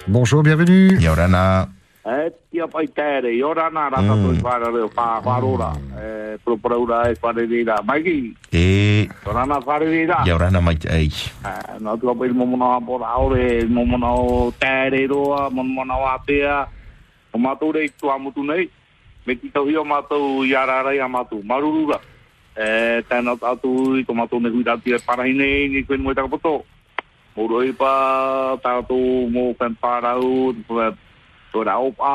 Bonjour, 0.07 0.43
bienvenue. 0.43 0.97
E, 2.07 2.31
tia 2.51 2.67
ora 3.43 3.69
nā 3.69 3.89
rata 3.89 4.15
Mm. 4.15 4.41
wharora, 5.25 5.73
e, 5.99 6.37
e 7.11 7.15
whare 7.21 7.45
rira. 7.45 7.81
Maiki, 7.83 8.33
E, 8.53 9.09
ora 10.33 10.49
nā 10.49 10.61
mai 10.61 10.75
te 10.77 10.87
ei. 10.89 11.09
Tua 11.99 12.15
pai 12.15 12.29
momona 12.29 12.79
pora 12.85 13.07
aore, 13.07 13.65
momona 13.67 14.13
o 14.13 14.53
tere 14.59 15.07
roa, 15.07 15.49
momona 15.49 15.97
o 15.97 16.05
apea, 16.07 16.67
o 17.33 17.37
mātou 17.37 17.73
rei 17.73 17.89
tua 17.99 18.17
mutu 18.17 18.43
nei, 18.43 18.69
me 19.25 19.35
ki 19.35 19.49
tau 19.51 19.65
hio 19.65 19.83
mātou 19.83 20.45
i 20.45 20.53
ararai 20.55 20.99
a 20.99 21.07
mātou, 21.07 21.43
marurura. 21.43 21.99
E, 22.55 23.01
tēnā 23.09 23.37
tātou 23.37 23.97
i 23.99 24.05
tō 24.05 24.15
mātou 24.15 24.39
ne 24.39 24.49
hui 24.49 24.63
rati 24.63 24.93
parahi 25.05 25.33
nei, 25.33 25.67
ni 25.67 25.83
koe 25.83 25.97
moe 25.97 26.13
takapoto. 26.13 26.63
Moro 26.63 26.76
Mūrui 27.37 27.69
pā, 27.77 27.91
tātū, 28.63 28.97
mō 29.29 29.51
pēmpārau, 29.59 30.55
tō 31.53 31.65
rā 31.67 31.75
opā, 31.85 32.13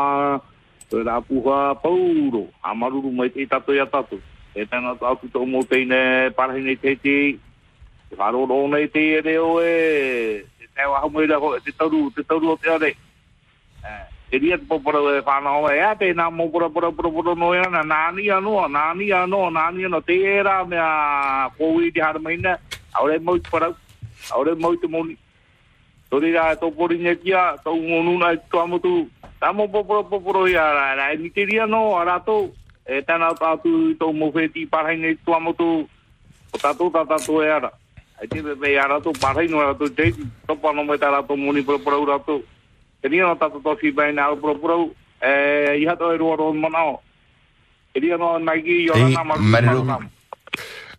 tō 0.90 1.02
rā 1.06 1.20
puha, 1.22 1.58
pauro, 1.78 2.48
amaruru 2.66 3.12
mai 3.14 3.28
te 3.30 3.46
to 3.46 3.76
ya 3.76 3.86
tātū. 3.86 4.18
E 4.58 4.66
tēnā 4.66 4.96
tātū 4.98 5.30
tō 5.30 5.44
mō 5.46 5.62
teine, 5.70 6.00
parahine 6.34 6.74
te 6.74 6.96
te, 7.04 7.14
te 8.10 8.18
whāro 8.18 8.42
rōnei 8.50 8.90
te 8.90 9.04
e 9.12 9.20
reo 9.22 9.60
e, 9.62 10.42
te 10.58 10.66
te 10.74 10.90
mo 10.90 11.08
mai 11.14 11.28
te 11.62 11.70
tauru, 11.78 12.10
te 12.10 12.26
tauru 12.26 12.50
o 12.50 12.58
te 12.58 12.74
are. 12.74 12.92
E 14.32 14.38
ria 14.42 14.58
te 14.58 14.66
fa 15.22 15.38
e 15.38 15.54
o 15.62 15.70
e, 15.70 15.78
a 15.86 15.94
te 15.94 16.10
nā 16.18 16.32
mō 16.34 16.50
pura 16.50 16.68
pura 16.68 16.90
pura 16.90 17.14
pura 17.14 17.38
no 17.38 17.54
e 17.54 17.62
ana, 17.62 17.86
nāni 17.86 18.26
anua, 18.26 18.66
nāni 18.66 19.14
anua, 19.14 19.54
nāni 19.54 19.86
anua, 19.86 20.02
te 20.02 20.18
e 20.18 20.42
rā 20.42 20.66
mea 20.66 21.48
kōwi 21.54 21.94
te 21.94 22.02
haramaina, 22.02 22.58
Aure 22.92 23.18
mo 23.20 23.38
te 23.38 23.48
parau, 23.48 23.72
aure 24.30 24.54
mau 24.54 24.76
te 24.76 24.86
moni. 24.86 25.16
Tori 26.12 26.32
tō 26.60 26.68
pori 26.76 26.98
nye 26.98 27.16
kia, 27.16 27.56
e 29.64 29.68
popora 29.68 30.02
popora 30.04 30.48
ia 30.48 30.60
rā, 30.60 30.88
rā, 30.98 31.06
e 31.14 31.16
ni 31.16 31.30
te 31.30 31.44
ria 31.48 31.66
no, 31.66 31.96
a 31.96 32.04
rātou, 32.04 32.52
e 32.84 33.00
tēnā 33.02 33.32
tātu 33.40 33.72
i 33.90 33.94
tō 33.96 34.10
mō 34.12 34.28
wheti 34.34 34.66
parhai 34.66 34.98
nei 35.00 35.16
tua 35.24 35.40
motu, 35.40 35.88
o 36.52 36.58
tātou 36.58 36.92
e 37.42 37.48
ara. 37.50 37.72
E 38.20 38.28
te 38.28 38.42
no 39.48 39.64
no 40.72 40.84
moni 41.36 41.64
u 41.98 42.06
rātou. 42.06 42.42
Te 43.00 43.08
ria 43.08 43.26
no 43.26 43.34
tātou 43.34 43.64
tō 43.64 43.78
whipai 43.80 44.12
nā 44.12 44.28
pura 44.38 44.54
pura 44.54 44.76
u, 44.76 44.92
e 45.18 45.78
i 45.80 45.86
hato 45.86 46.12
e 46.12 46.18
roa 46.18 46.36
roa 46.36 46.52
manao. 46.52 47.00
E 47.94 48.00
ria 48.00 48.16
no 48.18 48.38
Mariru. 48.38 49.84
maru 49.84 50.21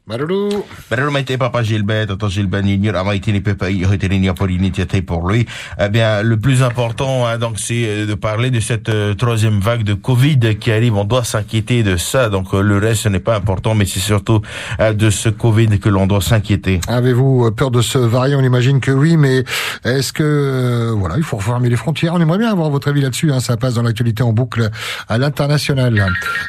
Maruru. 0.06 0.50
Maruru 0.92 1.12
mai 1.12 1.24
te 1.24 1.38
papa 1.38 1.64
Gilbert, 1.64 2.08
tonton 2.08 2.28
Gilbert 2.28 2.64
Nignor, 2.64 2.98
a 2.98 3.04
mai 3.06 3.22
tini 3.22 3.40
pepa 3.40 3.70
i 3.70 3.86
hoi 3.86 3.98
tini 3.98 4.20
nia 4.20 4.34
porini 4.34 4.70
tia 4.70 4.86
tei 4.86 5.02
pour 5.02 5.26
lui. 5.26 5.46
Eh 5.80 5.88
bien, 5.88 6.22
le 6.22 6.38
plus 6.38 6.62
important, 6.62 7.26
hein, 7.26 7.38
donc, 7.38 7.58
c'est 7.58 7.86
euh, 7.88 8.06
de 8.06 8.14
parler 8.14 8.52
de 8.52 8.60
cette 8.60 8.90
euh, 8.90 9.14
troisième 9.14 9.62
vague 9.62 9.84
de 9.84 9.94
Covid 9.94 10.58
qui 10.60 10.72
arrive. 10.74 10.96
On 10.98 11.06
doit 11.06 11.24
s'inquiéter 11.24 11.84
de 11.84 11.96
ça. 11.96 12.28
Donc, 12.28 12.54
euh, 12.54 12.62
le 12.62 12.80
reste, 12.80 13.04
ce 13.04 13.10
n'est 13.10 13.22
pas 13.22 13.38
important, 13.38 13.76
mais 13.76 13.86
c'est 13.86 14.02
surtout 14.02 14.42
euh, 14.82 14.92
de 14.92 15.10
ce 15.10 15.30
Covid 15.30 15.80
que 15.80 15.88
l'on 15.88 16.06
doit 16.06 16.20
s'inquiéter. 16.20 16.82
Avez-vous 16.90 17.52
peur 17.52 17.72
de 17.72 17.82
ce 17.82 17.98
variant? 17.98 18.40
On 18.40 18.44
imagine 18.44 18.82
que 18.82 18.92
oui, 18.92 19.16
mais 19.16 19.46
est-ce 19.86 20.12
que 20.12 20.92
voilà, 20.98 21.16
il 21.16 21.24
faut 21.24 21.38
refermer 21.38 21.70
les 21.70 21.78
frontières? 21.78 22.14
On 22.14 22.20
aimerait 22.20 22.40
bien 22.40 22.52
avoir 22.52 22.70
votre 22.70 22.90
avis 22.90 23.00
là-dessus. 23.00 23.32
Hein, 23.32 23.40
ça 23.40 23.56
passe 23.56 23.76
dans 23.76 23.84
l'actualité 23.84 24.22
en 24.22 24.34
boucle 24.34 24.70
à 25.08 25.18
l'international. 25.18 26.06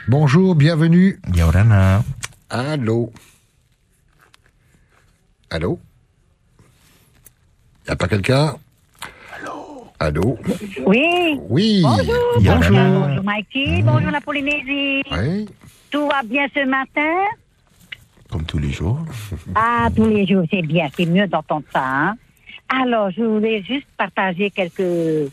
Bonjour, 0.09 0.57
bienvenue. 0.57 1.21
Yorana. 1.33 2.03
Allô. 2.51 3.13
Allô. 5.55 5.79
Y 7.87 7.91
a 7.93 7.95
pas 7.97 8.09
quelqu'un 8.09 8.57
Allô. 9.37 9.87
Allô. 10.01 10.37
Oui. 10.85 11.39
Oui. 11.49 11.81
Bonjour. 11.85 12.15
Bonjour. 12.41 12.77
Bonjour 12.77 13.23
Mikey. 13.25 13.83
Bonjour 13.85 14.11
la 14.11 14.21
Polynésie. 14.21 15.03
Oui. 15.13 15.47
Tout 15.93 16.09
va 16.09 16.23
bien 16.25 16.49
ce 16.53 16.65
matin 16.67 17.23
Comme 18.29 18.45
tous 18.45 18.59
les 18.59 18.73
jours. 18.73 18.99
Ah, 19.55 19.89
tous 19.95 20.09
les 20.09 20.27
jours, 20.27 20.45
c'est 20.51 20.63
bien. 20.63 20.89
C'est 20.97 21.07
mieux 21.07 21.29
d'entendre 21.29 21.67
ça. 21.73 21.85
hein. 21.87 22.17
Alors, 22.69 23.11
je 23.13 23.23
voulais 23.23 23.63
juste 23.63 23.87
partager 23.97 24.51
quelques... 24.51 25.31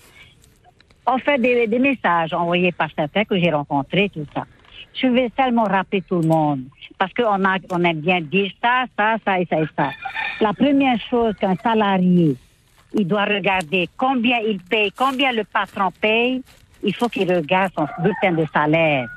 En 1.08 1.18
fait, 1.18 1.40
des, 1.40 1.66
des 1.66 1.80
messages 1.80 2.32
envoyés 2.32 2.72
par 2.72 2.90
certains 2.96 3.26
que 3.26 3.40
j'ai 3.40 3.50
rencontrés, 3.50 4.10
tout 4.14 4.28
ça. 4.36 4.46
Je 4.94 5.08
vais 5.08 5.32
seulement 5.40 5.64
rappeler 5.64 6.02
tout 6.04 6.20
le 6.22 6.28
monde. 6.28 6.62
Parce 7.00 7.12
qu'on 7.14 7.44
a, 7.44 7.58
on 7.72 7.84
aime 7.84 8.02
bien 8.02 8.22
dire 8.22 8.52
ça, 8.62 8.84
ça, 8.96 9.16
ça 9.26 9.40
et 9.40 9.48
ça 9.50 9.60
et 9.62 9.68
ça. 9.76 9.90
La 10.42 10.54
première 10.54 11.00
chose 11.08 11.36
qu'un 11.40 11.56
salarié, 11.56 12.36
il 12.96 13.08
doit 13.08 13.26
regarder 13.26 13.88
combien 13.96 14.40
il 14.40 14.60
paye, 14.60 14.92
combien 14.92 15.32
le 15.32 15.44
patron 15.44 15.92
paye. 16.02 16.42
Il 16.84 16.96
faut 16.96 17.08
qu'il 17.10 17.32
regarde 17.32 17.72
son 17.78 17.86
bulletin 18.02 18.32
de 18.32 18.48
salaire. 18.52 19.08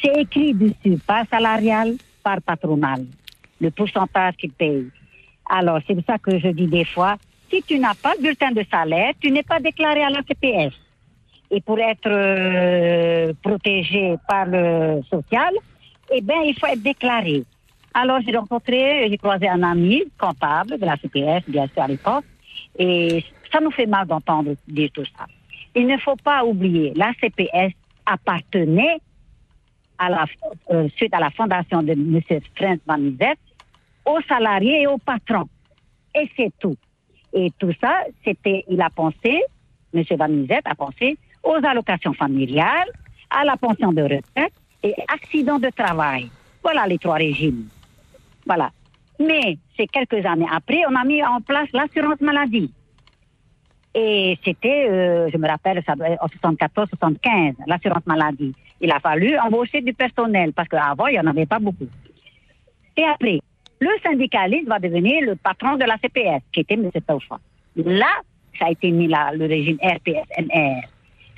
C'est 0.00 0.20
écrit 0.20 0.54
dessus, 0.54 0.96
par 1.04 1.26
salarial, 1.28 1.96
par 2.22 2.40
patronal, 2.40 3.04
le 3.60 3.70
pourcentage 3.72 4.34
qu'il 4.36 4.52
paye. 4.52 4.86
Alors, 5.50 5.80
c'est 5.84 5.94
pour 5.96 6.04
ça 6.04 6.16
que 6.16 6.38
je 6.38 6.48
dis 6.50 6.68
des 6.68 6.84
fois, 6.84 7.16
si 7.50 7.60
tu 7.64 7.76
n'as 7.80 7.94
pas 7.94 8.14
de 8.14 8.22
bulletin 8.22 8.52
de 8.52 8.64
salaire, 8.70 9.14
tu 9.20 9.32
n'es 9.32 9.42
pas 9.42 9.58
déclaré 9.58 10.04
à 10.04 10.10
la 10.10 10.22
CPS. 10.22 10.74
Et 11.50 11.60
pour 11.60 11.80
être 11.80 12.06
euh, 12.06 13.32
protégé 13.42 14.14
par 14.28 14.46
le 14.46 15.02
social, 15.10 15.54
eh 16.12 16.20
bien, 16.20 16.40
il 16.42 16.56
faut 16.56 16.66
être 16.66 16.82
déclaré. 16.82 17.42
Alors, 18.00 18.20
j'ai 18.24 18.36
rencontré, 18.36 19.08
j'ai 19.10 19.18
croisé 19.18 19.48
un 19.48 19.60
ami 19.64 20.04
comptable 20.16 20.78
de 20.78 20.86
la 20.86 20.96
CPS, 20.96 21.42
bien 21.48 21.66
sûr, 21.66 21.82
à 21.82 21.88
l'époque, 21.88 22.24
et 22.78 23.24
ça 23.50 23.58
nous 23.58 23.72
fait 23.72 23.86
mal 23.86 24.06
d'entendre 24.06 24.54
dire 24.68 24.90
tout 24.94 25.04
ça. 25.04 25.26
Il 25.74 25.88
ne 25.88 25.96
faut 25.98 26.14
pas 26.14 26.44
oublier, 26.44 26.92
la 26.94 27.10
CPS 27.20 27.72
appartenait 28.06 29.00
euh, 30.70 30.88
suite 30.94 31.12
à 31.12 31.18
la 31.18 31.30
fondation 31.30 31.82
de 31.82 31.90
M. 31.90 32.20
Franz 32.54 32.80
Van 32.86 33.34
aux 34.04 34.22
salariés 34.28 34.82
et 34.82 34.86
aux 34.86 34.98
patrons. 34.98 35.48
Et 36.14 36.30
c'est 36.36 36.52
tout. 36.60 36.76
Et 37.32 37.50
tout 37.58 37.72
ça, 37.80 38.04
c'était, 38.24 38.64
il 38.68 38.80
a 38.80 38.90
pensé, 38.90 39.42
M. 39.92 40.04
Van 40.16 40.28
a 40.64 40.74
pensé 40.76 41.18
aux 41.42 41.58
allocations 41.64 42.12
familiales, 42.12 42.92
à 43.28 43.44
la 43.44 43.56
pension 43.56 43.92
de 43.92 44.02
retraite 44.02 44.54
et 44.84 44.94
accident 45.08 45.58
de 45.58 45.70
travail. 45.70 46.30
Voilà 46.62 46.86
les 46.86 46.98
trois 46.98 47.16
régimes. 47.16 47.66
Voilà. 48.48 48.70
Mais 49.20 49.58
c'est 49.76 49.86
quelques 49.86 50.24
années 50.24 50.46
après, 50.50 50.82
on 50.88 50.94
a 50.94 51.04
mis 51.04 51.22
en 51.22 51.40
place 51.40 51.68
l'assurance 51.72 52.20
maladie. 52.20 52.72
Et 53.94 54.38
c'était, 54.44 54.88
euh, 54.88 55.28
je 55.32 55.36
me 55.38 55.48
rappelle, 55.48 55.82
ça 55.84 55.94
en 56.20 56.26
74-75, 56.26 57.54
l'assurance 57.66 58.06
maladie. 58.06 58.54
Il 58.80 58.90
a 58.90 59.00
fallu 59.00 59.36
embaucher 59.38 59.80
du 59.80 59.92
personnel 59.92 60.52
parce 60.52 60.68
qu'avant, 60.68 61.08
il 61.08 61.14
n'y 61.14 61.20
en 61.20 61.26
avait 61.26 61.46
pas 61.46 61.58
beaucoup. 61.58 61.88
Et 62.96 63.04
après, 63.04 63.40
le 63.80 63.90
syndicaliste 64.04 64.68
va 64.68 64.78
devenir 64.78 65.22
le 65.22 65.36
patron 65.36 65.76
de 65.76 65.84
la 65.84 65.96
CPS, 65.98 66.42
qui 66.52 66.60
était 66.60 66.74
M. 66.74 66.90
Taufa. 67.06 67.38
Là, 67.76 68.10
ça 68.58 68.66
a 68.66 68.70
été 68.70 68.90
mis 68.90 69.08
là, 69.08 69.32
le 69.32 69.46
régime 69.46 69.78
RPS-NR. 69.82 70.82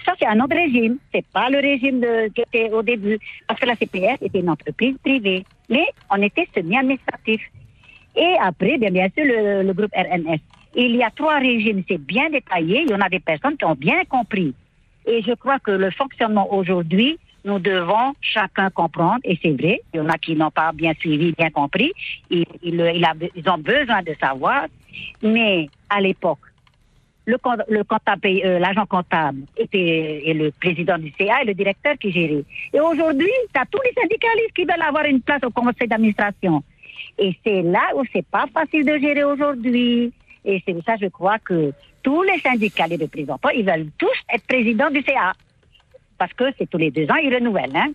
Ça, 0.05 0.14
c'est 0.18 0.27
un 0.27 0.40
autre 0.40 0.56
régime. 0.56 0.98
C'est 1.12 1.27
pas 1.27 1.51
le 1.51 1.59
régime 1.59 2.01
de, 2.01 2.28
qui 2.28 2.43
était 2.43 2.70
au 2.70 2.82
début. 2.82 3.18
Parce 3.47 3.60
que 3.60 3.66
la 3.66 3.77
CPS 3.77 4.22
était 4.22 4.40
une 4.40 4.51
entreprise 4.51 4.97
privée. 5.02 5.44
Mais 5.68 5.86
on 6.10 6.22
était 6.22 6.48
semi-administratif. 6.55 7.40
Et 8.16 8.36
après, 8.40 8.78
bien, 8.78 8.90
bien 8.90 9.09
sûr, 9.16 9.24
le, 9.24 9.62
le 9.62 9.72
groupe 9.72 9.93
RNS. 9.94 10.39
Il 10.74 10.97
y 10.97 11.02
a 11.02 11.10
trois 11.10 11.39
régimes, 11.39 11.82
c'est 11.89 11.98
bien 11.98 12.31
détaillé. 12.31 12.82
Il 12.82 12.90
y 12.90 12.94
en 12.94 13.01
a 13.01 13.09
des 13.09 13.20
personnes 13.20 13.56
qui 13.56 13.64
ont 13.64 13.74
bien 13.74 14.05
compris. 14.05 14.55
Et 15.06 15.22
je 15.22 15.32
crois 15.32 15.59
que 15.59 15.70
le 15.70 15.90
fonctionnement 15.90 16.52
aujourd'hui, 16.52 17.18
nous 17.44 17.59
devons 17.59 18.14
chacun 18.20 18.70
comprendre, 18.70 19.20
et 19.24 19.39
c'est 19.43 19.52
vrai, 19.52 19.81
il 19.93 19.98
y 19.98 20.01
en 20.01 20.09
a 20.09 20.18
qui 20.18 20.35
n'ont 20.36 20.51
pas 20.51 20.72
bien 20.72 20.93
suivi, 20.98 21.32
bien 21.32 21.51
compris, 21.51 21.93
ils, 22.28 22.44
ils, 22.62 22.94
ils 23.35 23.48
ont 23.48 23.59
besoin 23.59 24.02
de 24.02 24.14
savoir, 24.20 24.66
mais 25.22 25.68
à 25.89 26.01
l'époque, 26.01 26.39
le, 27.31 27.39
le 27.69 27.85
comptable, 27.85 28.28
euh, 28.44 28.59
l'agent 28.59 28.86
comptable 28.86 29.40
était 29.57 30.23
et 30.27 30.35
le 30.35 30.51
président 30.51 30.98
du 30.98 31.12
CA 31.19 31.43
et 31.43 31.47
le 31.47 31.55
directeur 31.55 31.97
qui 31.98 32.11
gérait. 32.12 32.44
Et 32.73 32.81
aujourd'hui, 32.81 33.31
tu 33.52 33.61
as 33.61 33.66
tous 33.66 33.81
les 33.85 33.93
syndicalistes 34.01 34.52
qui 34.55 34.65
veulent 34.65 34.82
avoir 34.86 35.05
une 35.05 35.20
place 35.20 35.43
au 35.44 35.51
conseil 35.51 35.89
d'administration. 35.89 36.62
Et 37.19 37.36
c'est 37.44 37.62
là 37.62 37.82
où 37.97 38.02
c'est 38.12 38.27
pas 38.27 38.47
facile 38.52 38.85
de 38.85 38.98
gérer 38.98 39.24
aujourd'hui. 39.24 40.12
Et 40.44 40.62
c'est 40.65 40.73
pour 40.73 40.85
ça 40.85 40.97
que 40.97 41.05
je 41.05 41.09
crois 41.09 41.39
que 41.39 41.73
tous 42.02 42.23
les 42.23 42.39
syndicalistes 42.40 43.02
représentants, 43.02 43.51
ils 43.51 43.65
veulent 43.65 43.90
tous 43.98 44.09
être 44.32 44.47
présidents 44.47 44.90
du 44.90 45.02
CA. 45.02 45.32
Parce 46.19 46.32
que 46.32 46.44
c'est 46.59 46.69
tous 46.69 46.78
les 46.78 46.90
deux 46.90 47.05
ans, 47.11 47.16
ils 47.23 47.35
renouvellent. 47.35 47.77
Hein? 47.77 47.93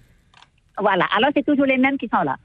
Voilà. 0.79 1.05
Alors, 1.15 1.29
c'est 1.35 1.45
toujours 1.45 1.65
les 1.65 1.77
mêmes 1.77 1.97
qui 1.97 2.07
sont 2.07 2.23
là. 2.23 2.35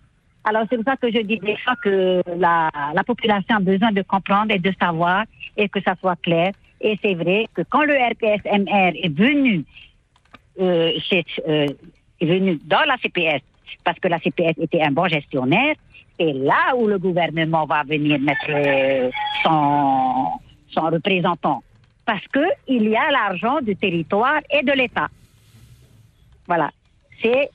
Alors, 0.44 0.64
c'est 0.70 0.76
pour 0.76 0.84
ça 0.84 0.96
que 0.96 1.10
je 1.10 1.20
dis 1.20 1.38
des 1.38 1.56
fois 1.58 1.74
que 1.82 2.22
la, 2.36 2.70
la 2.94 3.04
population 3.04 3.56
a 3.56 3.60
besoin 3.60 3.92
de 3.92 4.02
comprendre 4.02 4.52
et 4.52 4.58
de 4.58 4.72
savoir 4.80 5.24
et 5.56 5.68
que 5.68 5.80
ça 5.82 5.94
soit 6.00 6.16
clair. 6.16 6.52
Et 6.80 6.98
c'est 7.02 7.14
vrai 7.14 7.46
que 7.54 7.62
quand 7.68 7.84
le 7.84 7.94
RPSMR 7.94 8.92
est 9.02 9.14
venu, 9.14 9.64
euh, 10.60 10.92
euh, 11.48 11.66
est 12.20 12.26
venu 12.26 12.58
dans 12.64 12.84
la 12.86 12.96
CPS, 12.96 13.42
parce 13.84 13.98
que 13.98 14.08
la 14.08 14.18
CPS 14.18 14.58
était 14.58 14.82
un 14.82 14.90
bon 14.90 15.06
gestionnaire, 15.06 15.74
c'est 16.18 16.32
là 16.32 16.74
où 16.76 16.86
le 16.86 16.98
gouvernement 16.98 17.66
va 17.66 17.82
venir 17.82 18.18
mettre 18.18 18.50
euh, 18.50 19.10
son, 19.42 20.28
son 20.70 20.90
représentant. 20.90 21.62
Parce 22.04 22.26
que 22.28 22.44
il 22.66 22.88
y 22.88 22.96
a 22.96 23.10
l'argent 23.10 23.60
du 23.60 23.76
territoire 23.76 24.40
et 24.50 24.62
de 24.62 24.72
l'État. 24.72 25.08
Voilà. 26.46 26.70
C'est 27.22 27.50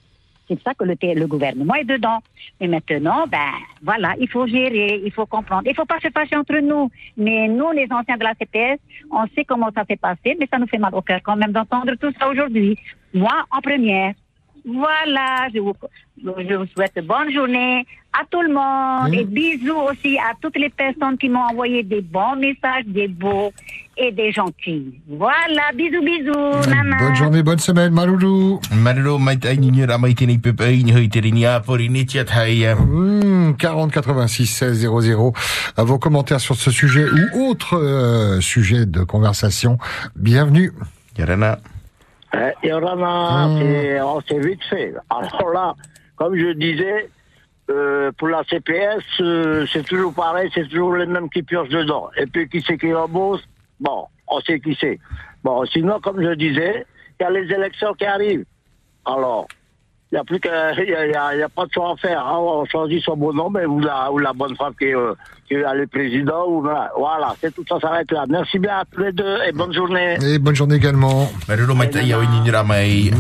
c'est 0.48 0.62
ça 0.64 0.74
que 0.74 0.84
le, 0.84 0.96
le 1.02 1.28
gouvernement 1.28 1.76
est 1.76 1.84
dedans. 1.86 2.20
Mais 2.60 2.68
maintenant, 2.68 3.26
ben 3.28 3.52
voilà, 3.82 4.14
il 4.20 4.30
faut 4.30 4.48
gérer, 4.48 5.02
il 5.04 5.12
faut 5.12 5.26
comprendre. 5.26 5.64
Il 5.66 5.76
faut 5.76 5.86
pas 5.86 6.00
se 6.00 6.10
fâcher 6.10 6.36
entre 6.36 6.58
nous. 6.60 6.90
Mais 7.18 7.48
nous, 7.48 7.72
les 7.72 7.88
anciens 7.92 8.18
de 8.18 8.24
la 8.24 8.34
CPS, 8.36 8.80
on 9.12 9.26
sait 9.36 9.46
comment 9.46 9.70
ça 9.74 9.84
s'est 9.90 9.98
passé, 9.98 10.36
mais 10.40 10.48
ça 10.52 10.58
nous 10.58 10.68
fait 10.68 10.78
mal 10.78 10.94
au 10.94 11.02
cœur 11.02 11.20
quand 11.24 11.36
même 11.36 11.52
d'entendre 11.52 11.96
tout 11.96 12.14
ça 12.20 12.30
aujourd'hui. 12.30 12.78
Moi, 13.14 13.34
en 13.52 13.62
première. 13.62 14.14
Voilà, 14.66 15.48
je 15.54 15.60
vous, 15.60 15.74
je 16.24 16.56
vous 16.56 16.66
souhaite 16.74 17.00
bonne 17.06 17.32
journée 17.32 17.86
à 18.14 18.24
tout 18.30 18.42
le 18.42 18.52
monde 18.54 19.14
et 19.14 19.26
bisous 19.26 19.76
aussi 19.76 20.18
à 20.18 20.34
toutes 20.42 20.58
les 20.58 20.70
personnes 20.70 21.18
qui 21.18 21.30
m'ont 21.30 21.48
envoyé 21.52 21.84
des 21.84 22.02
bons 22.02 22.36
messages, 22.36 22.86
des 22.88 23.08
beaux 23.08 23.52
et 23.98 24.12
des 24.12 24.32
gentils. 24.32 25.00
Voilà, 25.08 25.72
bisous, 25.76 26.02
bisous. 26.02 26.70
Nana. 26.70 26.98
Bonne 26.98 27.16
journée, 27.16 27.44
bonne 27.44 27.60
semaine, 27.60 27.94
Maloulou. 27.94 28.60
Malolo 28.74 29.20
mai 29.20 29.38
tai 29.38 29.58
ni 29.58 29.86
ra 29.86 29.98
mai 29.98 30.16
tini 30.16 30.38
pepe 30.40 30.72
ni 30.84 30.94
hoi 30.94 31.08
te 31.10 31.20
rini 31.20 31.46
a 31.46 31.60
pori 31.60 31.90
ni 31.90 32.06
tia 32.06 32.26
tai. 32.26 32.66
Hmm, 32.74 33.54
40 33.58 33.92
86 33.92 34.48
16 34.48 34.90
00. 34.90 35.34
À 35.78 35.84
vos 35.84 36.00
commentaires 36.00 36.42
sur 36.42 36.56
ce 36.56 36.72
sujet 36.72 37.06
ou 37.36 37.50
autre 37.50 37.78
euh, 37.78 38.42
sujet 38.42 38.86
de 38.86 39.04
conversation. 39.04 39.78
Bienvenue. 40.16 40.72
Yarana. 41.18 41.60
Et 42.64 42.74
on 42.74 42.78
en 42.84 43.03
a, 43.03 43.60
c'est- 43.60 44.02
oh, 44.02 44.20
c'est 44.28 44.40
vite 44.40 44.64
fait. 44.70 44.94
Alors 45.10 45.52
là, 45.53 45.74
comme 46.16 46.36
je 46.38 46.52
disais, 46.53 47.10
euh, 47.70 48.12
pour 48.18 48.28
la 48.30 48.44
CPS, 48.44 49.03
euh, 49.22 49.66
c'est 49.72 49.84
toujours 49.86 50.14
pareil, 50.14 50.49
c'est 50.53 50.68
toujours 50.68 50.94
les 50.95 51.06
mêmes 51.06 51.30
qui 51.30 51.41
piochent 51.44 51.70
dedans. 51.70 52.10
Et 52.18 52.26
puis 52.28 52.48
qui 52.49 52.62
c'est 52.62 52.78
qui 52.78 52.94
rembourse 52.94 53.41
Bon, 53.80 54.06
on 54.28 54.40
sait 54.41 54.60
qui 54.60 54.78
c'est. 54.80 54.99
Bon, 55.44 55.66
sinon, 55.66 55.99
comme 55.99 56.22
je 56.22 56.34
disais, 56.36 56.86
il 57.20 57.24
y 57.24 57.26
a 57.26 57.30
les 57.30 57.52
élections 57.52 57.94
qui 57.94 58.06
arrivent. 58.06 58.45
Alors, 59.06 59.48
il 60.11 60.15
n'y 60.15 60.19
a 60.19 60.23
plus 60.23 60.40
qu'à, 60.40 60.72
il 60.73 60.90
y 60.90 60.94
a, 60.95 61.06
il 61.06 61.11
y 61.11 61.15
a- 61.15 61.34
il 61.36 61.40
y 61.40 61.44
a 61.44 61.49
pas 61.49 61.65
de 61.65 61.72
choix 61.73 61.94
à 61.94 61.95
faire. 61.98 62.19
hein. 62.26 62.38
On 62.40 62.65
choisit 62.65 63.03
son 63.03 63.18
bon 63.18 63.34
nom, 63.34 63.49
mais 63.49 63.65
ou 63.65 63.80
la, 63.80 64.11
ou 64.11 64.18
la 64.19 64.34
bonne 64.34 64.56
femme 64.56 64.73
qui, 64.80 64.86
est, 64.86 64.95
euh, 64.95 65.14
qui 65.48 65.56
est 65.56 65.64
le 65.73 65.88
président, 65.88 66.45
ou 66.48 66.61
voilà, 66.98 67.36
c'est 67.41 67.53
tout 67.53 67.65
ça 67.68 67.80
s'arrête 67.80 68.11
là. 68.11 68.26
Merci 68.30 68.60
bien 68.60 68.77
à 68.80 68.84
tous 68.91 69.02
les 69.02 69.11
deux 69.11 69.38
et 69.48 69.52
bonne 69.52 69.73
journée. 69.73 70.18
Et 70.23 70.40
bonne 70.40 70.56
journée 70.56 70.76
également. 70.76 71.30
Malolo 71.48 71.73
mai 71.76 71.90
tai 71.90 72.14
hoi 72.14 72.23
ni 72.44 72.49
ra 72.52 72.64
mai. 72.64 73.11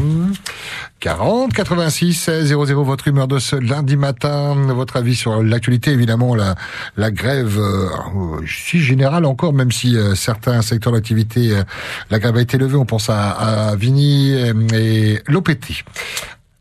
40 1.01 1.53
86 1.53 2.13
16 2.13 2.47
00 2.55 2.83
votre 2.83 3.07
humeur 3.07 3.27
de 3.27 3.37
ce 3.37 3.55
lundi 3.55 3.97
matin 3.97 4.55
votre 4.73 4.95
avis 4.97 5.13
sur 5.15 5.43
l'actualité 5.43 5.91
évidemment 5.91 6.35
la 6.35 6.55
la 6.97 7.11
grève 7.11 7.59
euh, 7.59 7.87
euh, 7.89 8.41
si 8.47 8.79
générale 8.79 9.25
encore 9.25 9.53
même 9.53 9.71
si 9.71 9.97
euh, 9.97 10.15
certains 10.15 10.61
secteurs 10.61 10.93
d'activité 10.93 11.51
euh, 11.51 11.63
la 12.09 12.17
grève 12.19 12.37
a 12.37 12.41
été 12.41 12.57
levée 12.57 12.77
on 12.77 12.85
pense 12.85 13.09
à, 13.09 13.31
à 13.71 13.75
Vini 13.75 14.33
euh, 14.33 14.53
et 14.73 15.21
l'OPT 15.27 15.83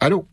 allô 0.01 0.27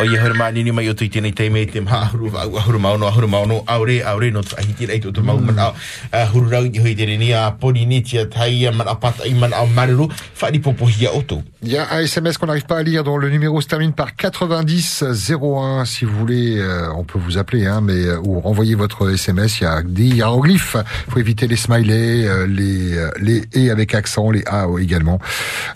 O 0.00 0.04
ia 0.04 0.20
hora 0.24 0.50
ni 0.50 0.72
mai 0.72 0.88
o 0.90 0.94
tui 0.94 1.06
tēnei 1.06 1.30
teime 1.30 1.60
te 1.70 1.78
maha 1.78 2.08
ahuru 2.08 2.32
au 2.34 2.56
ahuru 2.58 2.78
maono 2.82 3.06
ahuru 3.06 3.28
maono 3.28 3.62
aure 3.68 4.02
aure 4.02 4.32
no 4.32 4.40
tu 4.42 4.56
ahiti 4.58 4.86
rei 4.86 4.98
tu 4.98 5.12
tu 5.12 5.22
mau 5.22 5.38
man 5.38 5.56
au 5.56 5.72
ahuru 6.10 6.50
rau 6.50 6.64
i 6.66 6.80
hoi 6.82 6.96
te 6.96 7.06
rini 7.06 7.30
a 7.32 7.52
pori 7.52 7.86
ni 7.86 8.02
tia 8.02 8.26
tai 8.26 8.72
man 8.74 8.88
a 8.90 8.96
pata 8.96 9.22
i 9.24 9.34
man 9.34 9.54
au 9.54 9.68
maruru 9.68 10.08
whari 10.42 10.58
popohia 10.58 11.14
o 11.14 11.22
tau. 11.22 11.44
Il 11.62 11.70
y 11.70 11.78
a 11.78 11.94
un 11.94 12.00
SMS 12.00 12.38
qu'on 12.38 12.46
n'arrive 12.46 12.66
pas 12.66 12.78
à 12.78 12.82
lire 12.82 13.04
dont 13.04 13.16
le 13.16 13.30
numéro 13.30 13.60
se 13.60 13.68
termine 13.68 13.92
par 13.92 14.16
90 14.16 15.04
01. 15.30 15.84
Si 15.84 16.04
vous 16.04 16.18
voulez, 16.18 16.58
euh, 16.58 16.92
on 16.96 17.04
peut 17.04 17.20
vous 17.20 17.38
appeler, 17.38 17.64
hein, 17.64 17.80
mais 17.80 18.04
euh, 18.04 18.18
ou 18.18 18.40
renvoyer 18.40 18.74
votre 18.74 19.12
SMS. 19.12 19.60
Il 19.60 19.62
y 19.62 19.66
a 19.68 19.80
des 19.82 20.06
hiéroglyphes. 20.06 20.76
Il 21.06 21.12
faut 21.12 21.20
éviter 21.20 21.46
les 21.46 21.56
smileys, 21.56 22.26
euh, 22.26 22.48
les 22.48 22.98
les 23.20 23.44
et 23.52 23.70
avec 23.70 23.94
accent, 23.94 24.32
les 24.32 24.42
a 24.46 24.66
également. 24.80 25.20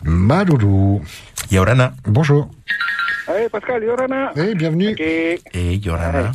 Maloulou. 0.02 1.02
Yorana. 1.51 1.93
Bonjour. 2.06 2.48
Hey 3.28 3.48
Pascal, 3.48 3.82
Yorana. 3.85 4.32
Hey, 4.36 4.55
bienvenue. 4.55 4.94
Eh, 4.98 5.39
Yorana. 5.85 6.32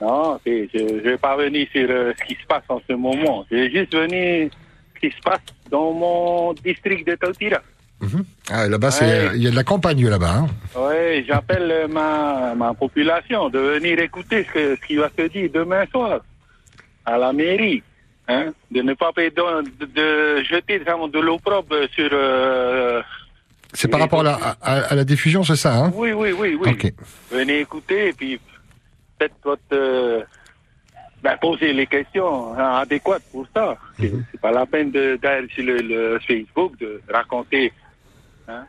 Non, 0.00 0.38
je 0.46 0.82
ne 0.82 1.00
vais 1.00 1.18
pas 1.18 1.36
venir 1.36 1.66
sur 1.72 1.86
euh, 1.90 2.12
ce 2.18 2.24
qui 2.24 2.34
se 2.40 2.46
passe 2.46 2.62
en 2.68 2.80
ce 2.88 2.94
moment. 2.94 3.44
Je 3.50 3.56
vais 3.56 3.70
juste 3.70 3.94
venir 3.94 4.50
ce 4.94 5.00
qui 5.00 5.14
se 5.14 5.20
passe 5.22 5.40
dans 5.70 5.92
mon 5.92 6.52
district 6.54 7.06
de 7.06 7.14
Tautira. 7.16 7.58
Ah, 8.50 8.66
là-bas, 8.66 8.88
Ouais. 9.02 9.30
il 9.34 9.42
y 9.42 9.46
a 9.46 9.50
de 9.50 9.56
la 9.56 9.62
campagne 9.62 10.08
là-bas. 10.08 10.32
Hein. 10.38 10.46
Oui, 10.74 11.22
j'appelle 11.28 11.70
euh, 11.70 11.86
ma, 11.88 12.54
ma 12.56 12.72
population 12.72 13.50
de 13.50 13.58
venir 13.58 13.98
écouter 14.00 14.44
ce, 14.48 14.52
que- 14.52 14.76
ce 14.76 14.86
qui 14.86 14.96
va 14.96 15.10
se 15.16 15.26
dire 15.28 15.50
demain 15.52 15.84
soir 15.90 16.20
à 17.04 17.18
la 17.18 17.32
mairie. 17.34 17.82
Hein, 18.28 18.52
de 18.70 18.80
ne 18.82 18.94
pas 18.94 19.10
de, 19.16 19.28
de, 19.28 19.84
de 19.86 20.42
jeter 20.44 20.78
vraiment 20.78 21.08
de 21.08 21.18
l'opprobre 21.18 21.76
sur... 21.94 22.08
euh, 22.12 23.02
C'est 23.72 23.88
par 23.88 24.00
rapport 24.00 24.20
à 24.20 24.24
la, 24.24 24.34
à, 24.60 24.72
à 24.92 24.94
la 24.94 25.04
diffusion, 25.04 25.42
c'est 25.44 25.56
ça 25.56 25.74
hein? 25.76 25.92
Oui, 25.94 26.12
oui, 26.12 26.32
oui, 26.32 26.58
oui. 26.60 26.70
Ok. 26.72 26.92
Venez 27.30 27.60
écouter 27.60 28.08
et 28.08 28.12
puis 28.12 28.40
faites 29.18 29.32
votre... 29.44 29.60
euh, 29.72 30.22
ben, 31.22 31.36
poser 31.38 31.72
les 31.74 31.86
questions 31.86 32.54
hein, 32.58 32.76
adéquates 32.78 33.22
pour 33.30 33.46
ça. 33.54 33.76
C'est 33.98 34.10
c'est 34.32 34.40
pas 34.40 34.50
la 34.52 34.64
peine 34.66 34.90
de- 34.90 35.18
d'aller 35.22 35.48
sur 35.54 35.64
le, 35.64 35.76
le 35.78 36.18
Facebook, 36.26 36.78
de 36.78 37.00
raconter. 37.12 37.72
hein. 38.48 38.64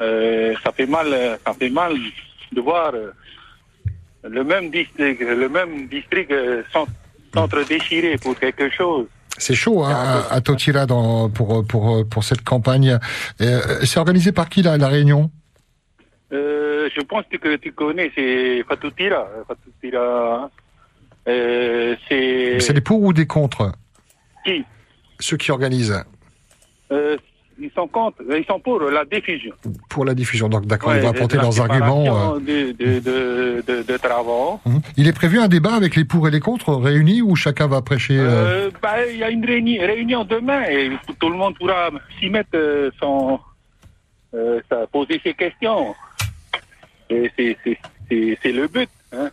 Euh, 0.00 0.54
ça 0.62 0.70
fait 0.72 0.86
mal, 0.86 1.08
euh, 1.12 1.36
ça 1.44 1.54
fait 1.54 1.70
mal 1.70 1.94
de 2.52 2.60
voir 2.60 2.92
euh, 2.94 3.10
le 4.22 4.44
même 4.44 4.70
district, 4.70 5.20
le 5.20 5.48
même 5.48 5.88
district 5.88 6.30
euh, 6.30 6.62
s'en- 6.72 6.86
s'entre-déchirer 7.34 8.16
pour 8.18 8.38
quelque 8.38 8.70
chose. 8.70 9.06
C'est 9.38 9.54
chaud 9.54 9.84
hein, 9.84 9.94
à, 9.94 10.34
à 10.34 10.40
Totira 10.40 10.86
dans, 10.86 11.28
pour, 11.28 11.66
pour, 11.66 12.08
pour 12.08 12.24
cette 12.24 12.42
campagne. 12.42 12.98
Euh, 13.40 13.84
c'est 13.84 13.98
organisé 13.98 14.32
par 14.32 14.48
qui 14.48 14.62
la, 14.62 14.78
la 14.78 14.88
réunion? 14.88 15.30
Euh, 16.32 16.88
je 16.94 17.00
pense 17.02 17.24
que 17.30 17.56
tu 17.56 17.72
connais, 17.72 18.10
c'est 18.14 18.64
Fatoutira. 18.68 19.28
Fatoutira, 19.46 20.50
euh, 21.28 21.96
c'est... 22.08 22.60
C'est 22.60 22.72
des 22.72 22.80
pour 22.80 23.02
ou 23.02 23.12
des 23.12 23.26
contre? 23.26 23.72
Qui? 24.44 24.64
Ceux 25.20 25.36
qui 25.36 25.50
organisent 25.50 26.02
Euh, 26.92 27.16
ils 27.58 27.70
sont 27.74 27.88
contre, 27.88 28.18
ils 28.30 28.44
sont 28.44 28.60
pour 28.60 28.80
la 28.80 29.04
diffusion. 29.04 29.54
pour 29.88 30.04
la 30.04 30.14
diffusion. 30.14 30.48
Donc 30.48 30.66
d'accord, 30.66 30.92
ils 30.92 30.96
Ouais, 30.96 31.02
vont 31.02 31.08
apporter 31.10 31.36
leurs 31.36 31.60
arguments. 31.60 32.34
euh. 32.36 32.40
De, 32.40 32.72
de, 32.72 32.98
de, 33.00 33.64
de, 33.66 33.82
de 33.82 33.96
travaux. 33.96 34.60
Mhm. 34.66 34.80
Il 34.96 35.08
est 35.08 35.12
prévu 35.12 35.38
un 35.38 35.48
débat 35.48 35.74
avec 35.74 35.96
les 35.96 36.04
pour 36.04 36.28
et 36.28 36.30
les 36.30 36.40
contre 36.40 36.74
réunis 36.74 37.22
où 37.22 37.34
chacun 37.36 37.66
va 37.66 37.80
prêcher. 37.82 38.18
euh, 38.18 38.66
Euh, 38.66 38.70
bah, 38.82 39.06
il 39.10 39.18
y 39.18 39.24
a 39.24 39.30
une 39.30 39.44
réuni- 39.44 39.80
réunion 39.80 40.24
demain 40.24 40.62
et 40.70 40.90
tout 41.20 41.30
le 41.30 41.36
monde 41.36 41.56
pourra 41.58 41.90
s'y 42.18 42.28
mettre 42.28 42.50
euh, 42.54 42.90
son, 43.00 43.38
euh, 44.34 44.60
poser 44.92 45.20
ses 45.24 45.34
questions. 45.34 45.94
C'est, 47.08 48.52
le 48.52 48.66
but. 48.68 48.88
Hein. 49.12 49.30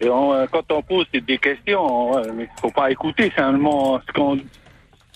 Et 0.00 0.08
on, 0.08 0.32
euh, 0.32 0.46
quand 0.50 0.70
on 0.72 0.82
pose 0.82 1.06
des 1.12 1.38
questions, 1.38 2.22
il 2.24 2.36
ne 2.36 2.44
faut 2.60 2.70
pas 2.70 2.90
écouter 2.90 3.30
seulement 3.36 4.00
ce 4.06 4.12
qu'on 4.12 4.38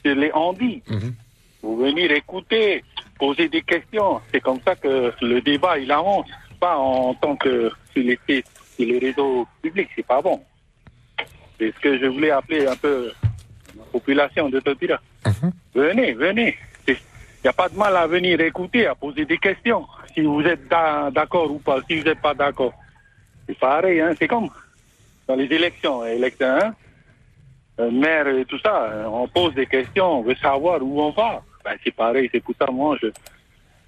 ce 0.05 0.09
les 0.13 0.31
on 0.35 0.53
dit. 0.53 0.83
Faut 1.65 1.77
venir 1.77 2.11
écouter, 2.13 2.85
poser 3.19 3.49
des 3.49 3.63
questions. 3.63 4.21
C'est 4.31 4.41
comme 4.41 4.61
ça 4.67 4.75
que 4.77 5.13
le 5.23 5.41
débat 5.41 5.79
il 5.79 5.91
avance. 5.91 6.27
Pas 6.61 6.77
en 6.77 7.15
tant 7.15 7.37
que 7.37 7.71
sur 7.95 8.03
les, 8.05 8.19
sur 8.29 8.87
les 8.87 8.99
réseaux 8.99 9.49
publics, 9.63 9.89
c'est 9.97 10.07
pas 10.07 10.21
bon. 10.21 10.43
C'est 11.59 11.73
ce 11.75 11.81
que 11.81 11.99
je 11.99 12.05
voulais 12.05 12.31
appeler 12.33 12.67
un 12.67 12.77
peu 12.77 13.11
la 13.79 13.85
population 13.93 14.51
de 14.51 14.61
Totira. 14.61 15.01
Venez, 15.75 16.13
venez. 16.13 16.55
Il 16.87 16.97
n'y 17.45 17.49
a 17.49 17.53
pas 17.55 17.69
de 17.71 17.77
mal 17.79 17.97
à 17.97 18.07
venir 18.07 18.39
écouter, 18.41 18.87
à 18.87 18.95
poser 18.95 19.25
des 19.25 19.39
questions. 19.39 19.87
Si 20.15 20.21
vous 20.21 20.43
êtes 20.43 20.69
d'a- 20.69 21.11
d'accord 21.11 21.51
ou 21.51 21.59
pas, 21.59 21.79
si 21.89 21.97
vous 21.99 22.05
n'êtes 22.05 22.21
pas 22.21 22.35
d'accord. 22.35 22.75
C'est 23.47 23.59
pareil, 23.59 24.01
hein, 24.01 24.13
c'est 24.19 24.29
comme 24.29 24.49
dans 25.27 25.35
les 25.37 25.45
élections. 25.45 26.05
élections 26.05 26.47
hein, 26.47 26.75
euh, 27.81 27.91
maire 27.91 28.29
et 28.29 28.45
tout 28.45 28.59
ça, 28.61 28.85
euh, 28.85 29.05
on 29.07 29.27
pose 29.29 29.55
des 29.55 29.67
questions, 29.67 30.21
on 30.21 30.23
veut 30.23 30.37
savoir 30.37 30.83
où 30.83 31.01
on 31.03 31.11
va. 31.11 31.43
Ben, 31.65 31.77
c'est 31.83 31.95
pareil, 31.95 32.29
c'est 32.33 32.43
pour 32.43 32.55
ça, 32.61 32.67
moi, 32.71 32.97
je 33.03 33.09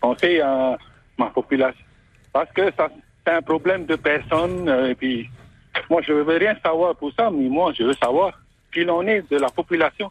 conseille 0.00 0.40
à 0.40 0.76
ma 1.18 1.26
population. 1.26 1.84
Parce 2.32 2.50
que 2.52 2.70
ça, 2.76 2.88
c'est 3.24 3.32
un 3.32 3.42
problème 3.42 3.86
de 3.86 3.96
personnes, 3.96 4.68
euh, 4.68 4.90
et 4.90 4.94
puis, 4.94 5.28
moi, 5.90 6.00
je 6.02 6.12
veux 6.12 6.36
rien 6.36 6.56
savoir 6.62 6.96
pour 6.96 7.12
ça, 7.12 7.30
mais 7.30 7.48
moi, 7.48 7.72
je 7.76 7.84
veux 7.84 7.94
savoir 7.94 8.38
qu'il 8.72 8.90
en 8.90 9.06
est 9.06 9.30
de 9.30 9.38
la 9.38 9.48
population, 9.48 10.10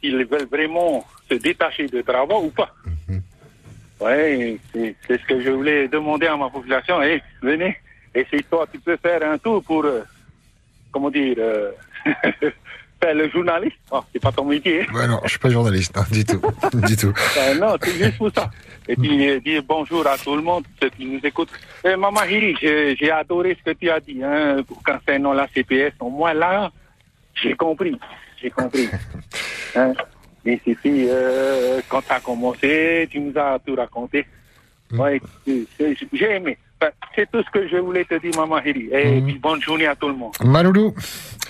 s'ils 0.00 0.24
veulent 0.26 0.48
vraiment 0.48 1.04
se 1.28 1.34
détacher 1.34 1.86
de 1.86 2.00
travail 2.02 2.44
ou 2.44 2.50
pas. 2.50 2.74
Ouais, 4.00 4.58
c'est 4.72 4.94
c'est 5.06 5.20
ce 5.20 5.26
que 5.26 5.40
je 5.40 5.50
voulais 5.50 5.88
demander 5.88 6.28
à 6.28 6.36
ma 6.36 6.48
population. 6.48 7.02
Eh, 7.02 7.20
venez, 7.42 7.76
et 8.14 8.24
si 8.32 8.42
toi, 8.44 8.66
tu 8.72 8.78
peux 8.78 8.96
faire 8.96 9.22
un 9.28 9.38
tour 9.38 9.62
pour, 9.62 9.84
euh, 9.84 10.02
comment 10.92 11.10
dire, 11.10 11.34
euh, 11.38 11.72
faire 13.00 13.14
le 13.14 13.28
journaliste. 13.30 13.76
Oh, 13.90 14.00
c'est 14.12 14.20
pas 14.20 14.32
ton 14.32 14.44
métier. 14.44 14.82
hein. 14.82 14.94
Ouais, 14.94 15.06
non, 15.06 15.20
je 15.24 15.30
suis 15.30 15.38
pas 15.38 15.50
journaliste, 15.50 15.96
hein, 15.96 16.04
du 16.10 16.24
tout, 16.24 16.40
du 16.86 16.96
tout. 16.96 17.12
Ben 17.34 17.58
non, 17.58 17.76
c'est 17.82 17.92
juste 17.92 18.18
pour 18.18 18.30
ça. 18.34 18.50
Et 18.88 18.96
puis 18.96 19.28
euh, 19.28 19.40
dire 19.40 19.62
bonjour 19.66 20.06
à 20.06 20.16
tout 20.16 20.34
le 20.34 20.42
monde, 20.42 20.64
ceux 20.80 20.88
qui 20.90 21.04
nous 21.06 21.20
écoutent. 21.22 21.50
Eh, 21.84 21.94
Maman 21.96 22.24
Hiri, 22.24 22.56
j'ai 22.60 22.96
j'ai 22.96 23.10
adoré 23.10 23.56
ce 23.58 23.70
que 23.70 23.76
tu 23.76 23.90
as 23.90 24.00
dit 24.00 24.20
hein, 24.24 24.56
concernant 24.84 25.32
la 25.32 25.46
CPS. 25.54 25.92
Au 26.00 26.08
moins 26.10 26.32
là, 26.34 26.70
j'ai 27.34 27.54
compris. 27.54 27.98
J'ai 28.40 28.50
compris. 28.50 28.88
Hein. 29.76 29.92
Mais 30.46 30.58
c'était 30.64 31.06
euh, 31.10 31.80
quand 31.90 32.00
ça 32.06 32.14
a 32.14 32.20
commencé, 32.20 33.06
tu 33.10 33.20
nous 33.20 33.38
as 33.38 33.58
tout 33.64 33.74
raconté. 33.74 34.24
Ouais, 34.92 35.20
c'est- 35.46 35.66
c'est- 35.76 35.94
j'ai 36.14 36.30
aimé. 36.36 36.56
Enfin, 36.80 36.92
C'est 37.14 37.30
tout 37.30 37.42
ce 37.42 37.50
que 37.50 37.68
je 37.68 37.76
voulais 37.76 38.04
te 38.04 38.14
dire, 38.20 38.30
Maman 38.36 38.58
Hiri. 38.64 38.88
Et 38.92 39.20
puis 39.20 39.38
bonne 39.38 39.60
journée 39.60 39.86
à 39.86 39.96
tout 39.96 40.08
le 40.08 40.14
monde. 40.14 40.32
Maloulou, 40.44 40.94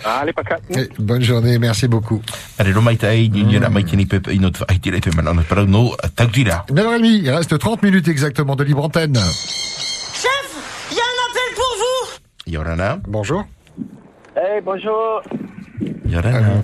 Allez, 0.04 0.32
pas 0.32 0.42
eh, 0.70 0.88
bonne 0.98 1.22
journée, 1.22 1.58
merci 1.58 1.88
beaucoup. 1.88 2.22
Allez, 2.58 2.72
le 2.72 2.80
maïta 2.80 3.14
ai, 3.14 3.28
ni 3.28 3.44
ni 3.44 3.58
la 3.58 3.68
maïta 3.68 3.96
ni 3.96 4.06
pepe, 4.06 4.28
une 4.28 4.44
autre 4.44 4.64
haïti 4.68 4.90
les 4.90 5.00
femmes, 5.00 5.36
on 5.36 5.42
parle 5.42 5.66
no, 5.66 5.94
tagdira. 6.14 6.64
9h30, 6.70 7.04
il 7.04 7.30
reste 7.30 7.58
30 7.58 7.82
minutes 7.82 8.06
exactement 8.06 8.54
de 8.54 8.62
libre 8.64 8.84
antenne. 8.84 9.16
Chef, 9.16 10.88
il 10.92 10.96
y 10.96 11.00
a 11.00 11.02
un 11.02 11.18
appel 11.28 11.54
pour 11.56 11.74
vous 11.78 12.52
Yorana. 12.52 12.98
Bonjour. 13.08 13.44
Hey, 14.36 14.60
bonjour. 14.64 15.22
Yorana. 16.06 16.62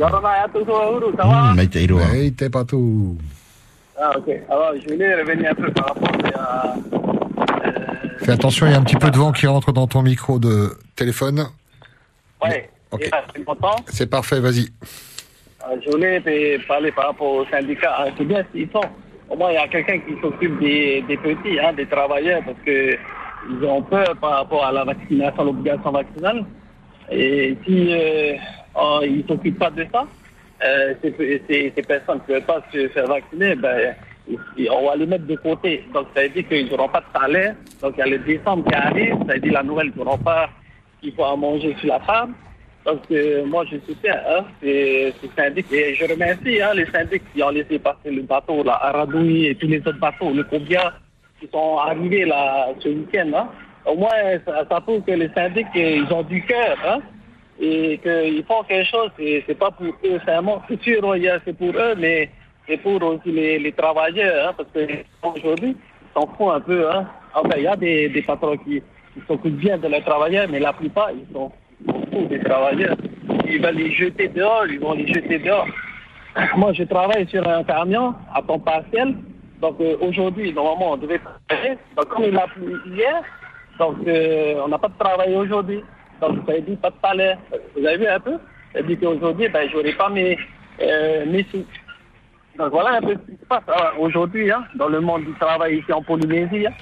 Yorana, 0.00 0.28
ya 0.38 0.46
Huru, 0.54 1.16
ça 1.16 1.26
va 1.26 1.54
Maïta 1.54 1.80
iro. 1.80 2.00
Hey, 2.00 2.32
t'es 2.32 2.48
pas 2.48 2.64
tout. 2.64 3.18
Ah, 4.00 4.16
ok. 4.16 4.30
Alors, 4.48 4.72
je 4.80 4.92
voulais 4.92 5.20
revenir 5.20 5.50
un 5.50 5.54
peu 5.54 5.70
par 5.72 5.88
rapport 5.88 6.08
à... 6.34 6.74
Fais 8.18 8.32
attention, 8.32 8.66
il 8.66 8.72
y 8.72 8.74
a 8.74 8.78
un 8.78 8.82
petit 8.82 8.96
peu 8.96 9.10
de 9.10 9.16
vent 9.16 9.32
qui 9.32 9.46
rentre 9.46 9.72
dans 9.72 9.86
ton 9.86 10.02
micro 10.02 10.38
de 10.38 10.70
téléphone. 10.96 11.46
Ouais, 12.42 12.68
Ok. 12.90 13.02
Et, 13.02 13.10
euh, 13.14 13.68
c'est 13.88 14.08
parfait, 14.08 14.40
vas-y. 14.40 14.68
Euh, 15.70 15.76
Je 15.84 15.90
voulais 15.90 16.58
parler 16.66 16.90
par 16.92 17.06
rapport 17.08 17.32
aux 17.34 17.46
syndicats. 17.46 17.94
Ah, 17.98 18.06
C'est 18.16 18.24
bien 18.24 18.42
ce 18.52 18.58
qu'ils 18.58 18.68
font. 18.68 18.80
Au 19.28 19.36
moins, 19.36 19.50
il 19.50 19.54
y 19.54 19.58
a 19.58 19.68
quelqu'un 19.68 19.98
qui 19.98 20.18
s'occupe 20.22 20.58
des, 20.58 21.02
des 21.06 21.16
petits, 21.18 21.58
hein, 21.60 21.72
des 21.74 21.86
travailleurs, 21.86 22.40
parce 22.44 22.56
que 22.64 22.96
ils 23.50 23.64
ont 23.64 23.82
peur 23.82 24.14
par 24.20 24.38
rapport 24.38 24.64
à 24.64 24.72
la 24.72 24.84
vaccination, 24.84 25.44
l'obligation 25.44 25.90
vaccinale. 25.90 26.44
Et 27.10 27.56
si 27.66 27.88
euh, 27.92 28.34
oh, 28.74 29.00
ils 29.02 29.18
ne 29.18 29.22
s'occupent 29.28 29.58
pas 29.58 29.70
de 29.70 29.86
ça, 29.92 30.06
euh, 30.64 30.94
ces, 31.02 31.14
ces- 31.46 31.72
ces 31.76 31.82
personnes 31.82 32.20
ne 32.28 32.34
veulent 32.34 32.44
pas 32.44 32.62
se 32.72 32.88
faire 32.88 33.06
vacciner, 33.06 33.54
ben, 33.54 33.94
on 34.70 34.86
va 34.86 34.96
les 34.96 35.06
mettre 35.06 35.26
de 35.26 35.36
côté. 35.36 35.84
Donc, 35.94 36.06
ça 36.14 36.22
veut 36.22 36.28
dire 36.30 36.46
qu'ils 36.48 36.68
n'auront 36.70 36.88
pas 36.88 37.00
de 37.00 37.18
salaire. 37.20 37.54
Donc, 37.82 37.94
il 37.96 38.00
y 38.00 38.02
a 38.02 38.06
le 38.06 38.18
décembre 38.18 38.68
qui 38.68 38.74
arrive. 38.74 39.16
Ça 39.26 39.34
veut 39.34 39.40
dire 39.40 39.52
la 39.52 39.62
nouvelle 39.62 39.92
qu'ils 39.92 40.02
n'auront 40.02 40.18
pas, 40.18 40.48
qu'il 41.00 41.12
faut 41.14 41.36
manger 41.36 41.74
sur 41.80 41.88
la 41.88 42.00
table. 42.00 42.32
Donc, 42.86 43.00
euh, 43.10 43.44
moi, 43.44 43.64
je 43.70 43.76
soutiens 43.86 44.18
hein, 44.28 44.44
ces, 44.62 45.12
ces 45.20 45.30
syndics. 45.36 45.72
Et 45.72 45.94
je 45.94 46.04
remercie 46.10 46.60
hein, 46.62 46.72
les 46.74 46.86
syndics 46.86 47.22
qui 47.34 47.42
ont 47.42 47.50
laissé 47.50 47.78
passer 47.78 48.10
le 48.10 48.22
bateau, 48.22 48.62
là, 48.62 48.78
Aradoui 48.82 49.46
et 49.46 49.54
tous 49.54 49.66
les 49.66 49.78
autres 49.80 49.98
bateaux, 49.98 50.30
le 50.32 50.44
Cobia, 50.44 50.94
qui 51.40 51.48
sont 51.52 51.76
arrivés 51.78 52.24
là, 52.24 52.68
ce 52.80 52.88
week-end. 52.88 53.30
Hein. 53.34 53.48
Au 53.86 53.94
moins, 53.96 54.10
ça, 54.46 54.64
ça 54.70 54.80
prouve 54.80 55.02
que 55.02 55.12
les 55.12 55.28
syndics, 55.34 55.66
euh, 55.76 56.02
ils 56.06 56.12
ont 56.12 56.22
du 56.22 56.42
cœur. 56.44 56.76
Hein, 56.86 57.00
et 57.60 57.98
qu'ils 57.98 58.44
font 58.44 58.62
quelque 58.62 58.88
chose, 58.88 59.10
c'est 59.18 59.42
c'est 59.46 59.58
pas 59.58 59.70
pour 59.72 59.86
eux. 59.86 60.20
C'est 60.68 60.82
sûr, 60.82 61.16
il 61.16 61.22
y 61.24 61.28
a- 61.28 61.40
c'est 61.44 61.56
pour 61.58 61.70
eux, 61.76 61.94
mais 61.98 62.30
c'est 62.68 62.76
pour 62.78 63.02
aussi 63.02 63.32
les, 63.32 63.58
les 63.58 63.72
travailleurs, 63.72 64.48
hein, 64.48 64.54
parce 64.56 64.68
que 64.70 64.80
aujourd'hui, 65.22 65.76
ils 65.76 66.12
s'en 66.14 66.26
foutent 66.26 66.52
un 66.54 66.60
peu. 66.60 66.90
Hein. 66.90 67.06
Enfin, 67.34 67.56
il 67.56 67.62
y 67.62 67.66
a 67.66 67.76
des, 67.76 68.08
des 68.08 68.22
patrons 68.22 68.56
qui, 68.58 68.82
qui 69.14 69.20
s'occupent 69.26 69.56
bien 69.56 69.78
de 69.78 69.88
leurs 69.88 70.04
travailleurs, 70.04 70.46
mais 70.50 70.60
la 70.60 70.72
plupart, 70.72 71.10
ils 71.12 71.32
sont 71.32 71.50
beaucoup 71.80 72.26
des 72.26 72.40
travailleurs. 72.40 72.96
Ils 73.46 73.62
veulent 73.62 73.76
les 73.76 73.92
jeter 73.92 74.28
dehors, 74.28 74.66
ils 74.66 74.80
vont 74.80 74.92
les 74.92 75.06
jeter 75.06 75.38
dehors. 75.38 75.66
Moi, 76.56 76.72
je 76.74 76.84
travaille 76.84 77.26
sur 77.28 77.46
un 77.48 77.64
camion 77.64 78.14
à 78.34 78.42
temps 78.42 78.58
partiel. 78.58 79.14
Donc 79.60 79.80
euh, 79.80 79.96
aujourd'hui, 80.00 80.52
normalement, 80.52 80.92
on 80.92 80.96
devait 80.96 81.20
travailler. 81.48 81.78
Donc 81.96 82.08
comme 82.08 82.24
il 82.24 82.36
a 82.36 82.46
plu 82.46 82.76
hier, 82.86 83.22
donc 83.78 83.96
euh, 84.06 84.60
on 84.64 84.68
n'a 84.68 84.78
pas 84.78 84.88
de 84.88 84.98
travail 84.98 85.34
aujourd'hui. 85.34 85.82
Donc 86.20 86.38
ça 86.46 86.60
dire 86.60 86.78
pas 86.78 86.90
de 86.90 86.96
salaire. 87.02 87.38
Vous 87.76 87.84
avez 87.84 87.96
vu 87.96 88.06
un 88.06 88.20
peu? 88.20 88.38
Ça 88.72 88.82
dire 88.82 88.98
qu'aujourd'hui, 89.00 89.48
ben, 89.48 89.68
j'aurai 89.72 89.92
pas 89.92 90.10
mes, 90.10 90.38
euh, 90.80 91.24
mes 91.26 91.44
sous. 91.50 91.64
Donc 92.58 92.70
voilà 92.72 92.96
un 92.96 93.00
peu 93.00 93.12
ce 93.14 93.30
qui 93.32 93.38
se 93.40 93.46
passe 93.48 93.62
hein, 93.68 93.90
aujourd'hui 93.98 94.50
hein, 94.50 94.64
dans 94.74 94.88
le 94.88 95.00
monde 95.00 95.24
du 95.24 95.32
travail 95.34 95.78
ici 95.78 95.92
en 95.92 96.02
Polynésie. 96.02 96.66
hein. 96.66 96.72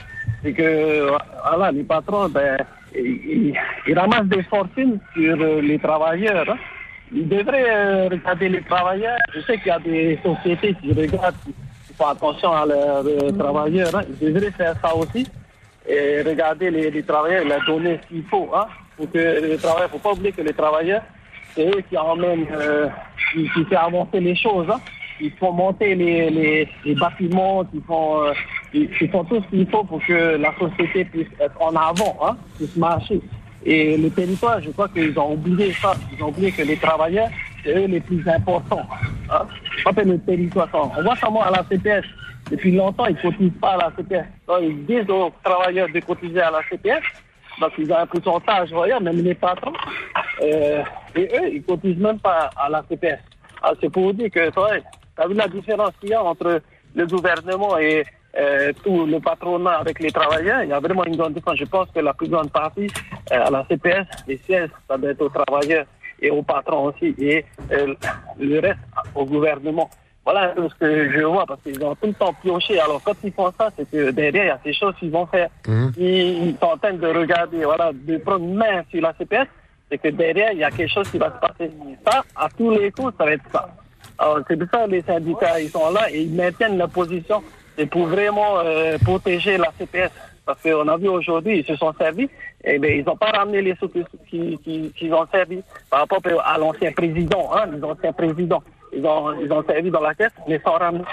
C'est 0.43 0.53
que 0.53 0.63
euh, 0.63 1.11
voilà, 1.49 1.71
les 1.71 1.83
patrons, 1.85 2.29
ben, 2.29 2.57
ils, 2.95 3.55
ramassent 3.95 4.27
des 4.27 4.43
fortunes 4.45 4.99
sur 5.15 5.37
euh, 5.41 5.61
les 5.61 5.79
travailleurs. 5.79 6.49
hein. 6.51 6.57
Ils 7.13 7.29
devraient 7.29 7.65
euh, 7.69 8.09
regarder 8.11 8.49
les 8.49 8.63
travailleurs. 8.63 9.19
Je 9.35 9.41
sais 9.41 9.59
qu'il 9.59 9.67
y 9.69 9.71
a 9.71 9.79
des 9.79 10.19
sociétés 10.25 10.75
qui 10.81 10.93
regardent, 10.93 11.37
qui 11.45 11.93
font 11.95 12.07
attention 12.09 12.53
à 12.53 12.65
leurs 12.67 13.05
euh, 13.07 13.31
travailleurs. 13.33 13.95
hein. 13.95 14.03
Ils 14.21 14.33
devraient 14.33 14.51
faire 14.53 14.75
ça 14.83 14.95
aussi. 14.97 15.27
Et 15.89 16.23
regarder 16.23 16.71
les, 16.71 16.91
les 16.91 17.03
travailleurs 17.03 17.45
leur 17.45 17.65
donner 17.67 18.01
ce 18.03 18.09
qu'il 18.09 18.25
faut. 18.25 18.49
Hein, 18.55 18.67
pour 18.97 19.11
que 19.13 19.19
les 19.19 19.57
travailleurs, 19.59 19.91
faut 19.91 19.99
pas 19.99 20.13
oublier 20.13 20.33
que 20.33 20.41
les 20.43 20.55
travailleurs, 20.55 21.03
c'est 21.55 21.67
eux 21.69 21.83
qui 21.89 21.97
emmènent, 21.99 22.47
euh, 22.51 22.89
qui, 23.31 23.49
qui 23.51 23.65
fait 23.67 23.77
avancer 23.77 24.19
les 24.21 24.35
choses. 24.35 24.67
Hein. 24.71 24.81
Ils 25.21 25.33
font 25.33 25.53
monter 25.53 25.95
les, 25.95 26.69
les, 26.85 26.95
bâtiments, 26.95 27.65
qui 27.65 27.81
font, 27.87 28.23
euh, 28.23 28.33
ils, 28.75 28.91
ils 29.01 29.11
font 29.11 29.25
tout 29.25 29.43
ce 29.43 29.49
qu'il 29.49 29.67
faut 29.69 29.85
pour 29.85 30.05
que 30.05 30.37
la 30.37 30.53
société 30.59 31.05
puisse 31.05 31.29
être 31.41 31.61
en 31.61 31.75
avant, 31.75 32.17
hein, 32.23 32.37
puisse 32.57 32.77
marcher. 32.77 33.21
Et 33.65 33.97
le 33.97 34.11
territoire, 34.11 34.61
je 34.63 34.71
crois 34.71 34.89
qu'ils 34.89 35.19
ont 35.19 35.33
oublié 35.33 35.73
ça. 35.73 35.95
Ils 36.17 36.23
ont 36.23 36.29
oublié 36.29 36.53
que 36.53 36.63
les 36.63 36.77
travailleurs, 36.77 37.29
c'est 37.65 37.77
eux 37.77 37.87
les 37.87 38.01
plus 38.01 38.27
importants. 38.29 38.87
Hein. 39.31 39.45
Le 40.05 40.19
territoire. 40.19 40.69
On 40.73 41.03
voit 41.03 41.15
comment 41.21 41.43
à 41.43 41.51
la 41.51 41.65
CPS, 41.69 42.05
depuis 42.51 42.71
longtemps, 42.73 43.07
ils 43.07 43.17
ne 43.17 43.23
cotisent 43.23 43.61
pas 43.61 43.73
à 43.73 43.77
la 43.77 43.93
CPS. 43.97 44.27
Ils 44.63 44.87
disent 44.87 45.11
aux 45.11 45.33
travailleurs 45.43 45.89
de 45.93 45.99
cotiser 46.01 46.41
à 46.41 46.53
la 46.53 46.61
CPS. 46.71 47.03
Donc, 47.61 47.73
ils 47.79 47.91
ont 47.91 47.97
un 47.97 48.07
pourcentage, 48.07 48.71
voyez, 48.71 49.01
même 49.01 49.21
les 49.23 49.35
patrons. 49.35 49.73
Euh, 50.43 50.83
et 51.17 51.25
eux, 51.25 51.55
ils 51.55 51.63
cotisent 51.63 51.99
même 51.99 52.21
pas 52.21 52.51
à 52.57 52.69
la 52.69 52.85
CPS. 52.89 53.19
Ah, 53.63 53.73
c'est 53.81 53.91
pour 53.91 54.05
vous 54.05 54.13
dire 54.13 54.31
que, 54.31 54.49
tu 54.51 54.61
as 55.23 55.27
vu 55.27 55.35
la 55.35 55.49
différence 55.49 55.93
qu'il 56.01 56.11
y 56.11 56.15
a 56.15 56.23
entre 56.23 56.61
le 56.95 57.07
gouvernement 57.07 57.79
et 57.79 58.05
euh, 58.39 58.73
tout 58.85 59.07
le 59.07 59.19
patronat 59.21 59.79
avec 59.79 60.01
les 60.01 60.11
travailleurs? 60.11 60.63
Il 60.63 60.71
y 60.71 60.73
a 60.73 60.81
vraiment 60.81 61.05
une 61.05 61.17
grande 61.17 61.35
différence. 61.35 61.59
Je 61.59 61.65
pense 61.65 61.89
que 61.95 62.01
la 62.01 62.15
plus 62.15 62.29
grande 62.29 62.51
partie 62.51 62.89
euh, 63.33 63.47
à 63.47 63.51
la 63.51 63.65
CPS, 63.69 64.07
les 64.27 64.39
sièges, 64.39 64.71
ça 64.89 64.97
doit 64.99 65.11
être 65.11 65.23
aux 65.23 65.29
travailleurs 65.29 65.87
et 66.21 66.31
aux 66.31 66.43
patrons 66.43 66.87
aussi, 66.87 67.15
et 67.19 67.45
euh, 67.73 67.95
le 68.39 68.59
reste 68.61 68.79
au 69.15 69.25
gouvernement. 69.25 69.91
Voilà 70.25 70.55
ce 70.57 70.75
que 70.75 71.11
je 71.13 71.21
vois, 71.23 71.47
parce 71.47 71.63
qu'ils 71.63 71.83
ont 71.85 71.95
tout 71.95 72.09
le 72.09 72.15
temps 72.15 72.35
pioché. 72.43 72.81
Alors, 72.81 73.01
quand 73.05 73.15
ils 73.23 73.33
font 73.33 73.53
ça, 73.57 73.71
c'est 73.77 73.89
que 73.89 74.11
derrière, 74.11 74.45
il 74.45 74.49
y 74.49 74.51
a 74.51 74.61
des 74.65 74.73
choses 74.73 74.95
qu'ils 74.99 75.11
vont 75.11 75.27
faire. 75.27 75.49
Ils, 75.97 76.49
ils 76.49 76.57
sont 76.61 76.67
en 76.67 76.77
train 76.77 76.95
de 76.95 77.07
regarder, 77.07 77.65
voilà, 77.65 77.93
de 77.93 78.17
prendre 78.17 78.45
main 78.45 78.83
sur 78.91 79.01
la 79.03 79.15
CPS, 79.15 79.47
c'est 79.89 79.99
que 79.99 80.09
derrière, 80.09 80.51
il 80.53 80.59
y 80.59 80.65
a 80.65 80.71
quelque 80.71 80.93
chose 80.93 81.09
qui 81.11 81.19
va 81.19 81.33
se 81.33 81.39
passer. 81.39 81.71
Ça, 82.05 82.25
à 82.35 82.49
tous 82.49 82.71
les 82.71 82.91
coups, 82.91 83.13
ça 83.17 83.25
va 83.25 83.33
être 83.33 83.45
ça. 83.53 83.69
Alors, 84.19 84.41
c'est 84.49 84.57
pour 84.57 84.69
ça 84.73 84.87
que 84.87 84.91
les 84.91 85.03
syndicats, 85.03 85.61
ils 85.61 85.71
sont 85.71 85.91
là 85.91 86.11
et 86.11 86.23
ils 86.23 86.35
maintiennent 86.35 86.79
leur 86.79 86.89
position. 86.89 87.43
C'est 87.77 87.87
pour 87.87 88.07
vraiment 88.07 88.59
euh, 88.61 88.97
protéger 88.99 89.59
la 89.59 89.71
CPS. 89.79 90.11
Parce 90.47 90.63
qu'on 90.63 90.87
a 90.87 90.97
vu 90.97 91.09
aujourd'hui, 91.09 91.59
ils 91.59 91.65
se 91.65 91.75
sont 91.75 91.93
servis, 91.99 92.31
et 92.63 92.79
ben, 92.79 93.01
ils 93.01 93.05
n'ont 93.05 93.17
pas 93.17 93.33
ramené 93.33 93.63
les 93.63 93.75
sous 93.75 93.89
qu'ils 93.89 94.59
qui, 94.59 94.93
qui 94.97 95.13
ont 95.13 95.27
servi 95.33 95.61
par 95.91 96.01
rapport 96.01 96.21
à 96.45 96.57
l'ancien 96.57 96.93
président, 96.93 97.51
hein, 97.53 97.67
les 97.73 97.83
anciens 97.83 98.13
présidents. 98.13 98.63
Ils 98.93 99.05
ont, 99.05 99.35
ils 99.41 99.53
ont 99.53 99.65
servi 99.65 99.91
dans 99.91 100.01
la 100.01 100.15
caisse, 100.15 100.31
mais 100.47 100.61
sans 100.65 100.75
ramener. 100.75 101.05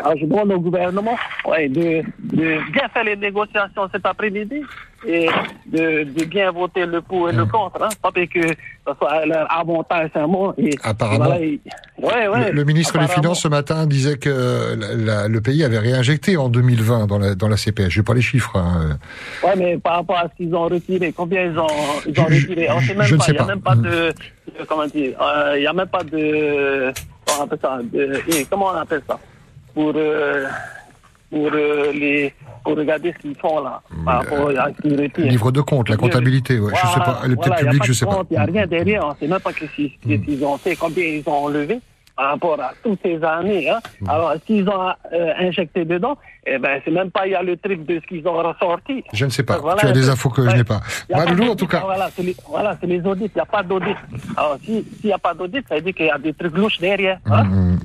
Alors, 0.00 0.16
je 0.18 0.26
demande 0.26 0.52
au 0.52 0.60
gouvernement 0.60 1.16
ouais, 1.46 1.68
de, 1.68 2.02
de 2.20 2.70
bien 2.72 2.88
faire 2.92 3.04
les 3.04 3.16
négociations 3.16 3.88
cet 3.92 4.04
après-midi 4.04 4.62
et 5.06 5.28
de, 5.66 6.04
de 6.04 6.24
bien 6.24 6.50
voter 6.52 6.86
le 6.86 7.00
pour 7.00 7.28
et 7.30 7.32
le 7.32 7.44
contre. 7.46 7.82
Hein, 7.82 7.88
pas 8.02 8.10
que 8.12 8.46
ça 8.86 8.94
soit 8.98 9.26
leur 9.26 9.50
avantage 9.50 10.10
seulement. 10.14 10.54
Et, 10.58 10.70
Apparemment. 10.82 11.24
voilà, 11.24 11.40
et- 11.40 11.60
ouais, 11.98 12.28
ouais, 12.28 12.50
le, 12.50 12.56
le 12.56 12.64
ministre 12.64 12.98
des. 12.98 13.08
Finances 13.08 13.40
ce 13.42 13.48
matin 13.48 13.86
disait 13.86 14.16
que 14.16 14.76
la- 14.78 14.94
la- 14.94 15.28
le 15.28 15.40
pays 15.40 15.64
avait 15.64 15.78
réinjecté 15.78 16.36
en 16.36 16.48
2020 16.48 17.06
dans 17.06 17.18
la, 17.18 17.34
dans 17.34 17.48
la 17.48 17.56
CPS. 17.56 17.88
Je 17.90 18.00
n'ai 18.00 18.04
pas 18.04 18.14
les 18.14 18.22
chiffres. 18.22 18.56
hein. 18.56 18.98
Ouais, 19.44 19.54
mais 19.56 19.78
par 19.78 19.94
rapport 19.96 20.18
à 20.18 20.28
ce 20.28 20.36
qu'ils 20.36 20.54
ont 20.54 20.68
retiré, 20.68 21.12
combien 21.12 21.42
ils 21.44 21.58
ont, 21.58 21.66
ils 22.06 22.18
ont 22.20 22.24
retiré? 22.24 22.68
On 22.70 22.80
sait 22.80 22.94
même 22.94 23.06
je 23.06 23.14
ne 23.14 23.18
pas. 23.18 23.24
sais 23.24 23.32
Il 23.32 23.34
n'y 23.34 23.38
a 23.40 23.44
pas. 23.44 23.46
même 23.46 23.60
pas 23.60 23.74
de, 23.76 23.90
de- 23.90 24.64
comment 24.68 24.86
dire, 24.86 25.14
euh, 25.20 25.54
il 25.56 25.60
n'y 25.60 25.66
a 25.66 25.72
même 25.72 25.88
pas 25.88 26.02
de, 26.04 26.92
comment 27.26 27.40
on 27.40 27.44
appelle 27.44 27.58
ça, 27.60 27.78
de, 27.82 28.20
comment 28.50 28.66
on 28.66 28.76
appelle 28.80 29.02
ça, 29.08 29.18
pour, 29.74 29.92
euh, 29.96 30.46
pour 31.30 31.50
euh, 31.52 31.92
les, 31.92 32.32
pour 32.64 32.76
regarder 32.76 33.12
ce 33.12 33.18
qu'ils 33.18 33.36
font 33.36 33.62
là, 33.62 33.80
par 34.04 34.18
rapport 34.22 34.48
à 34.50 34.68
ce 34.76 34.82
qu'ils 34.82 35.00
retirent. 35.00 35.26
Livre 35.26 35.50
de 35.52 35.60
compte, 35.60 35.88
la 35.88 35.96
comptabilité, 35.96 36.58
ouais. 36.60 36.72
je 36.74 36.86
sais 36.88 37.00
pas. 37.00 37.20
Elle 37.24 37.32
est 37.32 37.36
peut-être 37.36 37.46
Voilà, 37.48 37.60
publique, 37.62 37.80
pas 37.80 37.86
je 37.86 37.92
sais 37.92 38.06
pas. 38.06 38.14
compte, 38.14 38.26
Il 38.30 38.34
n'y 38.34 38.38
a 38.38 38.44
rien 38.44 38.66
derrière, 38.66 39.06
on 39.06 39.10
ne 39.10 39.16
sait 39.16 39.26
même 39.28 39.40
pas 39.40 39.52
qu'ils 39.52 39.68
qu'est-ce 39.68 40.22
qu'ils 40.22 40.44
ont 40.44 40.58
fait, 40.58 40.76
combien 40.76 41.04
ils 41.04 41.22
ont 41.26 41.44
enlevé 41.44 41.80
par 42.22 42.30
rapport 42.30 42.60
à 42.60 42.70
toutes 42.84 43.00
ces 43.02 43.22
années. 43.24 43.68
Hein. 43.68 43.80
Alors, 44.08 44.32
s'ils 44.46 44.68
ont 44.68 44.90
euh, 45.12 45.32
injecté 45.40 45.84
dedans, 45.84 46.16
eh 46.46 46.56
ben, 46.58 46.80
c'est 46.84 46.92
même 46.92 47.10
pas, 47.10 47.26
il 47.26 47.32
y 47.32 47.34
a 47.34 47.42
le 47.42 47.56
triple 47.56 47.84
de 47.84 48.00
ce 48.00 48.06
qu'ils 48.06 48.26
ont 48.28 48.34
ressorti. 48.34 49.02
Je 49.12 49.24
ne 49.24 49.30
sais 49.30 49.42
pas. 49.42 49.54
Donc, 49.54 49.62
voilà 49.62 49.80
tu 49.80 49.86
as 49.86 49.92
des 49.92 50.08
infos 50.08 50.28
que 50.30 50.48
je 50.48 50.56
n'ai 50.56 50.62
pas. 50.64 50.80
En 51.50 51.56
tout 51.56 51.66
cas. 51.66 51.80
Voilà, 51.84 52.08
c'est 52.14 52.22
les, 52.22 52.36
voilà, 52.48 52.76
les 52.86 53.04
audits. 53.04 53.24
Il 53.24 53.30
n'y 53.34 53.40
a 53.40 53.44
pas 53.44 53.62
d'audit. 53.64 53.96
Alors, 54.36 54.56
si- 54.64 54.84
s'il 55.00 55.06
n'y 55.06 55.12
a 55.12 55.18
pas 55.18 55.34
d'audit, 55.34 55.64
ça 55.68 55.74
veut 55.74 55.80
dire 55.80 55.94
qu'il 55.94 56.06
y 56.06 56.10
a 56.10 56.18
des 56.18 56.32
trucs 56.32 56.56
louches 56.56 56.78
derrière. 56.78 57.18
hein. 57.26 57.42
Mm, 57.44 57.78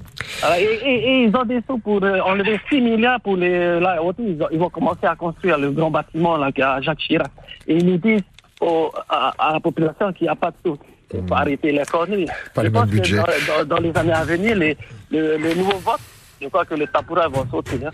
Alors, 0.43 0.55
et, 0.57 0.63
et- 0.85 1.07
et 1.09 1.23
ils 1.23 1.35
ont 1.35 1.43
des 1.45 1.61
sous 1.67 1.79
pour 1.79 2.03
euh, 2.03 2.19
enlever 2.19 2.59
6 2.69 2.79
milliards 2.81 3.19
pour 3.21 3.37
les. 3.37 3.79
Là, 3.79 3.97
ils, 4.19 4.41
ont- 4.43 4.47
ils 4.51 4.59
vont 4.59 4.69
commencer 4.69 5.07
à 5.07 5.15
construire 5.15 5.57
le 5.57 5.71
grand 5.71 5.89
bâtiment 5.89 6.37
là, 6.37 6.49
à 6.63 6.81
Jacques 6.81 6.99
Chirac. 6.99 7.31
Et 7.67 7.75
ils 7.77 7.85
nous 7.85 7.97
disent 7.97 8.21
au- 8.61 8.91
à, 9.09 9.33
à 9.39 9.53
la 9.53 9.59
population 9.59 10.13
qu'il 10.13 10.25
n'y 10.25 10.29
a 10.29 10.35
pas 10.35 10.51
de 10.51 10.57
sous. 10.63 10.77
Il 11.13 11.25
faut 11.27 11.33
arrêter 11.35 11.71
les 11.71 11.85
conneries. 11.85 12.25
Pas 12.53 12.61
je 12.61 12.67
le 12.67 12.71
pense 12.71 12.81
même 12.87 12.95
budget. 12.95 13.17
que 13.17 13.63
dans, 13.63 13.77
les 13.77 13.95
années 13.97 14.11
à 14.13 14.23
venir, 14.25 14.55
les, 14.55 14.77
le- 15.11 15.37
les 15.37 15.55
nouveaux 15.55 15.77
votes, 15.79 16.01
je 16.41 16.47
crois 16.47 16.65
que 16.65 16.75
les 16.75 16.87
Tapoura 16.87 17.27
vont 17.29 17.45
sauter. 17.49 17.79
hein. 17.85 17.91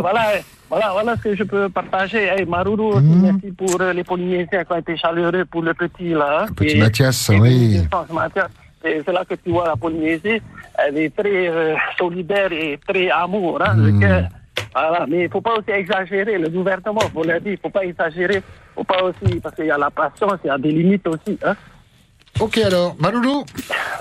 Voilà, 0.00 0.36
eh, 0.36 0.42
voilà, 0.68 0.90
voilà 0.92 1.16
ce 1.16 1.22
que 1.22 1.34
je 1.36 1.44
peux 1.44 1.68
partager. 1.70 2.24
Hey, 2.24 2.44
Maroulou, 2.44 2.88
aussi, 2.88 3.04
Mhm. 3.06 3.22
merci 3.22 3.50
pour 3.56 3.80
euh, 3.80 3.92
les 3.94 4.04
Polynésiens 4.04 4.64
qui 4.64 4.72
ont 4.72 4.76
été 4.76 4.96
chaleureux 4.96 5.44
pour 5.46 5.62
le 5.62 5.72
petit 5.72 6.10
là. 6.10 6.42
hein. 6.42 6.46
Petit 6.54 6.76
Et- 6.76 6.80
Mathias, 6.80 7.30
et 7.30 7.40
oui. 7.40 7.80
c'est 8.82 9.12
là 9.12 9.24
que 9.24 9.34
tu 9.36 9.50
vois 9.50 9.66
la 9.66 9.76
Polynésie, 9.76 10.42
elle 10.76 10.98
est 10.98 11.16
très 11.16 11.48
euh, 11.48 11.74
solidaire 11.98 12.52
et 12.52 12.78
très 12.86 13.08
amour. 13.10 13.60
Hein, 13.62 13.74
Mhm. 13.76 14.28
Voilà, 14.74 15.06
mais 15.08 15.18
il 15.20 15.24
ne 15.24 15.28
faut 15.28 15.40
pas 15.40 15.54
aussi 15.54 15.70
exagérer. 15.70 16.36
Le 16.36 16.48
gouvernement, 16.48 17.00
vous 17.14 17.22
l'avez 17.22 17.40
dit, 17.40 17.48
il 17.50 17.52
ne 17.52 17.56
faut 17.58 17.70
pas 17.70 17.84
exagérer. 17.84 18.36
Il 18.38 18.74
faut 18.74 18.84
pas 18.84 19.02
aussi, 19.04 19.38
parce 19.40 19.54
qu'il 19.54 19.66
y 19.66 19.70
a 19.70 19.78
la 19.78 19.90
patience, 19.90 20.38
il 20.44 20.48
y 20.48 20.50
a 20.50 20.58
des 20.58 20.70
limites 20.72 21.06
aussi. 21.06 21.38
Hein. 21.44 21.54
Ok 22.40 22.58
alors, 22.58 22.96
Maloulou. 22.98 23.44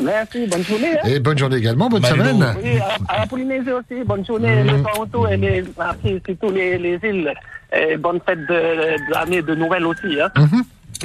Merci, 0.02 0.48
bonne 0.48 0.64
journée. 0.64 0.98
hein. 1.04 1.08
Et 1.08 1.20
bonne 1.20 1.38
journée 1.38 1.58
également, 1.58 1.88
bonne 1.90 2.02
Maloulou. 2.02 2.24
semaine. 2.24 2.56
Oui, 2.64 2.80
à, 2.80 3.14
à 3.14 3.20
la 3.22 3.28
Polynésie 3.28 3.72
aussi, 3.72 4.04
bonne 4.04 4.26
journée. 4.26 4.64
Le 4.64 4.82
Toronto 4.84 5.28
et 5.28 5.38
les, 5.38 5.64
ah, 5.80 5.94
tous 6.42 6.50
les, 6.52 6.78
les 6.78 7.00
îles. 7.04 7.32
Et 7.76 7.98
bonne 7.98 8.20
fête 8.26 8.40
de, 8.42 8.46
de 9.08 9.12
l'année 9.14 9.42
de 9.42 9.56
Noël 9.56 9.86
aussi. 9.86 10.20
Hein. 10.20 10.30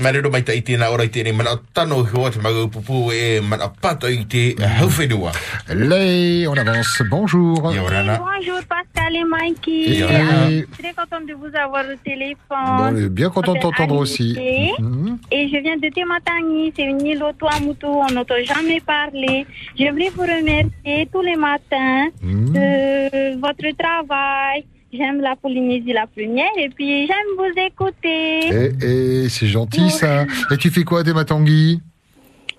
Marero 0.02 0.30
mai 0.30 0.42
tai 0.46 0.60
tēnā 0.62 0.86
ora 0.94 1.02
i 1.02 1.10
tēnei 1.10 1.32
mana 1.34 1.56
o 1.56 1.58
tano 1.74 1.96
hoa 2.06 2.30
te 2.30 2.38
maga 2.44 2.66
pupu 2.70 3.10
e 3.12 3.40
mana 3.42 3.66
pato 3.82 4.06
i 4.08 4.20
te 4.30 4.54
hauwhenua. 4.78 5.32
Lay, 5.74 6.46
on 6.46 6.58
avance. 6.58 7.02
Bonjour. 7.10 7.60
Bonjour 7.62 8.60
Pascal 8.68 9.16
et 9.16 9.24
Mikey. 9.24 9.86
Et- 9.90 10.02
et- 10.02 10.66
Très 10.78 10.94
contente 10.94 11.26
de 11.26 11.34
vous 11.34 11.50
avoir 11.56 11.84
au 11.84 11.88
Bon, 11.96 11.98
téléphone. 12.04 12.94
on 12.94 12.96
est 12.96 13.08
bien 13.08 13.28
content 13.30 13.54
de 13.54 13.58
Je 13.58 13.66
m'appelle 13.66 13.76
t'entendre 13.86 14.00
aussi. 14.00 14.36
Mhm. 14.78 15.18
Et 15.32 15.48
je 15.48 15.56
viens 15.58 15.76
de 15.76 15.88
Tematangui, 15.92 16.72
c'est 16.76 16.84
une 16.84 17.04
île 17.04 17.22
au 17.24 17.32
Tuamutu, 17.32 17.86
on 17.86 18.06
n'entend 18.12 18.34
jamais 18.44 18.80
parler. 18.80 19.46
Je 19.78 19.90
voulais 19.90 20.10
vous 20.14 20.22
remercier 20.22 21.08
tous 21.12 21.22
les 21.22 21.36
matins 21.36 22.06
Mhm. 22.22 22.52
de 22.52 23.40
votre 23.40 23.68
travail. 23.76 24.64
J'aime 24.92 25.20
la 25.20 25.36
Polynésie 25.36 25.92
la 25.92 26.06
première 26.06 26.50
et 26.58 26.68
puis 26.70 27.06
j'aime 27.06 27.16
vous 27.36 27.60
écouter. 27.60 28.38
Et, 28.48 29.24
et 29.24 29.28
c'est 29.28 29.46
gentil 29.46 29.90
ça. 29.90 30.24
Et 30.50 30.56
tu 30.56 30.70
fais 30.70 30.82
quoi, 30.84 31.02
des 31.02 31.12
Matangui 31.12 31.80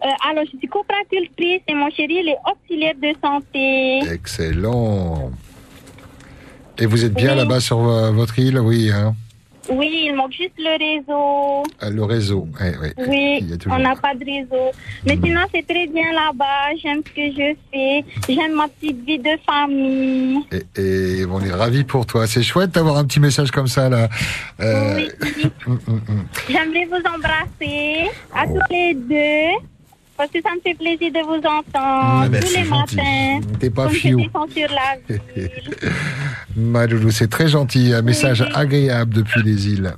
Euh, 0.06 0.30
alors, 0.30 0.44
je 0.52 0.58
suis 0.58 0.68
copracultrice 0.68 1.62
et 1.68 1.74
mon 1.74 1.90
chéri, 1.90 2.18
il 2.24 2.30
est 2.30 2.38
auxiliaire 2.50 2.94
de 3.02 3.14
santé. 3.24 4.00
Excellent. 4.14 5.32
Et 6.78 6.86
vous 6.86 7.04
êtes 7.04 7.14
bien 7.14 7.32
Oui. 7.32 7.38
là-bas 7.40 7.60
sur 7.60 7.80
votre 7.80 8.38
île, 8.40 8.60
oui. 8.60 8.90
Hein 8.92 9.16
Oui, 9.72 10.06
il 10.08 10.16
manque 10.16 10.32
juste 10.34 10.54
le 10.58 10.78
réseau. 10.78 11.64
Euh, 11.84 11.90
le 11.90 12.04
réseau. 12.04 12.48
eh, 12.62 12.72
oui. 12.82 12.88
Oui, 13.08 13.38
Il 13.42 13.50
y 13.50 13.54
a 13.54 13.58
toujours- 13.58 13.78
on 13.78 13.82
n'a 13.82 13.96
pas 13.96 14.14
de 14.16 14.26
réseau. 14.26 14.72
Mais 15.06 15.18
sinon, 15.24 15.42
c'est 15.54 15.66
très 15.68 15.88
bien 15.88 16.12
là-bas. 16.12 16.76
J'aime 16.82 17.02
ce 17.06 17.12
que 17.14 17.32
je 17.32 17.56
fais. 17.72 18.04
J'aime 18.28 18.54
ma 18.56 18.68
petite 18.68 19.06
vie 19.06 19.20
de 19.20 19.30
famille. 19.46 20.40
Et, 20.52 20.82
et 21.22 21.26
on 21.26 21.40
est 21.42 21.52
ravis 21.52 21.84
pour 21.84 22.06
toi. 22.06 22.26
C'est 22.28 22.44
chouette 22.44 22.72
d'avoir 22.72 22.98
un 22.98 23.06
petit 23.06 23.20
message 23.20 23.52
comme 23.52 23.68
ça 23.68 23.90
là. 23.90 24.10
Euh, 24.60 24.96
Oui. 24.96 25.10
hum, 25.68 25.80
hum. 25.88 26.02
J'aimerais 26.50 26.86
vous 26.86 27.04
embrasser 27.16 28.10
à 28.36 28.48
tous 28.48 28.74
les 28.74 28.94
deux. 28.96 29.66
Parce 30.20 30.32
que 30.32 30.42
ça 30.42 30.50
me 30.54 30.60
fait 30.60 30.74
plaisir 30.78 31.14
de 31.14 31.26
vous 31.26 31.36
entendre 31.38 31.70
Ah 31.74 32.26
ben, 32.30 32.44
tous 32.44 32.54
les 32.54 32.66
gentil. 32.66 32.96
matins. 32.98 33.40
T'es 33.58 33.70
pas 33.70 33.88
fiou. 33.88 34.20
sur 34.20 34.68
la 34.70 35.16
ville. 35.36 35.50
Maloulou, 36.58 37.10
c'est 37.10 37.30
très 37.30 37.48
gentil. 37.48 37.94
Un 37.94 38.02
message 38.02 38.46
agréable 38.54 39.14
depuis 39.14 39.42
les 39.44 39.70
îles. 39.70 39.94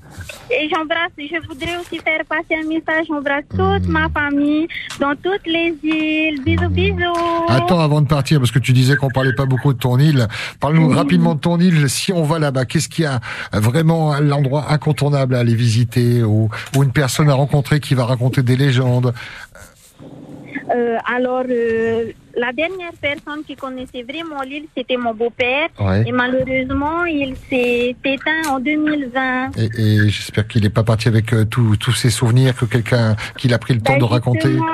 Et 0.52 0.70
j'embrasse, 0.70 1.10
je 1.18 1.48
voudrais 1.48 1.76
aussi 1.78 1.98
faire 2.04 2.22
passer 2.30 2.62
un 2.64 2.68
message. 2.68 3.06
J'embrasse 3.08 3.46
toute 3.50 3.88
ma 3.88 4.10
famille 4.10 4.68
dans 5.00 5.16
toutes 5.16 5.48
les 5.48 5.74
îles. 5.82 6.44
Bisous, 6.44 6.70
bisous. 6.70 7.48
Attends 7.48 7.80
avant 7.80 8.02
de 8.02 8.08
partir, 8.08 8.38
parce 8.40 8.52
que 8.52 8.60
tu 8.60 8.74
disais 8.74 8.96
qu'on 8.98 9.08
parlait 9.10 9.34
pas 9.34 9.46
beaucoup 9.48 9.74
de 9.74 9.80
ton 9.80 9.98
île. 9.98 10.28
Parle-nous 10.60 10.90
rapidement 10.90 11.34
de 11.34 11.40
ton 11.40 11.60
île. 11.60 11.90
Si 11.90 12.14
on 12.14 12.24
va 12.24 12.38
là-bas, 12.38 12.66
qu'est-ce 12.66 12.90
qu'il 12.90 13.06
y 13.06 13.08
a 13.08 13.20
vraiment 13.54 14.20
l'endroit 14.20 14.72
incontournable 14.72 15.34
à 15.36 15.40
aller 15.40 15.56
visiter 15.56 16.22
ou, 16.24 16.50
ou 16.76 16.84
une 16.84 16.92
personne 16.92 17.30
à 17.30 17.34
rencontrer 17.34 17.80
qui 17.80 17.96
va 17.96 18.06
raconter 18.06 18.44
des 18.44 18.56
légendes 18.58 19.14
alors, 21.06 21.44
euh, 21.50 22.12
la 22.38 22.52
dernière 22.54 22.92
personne 23.02 23.44
qui 23.46 23.56
connaissait 23.56 24.04
vraiment 24.04 24.42
l'île, 24.42 24.66
c'était 24.76 24.98
mon 24.98 25.14
beau-père. 25.14 25.70
Ouais. 25.80 26.04
Et 26.08 26.12
malheureusement, 26.12 27.06
il 27.06 27.36
s'est 27.50 27.96
éteint 28.04 28.42
en 28.50 28.60
2020. 28.60 29.58
Et, 29.58 29.70
et 29.82 30.10
j'espère 30.10 30.48
qu'il 30.48 30.64
n'est 30.64 30.70
pas 30.70 30.84
parti 30.84 31.08
avec 31.08 31.34
euh, 31.34 31.46
tous 31.46 31.94
ses 31.94 32.10
souvenirs, 32.10 32.56
que 32.56 32.66
quelqu'un 32.66 33.16
qu'il 33.38 33.54
a 33.54 33.58
pris 33.58 33.74
le 33.74 33.82
temps 33.82 33.94
Ben, 33.94 34.00
de 34.00 34.04
raconter. 34.06 34.50
Justement, 34.50 34.66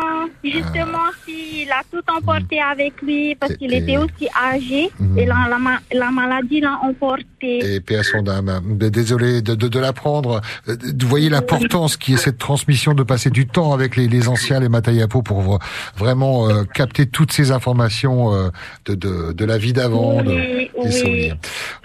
justement 0.44 1.08
si, 1.26 1.64
il 1.64 1.72
a 1.72 1.82
tout 1.92 2.04
emporté 2.16 2.60
avec 2.62 3.02
lui 3.02 3.36
parce 3.36 3.56
qu'il 3.56 3.74
et- 3.74 3.78
était 3.78 3.98
aussi 3.98 4.28
âgé 4.42 4.90
Mhm. 5.00 5.18
et 5.18 5.26
la, 5.26 5.36
la, 5.50 5.58
ma- 5.58 5.80
la 5.94 6.12
maladie 6.12 6.62
l'a 6.62 6.80
emporté. 6.84 7.76
Et 7.76 7.80
paix 7.82 7.98
à 7.98 8.04
son 8.04 8.28
âme. 8.28 8.62
D- 8.76 8.90
Désolé 8.90 9.42
de, 9.42 9.56
de, 9.56 9.68
de 9.68 9.80
l'apprendre. 9.80 10.42
Euh, 10.68 10.76
Vous 11.00 11.08
voyez 11.08 11.30
l'importance 11.30 11.98
qui 11.98 12.14
est 12.14 12.18
cette 12.18 12.38
transmission 12.38 12.94
de 12.94 13.04
passer 13.04 13.30
du 13.30 13.48
temps 13.48 13.74
avec 13.74 13.96
les, 13.96 14.08
les 14.08 14.28
anciens, 14.28 14.60
les 14.60 14.70
Matayapo, 14.70 15.22
pour 15.22 15.60
vraiment 15.98 16.50
euh, 16.50 16.64
capter 16.64 17.06
toutes 17.08 17.32
ces 17.32 17.47
informations 17.52 18.34
euh, 18.34 18.50
de, 18.86 18.96
de, 18.96 19.32
de 19.34 19.46
la 19.46 19.58
vie 19.58 19.74
d'avant, 19.74 20.22
de- 20.24 20.32
Oui, 20.34 20.72
des 20.84 20.90
oui. 20.90 20.92
souvenirs. 20.92 21.38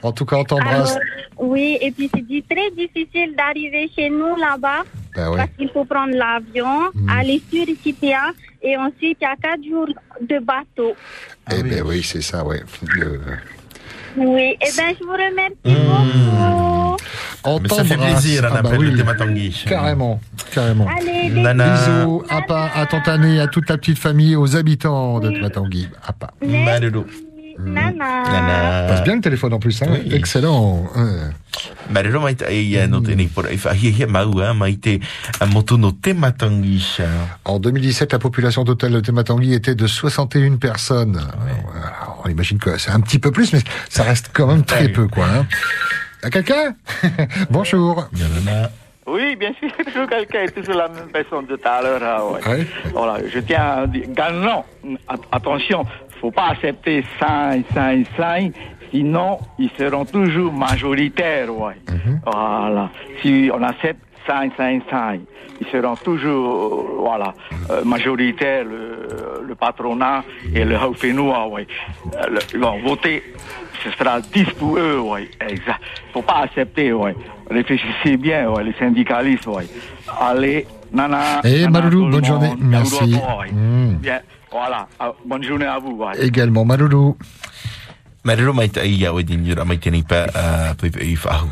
En 0.02 0.12
tout 0.12 0.24
cas, 0.24 0.36
on 0.36 0.44
t'embrasse. 0.44 0.96
Oui, 1.38 1.76
et 1.80 1.90
puis 1.90 2.08
c'est 2.14 2.44
très 2.54 2.70
difficile 2.70 3.34
d'arriver 3.36 3.90
chez 3.96 4.08
nous 4.10 4.36
là-bas 4.36 4.82
ouais. 5.16 5.36
parce 5.36 5.50
qu'il 5.58 5.68
faut 5.70 5.84
prendre 5.84 6.14
l'avion, 6.14 6.90
aller 7.08 7.42
sur 7.52 7.68
Iquitéa 7.68 8.30
et 8.62 8.76
ensuite 8.76 9.18
il 9.20 9.22
y 9.22 9.24
a 9.24 9.34
quatre 9.42 9.64
jours 9.68 9.88
de 10.20 10.38
bateau. 10.38 10.94
Eh 11.52 11.62
ben 11.64 11.82
oui, 11.84 12.02
c'est 12.04 12.20
ça. 12.22 12.44
Le- 12.96 13.20
Oui, 14.16 14.56
et 14.60 14.70
ben 14.76 14.94
je 14.98 15.04
vous 15.04 15.12
remercie 15.12 15.54
beaucoup. 15.64 16.96
On 17.44 17.58
Mais 17.58 17.68
ça 17.68 17.82
fait 17.84 17.96
plaisir, 17.96 18.44
Anna 18.44 18.56
Ah 18.58 18.62
bah 18.62 18.70
oui. 18.78 18.92
de 18.92 19.02
Matangui. 19.02 19.64
Carrément, 19.68 20.20
carrément. 20.52 20.86
Allez, 20.96 21.28
des 21.30 21.40
Nana. 21.40 21.74
Bisous 21.74 22.22
à, 22.28 22.42
pa, 22.42 22.70
à 22.74 22.86
Tantané, 22.86 23.40
à 23.40 23.48
toute 23.48 23.66
ta 23.66 23.76
petite 23.78 23.98
famille, 23.98 24.36
aux 24.36 24.54
habitants 24.56 25.18
de 25.18 25.30
Tmatangui. 25.30 25.88
À 26.06 26.12
pas. 26.12 26.30
Marero. 26.46 27.04
Nana. 27.64 28.86
Passe 28.88 29.02
bien 29.04 29.16
le 29.16 29.20
téléphone 29.20 29.52
en 29.54 29.58
plus, 29.58 29.82
hein 29.82 29.86
Excellent. 30.10 30.84
hein. 30.94 31.30
Marero 31.90 32.26
e 32.28 32.86
no 32.88 33.02
e 33.06 33.58
whahia 33.64 34.06
mau 34.06 34.40
a 34.40 34.50
a 35.40 35.46
motu 35.46 35.76
no. 35.76 35.92
En 37.44 37.58
2017, 37.58 38.12
la 38.12 38.18
population 38.18 38.64
totale 38.64 38.92
de 38.92 39.00
Tematangui 39.00 39.54
était 39.54 39.74
de 39.74 39.86
61 39.86 40.56
personnes. 40.56 41.18
Alors, 41.18 42.22
on 42.24 42.28
imagine 42.28 42.58
que 42.58 42.78
c'est 42.78 42.90
un 42.90 43.00
petit 43.00 43.18
peu 43.18 43.30
plus, 43.30 43.52
mais 43.52 43.60
ça 43.88 44.02
reste 44.02 44.30
quand 44.32 44.46
même 44.46 44.64
très 44.64 44.88
peu, 44.88 45.06
quoi. 45.08 45.26
Hein. 45.26 45.46
À 46.22 46.30
quelqu'un? 46.30 46.74
Bonjour. 47.50 48.08
Oui, 49.06 49.36
bien 49.36 49.52
sûr, 49.58 49.68
toujours 49.84 50.08
quelqu'un, 50.08 50.46
toujours 50.54 50.76
la 50.76 50.88
même 50.88 51.08
personne 51.12 51.46
de 51.46 51.56
tout 51.56 51.68
à 51.68 51.82
l'heure. 51.82 52.00
ah, 52.02 52.24
ouais. 52.48 52.58
Ouais. 52.58 52.66
Voilà, 52.94 53.18
je 53.32 53.40
tiens 53.40 53.82
à 53.82 53.86
dire, 53.86 54.06
attention, 55.32 55.84
faut 56.22 56.30
pas 56.30 56.48
accepter 56.52 57.04
5, 57.20 57.64
5, 57.74 58.06
5, 58.16 58.52
sinon 58.92 59.38
ils 59.58 59.70
seront 59.76 60.04
toujours 60.06 60.52
majoritaires, 60.52 61.50
ouais. 61.54 61.74
Voilà, 62.24 62.88
si 63.20 63.50
on 63.52 63.62
accepte 63.62 64.00
5, 64.26 64.52
5, 64.56 64.82
5, 64.88 65.20
ils 65.60 65.66
seront 65.66 65.96
toujours, 65.96 66.46
euh, 66.64 67.00
voilà, 67.00 67.34
euh, 67.70 67.84
majoritaires, 67.84 68.64
le, 68.64 69.44
le 69.46 69.54
patronat 69.56 70.22
et 70.54 70.64
le 70.64 70.76
Haufenois, 70.76 71.48
ouais. 71.48 71.66
Euh, 72.14 72.26
le- 72.30 72.38
Ils 72.54 72.60
vont 72.60 72.78
voter, 72.82 73.22
ce 73.84 73.90
sera 73.90 74.20
10 74.20 74.44
pour 74.58 74.78
eux, 74.78 75.00
ouais, 75.00 75.28
exact. 75.40 75.82
Faut 76.12 76.22
pas 76.22 76.42
accepter, 76.44 76.92
ouais. 76.92 77.14
Réfléchissez 77.50 78.16
bien, 78.16 78.48
ouais, 78.50 78.62
les 78.64 78.74
syndicalistes, 78.74 79.46
ouais. 79.48 79.66
Allez, 80.20 80.66
nana. 80.92 81.40
Et 81.44 81.62
nana, 81.62 81.70
Maloulou, 81.80 81.98
tout 82.00 82.06
le 82.06 82.12
bonne 82.12 82.24
journée. 82.24 82.54
Merci. 82.60 83.10
Yaouro, 83.10 83.40
ouais. 83.40 83.50
Mm. 83.52 83.94
Bien, 84.00 84.20
voilà. 84.52 84.86
Ah, 85.00 85.12
bonne 85.26 85.42
journée 85.42 85.64
à 85.66 85.78
vous, 85.78 85.92
ouais. 85.96 86.12
Également, 86.24 86.64
Maloulou. 86.64 87.16
E 88.24 88.28
whahu. 91.24 91.48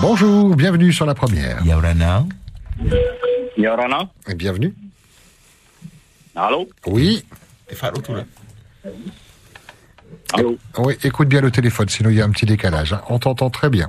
Bonjour, 0.00 0.56
bienvenue 0.56 0.92
sur 0.92 1.06
la 1.06 1.14
première. 1.14 1.64
Yaurana. 1.64 2.24
Yorana, 3.56 4.00
Et 4.28 4.34
bienvenue. 4.34 4.74
allô 6.34 6.68
Oui. 6.86 7.24
Allô 10.34 10.58
Oui, 10.78 10.94
écoute 11.04 11.28
bien 11.28 11.40
le 11.40 11.50
téléphone, 11.50 11.88
sinon 11.88 12.10
il 12.10 12.16
y 12.16 12.20
a 12.20 12.24
un 12.24 12.30
petit 12.30 12.46
décalage. 12.46 12.92
hein. 12.92 13.00
On 13.08 13.18
t'entend 13.18 13.48
très 13.50 13.70
bien. 13.70 13.88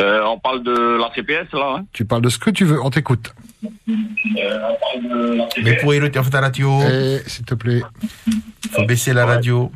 Euh, 0.00 0.22
On 0.26 0.38
parle 0.38 0.62
de 0.62 0.98
la 1.00 1.10
CPS, 1.14 1.52
là, 1.52 1.76
hein 1.78 1.84
Tu 1.92 2.04
parles 2.04 2.22
de 2.22 2.28
ce 2.28 2.38
que 2.38 2.50
tu 2.50 2.64
veux, 2.64 2.80
on 2.82 2.90
t'écoute. 2.90 3.32
Me 5.62 5.74
puero 5.80 6.10
te 6.10 6.18
awhata 6.18 6.40
radio. 6.40 6.80
Eh, 6.82 7.22
s'il 7.26 7.44
te 7.44 7.54
plaît. 7.54 7.82
Faut 8.70 8.84
baisser 8.86 9.12
la 9.12 9.26
radio. 9.26 9.70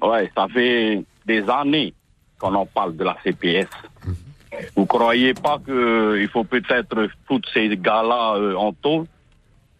Ouais, 0.00 0.30
ça 0.34 0.46
fait 0.48 1.04
des 1.26 1.48
années 1.48 1.94
qu'on 2.38 2.54
en 2.54 2.66
parle 2.66 2.96
de 2.96 3.04
la 3.04 3.16
CPS. 3.24 3.68
Vous 4.76 4.86
croyez 4.86 5.34
pas 5.34 5.58
que 5.64 6.18
il 6.20 6.28
faut 6.28 6.44
peut-être 6.44 7.08
foutre 7.26 7.48
ces 7.52 7.76
gars-là 7.76 8.34
euh, 8.36 8.54
en 8.54 8.72
tôle 8.72 9.06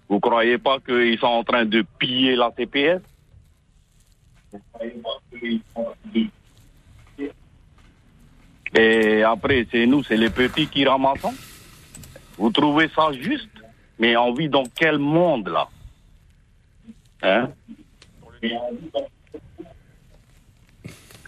Vous 0.08 0.18
croyez 0.18 0.58
pas 0.58 0.78
qu'ils 0.80 1.18
sont 1.18 1.26
en 1.26 1.44
train 1.44 1.66
de 1.66 1.84
piller 1.98 2.36
la 2.36 2.50
TPS 2.50 3.00
Et 8.74 9.22
après, 9.22 9.66
c'est 9.70 9.86
nous, 9.86 10.02
c'est 10.02 10.16
les 10.16 10.30
petits 10.30 10.66
qui 10.66 10.86
ramassons 10.86 11.34
Vous 12.42 12.50
trouvez 12.50 12.90
ça 12.96 13.12
juste 13.12 13.48
Mais 14.00 14.16
on 14.16 14.34
vit 14.34 14.48
dans 14.48 14.64
quel 14.74 14.98
monde 14.98 15.46
là? 15.48 15.68
Hein? 17.22 17.48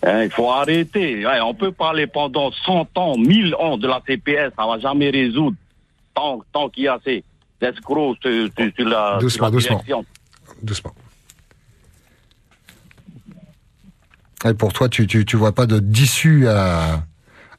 Hein, 0.03 0.25
il 0.25 0.31
faut 0.31 0.51
arrêter. 0.51 1.25
Ouais, 1.25 1.41
on 1.41 1.55
peut 1.55 1.71
parler 1.71 2.09
pendant 2.09 2.51
100 2.51 2.89
ans, 2.99 3.17
1000 3.17 3.55
ans 3.55 3.79
de 3.79 3.87
la 3.87 4.01
TPS, 4.01 4.51
ça 4.57 4.67
va 4.67 4.79
jamais 4.81 5.11
résoudre. 5.11 5.57
Tant, 6.15 6.41
tant 6.53 6.69
qu'il 6.69 6.85
y 6.85 6.89
a 6.89 6.99
ces 7.05 7.23
escrocs 7.61 8.19
sur, 8.21 8.49
sur- 8.59 8.73
sur 8.75 8.89
la, 8.89 9.11
sur 9.13 9.19
Doucement, 9.21 9.45
la 9.47 9.51
doucement. 9.53 9.77
direction. 9.77 10.05
Doucement. 10.65 10.93
Et 14.47 14.55
pour 14.55 14.73
toi, 14.73 14.89
tu, 14.89 15.07
tu, 15.07 15.25
tu 15.25 15.37
vois 15.37 15.53
pas 15.55 15.67
de 15.67 15.79
d'issue 15.79 16.49
à, 16.49 17.05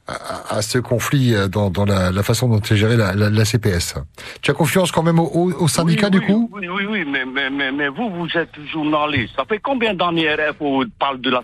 à, 0.06 0.56
à 0.56 0.62
ce 0.62 0.78
conflit 0.78 1.34
euh, 1.34 1.48
dans, 1.48 1.70
dans 1.70 1.84
la, 1.84 2.10
la 2.12 2.22
façon 2.22 2.48
dont 2.48 2.60
est 2.60 2.76
gérée 2.76 2.96
la, 2.96 3.14
la, 3.14 3.30
la 3.30 3.44
CPS. 3.44 3.94
Tu 4.40 4.50
as 4.50 4.54
confiance 4.54 4.92
quand 4.92 5.02
même 5.02 5.18
au, 5.18 5.24
au, 5.26 5.52
au 5.52 5.68
syndicat 5.68 6.10
du 6.10 6.20
coup? 6.20 6.48
Oui, 6.52 6.68
oui, 6.68 6.86
oui, 6.88 7.04
mais, 7.04 7.24
mais, 7.24 7.50
mais, 7.50 7.72
mais 7.72 7.88
vous, 7.88 8.10
vous 8.10 8.28
êtes 8.36 8.54
journaliste. 8.72 9.34
Ça 9.36 9.44
fait 9.44 9.58
combien 9.58 9.94
d'années 9.94 10.32
RFO 10.32 10.84
parle 10.98 11.20
de 11.20 11.30
la 11.30 11.42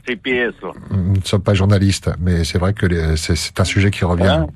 là? 0.62 0.70
Nous 0.90 1.16
ne 1.16 1.24
sommes 1.24 1.42
pas 1.42 1.54
journalistes, 1.54 2.10
mais 2.20 2.44
c'est 2.44 2.58
vrai 2.58 2.72
que 2.72 3.16
c'est 3.16 3.58
un 3.60 3.64
sujet 3.64 3.90
qui 3.90 4.04
revient. 4.04 4.28
Hein? 4.28 4.46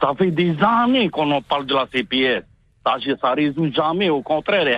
Ça 0.00 0.12
fait 0.18 0.30
des 0.30 0.56
années 0.60 1.08
qu'on 1.08 1.30
en 1.30 1.42
parle 1.42 1.66
de 1.66 1.74
la 1.74 1.86
CPS. 1.92 2.44
Ça, 2.84 2.96
ça 3.20 3.32
résout 3.32 3.72
jamais, 3.72 4.10
au 4.10 4.22
contraire, 4.22 4.66
et 4.68 4.74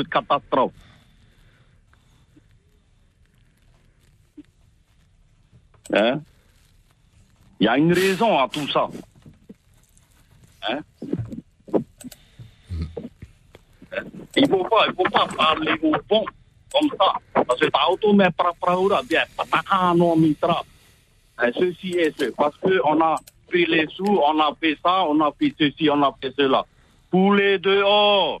est 0.00 0.08
catastrophe. 0.08 0.72
Hein? 5.94 6.20
Il 7.60 7.66
y 7.66 7.68
a 7.68 7.76
une 7.76 7.92
raison 7.92 8.38
à 8.38 8.48
tout 8.48 8.66
ça. 8.68 8.88
Hein? 10.68 10.78
Il 14.36 14.48
faut 14.48 14.64
pas, 14.64 14.86
il 14.88 14.94
faut 14.94 15.10
pas 15.10 15.26
parler 15.26 15.72
au 15.82 15.92
bon 16.08 16.24
comme 16.72 16.88
ça. 16.98 17.14
Parce 17.34 17.60
que 17.60 17.66
bien. 19.02 19.24
Hein, 21.38 21.50
Ceci 21.58 21.90
et 21.90 22.12
ce. 22.18 22.30
Parce 22.30 22.56
que 22.58 22.80
on 22.84 23.00
a 23.02 23.16
pris 23.48 23.66
les 23.66 23.86
sous, 23.88 24.04
on 24.04 24.40
a 24.40 24.54
fait 24.60 24.78
ça, 24.82 25.04
on 25.04 25.20
a 25.20 25.30
fait 25.32 25.54
ceci, 25.58 25.90
on 25.90 26.02
a 26.02 26.16
fait 26.20 26.32
cela. 26.36 26.64
Pour 27.10 27.34
les 27.34 27.58
dehors. 27.58 28.40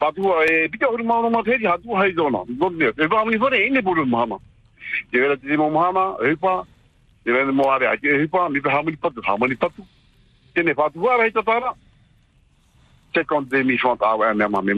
o 0.00 0.42
e 0.42 0.68
te 0.68 0.78
zona. 2.14 2.38
E 2.48 2.50
e. 2.52 2.52
Te 5.10 5.36
te 5.36 5.56
e. 6.24 6.36
Te 7.24 7.32
are 7.68 7.86
ake 7.86 8.08
e 8.08 8.28
pa, 8.28 8.48
mi 8.48 8.60
pe 8.60 8.70
hamuni 8.70 8.96
patu, 8.96 9.20
hamuni 9.22 9.56
patu. 9.56 9.86
Tēnei 10.54 10.74
whātua 10.74 11.14
ara 11.14 11.24
he 11.24 11.30
tatara. 11.30 11.74
52 13.14 13.64
000 13.64 13.78
francs 13.78 14.02
awa 14.02 14.30
e 14.30 14.34
mea 14.34 14.48
me 14.48 14.74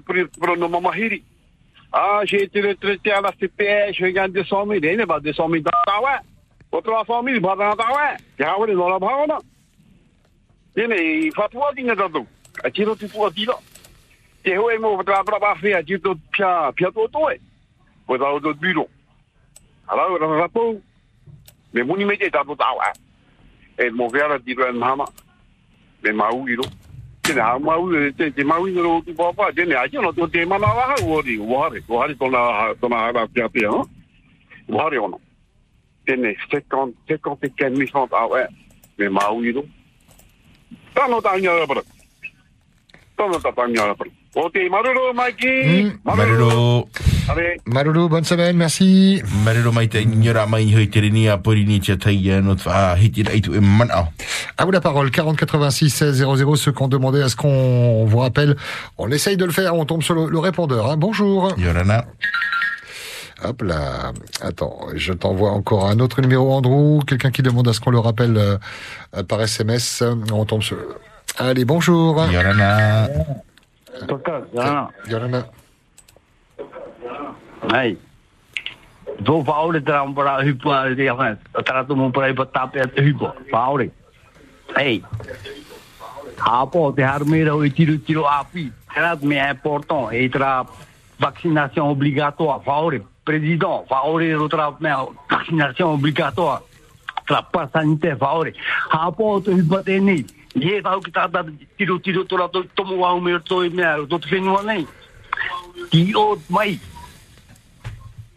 te 0.00 0.08
te 0.08 0.16
j'ai 2.26 2.42
été 2.42 2.60
retraité 2.60 3.12
à 3.12 3.20
la 3.20 3.30
CPS, 3.38 3.94
je 3.94 4.06
gagne 4.06 4.32
200 4.32 4.66
000. 4.66 4.80
Eh, 4.82 4.96
ne 4.96 5.04
pas 5.04 5.20
200 5.20 5.48
000 5.48 5.62
dans 5.62 5.70
ta 5.86 6.02
ouais. 6.02 6.18
Au 6.74 6.80
300 6.80 7.22
000, 7.22 7.40
pas 7.40 7.54
dans 7.54 7.76
ta 7.76 7.86
ouais. 7.86 8.16
Te 8.36 8.42
hawere 8.42 8.74
no 8.74 8.88
la 8.88 8.98
bhaona. 8.98 9.38
Tēnei, 10.74 11.30
whātua 11.30 11.68
tinga 11.76 11.94
tatu. 11.94 12.24
A 12.64 12.70
tiro 12.70 12.96
te 12.96 13.06
tua 13.06 13.30
tira. 13.30 13.54
Te 14.42 14.56
hoe 14.58 14.74
mo 14.82 14.96
tra 15.06 15.22
pra 15.22 15.38
pa 15.38 15.54
fea, 15.54 15.84
tiro 15.86 16.16
pia, 16.32 16.72
pia 16.74 16.90
to 16.90 17.06
toe. 17.14 17.36
Ko 18.08 18.18
tau 18.18 18.40
to 18.40 18.54
biro. 18.58 18.88
Alau, 19.86 20.18
rana 20.18 20.40
ratou. 20.40 20.82
Me 21.72 21.84
muni 21.84 22.04
me 22.04 22.16
te 22.16 22.28
tatu 22.28 22.56
tau 22.56 22.82
eh. 22.82 22.92
E 23.78 23.90
mo 23.90 24.08
vera 24.08 24.40
tiro 24.40 24.66
en 24.66 24.76
mama. 24.76 25.06
Me 26.02 26.10
mau 26.10 26.42
iro. 26.48 26.64
Tene 27.22 27.40
ha 27.40 27.56
mau 27.56 27.86
e 27.94 28.10
te 28.18 28.32
te 28.32 28.42
mau 28.42 28.66
iro 28.66 29.00
tu 29.06 29.14
papa. 29.14 29.52
Tene 29.52 29.78
aje 29.78 30.02
no 30.02 30.10
to 30.10 30.26
te 30.26 30.44
mana 30.44 30.74
wa 30.74 30.90
ha 30.90 30.96
ori. 31.06 31.38
Wahare, 31.38 31.84
wahare 31.86 32.18
tona 32.18 32.74
tona 32.80 32.96
ara 32.96 33.28
pia 33.28 33.48
pia. 33.48 33.70
ha? 33.70 33.84
Wahare 34.68 34.98
ono. 36.08 36.16
Tene 36.22 36.36
50 36.50 36.92
55 37.08 37.76
000 37.76 37.86
francs 37.90 38.10
tau 38.10 38.36
eh. 38.36 38.48
Me 38.98 39.08
mau 39.08 39.42
iro. 39.42 39.64
Tano 40.94 41.20
tanya 41.20 41.50
ra 41.50 41.82
Tano 43.16 43.38
tanya 43.40 43.86
ra 43.86 43.94
O 44.36 44.50
te 44.50 44.68
maruru 44.68 45.14
Mikey. 45.14 45.92
Marero. 46.04 46.88
Are. 47.28 47.56
Maloulou, 47.66 48.08
bonne 48.08 48.24
semaine, 48.24 48.56
merci. 48.56 49.22
Marero 49.44 49.72
mai 49.72 49.86
te 49.88 50.04
ni 50.04 50.28
ora 50.28 50.44
mai 50.46 50.74
hoi 50.74 50.88
te 50.88 51.00
rini 51.00 51.28
a 51.28 51.38
pori 51.38 51.64
ni 51.64 51.78
te 51.80 51.96
tai 51.96 52.28
e 52.28 52.40
no 52.40 52.54
te 52.56 52.68
whaahiti 52.68 53.22
rei 53.22 53.40
tu 53.40 53.54
e 53.54 53.60
mana. 53.60 54.08
À 54.56 54.64
vous 54.64 54.72
la 54.72 54.80
parole, 54.80 55.10
40 55.12 55.36
86 55.36 55.88
16 55.88 56.16
00, 56.16 56.56
ceux 56.56 56.72
qui 56.72 56.82
ont 56.82 56.88
demandé 56.88 57.22
à 57.22 57.28
ce 57.28 57.36
qu'on 57.36 58.04
vous 58.06 58.18
rappelle. 58.18 58.56
On 58.98 59.08
essaye 59.10 59.36
de 59.36 59.44
le 59.44 59.52
faire, 59.52 59.74
on 59.76 59.84
tombe 59.86 60.02
sur 60.02 60.14
le, 60.14 60.28
le 60.28 60.38
répondeur. 60.38 60.90
hein. 60.90 60.96
Bonjour. 60.96 61.54
Ia 61.56 61.70
ora 61.70 61.84
nā. 61.84 62.04
Hop 63.44 63.62
là. 63.62 64.12
Attends, 64.40 64.88
je 64.94 65.12
t'envoie 65.12 65.50
encore 65.50 65.86
un 65.86 66.00
autre 66.00 66.20
numéro, 66.22 66.52
Andrew. 66.52 67.04
Quelqu'un 67.06 67.30
qui 67.30 67.42
demande 67.42 67.68
à 67.68 67.72
ce 67.72 67.80
qu'on 67.80 67.90
le 67.90 67.98
rappelle 67.98 68.36
euh, 68.36 69.22
par 69.28 69.40
SMS. 69.42 70.02
On 70.32 70.44
tombe 70.44 70.62
sur... 70.62 70.78
Allez, 71.38 71.64
bonjour. 71.64 72.24
Yorana. 72.30 73.08
Hey. 77.72 77.98
Zo 79.26 79.42
para 79.42 79.72
tu 81.84 81.94
mo 81.94 82.10
para 82.10 82.28
at. 82.28 82.74
Hey. 84.76 85.02
Apo 86.40 86.92
te 86.92 87.02
har 87.02 87.24
mera 87.24 87.54
o 87.54 87.68
tiro 87.70 87.98
tiro 87.98 88.26
api. 88.26 88.72
Era 88.96 89.16
me 89.16 89.36
é 89.36 89.50
important. 89.50 90.10
E 90.12 90.28
tra 90.28 90.66
vaccination 91.18 91.88
obligatoire. 91.88 92.60
Président. 93.24 93.84
Outra 93.90 94.76
me 94.80 94.90
vaccination 95.30 95.94
obligatoire. 95.94 96.62
Tra 97.26 97.42
pas 97.42 97.68
sanitaire. 97.72 98.16
Vaule. 98.16 98.52
Apo 98.90 99.40
te 99.40 99.50
hupa 99.50 99.82
te 99.82 99.98
ni. 99.98 100.24
Ye 100.54 100.82
tau 100.82 101.00
ki 101.00 101.10
tata 101.10 101.44
tiro 101.76 101.98
tiro 101.98 102.24
tora 102.24 102.48
to 102.48 102.64
tomo 102.76 102.96
wa 102.96 103.20
me 103.20 103.38
to 103.40 103.60
me 103.70 103.82
to 104.08 104.18
te 104.18 104.28
whenua 104.28 104.62
nei. 104.62 104.86
Ki 105.90 106.12
o 106.14 106.36
mai. 106.48 106.78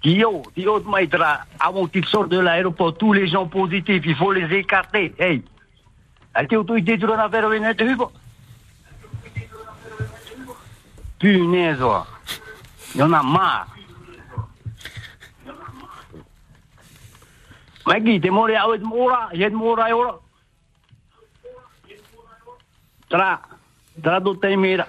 Yo, 0.03 0.43
dis 0.55 0.65
autres 0.67 0.89
maîtres, 0.89 1.21
avant 1.59 1.85
qu'ils 1.87 2.05
sortent 2.05 2.29
de 2.29 2.39
l'aéroport, 2.39 2.95
tous 2.97 3.11
les 3.11 3.27
gens 3.27 3.45
positifs, 3.45 4.03
il 4.05 4.15
faut 4.15 4.31
les 4.31 4.55
écarter. 4.55 5.13
Hey, 5.19 5.43
que 6.33 6.63
tu 6.63 6.85
fait 6.85 7.73
de 7.73 7.83
Hugo 7.83 8.11
Punaise. 11.19 11.83
Il 12.95 13.01
y 13.01 13.03
en 13.03 13.11
a 13.11 13.21
marre. 13.23 13.67
Mort 18.29 18.49
à 18.49 18.77
Mora, 18.83 19.29
j'ai 19.33 19.49
de 19.49 19.55
Mora, 19.55 19.89
Mora. 19.89 20.19
Tra, 23.09 23.41
tra 24.03 24.19
do 24.19 24.35
Taimira. 24.35 24.87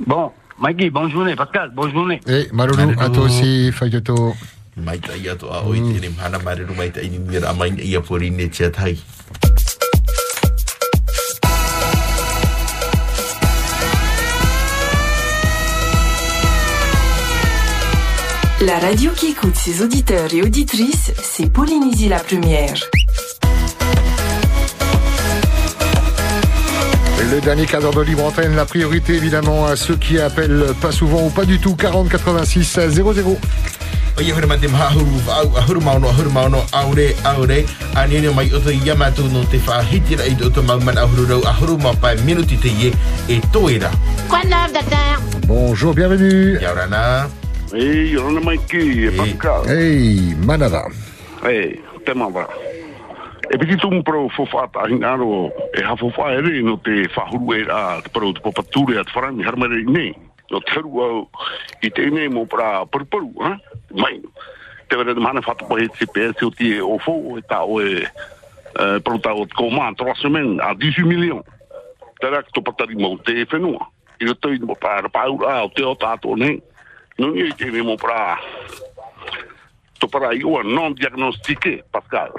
Bon, 0.00 0.32
Maggie, 0.58 0.90
bonne 0.90 1.10
journée. 1.10 1.36
Pascal, 1.36 1.70
bonne 1.70 1.92
journée. 1.92 2.20
Et 2.26 2.48
à 2.98 3.08
toi 3.08 3.24
aussi, 3.24 3.70
Fayoto. 3.72 4.34
To 4.76 5.48
a 5.50 5.62
ne 5.64 5.96
La 18.62 18.78
radio 18.78 19.10
qui 19.14 19.32
écoute 19.32 19.54
ses 19.54 19.82
auditeurs 19.82 20.32
et 20.32 20.40
auditrices, 20.40 21.12
c'est 21.22 21.52
Polynésie 21.52 22.08
la 22.08 22.18
première. 22.18 22.72
Le 27.30 27.38
dernier 27.42 27.66
d'heure 27.66 27.92
de 27.92 28.00
libre 28.00 28.24
antenne, 28.24 28.56
la 28.56 28.64
priorité 28.64 29.12
évidemment 29.12 29.66
à 29.66 29.76
ceux 29.76 29.96
qui 29.96 30.18
appellent 30.18 30.68
pas 30.80 30.90
souvent 30.90 31.26
ou 31.26 31.28
pas 31.28 31.44
du 31.44 31.58
tout 31.58 31.76
40 31.76 32.08
86 32.08 32.80
00. 32.88 33.36
O 34.18 34.22
ia 34.22 34.34
hura 34.34 34.46
mate 34.46 34.68
maha 34.68 34.94
huru 34.94 35.04
au 35.28 35.56
ahuru 35.58 35.80
mauno 35.80 36.08
ahuru 36.08 36.30
mauno 36.30 36.64
aure 36.72 37.14
aure 37.26 37.66
anene 37.94 38.30
mai 38.32 38.48
o 38.54 38.60
te 38.64 38.72
ia 38.72 38.94
mātou 38.96 39.28
no 39.28 39.42
te 39.44 39.60
whahitira 39.66 40.24
i 40.24 40.32
o 40.40 40.48
te 40.48 40.64
mauman 40.64 40.96
ahuru 40.96 41.26
rau 41.28 41.44
ahuru 41.44 41.76
ma 41.76 41.92
pai 41.92 42.16
minuti 42.24 42.56
te 42.56 42.72
ie 42.72 42.94
e 43.28 43.40
toera. 43.52 43.90
Quoi 44.30 44.40
de 44.44 44.48
neuf, 44.48 44.72
docteur 44.72 45.20
Bonjour, 45.46 45.92
bienvenue. 45.92 46.58
Ei, 47.74 48.16
ona 48.16 48.40
mai 48.40 48.58
ki, 48.68 49.06
e 49.06 49.10
Pascal. 49.10 49.66
Hey, 49.66 50.34
Manada. 50.46 50.86
Ei, 51.42 51.80
te 52.04 52.14
mawa. 52.14 52.46
E 53.50 53.58
piti 53.58 53.76
tumu 53.76 54.02
pro 54.02 54.28
fofata 54.28 54.86
hingaro 54.86 55.50
e 55.74 55.82
hafofa 55.82 56.30
ere 56.32 56.62
no 56.62 56.76
te 56.78 57.08
whahuru 57.10 57.54
e 57.54 57.66
a 57.70 58.00
te 58.02 58.10
pro 58.10 58.32
te 58.32 58.40
popature 58.40 58.98
a 58.98 59.04
te 59.04 59.10
wharangi 59.10 59.42
haramare 59.42 59.80
i 59.80 59.84
nei. 59.84 60.14
No 60.50 60.60
te 60.60 60.70
haru 60.76 61.02
au 61.02 61.28
i 61.82 61.90
te 61.90 62.06
nei 62.10 62.28
mo 62.28 62.46
pra 62.46 62.86
paruparu, 62.86 63.34
ha? 63.42 63.58
Mai. 63.90 64.20
Te 64.86 64.96
wera 64.96 65.14
te 65.14 65.20
mana 65.20 65.42
whatapo 65.42 65.78
he 65.78 65.88
te 65.88 66.06
PS 66.06 66.46
o 66.46 66.50
ti 66.50 66.70
e 66.76 66.80
o 66.80 66.98
fo 67.02 67.36
e 67.36 67.42
ta 67.50 67.64
o 67.64 67.80
e 67.82 68.06
eh, 68.78 68.98
pro 69.02 69.18
ta 69.18 69.34
o 69.34 69.46
te 69.46 69.58
koma 69.58 69.90
trois 69.98 70.18
semaines 70.22 70.62
a 70.62 70.70
18 70.74 71.02
millions. 71.06 71.42
Te 72.22 72.30
rak 72.30 72.46
to 72.54 72.62
patari 72.62 72.94
mo 72.94 73.18
te 73.26 73.42
whenua. 73.50 73.90
I 74.20 74.30
roto 74.30 74.54
i 74.54 74.58
mo 74.62 74.78
o 74.78 75.68
te 75.74 75.82
o 75.82 76.36
nei. 76.36 76.62
Te 77.16 77.70
nei 77.70 77.82
mo 77.82 77.96
pra 77.96 78.38
to 79.98 80.08
para 80.08 80.34
non 80.64 80.92
diagnostiqué, 80.92 81.82
Pascal. 81.90 82.32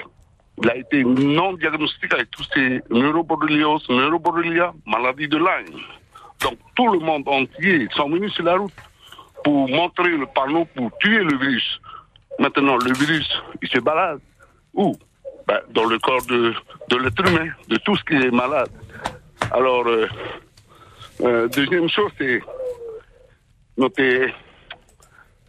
Il 0.62 0.70
a 0.70 0.76
été 0.76 1.04
non 1.04 1.54
diagnostiqué 1.54 2.16
avec 2.16 2.32
tous 2.32 2.48
ces 2.54 2.82
neuroborrélioses, 2.90 3.90
neuroborrélia, 3.90 4.74
maladie 4.86 5.28
de 5.28 5.38
Lyme. 5.38 5.80
Donc 6.42 6.60
tout 6.76 6.88
le 6.88 7.00
monde 7.00 7.28
entier 7.28 7.88
sont 7.96 8.10
venus 8.10 8.34
sur 8.34 8.44
la 8.44 8.58
route 8.58 8.74
pour 9.44 9.68
montrer 9.70 10.10
le 10.10 10.28
panneau 10.28 10.66
pour 10.76 10.96
tuer 11.00 11.24
le 11.24 11.38
virus. 11.38 11.80
Maintenant, 12.40 12.78
le 12.78 12.94
virus, 12.94 13.28
il 13.62 13.70
se 13.70 13.80
balade. 13.80 14.20
Où? 14.74 14.96
Ben, 15.48 15.60
Dans 15.72 15.86
le 15.86 15.98
corps 15.98 16.26
de, 16.28 16.54
de 16.90 16.98
l'être 16.98 17.28
humain, 17.28 17.50
de 17.68 17.78
tout 17.78 17.96
ce 17.96 18.04
qui 18.04 18.14
est 18.14 18.32
malade. 18.32 18.70
Alors, 19.52 19.88
euh, 19.88 20.08
euh, 21.22 21.48
deuxième 21.48 21.90
chose, 21.90 22.12
c'est 22.18 22.42
noter 23.78 24.28
uh, 24.28 24.47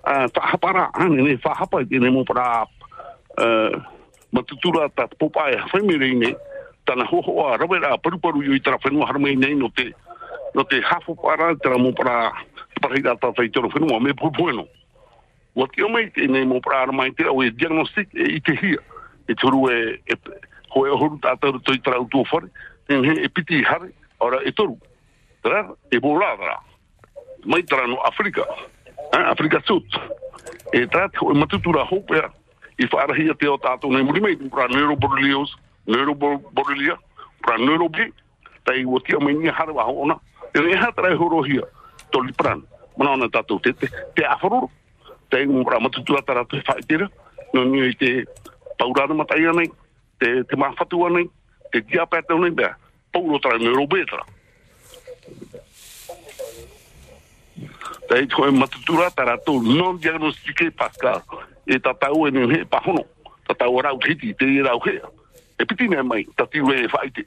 whahapara, 0.04 0.90
ane 0.94 1.22
ne 1.22 1.36
whahapa 1.36 1.82
i 1.82 1.86
tēne 1.86 2.10
mō 2.12 2.24
para 2.26 2.66
matutura 4.32 4.88
ta 4.94 5.06
popa 5.18 5.50
e 5.50 5.56
whaimere 5.72 6.14
nei, 6.14 6.34
tana 6.86 7.04
hohoa 7.04 7.56
rawera 7.56 7.98
paruparu 7.98 8.42
i 8.54 8.60
tara 8.60 8.78
whenua 8.78 9.06
haramei 9.06 9.36
nei 9.36 9.54
no 9.54 9.68
te, 9.68 9.92
no 10.54 10.64
te 10.64 10.80
hafo 10.82 11.14
para 11.14 11.54
tara 11.56 11.76
mō 11.76 11.94
para 11.94 12.32
parahira 12.80 13.16
ta 13.16 13.32
tai 13.32 13.48
toro 13.48 13.68
whenua 13.68 14.00
me 14.00 14.12
pupueno. 14.14 14.66
Wa 15.54 15.66
ki 15.68 15.82
o 15.82 15.88
mai 15.88 16.10
tēne 16.10 16.44
mō 16.46 16.60
para 16.62 16.82
aramai 16.82 17.12
tera 17.12 17.32
o 17.32 17.42
e 17.42 17.50
diagnostic 17.50 18.14
e 18.14 18.36
i 18.36 18.40
te 18.40 18.54
hia, 18.56 18.82
e 19.28 19.34
turu 19.34 19.68
e, 19.70 20.00
e 20.06 20.16
hoe 20.74 20.90
horu 20.90 21.18
tātaru 21.22 21.60
toi 21.64 21.78
tara 21.82 22.00
utua 22.00 22.24
whare, 22.32 22.50
e 22.88 23.24
e 23.24 23.28
piti 23.28 23.58
i 23.58 23.64
hare, 23.64 23.92
ora 24.18 24.42
e 24.44 24.52
toru. 24.52 24.78
Tara, 25.42 25.68
e 25.90 26.00
bolādara. 26.00 26.58
Mai 27.44 27.62
tara 27.62 27.86
no 27.86 28.00
Afrika, 28.02 28.44
a 29.12 29.30
Afrika 29.30 29.60
Sud. 29.66 29.84
E 30.72 30.86
trat 30.86 31.12
o 31.22 31.34
matutura 31.34 31.82
hopea 31.82 32.30
i 32.78 32.86
whaarahia 32.86 33.34
te 33.34 33.48
o 33.48 33.58
tātou 33.58 33.90
nei 33.92 34.04
muri 34.06 34.20
mei 34.20 34.36
pra 34.36 34.68
neuroborrelios, 34.68 35.54
neuroborrelia, 35.86 36.96
pra 37.42 37.58
neurobi, 37.58 38.12
tai 38.64 38.84
o 38.84 39.00
tia 39.00 39.18
mai 39.20 39.34
nia 39.34 39.52
hara 39.52 39.72
ona. 39.72 40.18
E 40.54 40.60
ne 40.60 40.76
hatara 40.76 41.12
e 41.12 41.16
horohia, 41.16 41.66
toli 42.12 42.32
pran. 42.32 42.62
Mana 42.96 43.16
ona 43.16 43.28
tātou 43.28 43.60
te 43.60 43.72
te, 43.72 43.88
te 44.14 44.24
afaroro. 44.24 44.70
Un 45.32 45.64
pra 45.64 45.80
matutura 45.80 46.22
tara 46.22 46.44
te 46.44 46.62
whaitera, 46.66 47.10
no 47.52 47.64
nia 47.64 47.88
i 47.88 47.94
te 47.94 48.24
paurana 48.78 49.14
matai 49.14 49.44
nei, 49.52 49.70
te, 50.18 50.44
te 50.44 50.56
mawhatua 50.56 51.10
nei, 51.10 51.28
te 51.72 51.82
diapeta 51.82 52.34
nei 52.34 52.50
bea, 52.50 52.76
pauro 53.12 53.38
tara 53.38 53.58
neurobetra. 53.58 54.24
Tei 58.08 58.26
koe 58.26 58.50
matutura 58.50 59.10
tara 59.10 59.36
tō 59.36 59.60
non 59.60 59.98
diagnostiqué. 60.00 60.72
E 61.66 61.78
ta 61.78 61.92
tau 61.92 62.26
e 62.26 62.30
nene 62.30 62.64
pa 62.64 62.80
hono. 62.86 63.04
Ta 63.46 63.54
tau 63.54 63.80
rau 63.80 63.98
hiti 64.00 64.34
te 64.34 64.46
rau 64.64 64.80
hea. 64.80 65.04
E 65.60 65.64
piti 65.66 65.88
nei 65.88 66.02
mai, 66.02 66.26
ta 66.34 66.46
tiu 66.46 66.70
e 66.72 66.88
whaite. 66.88 67.26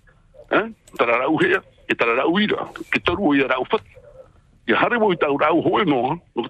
Tara 0.97 1.17
rau 1.21 1.37
hea, 1.37 1.61
e 1.85 1.93
tara 1.95 2.15
rau 2.15 2.39
ira. 2.39 2.65
Ke 2.89 2.99
toru 2.99 3.35
i 3.35 3.43
rau 3.45 3.65
whati. 3.69 3.93
E 4.65 4.73
hare 4.73 4.97
mo 4.97 5.11
i 5.11 5.17
tau 5.17 5.37
no, 5.85 6.17
no 6.35 6.47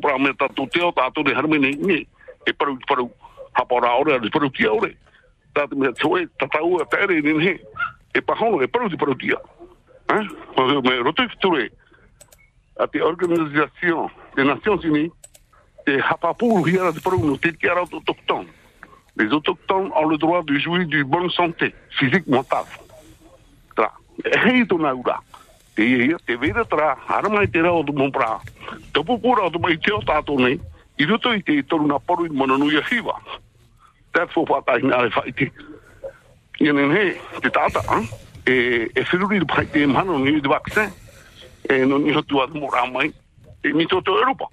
pra 0.00 0.16
tātou 0.16 1.24
ne. 1.58 2.06
E 2.46 2.52
paru, 2.52 2.78
paru, 2.88 3.10
ore, 3.60 4.16
e 4.24 4.30
paru 4.30 4.50
tia 4.50 4.72
ore. 4.72 4.96
E 5.54 7.20
nene. 7.20 7.60
E 8.14 8.20
e 8.62 8.68
paru 8.68 8.88
ti 8.88 8.96
paru 8.96 9.14
tia. 9.16 9.36
Eh? 10.08 10.24
Me. 10.56 11.70
A 12.80 12.86
te 12.86 13.00
Organisation 13.02 14.10
des 14.36 14.44
Nations 14.44 14.80
Unies, 14.84 15.12
te 15.84 16.00
hapapuru 16.00 16.64
hiara 16.64 16.92
te 16.92 17.00
paru 17.00 17.20
no 17.24 17.36
te 17.36 17.52
tiara 17.52 17.80
autochtone. 17.80 18.48
Les 19.16 19.30
autochtones 19.32 19.90
ont 19.94 20.08
le 20.08 20.16
droit 20.16 20.42
de 20.42 20.58
jouir 20.58 20.86
d'une 20.86 21.04
bonne 21.04 21.30
santé 21.30 21.74
physique 21.90 22.26
mentale. 22.26 22.64
Te 25.74 26.64
tra, 26.68 26.96
haramai 27.08 27.48
te 27.48 27.60
rao 27.60 27.84
tu 27.84 27.92
mompra. 27.92 28.40
Te 28.92 29.00
pupura 29.04 29.44
o 29.44 29.50
tu 29.50 29.58
mai 29.58 29.76
teo 29.78 30.00
tātou 30.04 30.40
nei, 30.40 30.58
i 30.96 31.06
roto 31.08 31.34
i 31.34 31.42
te 31.42 31.52
i 31.52 31.62
toru 31.64 31.86
na 31.86 31.98
paru 31.98 32.26
i 32.26 32.32
I 36.60 36.68
I 40.28 40.40
vaccin 40.48 40.90
e 41.70 41.86
no 41.86 41.98
ni 41.98 42.12
hotu 42.12 42.42
atu 42.42 42.58
mora 42.58 42.86
mai 42.90 43.12
e 43.62 43.72
mi 43.72 43.86
toto 43.86 44.18
Europa. 44.18 44.46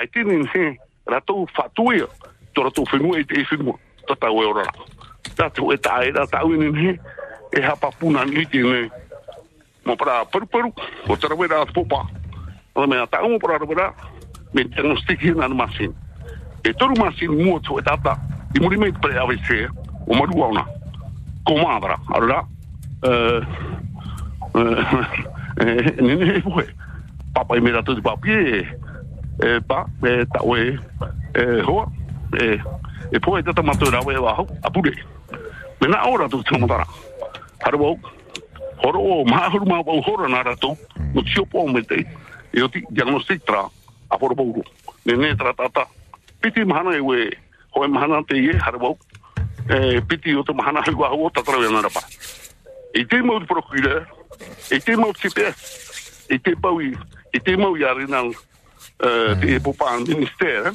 Ai 0.00 0.08
tini 0.08 0.44
he 0.54 0.78
ratou 1.06 1.46
fatuia 1.54 2.06
to 2.54 2.62
ratou 2.62 2.84
whenua 2.92 3.20
i 3.20 3.24
te 3.24 3.40
e 3.40 3.46
whenua 3.50 3.78
tata 4.08 4.30
o 4.30 4.42
e 4.42 4.46
ora. 4.46 4.64
Tata 5.36 5.62
e 5.72 5.78
ta 5.78 6.04
e 6.04 6.10
rata 6.10 6.44
ui 6.44 6.56
ni 6.56 6.72
he 6.80 6.98
e 7.52 7.60
hapa 7.60 7.90
puna 7.98 8.24
ni 8.24 8.46
te 8.46 8.62
ne 8.62 8.90
mo 9.84 9.96
para 9.96 10.24
paru 10.24 10.46
paru 10.46 10.72
o 11.08 11.16
tara 11.16 11.34
wera 11.34 11.62
atu 11.62 11.72
popa. 11.72 12.08
O 12.74 12.86
me 12.86 12.96
ata 12.96 13.22
umo 13.22 13.38
para 13.38 13.64
wera 13.64 13.94
me 14.54 14.64
diagnostiki 14.64 15.34
na 15.36 15.48
masin. 15.48 15.92
E 16.64 16.72
toru 16.72 16.96
masin 16.96 17.36
mua 17.36 17.60
tu 17.60 17.78
e 17.78 17.82
tata 17.82 18.16
i 18.54 18.60
muri 18.60 18.78
mei 18.78 18.92
pre 18.92 19.18
AVC 19.18 19.68
o 20.06 20.14
maru 20.14 20.42
auna. 20.42 20.64
Comadra, 21.44 22.00
allora 22.08 22.42
eh 23.02 23.40
eh 24.54 24.74
nene 24.74 24.84
fue 24.86 24.94
papa 24.94 24.96
i 24.96 24.96
mera 24.96 25.22
tu 25.22 25.35
papi 28.02 28.32
e 29.42 29.60
pa 29.60 29.86
e 30.02 30.26
ta 30.32 30.40
we 30.44 30.78
e 31.34 31.60
ho 31.62 31.92
e 32.32 32.60
e 33.12 33.18
po 33.20 33.38
e 33.38 33.42
tata 33.42 33.62
matura 33.62 34.00
we 34.04 34.16
wa 34.16 34.32
ho 34.34 34.46
apure 34.62 34.92
me 35.80 35.88
na 35.88 36.08
ora 36.08 36.28
tu 36.28 36.42
tamo 36.42 36.66
tara 36.66 36.86
haro 37.64 37.78
wo 37.78 37.98
horo 38.84 39.00
o 39.00 39.24
ma 39.24 39.48
horo 39.48 39.64
ma 39.64 39.80
wo 39.80 40.00
horo 40.00 40.28
na 40.28 40.42
no 41.14 41.22
tio 41.22 41.44
po 41.44 41.66
me 41.68 41.82
te 41.82 42.06
e 42.52 42.60
tra 43.44 43.68
tra 45.36 45.52
tata 45.52 45.86
piti 46.40 46.64
mahana 46.64 46.96
e 46.96 47.00
we 47.00 47.30
ho 47.70 47.84
e 47.84 47.88
mahana 47.88 48.22
te 48.24 48.36
ye 48.36 48.52
haro 48.56 48.78
wo 48.78 48.98
e 49.68 50.00
piti 50.00 50.34
o 50.34 50.42
to 50.42 50.54
mahana 50.54 50.82
pa. 51.90 52.00
E 52.94 53.04
te 53.04 53.20
e 54.70 54.80
te 54.80 54.96
mo 54.96 55.12
CPS 55.12 55.86
e 56.28 56.38
te 56.38 56.56
pau 56.56 56.80
i, 56.80 56.96
e 57.32 57.40
te 57.40 57.56
mau 57.56 57.76
i 57.76 57.84
are 57.84 58.06
nang, 58.06 58.34
uh, 58.34 59.34
te 59.38 59.54
e 59.54 59.60
popa 59.60 59.96
ministère, 59.98 60.72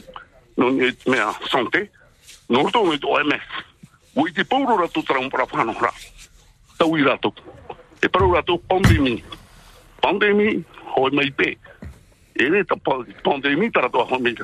no 0.58 0.70
ni 0.70 0.92
mea 1.08 1.32
santé, 1.50 1.90
no 2.50 2.64
roto 2.64 2.86
me 2.86 2.98
to 2.98 3.08
OMS. 3.08 3.48
O 4.16 4.28
i 4.28 4.34
te 4.34 4.44
pauro 4.44 4.78
rato 4.78 5.04
tra 5.04 5.20
un 5.20 5.30
whano 5.52 5.76
ra. 5.80 5.92
Tau 6.78 6.96
i 6.98 7.04
rato. 7.04 7.34
E 8.00 8.10
pandemi. 8.68 9.24
Pandemi, 10.00 10.64
hoi 10.96 11.12
mai 11.12 11.32
pe. 11.32 11.58
E 12.34 12.50
re 12.50 12.64
ta 12.66 12.76
pa- 12.76 13.06
pandemi 13.22 13.72
tara 13.72 13.90
toa 13.90 14.04
hoi 14.04 14.20
mai. 14.20 14.36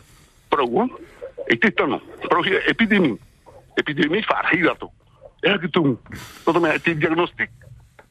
Parau, 0.48 0.80
ha? 0.80 0.88
e 1.48 1.57
te 1.57 1.72
tano. 1.72 1.99
Parau 2.27 2.44
hi 2.44 2.56
epidemi. 2.68 3.18
Epidemi. 3.76 4.23
E 5.41 5.69
tungu. 5.69 5.99
Mea 6.60 6.80
te. 6.80 7.49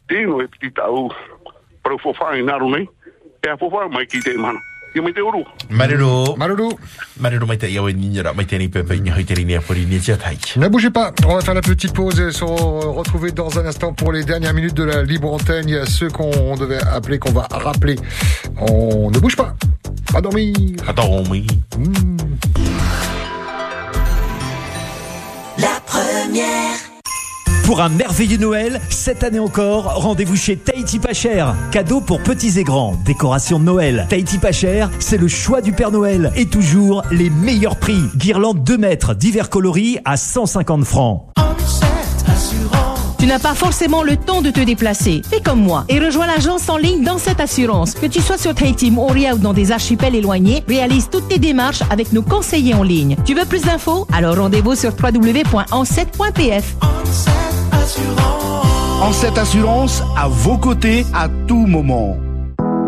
Tēno 0.06 0.40
e 0.42 0.46
piti 0.48 0.70
tau. 0.72 1.10
Parau 1.82 1.98
fōwhāi 2.02 2.44
naro 2.46 2.70
nei. 2.70 2.86
E 3.42 3.50
a 3.50 3.56
fōwhāi 3.58 3.90
mai 3.90 4.06
ki 4.06 4.22
te 4.22 4.36
mana. 4.38 4.60
Ia 4.94 5.02
mai 5.02 5.12
te 5.12 5.20
uru. 5.20 5.42
Maruru. 5.68 6.36
Maruru. 6.40 6.68
Maruru 7.20 7.46
mai 7.46 7.58
te 7.58 7.68
iawe 7.68 7.92
niñera, 7.92 8.32
mai 8.32 8.46
te 8.46 8.56
ni 8.58 8.68
pepe, 8.68 8.96
ni 9.00 9.10
hoi 9.10 9.24
te 9.24 9.34
rini 9.34 9.54
a 9.54 9.60
pori 9.60 9.84
ni 9.84 9.98
tia 10.00 10.16
tai. 10.16 10.38
Ne 10.56 10.68
bougez 10.68 10.90
pas, 10.90 11.12
on 11.26 11.34
va 11.34 11.40
faire 11.42 11.54
la 11.54 11.60
petite 11.60 11.92
pause 11.92 12.18
et 12.20 12.32
se 12.32 12.44
retrouver 12.44 13.32
dans 13.32 13.58
un 13.58 13.66
instant 13.66 13.92
pour 13.92 14.12
les 14.12 14.24
dernières 14.24 14.54
minutes 14.54 14.74
de 14.74 14.84
la 14.84 15.02
libre 15.02 15.32
antenne. 15.32 15.68
Il 15.68 15.74
y 15.74 15.78
a 15.78 15.86
ceux 15.86 16.08
qu'on 16.08 16.56
devait 16.56 16.82
appeler, 16.82 17.18
qu'on 17.18 17.32
va 17.32 17.46
rappeler. 17.50 17.96
On 18.58 19.10
ne 19.10 19.18
bouge 19.18 19.36
pas. 19.36 19.54
Pas 20.12 20.20
dormir. 20.20 20.54
Pas 20.86 20.92
dormir. 20.92 21.44
La 25.58 25.80
première. 25.84 26.95
Pour 27.66 27.80
un 27.80 27.88
merveilleux 27.88 28.36
Noël, 28.36 28.80
cette 28.90 29.24
année 29.24 29.40
encore, 29.40 30.00
rendez-vous 30.00 30.36
chez 30.36 30.56
Tahiti 30.56 31.00
Pas. 31.00 31.10
Cadeau 31.72 32.00
pour 32.00 32.20
petits 32.20 32.60
et 32.60 32.62
grands, 32.62 32.94
décoration 33.04 33.58
de 33.58 33.64
Noël. 33.64 34.06
Tahiti 34.08 34.38
Pas 34.38 34.52
Cher, 34.52 34.88
c'est 35.00 35.16
le 35.16 35.26
choix 35.26 35.62
du 35.62 35.72
Père 35.72 35.90
Noël. 35.90 36.30
Et 36.36 36.46
toujours 36.46 37.02
les 37.10 37.28
meilleurs 37.28 37.74
prix. 37.74 37.98
Guirlande 38.14 38.62
2 38.62 38.78
mètres, 38.78 39.14
divers 39.16 39.50
coloris 39.50 39.98
à 40.04 40.16
150 40.16 40.84
francs. 40.84 41.24
Tu 43.26 43.32
n'as 43.32 43.40
pas 43.40 43.54
forcément 43.54 44.04
le 44.04 44.16
temps 44.16 44.40
de 44.40 44.50
te 44.50 44.60
déplacer. 44.60 45.20
Fais 45.28 45.40
comme 45.40 45.60
moi 45.60 45.84
et 45.88 45.98
rejoins 45.98 46.28
l'agence 46.28 46.68
en 46.68 46.76
ligne 46.76 47.02
dans 47.02 47.18
cette 47.18 47.40
assurance. 47.40 47.94
Que 47.94 48.06
tu 48.06 48.22
sois 48.22 48.38
sur 48.38 48.54
Tahiti, 48.54 48.92
Moria 48.92 49.34
ou 49.34 49.38
dans 49.38 49.52
des 49.52 49.72
archipels 49.72 50.14
éloignés, 50.14 50.62
réalise 50.68 51.08
toutes 51.10 51.26
tes 51.26 51.40
démarches 51.40 51.82
avec 51.90 52.12
nos 52.12 52.22
conseillers 52.22 52.74
en 52.74 52.84
ligne. 52.84 53.16
Tu 53.24 53.34
veux 53.34 53.44
plus 53.44 53.62
d'infos? 53.62 54.06
Alors 54.12 54.36
rendez-vous 54.36 54.76
sur 54.76 54.92
www.ancet.pf. 54.92 56.76
En 59.02 59.12
cette 59.12 59.38
assurance, 59.38 60.04
à 60.16 60.28
vos 60.28 60.56
côtés, 60.56 61.04
à 61.12 61.28
tout 61.48 61.66
moment. 61.66 62.16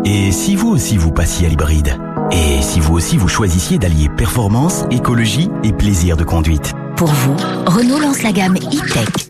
Et 0.05 0.31
si 0.31 0.55
vous 0.55 0.69
aussi 0.69 0.95
vous 0.95 1.11
passiez 1.11 1.47
à 1.47 1.49
l'hybride? 1.49 1.97
Et 2.31 2.61
si 2.61 2.79
vous 2.79 2.93
aussi 2.93 3.17
vous 3.17 3.27
choisissiez 3.27 3.77
d'allier 3.77 4.07
performance, 4.07 4.85
écologie 4.89 5.49
et 5.65 5.73
plaisir 5.73 6.15
de 6.15 6.23
conduite? 6.23 6.71
Pour 6.95 7.09
vous, 7.09 7.35
Renault 7.65 7.99
lance 7.99 8.23
la 8.23 8.31
gamme 8.31 8.55
e-Tech. 8.55 9.28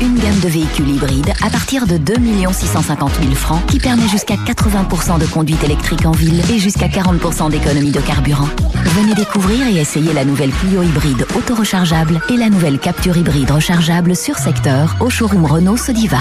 Une 0.00 0.16
gamme 0.16 0.38
de 0.38 0.48
véhicules 0.48 0.88
hybrides 0.88 1.32
à 1.42 1.50
partir 1.50 1.86
de 1.86 1.96
2 1.96 2.14
650 2.52 3.12
000 3.20 3.34
francs 3.34 3.64
qui 3.66 3.80
permet 3.80 4.06
jusqu'à 4.06 4.36
80% 4.36 5.18
de 5.18 5.26
conduite 5.26 5.62
électrique 5.64 6.06
en 6.06 6.12
ville 6.12 6.40
et 6.52 6.58
jusqu'à 6.58 6.86
40% 6.86 7.50
d'économie 7.50 7.90
de 7.90 8.00
carburant. 8.00 8.48
Venez 8.84 9.14
découvrir 9.14 9.66
et 9.66 9.76
essayer 9.76 10.12
la 10.12 10.24
nouvelle 10.24 10.50
Clio 10.50 10.82
hybride 10.82 11.26
auto-rechargeable 11.34 12.20
et 12.30 12.36
la 12.36 12.48
nouvelle 12.48 12.78
Capture 12.78 13.16
hybride 13.16 13.50
rechargeable 13.50 14.14
sur 14.14 14.36
secteur 14.36 14.96
au 15.00 15.10
showroom 15.10 15.44
Renault 15.44 15.76
Sodiva. 15.76 16.20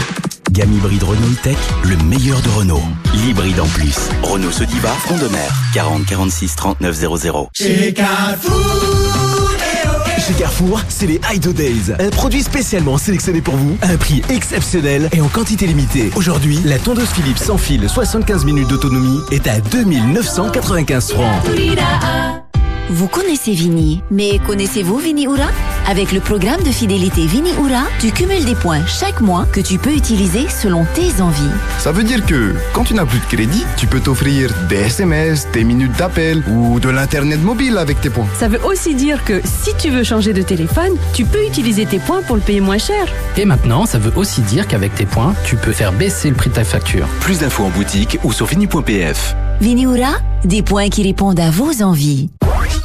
Gamme 0.51 0.73
hybride 0.73 1.03
Renault 1.03 1.33
e-Tech, 1.33 1.57
le 1.83 1.97
meilleur 1.97 2.41
de 2.41 2.49
Renault. 2.49 2.83
L'hybride 3.13 3.59
en 3.59 3.67
plus. 3.67 3.95
Renault 4.23 4.51
Sodiva, 4.51 4.89
front 4.89 5.17
de 5.17 5.27
mer. 5.27 5.53
40 5.73 6.05
46 6.05 6.55
39 6.55 6.95
00. 6.95 7.49
Chez 7.53 7.93
Carrefour, 7.93 9.06
Chez 10.27 10.33
Carrefour, 10.33 10.81
c'est 10.89 11.07
les 11.07 11.21
Idle 11.33 11.53
Days. 11.53 11.93
Un 11.99 12.09
produit 12.09 12.43
spécialement 12.43 12.97
sélectionné 12.97 13.39
pour 13.39 13.55
vous, 13.55 13.77
à 13.81 13.91
un 13.91 13.97
prix 13.97 14.21
exceptionnel 14.29 15.07
et 15.13 15.21
en 15.21 15.29
quantité 15.29 15.65
limitée. 15.67 16.11
Aujourd'hui, 16.17 16.59
la 16.65 16.77
tondeuse 16.79 17.07
Philips 17.11 17.37
sans 17.37 17.57
fil 17.57 17.87
75 17.87 18.43
minutes 18.43 18.67
d'autonomie 18.67 19.21
est 19.31 19.47
à 19.47 19.61
2995 19.61 21.13
francs. 21.13 21.43
Vous 22.89 23.09
connaissez 23.09 23.51
Vini, 23.51 24.01
mais 24.09 24.39
connaissez-vous 24.47 24.97
Vini 24.97 25.25
Ura 25.25 25.49
Avec 25.87 26.13
le 26.13 26.21
programme 26.21 26.63
de 26.63 26.71
fidélité 26.71 27.25
Vini 27.25 27.49
Ura, 27.51 27.83
tu 27.99 28.11
cumules 28.11 28.45
des 28.45 28.55
points 28.55 28.85
chaque 28.85 29.19
mois 29.19 29.45
que 29.51 29.59
tu 29.59 29.77
peux 29.77 29.93
utiliser 29.93 30.47
selon 30.47 30.85
tes 30.95 31.21
envies. 31.21 31.51
Ça 31.79 31.91
veut 31.91 32.05
dire 32.05 32.25
que 32.25 32.55
quand 32.71 32.85
tu 32.85 32.93
n'as 32.93 33.05
plus 33.05 33.19
de 33.19 33.25
crédit, 33.25 33.65
tu 33.75 33.87
peux 33.87 33.99
t'offrir 33.99 34.53
des 34.69 34.77
SMS, 34.77 35.49
des 35.51 35.65
minutes 35.65 35.97
d'appel 35.97 36.41
ou 36.49 36.79
de 36.79 36.87
l'internet 36.87 37.43
mobile 37.43 37.77
avec 37.77 37.99
tes 37.99 38.09
points. 38.09 38.27
Ça 38.39 38.47
veut 38.47 38.63
aussi 38.63 38.95
dire 38.95 39.25
que 39.25 39.41
si 39.43 39.75
tu 39.75 39.89
veux 39.89 40.05
changer 40.05 40.31
de 40.31 40.41
téléphone, 40.41 40.93
tu 41.13 41.25
peux 41.25 41.45
utiliser 41.45 41.85
tes 41.85 41.99
points 41.99 42.21
pour 42.21 42.37
le 42.37 42.41
payer 42.41 42.61
moins 42.61 42.77
cher. 42.77 43.05
Et 43.35 43.43
maintenant, 43.43 43.85
ça 43.85 43.99
veut 43.99 44.13
aussi 44.15 44.39
dire 44.39 44.65
qu'avec 44.65 44.95
tes 44.95 45.05
points, 45.05 45.35
tu 45.43 45.57
peux 45.57 45.73
faire 45.73 45.91
baisser 45.91 46.29
le 46.29 46.35
prix 46.35 46.51
de 46.51 46.55
ta 46.55 46.63
facture. 46.63 47.07
Plus 47.19 47.39
d'infos 47.39 47.65
en 47.65 47.69
boutique 47.69 48.17
ou 48.23 48.31
sur 48.31 48.47
fini.pf. 48.47 49.35
Vini 49.59 49.83
Ura, 49.83 50.19
des 50.43 50.61
points 50.61 50.89
qui 50.89 51.01
répondent 51.03 51.39
à 51.39 51.49
vos 51.49 51.81
envies. 51.81 52.29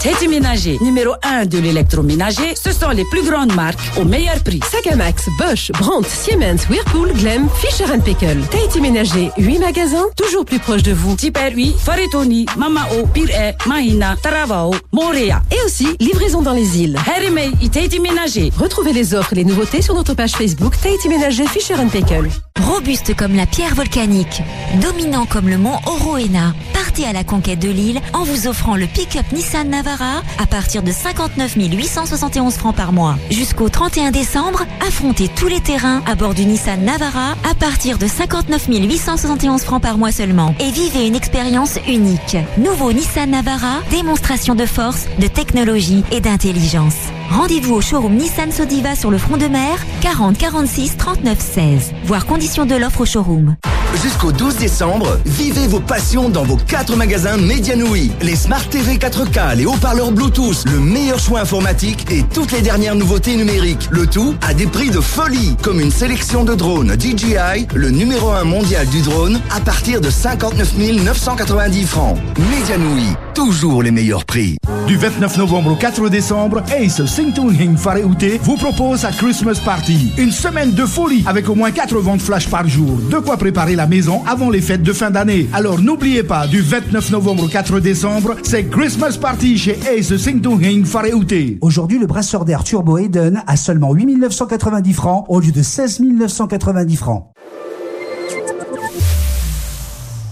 Teddy 0.00 0.26
Ménager, 0.26 0.78
numéro 0.80 1.12
1 1.22 1.46
de 1.46 1.58
l'électroménager, 1.58 2.54
ce 2.56 2.72
sont 2.72 2.88
les 2.88 3.04
plus 3.04 3.22
grandes 3.22 3.54
marques 3.54 3.78
au 4.00 4.04
meilleur 4.04 4.42
prix. 4.42 4.60
Sagamax, 4.68 5.28
Bosch, 5.38 5.70
Brandt, 5.78 6.08
Siemens, 6.08 6.66
Whirlpool, 6.68 7.12
Glem, 7.12 7.48
Fisher 7.60 7.84
Paykel. 8.04 8.40
Tahiti 8.50 8.80
Ménager, 8.80 9.30
8 9.38 9.58
magasins, 9.60 10.06
toujours 10.16 10.44
plus 10.44 10.58
proches 10.58 10.82
de 10.82 10.92
vous. 10.92 11.16
Super 11.18 11.54
8, 11.54 11.76
Faretoni, 11.78 12.46
Mamao, 12.56 13.06
Pire, 13.12 13.54
Mahina, 13.66 14.16
Taravao, 14.20 14.74
Montréal. 14.92 15.42
Et 15.52 15.64
aussi, 15.66 15.86
livraison 16.00 16.42
dans 16.42 16.54
les 16.54 16.80
îles. 16.80 16.98
Harimei 17.14 17.52
et 17.62 17.68
Tahiti 17.68 18.00
Ménager. 18.00 18.50
Retrouvez 18.58 18.92
les 18.92 19.14
offres 19.14 19.34
et 19.34 19.36
les 19.36 19.44
nouveautés 19.44 19.82
sur 19.82 19.94
notre 19.94 20.14
page 20.14 20.32
Facebook 20.32 20.74
Tahiti 20.82 21.08
Ménager 21.08 21.46
Fisher 21.46 21.76
Paykel. 21.92 22.28
Robuste 22.72 23.14
comme 23.14 23.36
la 23.36 23.44
pierre 23.44 23.74
volcanique, 23.74 24.42
dominant 24.80 25.26
comme 25.26 25.50
le 25.50 25.58
mont 25.58 25.78
Oroena, 25.84 26.54
partez 26.72 27.04
à 27.04 27.12
la 27.12 27.22
conquête 27.22 27.58
de 27.58 27.68
l'île 27.68 28.00
en 28.14 28.24
vous 28.24 28.46
offrant 28.46 28.76
le 28.76 28.86
pick-up 28.86 29.26
Nissan 29.30 29.68
Navara 29.68 30.22
à 30.38 30.46
partir 30.46 30.82
de 30.82 30.90
59 30.90 31.54
871 31.56 32.54
francs 32.54 32.74
par 32.74 32.94
mois. 32.94 33.16
Jusqu'au 33.30 33.68
31 33.68 34.10
décembre, 34.10 34.64
affrontez 34.88 35.28
tous 35.28 35.48
les 35.48 35.60
terrains 35.60 36.02
à 36.06 36.14
bord 36.14 36.32
du 36.32 36.46
Nissan 36.46 36.82
Navara 36.82 37.32
à 37.48 37.54
partir 37.54 37.98
de 37.98 38.06
59 38.06 38.68
871 38.68 39.60
francs 39.62 39.82
par 39.82 39.98
mois 39.98 40.10
seulement 40.10 40.54
et 40.58 40.70
vivez 40.70 41.06
une 41.06 41.14
expérience 41.14 41.78
unique. 41.86 42.38
Nouveau 42.56 42.94
Nissan 42.94 43.30
Navara, 43.30 43.80
démonstration 43.90 44.54
de 44.54 44.64
force, 44.64 45.06
de 45.18 45.26
technologie 45.26 46.04
et 46.10 46.20
d'intelligence. 46.22 46.96
Rendez-vous 47.30 47.76
au 47.76 47.80
showroom 47.80 48.14
Nissan 48.14 48.52
Sodiva 48.52 48.94
sur 48.94 49.10
le 49.10 49.16
front 49.16 49.38
de 49.38 49.46
mer, 49.46 49.78
40 50.02 50.36
46 50.36 50.96
39 50.98 51.38
16. 51.40 51.92
Voir 52.04 52.26
conditions 52.26 52.61
de 52.66 52.76
l'offre 52.76 53.00
au 53.00 53.06
showroom. 53.06 53.56
Jusqu'au 54.02 54.32
12 54.32 54.56
décembre, 54.56 55.18
vivez 55.26 55.66
vos 55.66 55.80
passions 55.80 56.30
dans 56.30 56.44
vos 56.44 56.56
quatre 56.56 56.96
magasins 56.96 57.36
Medianoui. 57.36 58.10
Les 58.22 58.36
Smart 58.36 58.66
TV 58.68 58.96
4K, 58.96 59.56
les 59.56 59.66
haut-parleurs 59.66 60.12
Bluetooth, 60.12 60.64
le 60.66 60.80
meilleur 60.80 61.18
choix 61.18 61.40
informatique 61.40 62.10
et 62.10 62.22
toutes 62.22 62.52
les 62.52 62.62
dernières 62.62 62.94
nouveautés 62.94 63.36
numériques. 63.36 63.88
Le 63.90 64.06
tout 64.06 64.34
à 64.40 64.54
des 64.54 64.66
prix 64.66 64.90
de 64.90 65.00
folie, 65.00 65.56
comme 65.62 65.78
une 65.78 65.90
sélection 65.90 66.42
de 66.42 66.54
drones 66.54 66.96
DJI, 66.98 67.66
le 67.74 67.90
numéro 67.90 68.30
1 68.30 68.44
mondial 68.44 68.86
du 68.86 69.02
drone, 69.02 69.40
à 69.54 69.60
partir 69.60 70.00
de 70.00 70.08
59 70.08 70.78
990 71.04 71.86
francs. 71.86 72.18
Medianoui, 72.38 73.08
toujours 73.32 73.82
les 73.82 73.90
meilleurs 73.90 74.24
prix. 74.24 74.56
Du 74.86 74.96
29 74.96 75.38
novembre 75.38 75.72
au 75.72 75.76
4 75.76 76.08
décembre, 76.08 76.62
Ace 76.76 77.04
Singtung 77.06 77.52
Hing 77.58 77.76
Fareute 77.76 78.24
vous 78.42 78.56
propose 78.56 79.00
sa 79.00 79.10
Christmas 79.10 79.60
Party. 79.64 80.12
Une 80.18 80.30
semaine 80.30 80.72
de 80.72 80.84
folie 80.84 81.24
avec 81.26 81.48
au 81.48 81.54
moins 81.54 81.70
4 81.70 81.96
ventes 81.98 82.20
flash 82.20 82.48
par 82.48 82.68
jour. 82.68 82.98
De 83.10 83.18
quoi 83.18 83.36
préparer 83.36 83.76
la 83.76 83.86
maison 83.86 84.22
avant 84.26 84.50
les 84.50 84.60
fêtes 84.60 84.82
de 84.82 84.92
fin 84.92 85.10
d'année. 85.10 85.48
Alors 85.52 85.80
n'oubliez 85.80 86.22
pas, 86.22 86.46
du 86.46 86.60
29 86.60 87.10
novembre 87.10 87.44
au 87.44 87.48
4 87.48 87.80
décembre, 87.80 88.36
c'est 88.42 88.64
Christmas 88.64 89.16
Party 89.20 89.56
chez 89.56 89.78
Ace 89.88 90.16
Singtung 90.16 90.62
Hing 90.62 90.84
Fareute. 90.84 91.58
Aujourd'hui, 91.60 91.98
le 91.98 92.06
brasseur 92.06 92.44
d'air 92.44 92.64
Turbo 92.64 92.98
Eden 92.98 93.42
à 93.46 93.56
seulement 93.56 93.92
8 93.92 94.16
990 94.16 94.92
francs 94.92 95.24
au 95.28 95.40
lieu 95.40 95.52
de 95.52 95.62
16 95.62 96.00
990 96.00 96.96
francs. 96.96 97.28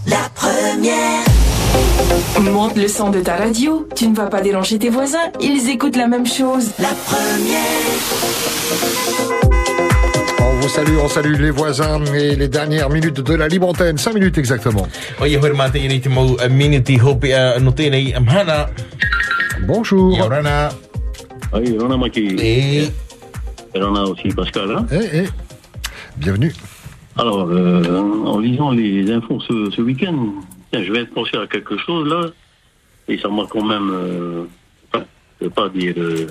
La 0.07 0.29
première. 0.35 1.30
Monte 2.41 2.77
le 2.77 2.89
son 2.89 3.11
de 3.11 3.21
ta 3.21 3.37
radio. 3.37 3.87
Tu 3.95 4.09
ne 4.09 4.15
vas 4.15 4.27
pas 4.27 4.41
déranger 4.41 4.79
tes 4.79 4.89
voisins. 4.89 5.19
Ils 5.41 5.69
écoutent 5.69 5.97
la 5.97 6.07
même 6.07 6.27
chose. 6.27 6.71
La 6.79 6.89
première. 6.89 7.61
On 10.41 10.61
vous 10.61 10.69
salue, 10.69 10.97
on 11.03 11.09
salue 11.09 11.35
les 11.41 11.51
voisins 11.51 12.03
et 12.15 12.37
les 12.37 12.49
dernières 12.49 12.89
minutes 12.91 13.21
de 13.21 13.35
la 13.35 13.49
libre 13.49 13.69
antenne. 13.69 13.99
5 13.99 14.15
minutes 14.15 14.39
exactement. 14.39 14.87
Am 18.17 18.29
hana. 18.29 18.71
Bonjour. 19.67 20.17
Ia 20.17 20.25
rana. 20.25 20.69
Aïe, 21.53 21.77
Rona 21.79 21.97
Maki. 21.97 22.37
Et 22.39 22.85
Rona 23.75 24.05
aussi 24.05 24.29
Pascal. 24.29 24.71
Hein 24.71 24.87
Eh, 24.93 25.09
eh. 25.25 25.29
Bienvenue. 26.17 26.53
Alors, 27.19 27.47
euh, 27.51 28.01
en 28.25 28.39
lisant 28.39 28.71
les 28.71 29.11
infos 29.11 29.41
ce, 29.41 29.71
ce 29.77 29.83
week-end, 29.83 30.17
je 30.73 30.93
vais 30.93 31.05
te 31.07 31.13
penser 31.13 31.37
à 31.37 31.47
quelque 31.47 31.77
chose 31.79 32.09
là, 32.09 32.27
et 33.09 33.19
ça 33.19 33.29
m'a 33.29 33.45
quand 33.49 33.65
même, 33.65 33.91
euh, 33.91 34.45
enfin, 34.93 35.05
je 35.41 35.45
veux 35.47 35.51
pas 35.51 35.69
dire 35.69 35.95
euh, 35.99 36.27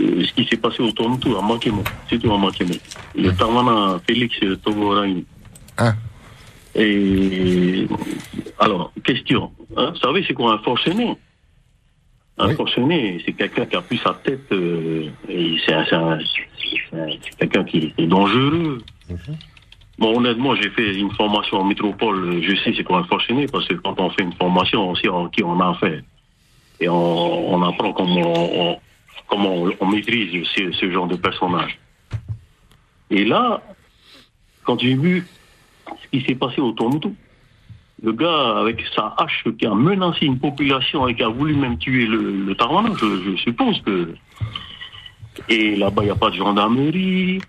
euh, 0.00 0.24
ce 0.24 0.32
qui 0.32 0.44
s'est 0.46 0.56
passé 0.56 0.80
autour 0.82 1.10
de 1.16 1.20
tout, 1.20 1.36
à 1.36 1.42
Makemo, 1.42 1.82
c'est 2.08 2.18
tout 2.18 2.32
à 2.32 2.38
Makemo. 2.38 2.74
Le 3.16 3.30
Tamana 3.32 4.00
Félix 4.06 4.38
Togorani. 4.62 5.24
Ah. 5.76 5.94
Et 6.74 7.86
alors, 8.58 8.92
question, 9.04 9.50
hein, 9.76 9.90
vous 9.90 9.98
savez 9.98 10.24
c'est 10.26 10.34
quoi 10.34 10.52
un 10.54 10.58
forcené? 10.58 11.16
Un 12.40 12.54
forcené, 12.54 13.20
c'est 13.26 13.32
quelqu'un 13.32 13.66
qui 13.66 13.74
a 13.74 13.82
plus 13.82 13.98
sa 13.98 14.14
tête, 14.22 14.52
euh, 14.52 15.08
et 15.28 15.56
c'est 15.66 15.72
un- 15.72 15.84
c'est 15.86 15.96
un- 15.96 16.18
c'est 16.20 16.96
un- 16.96 17.08
c'est 17.20 17.36
quelqu'un 17.38 17.64
qui 17.64 17.92
est 17.98 18.06
dangereux. 18.06 18.80
Bon, 19.98 20.16
honnêtement, 20.16 20.54
j'ai 20.54 20.70
fait 20.70 20.94
une 20.94 21.10
formation 21.12 21.58
en 21.58 21.64
métropole, 21.64 22.40
je 22.40 22.54
sais 22.62 22.72
c'est 22.76 22.84
quoi 22.84 23.02
forcené, 23.04 23.46
parce 23.46 23.66
que 23.66 23.74
quand 23.74 23.98
on 24.00 24.10
fait 24.10 24.22
une 24.22 24.32
formation, 24.32 24.90
on 24.90 24.94
sait 24.94 25.08
en 25.08 25.28
qui 25.28 25.42
on 25.42 25.60
a 25.60 25.70
affaire. 25.70 26.02
Et 26.80 26.88
on, 26.88 27.62
apprend 27.62 27.92
comment 27.92 28.32
on, 28.36 28.78
comment 29.26 29.66
on, 29.80 29.86
maîtrise 29.86 30.46
ce, 30.54 30.70
ce 30.70 30.90
genre 30.92 31.08
de 31.08 31.16
personnage. 31.16 31.76
Et 33.10 33.24
là, 33.24 33.60
quand 34.62 34.78
j'ai 34.80 34.94
vu 34.94 35.26
ce 36.02 36.08
qui 36.16 36.24
s'est 36.24 36.36
passé 36.36 36.60
autour 36.60 36.90
de 36.90 36.98
tout, 36.98 37.16
le 38.00 38.12
gars 38.12 38.58
avec 38.58 38.84
sa 38.94 39.14
hache 39.18 39.44
qui 39.58 39.66
a 39.66 39.74
menacé 39.74 40.26
une 40.26 40.38
population 40.38 41.08
et 41.08 41.16
qui 41.16 41.24
a 41.24 41.28
voulu 41.28 41.56
même 41.56 41.78
tuer 41.78 42.06
le, 42.06 42.44
le 42.44 42.56
je, 43.00 43.30
je 43.30 43.36
suppose 43.42 43.80
que. 43.82 44.14
Et 45.48 45.74
là-bas, 45.74 46.02
il 46.02 46.06
n'y 46.06 46.10
a 46.10 46.16
pas 46.16 46.30
de 46.30 46.36
gendarmerie, 46.36 47.40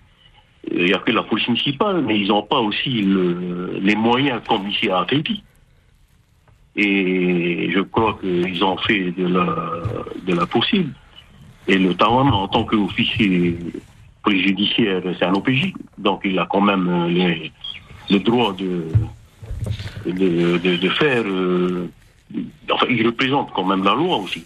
il 0.72 0.84
n'y 0.84 0.92
a 0.92 0.98
que 0.98 1.10
la 1.12 1.22
police 1.22 1.48
municipale, 1.48 2.02
mais 2.02 2.18
ils 2.20 2.28
n'ont 2.28 2.42
pas 2.42 2.60
aussi 2.60 3.02
le- 3.02 3.78
les 3.80 3.94
moyens 3.96 4.40
comme 4.48 4.68
ici 4.68 4.88
à 4.90 5.04
Crépi. 5.06 5.42
Et 6.76 7.70
je 7.72 7.80
crois 7.80 8.18
qu'ils 8.20 8.62
ont 8.64 8.76
fait 8.78 9.10
de 9.12 9.26
la, 9.26 9.46
de 10.26 10.34
la 10.34 10.46
possible. 10.46 10.92
Et 11.66 11.76
le 11.78 11.94
Tarwana, 11.94 12.32
en 12.32 12.48
tant 12.48 12.64
qu'officier 12.64 13.58
police 14.22 14.46
judiciaire, 14.46 15.02
c'est 15.18 15.24
un 15.24 15.34
OPJ, 15.34 15.72
donc 15.98 16.20
il 16.24 16.38
a 16.38 16.46
quand 16.50 16.60
même 16.60 16.86
le 18.10 18.18
droit 18.20 18.52
de, 18.54 18.84
de, 20.06 20.58
de, 20.58 20.76
de 20.76 20.88
faire. 20.90 21.22
euh, 21.26 21.88
enfin, 22.70 22.86
il 22.88 23.04
représente 23.06 23.52
quand 23.52 23.64
même 23.64 23.82
la 23.84 23.94
loi 23.94 24.16
aussi. 24.18 24.44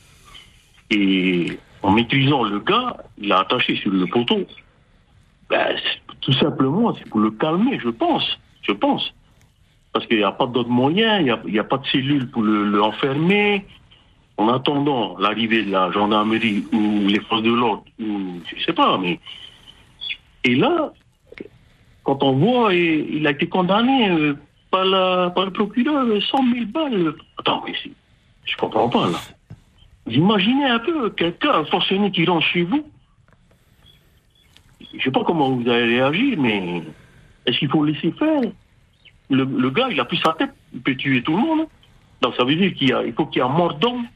Et 0.90 1.58
en 1.82 1.90
maîtrisant 1.92 2.44
le 2.44 2.60
gars, 2.60 2.96
il 3.18 3.28
l'a 3.28 3.40
attaché 3.40 3.76
sur 3.76 3.90
le 3.90 4.06
poteau. 4.06 4.46
Ben, 5.50 5.76
tout 6.24 6.32
simplement, 6.32 6.94
c'est 6.94 7.08
pour 7.08 7.20
le 7.20 7.30
calmer, 7.30 7.78
je 7.78 7.90
pense. 7.90 8.38
Je 8.62 8.72
pense. 8.72 9.14
Parce 9.92 10.06
qu'il 10.06 10.16
n'y 10.16 10.24
a 10.24 10.32
pas 10.32 10.46
d'autres 10.46 10.70
moyens, 10.70 11.20
il 11.44 11.52
n'y 11.52 11.58
a, 11.58 11.64
pas 11.64 11.76
de 11.78 11.86
cellule 11.86 12.30
pour 12.30 12.42
le, 12.42 12.82
enfermer. 12.82 13.64
En 14.36 14.48
attendant 14.48 15.16
l'arrivée 15.18 15.62
de 15.62 15.70
la 15.70 15.92
gendarmerie 15.92 16.64
ou 16.72 17.06
les 17.06 17.20
forces 17.20 17.42
de 17.42 17.52
l'ordre, 17.52 17.84
ou 18.00 18.40
je 18.44 18.64
sais 18.64 18.72
pas, 18.72 18.98
mais. 18.98 19.20
Et 20.42 20.56
là, 20.56 20.92
quand 22.02 22.20
on 22.24 22.32
voit, 22.32 22.74
il 22.74 23.24
a 23.28 23.30
été 23.30 23.46
condamné 23.46 24.10
euh, 24.10 24.34
par, 24.72 24.84
la, 24.84 25.30
par 25.30 25.44
le 25.44 25.52
procureur, 25.52 26.04
euh, 26.04 26.20
100 26.20 26.52
000 26.52 26.66
balles. 26.66 27.14
Attends, 27.38 27.62
mais 27.64 27.74
je 28.44 28.56
comprends 28.56 28.88
pas 28.88 29.06
là. 29.06 29.18
Vous 30.06 30.12
imaginez 30.12 30.64
un 30.64 30.80
peu 30.80 31.10
quelqu'un, 31.10 31.52
un 31.52 31.64
fonctionnaire 31.64 32.10
qui 32.10 32.24
rentre 32.26 32.44
chez 32.44 32.64
vous. 32.64 32.84
Je 34.96 35.02
sais 35.02 35.10
pas 35.10 35.24
comment 35.24 35.50
vous 35.50 35.68
allez 35.68 35.98
réagir, 35.98 36.38
mais 36.38 36.82
est-ce 37.46 37.58
qu'il 37.58 37.68
faut 37.68 37.84
laisser 37.84 38.12
faire? 38.12 38.42
Le, 39.30 39.70
gars, 39.70 39.88
il 39.90 39.98
a 39.98 40.04
plus 40.04 40.18
sa 40.18 40.32
tête, 40.32 40.52
il 40.72 40.80
peut 40.80 40.94
tuer 40.94 41.22
tout 41.22 41.36
le 41.36 41.42
monde. 41.42 41.66
Donc 42.20 42.34
ça 42.36 42.44
veut 42.44 42.54
dire 42.54 42.72
qu'il 42.74 43.12
faut 43.16 43.26
qu'il 43.26 43.42
y 43.42 43.44
ait 43.44 43.48
un 43.48 43.52
mort 43.52 43.74
d'homme 43.74 44.06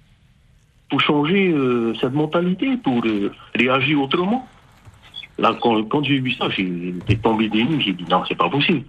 pour 0.91 1.01
changer 1.01 1.49
euh, 1.49 1.95
cette 2.01 2.15
mentalité, 2.15 2.77
pour 2.77 3.05
euh, 3.05 3.33
réagir 3.55 4.01
autrement. 4.01 4.47
Là, 5.39 5.57
quand, 5.61 6.03
j'ai 6.03 6.19
vu 6.19 6.33
ça, 6.33 6.49
été 6.49 7.17
tombé 7.19 7.49
des 7.49 7.65
nues, 7.65 7.81
j'ai 7.81 7.93
dit 7.93 8.05
non, 8.11 8.25
c'est 8.27 8.35
pas 8.35 8.49
possible. 8.49 8.85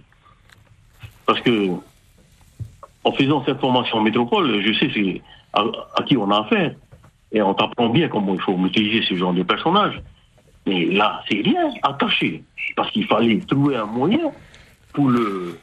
Parce 1.26 1.40
que, 1.42 1.68
en 3.04 3.12
faisant 3.12 3.44
cette 3.44 3.60
formation 3.60 3.98
en 3.98 4.02
métropole, 4.02 4.60
je 4.62 4.72
sais 4.72 5.22
à, 5.52 6.02
qui 6.06 6.16
on 6.16 6.30
a 6.30 6.40
affaire. 6.40 6.74
Et 7.32 7.40
on 7.42 7.54
t'apprend 7.54 7.88
bien 7.88 8.08
comment 8.08 8.34
il 8.34 8.40
faut 8.40 8.56
maîtriser 8.56 9.02
ce 9.02 9.14
genre 9.14 9.32
de 9.32 9.44
personnage. 9.44 10.02
Mais 10.66 10.86
là, 10.86 11.22
c'est 11.28 11.40
rien 11.42 11.70
attaché. 11.82 12.42
Parce 12.76 12.90
qu'il 12.90 13.06
fallait 13.06 13.40
trouver 13.40 13.76
un 13.76 13.86
moyen 13.86 14.30
pour 14.92 15.08
le, 15.08 15.58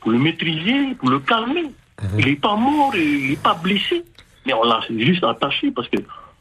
pour 0.00 0.10
le 0.10 0.18
maîtriser, 0.18 0.94
pour 0.98 1.10
le 1.10 1.20
calmer. 1.20 1.70
Il 2.16 2.26
n'est 2.26 2.36
pas 2.36 2.56
mort, 2.56 2.94
il 2.94 3.30
n'est 3.30 3.36
pas 3.36 3.54
blessé. 3.54 4.04
Mais 4.46 4.54
on 4.54 4.64
l'a 4.64 4.80
juste 4.88 5.24
attaché 5.24 5.70
parce 5.70 5.88
que 5.88 5.98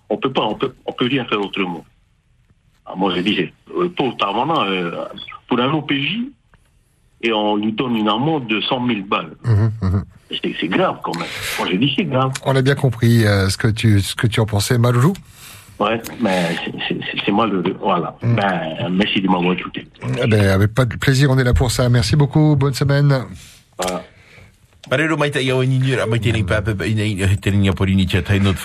on 0.09 0.17
peut 0.17 0.31
pas, 0.31 0.43
on 0.43 0.55
peut, 0.55 0.73
on 0.85 0.93
peut 0.93 1.07
rien 1.07 1.25
faire 1.25 1.41
autrement. 1.41 1.83
Ah, 2.85 2.93
moi, 2.95 3.13
je 3.15 3.21
disais, 3.21 3.53
euh, 3.75 3.89
Tarmana, 4.17 4.61
euh, 4.63 5.05
pour 5.49 5.59
un 5.59 5.73
OPJ, 5.73 6.19
et 7.21 7.33
on 7.33 7.57
lui 7.57 7.73
donne 7.73 7.95
une 7.95 8.07
amende 8.07 8.47
de 8.47 8.61
100 8.61 8.87
000 8.87 9.01
balles. 9.07 9.35
C'est 10.29 10.53
c'est 10.59 10.67
grave 10.67 10.99
quand 11.03 11.15
même. 11.17 11.27
Moi, 11.57 11.67
je 11.71 11.77
dis 11.77 11.93
c'est 11.95 12.05
grave. 12.05 12.31
On 12.45 12.55
a 12.55 12.61
bien 12.61 12.75
compris 12.75 13.25
euh, 13.25 13.49
ce 13.49 13.57
que 13.57 13.67
tu 13.67 14.01
ce 14.01 14.13
que 14.13 14.27
tu 14.27 14.39
en 14.39 14.45
pensais, 14.45 14.77
Maloulou. 14.77 15.13
Ouais, 15.79 16.01
mais 16.19 16.55
c'est- 16.87 16.97
c'est 17.25 17.31
malheureux. 17.31 17.75
Voilà. 17.79 18.15
Ben, 18.21 18.89
merci 18.91 19.21
de 19.21 19.27
m'avoir 19.27 19.53
écouté. 19.53 19.87
Eh 20.23 20.27
ben, 20.27 20.47
avec 20.49 20.73
pas 20.73 20.85
de 20.85 20.95
plaisir, 20.95 21.29
on 21.31 21.37
est 21.37 21.43
là 21.43 21.53
pour 21.53 21.69
ça. 21.71 21.87
Merci 21.89 22.15
beaucoup. 22.15 22.55
Bonne 22.55 22.73
semaine. 22.73 23.13
Voilà. 23.77 24.01
Mai 24.89 25.31
iau 25.43 25.65
ni 25.65 25.79
ni 25.79 25.91
mai 26.09 26.19
te 26.19 26.29
ni 26.31 26.43
pa 26.43 26.61
pa 26.61 26.71
ina 26.87 27.03
ina 27.03 27.27
te 27.35 27.49
ni 27.49 27.69
por 27.71 27.87
ni 27.87 28.05
not 28.39 28.55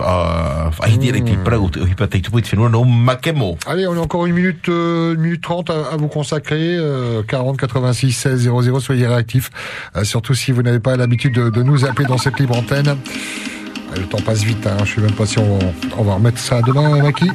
hi 0.86 0.96
dire 0.96 1.20
ti 1.24 1.36
prau 1.44 1.68
te 1.68 1.80
hi 1.80 1.94
pa 1.96 2.06
te 2.06 2.18
tu 2.18 2.30
te 2.30 2.54
no 2.56 2.84
makemo. 2.84 3.58
Allez, 3.66 3.88
on 3.88 3.94
a 3.94 3.98
encore 4.00 4.26
une 4.26 4.34
minute, 4.34 4.68
euh, 4.68 5.14
une 5.14 5.20
minute 5.20 5.42
trente 5.42 5.68
à, 5.70 5.92
à 5.92 5.96
vous 5.96 6.06
consacrer. 6.06 6.76
Euh, 6.78 7.22
40 7.26 7.58
86 7.58 8.12
16 8.12 8.40
00. 8.48 8.78
Soyez 8.78 9.08
réactifs. 9.08 9.50
Euh, 9.96 10.04
surtout 10.04 10.34
si 10.34 10.52
vous 10.52 10.62
n'avez 10.62 10.78
pas 10.78 10.96
l'habitude 10.96 11.34
de, 11.34 11.50
de 11.50 11.62
nous 11.64 11.84
appeler 11.84 12.06
dans 12.06 12.18
cette 12.18 12.38
libre 12.38 12.56
antenne. 12.56 12.96
Le 13.96 14.02
temps 14.04 14.20
passe 14.24 14.42
vite. 14.42 14.66
Hein. 14.66 14.76
Je 14.84 14.94
sais 14.94 15.00
même 15.00 15.12
pas 15.12 15.26
si 15.26 15.38
on, 15.38 15.58
on 15.98 16.02
va 16.02 16.14
remettre 16.14 16.38
ça 16.38 16.60
demain, 16.62 17.02
Maki. 17.02 17.30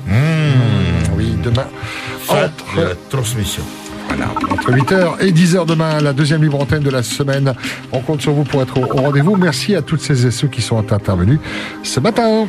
Oui, 1.16 1.34
demain. 1.44 1.66
De 2.76 2.82
la 2.82 2.96
transmission. 3.10 3.64
Voilà, 4.08 4.28
entre 4.50 4.72
8h 4.72 5.20
et 5.22 5.32
10h 5.32 5.66
demain, 5.66 6.00
la 6.00 6.14
deuxième 6.14 6.42
libre 6.42 6.60
antenne 6.62 6.84
de 6.84 6.90
la 6.90 7.04
semaine. 7.04 7.54
On 7.92 8.00
compte 8.00 8.22
sur 8.22 8.32
vous 8.34 8.44
pour 8.44 8.62
être 8.62 8.78
au, 8.80 8.84
au 8.84 9.02
rendez-vous. 9.02 9.36
Merci 9.36 9.76
à 9.76 9.82
toutes 9.82 10.02
ces 10.02 10.26
et 10.26 10.32
ceux 10.32 10.48
qui 10.48 10.62
sont 10.62 10.78
intervenus 10.78 11.40
ce 11.84 12.00
matin. 12.00 12.48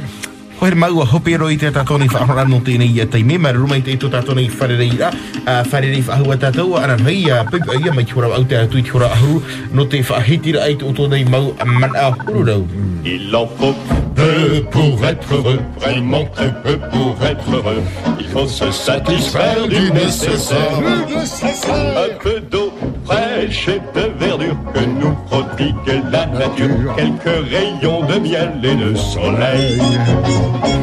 Hoi 0.60 0.74
mau 0.74 1.01
a 1.01 1.05
hope 1.06 1.36
roi 1.39 1.55
te 1.56 1.68
tātou 1.70 2.01
nei 2.02 2.09
whaahora 2.10 2.43
no 2.51 2.59
tēnei 2.66 2.90
ia 2.90 3.05
teime, 3.06 3.36
ma 3.39 3.52
rumai 3.55 3.78
te 3.86 3.94
tō 3.94 4.09
tātou 4.10 4.35
nei 4.35 4.48
wharerei 4.51 4.90
ra, 4.98 5.12
a 5.47 5.60
wharerei 5.62 6.02
whaahua 6.02 6.35
tātou, 6.43 6.74
ana 6.80 6.97
hei 7.06 7.30
a 7.30 7.44
pipa 7.47 7.76
ia 7.78 7.93
mai 7.94 8.02
ki 8.02 8.18
hora 8.18 8.32
au 8.35 8.43
te 8.43 8.59
atu 8.59 8.80
i 8.80 8.82
te 8.82 8.90
hora 8.90 9.12
ahuru, 9.14 9.39
no 9.70 9.86
te 9.86 10.02
whaahitira 10.02 10.66
ai 10.66 10.74
tō 10.80 10.90
tō 10.98 11.06
nei 11.14 11.22
mau 11.30 11.52
a 11.62 11.64
man 11.64 11.94
a 11.94 12.10
huru 12.10 12.43
rau. 12.51 12.66
Il 13.05 13.36
en 13.36 13.47
faut 13.47 13.74
peu 14.16 14.64
pour 14.72 15.06
être 15.06 15.32
heureux, 15.32 15.60
vraiment 15.78 16.24
très 16.35 16.52
peu 16.62 16.76
pour 16.90 17.16
être 17.24 17.55
heureux. 17.55 17.82
Il 18.18 18.26
faut 18.26 18.48
se 18.48 18.70
satisfaire 18.72 19.68
du 19.68 19.93
nécessaire. 19.93 20.82
Un 20.82 22.18
peu 22.20 22.40
d'eau 22.51 22.72
fraîche 23.05 23.68
et 23.68 23.80
de 23.94 24.06
verdure 24.18 24.56
que 24.74 24.80
nous 24.80 25.14
prodigue 25.30 26.02
la 26.10 26.26
nature. 26.26 26.97
Quelques 26.97 27.48
rayons 27.48 28.05
de 28.06 28.18
miel 28.18 28.52
et 28.64 28.74
de 28.74 28.94
soleil. 28.97 29.78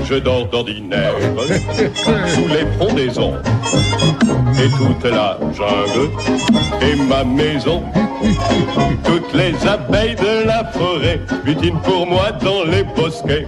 Je 0.04 0.16
dors 0.16 0.46
d'ordinaire 0.48 1.14
sous 2.28 2.48
les 2.48 2.66
frondaisons. 2.78 3.34
Et 4.64 4.70
toute 4.70 5.12
la 5.12 5.38
jungle 5.54 6.10
est 6.82 6.96
ma 7.08 7.24
maison. 7.24 7.84
Toutes 9.04 9.34
les 9.34 9.54
abeilles 9.68 10.16
de 10.16 10.46
la 10.46 10.64
forêt 10.66 11.20
butinent 11.44 11.80
pour 11.84 12.08
moi 12.08 12.32
dans 12.32 12.64
les 12.64 12.84
bosquets. 12.84 13.48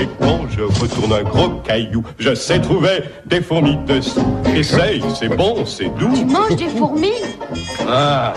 Et 0.00 0.08
quand 0.20 0.40
je 0.50 0.62
retourne 0.62 1.12
un 1.12 1.22
gros 1.22 1.50
caillou, 1.62 2.02
je 2.18 2.34
sais 2.34 2.60
trouver 2.60 3.04
des 3.26 3.40
fourmis 3.40 3.78
dessous. 3.86 4.24
Essaye, 4.54 5.02
c'est 5.18 5.28
bon, 5.28 5.64
c'est 5.64 5.94
doux. 5.98 6.12
Tu 6.14 6.24
manges 6.24 6.56
des 6.56 6.68
fourmis? 6.68 7.22
Ah, 7.88 8.32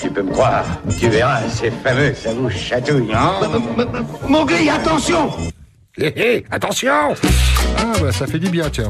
tu 0.00 0.10
peux 0.10 0.22
me 0.22 0.32
croire. 0.32 0.64
Tu 0.98 1.08
verras, 1.08 1.40
c'est 1.48 1.70
fameux, 1.70 2.14
ça 2.14 2.30
vous 2.32 2.50
chatouille, 2.50 3.12
hein? 3.14 3.34
Mowgli, 4.28 4.68
attention 4.68 5.30
Hé 5.96 6.12
hé, 6.16 6.44
attention 6.50 7.14
Ah 7.78 7.92
bah 8.00 8.10
ça 8.10 8.26
fait 8.26 8.40
du 8.40 8.48
bien, 8.50 8.68
tiens. 8.68 8.88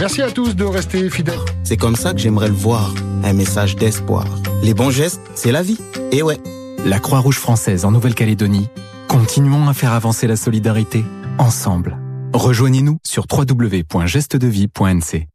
Merci 0.00 0.22
à 0.22 0.30
tous 0.30 0.56
de 0.56 0.64
rester 0.64 1.08
fidèles. 1.08 1.38
C'est 1.62 1.76
comme 1.76 1.94
ça 1.94 2.12
que 2.12 2.18
j'aimerais 2.18 2.48
le 2.48 2.54
voir, 2.54 2.92
un 3.22 3.32
message 3.32 3.76
d'espoir. 3.76 4.26
Les 4.64 4.74
bons 4.74 4.90
gestes, 4.90 5.20
c'est 5.36 5.52
la 5.52 5.62
vie. 5.62 5.78
Et 6.10 6.22
ouais. 6.22 6.38
La 6.84 6.98
Croix-Rouge 6.98 7.38
française 7.38 7.84
en 7.84 7.92
Nouvelle-Calédonie. 7.92 8.68
Continuons 9.06 9.68
à 9.68 9.74
faire 9.74 9.92
avancer 9.92 10.26
la 10.26 10.34
solidarité 10.34 11.04
ensemble. 11.38 11.96
Rejoignez-nous 12.32 12.98
sur 13.04 13.26
www.gestedevie.nc. 13.30 15.28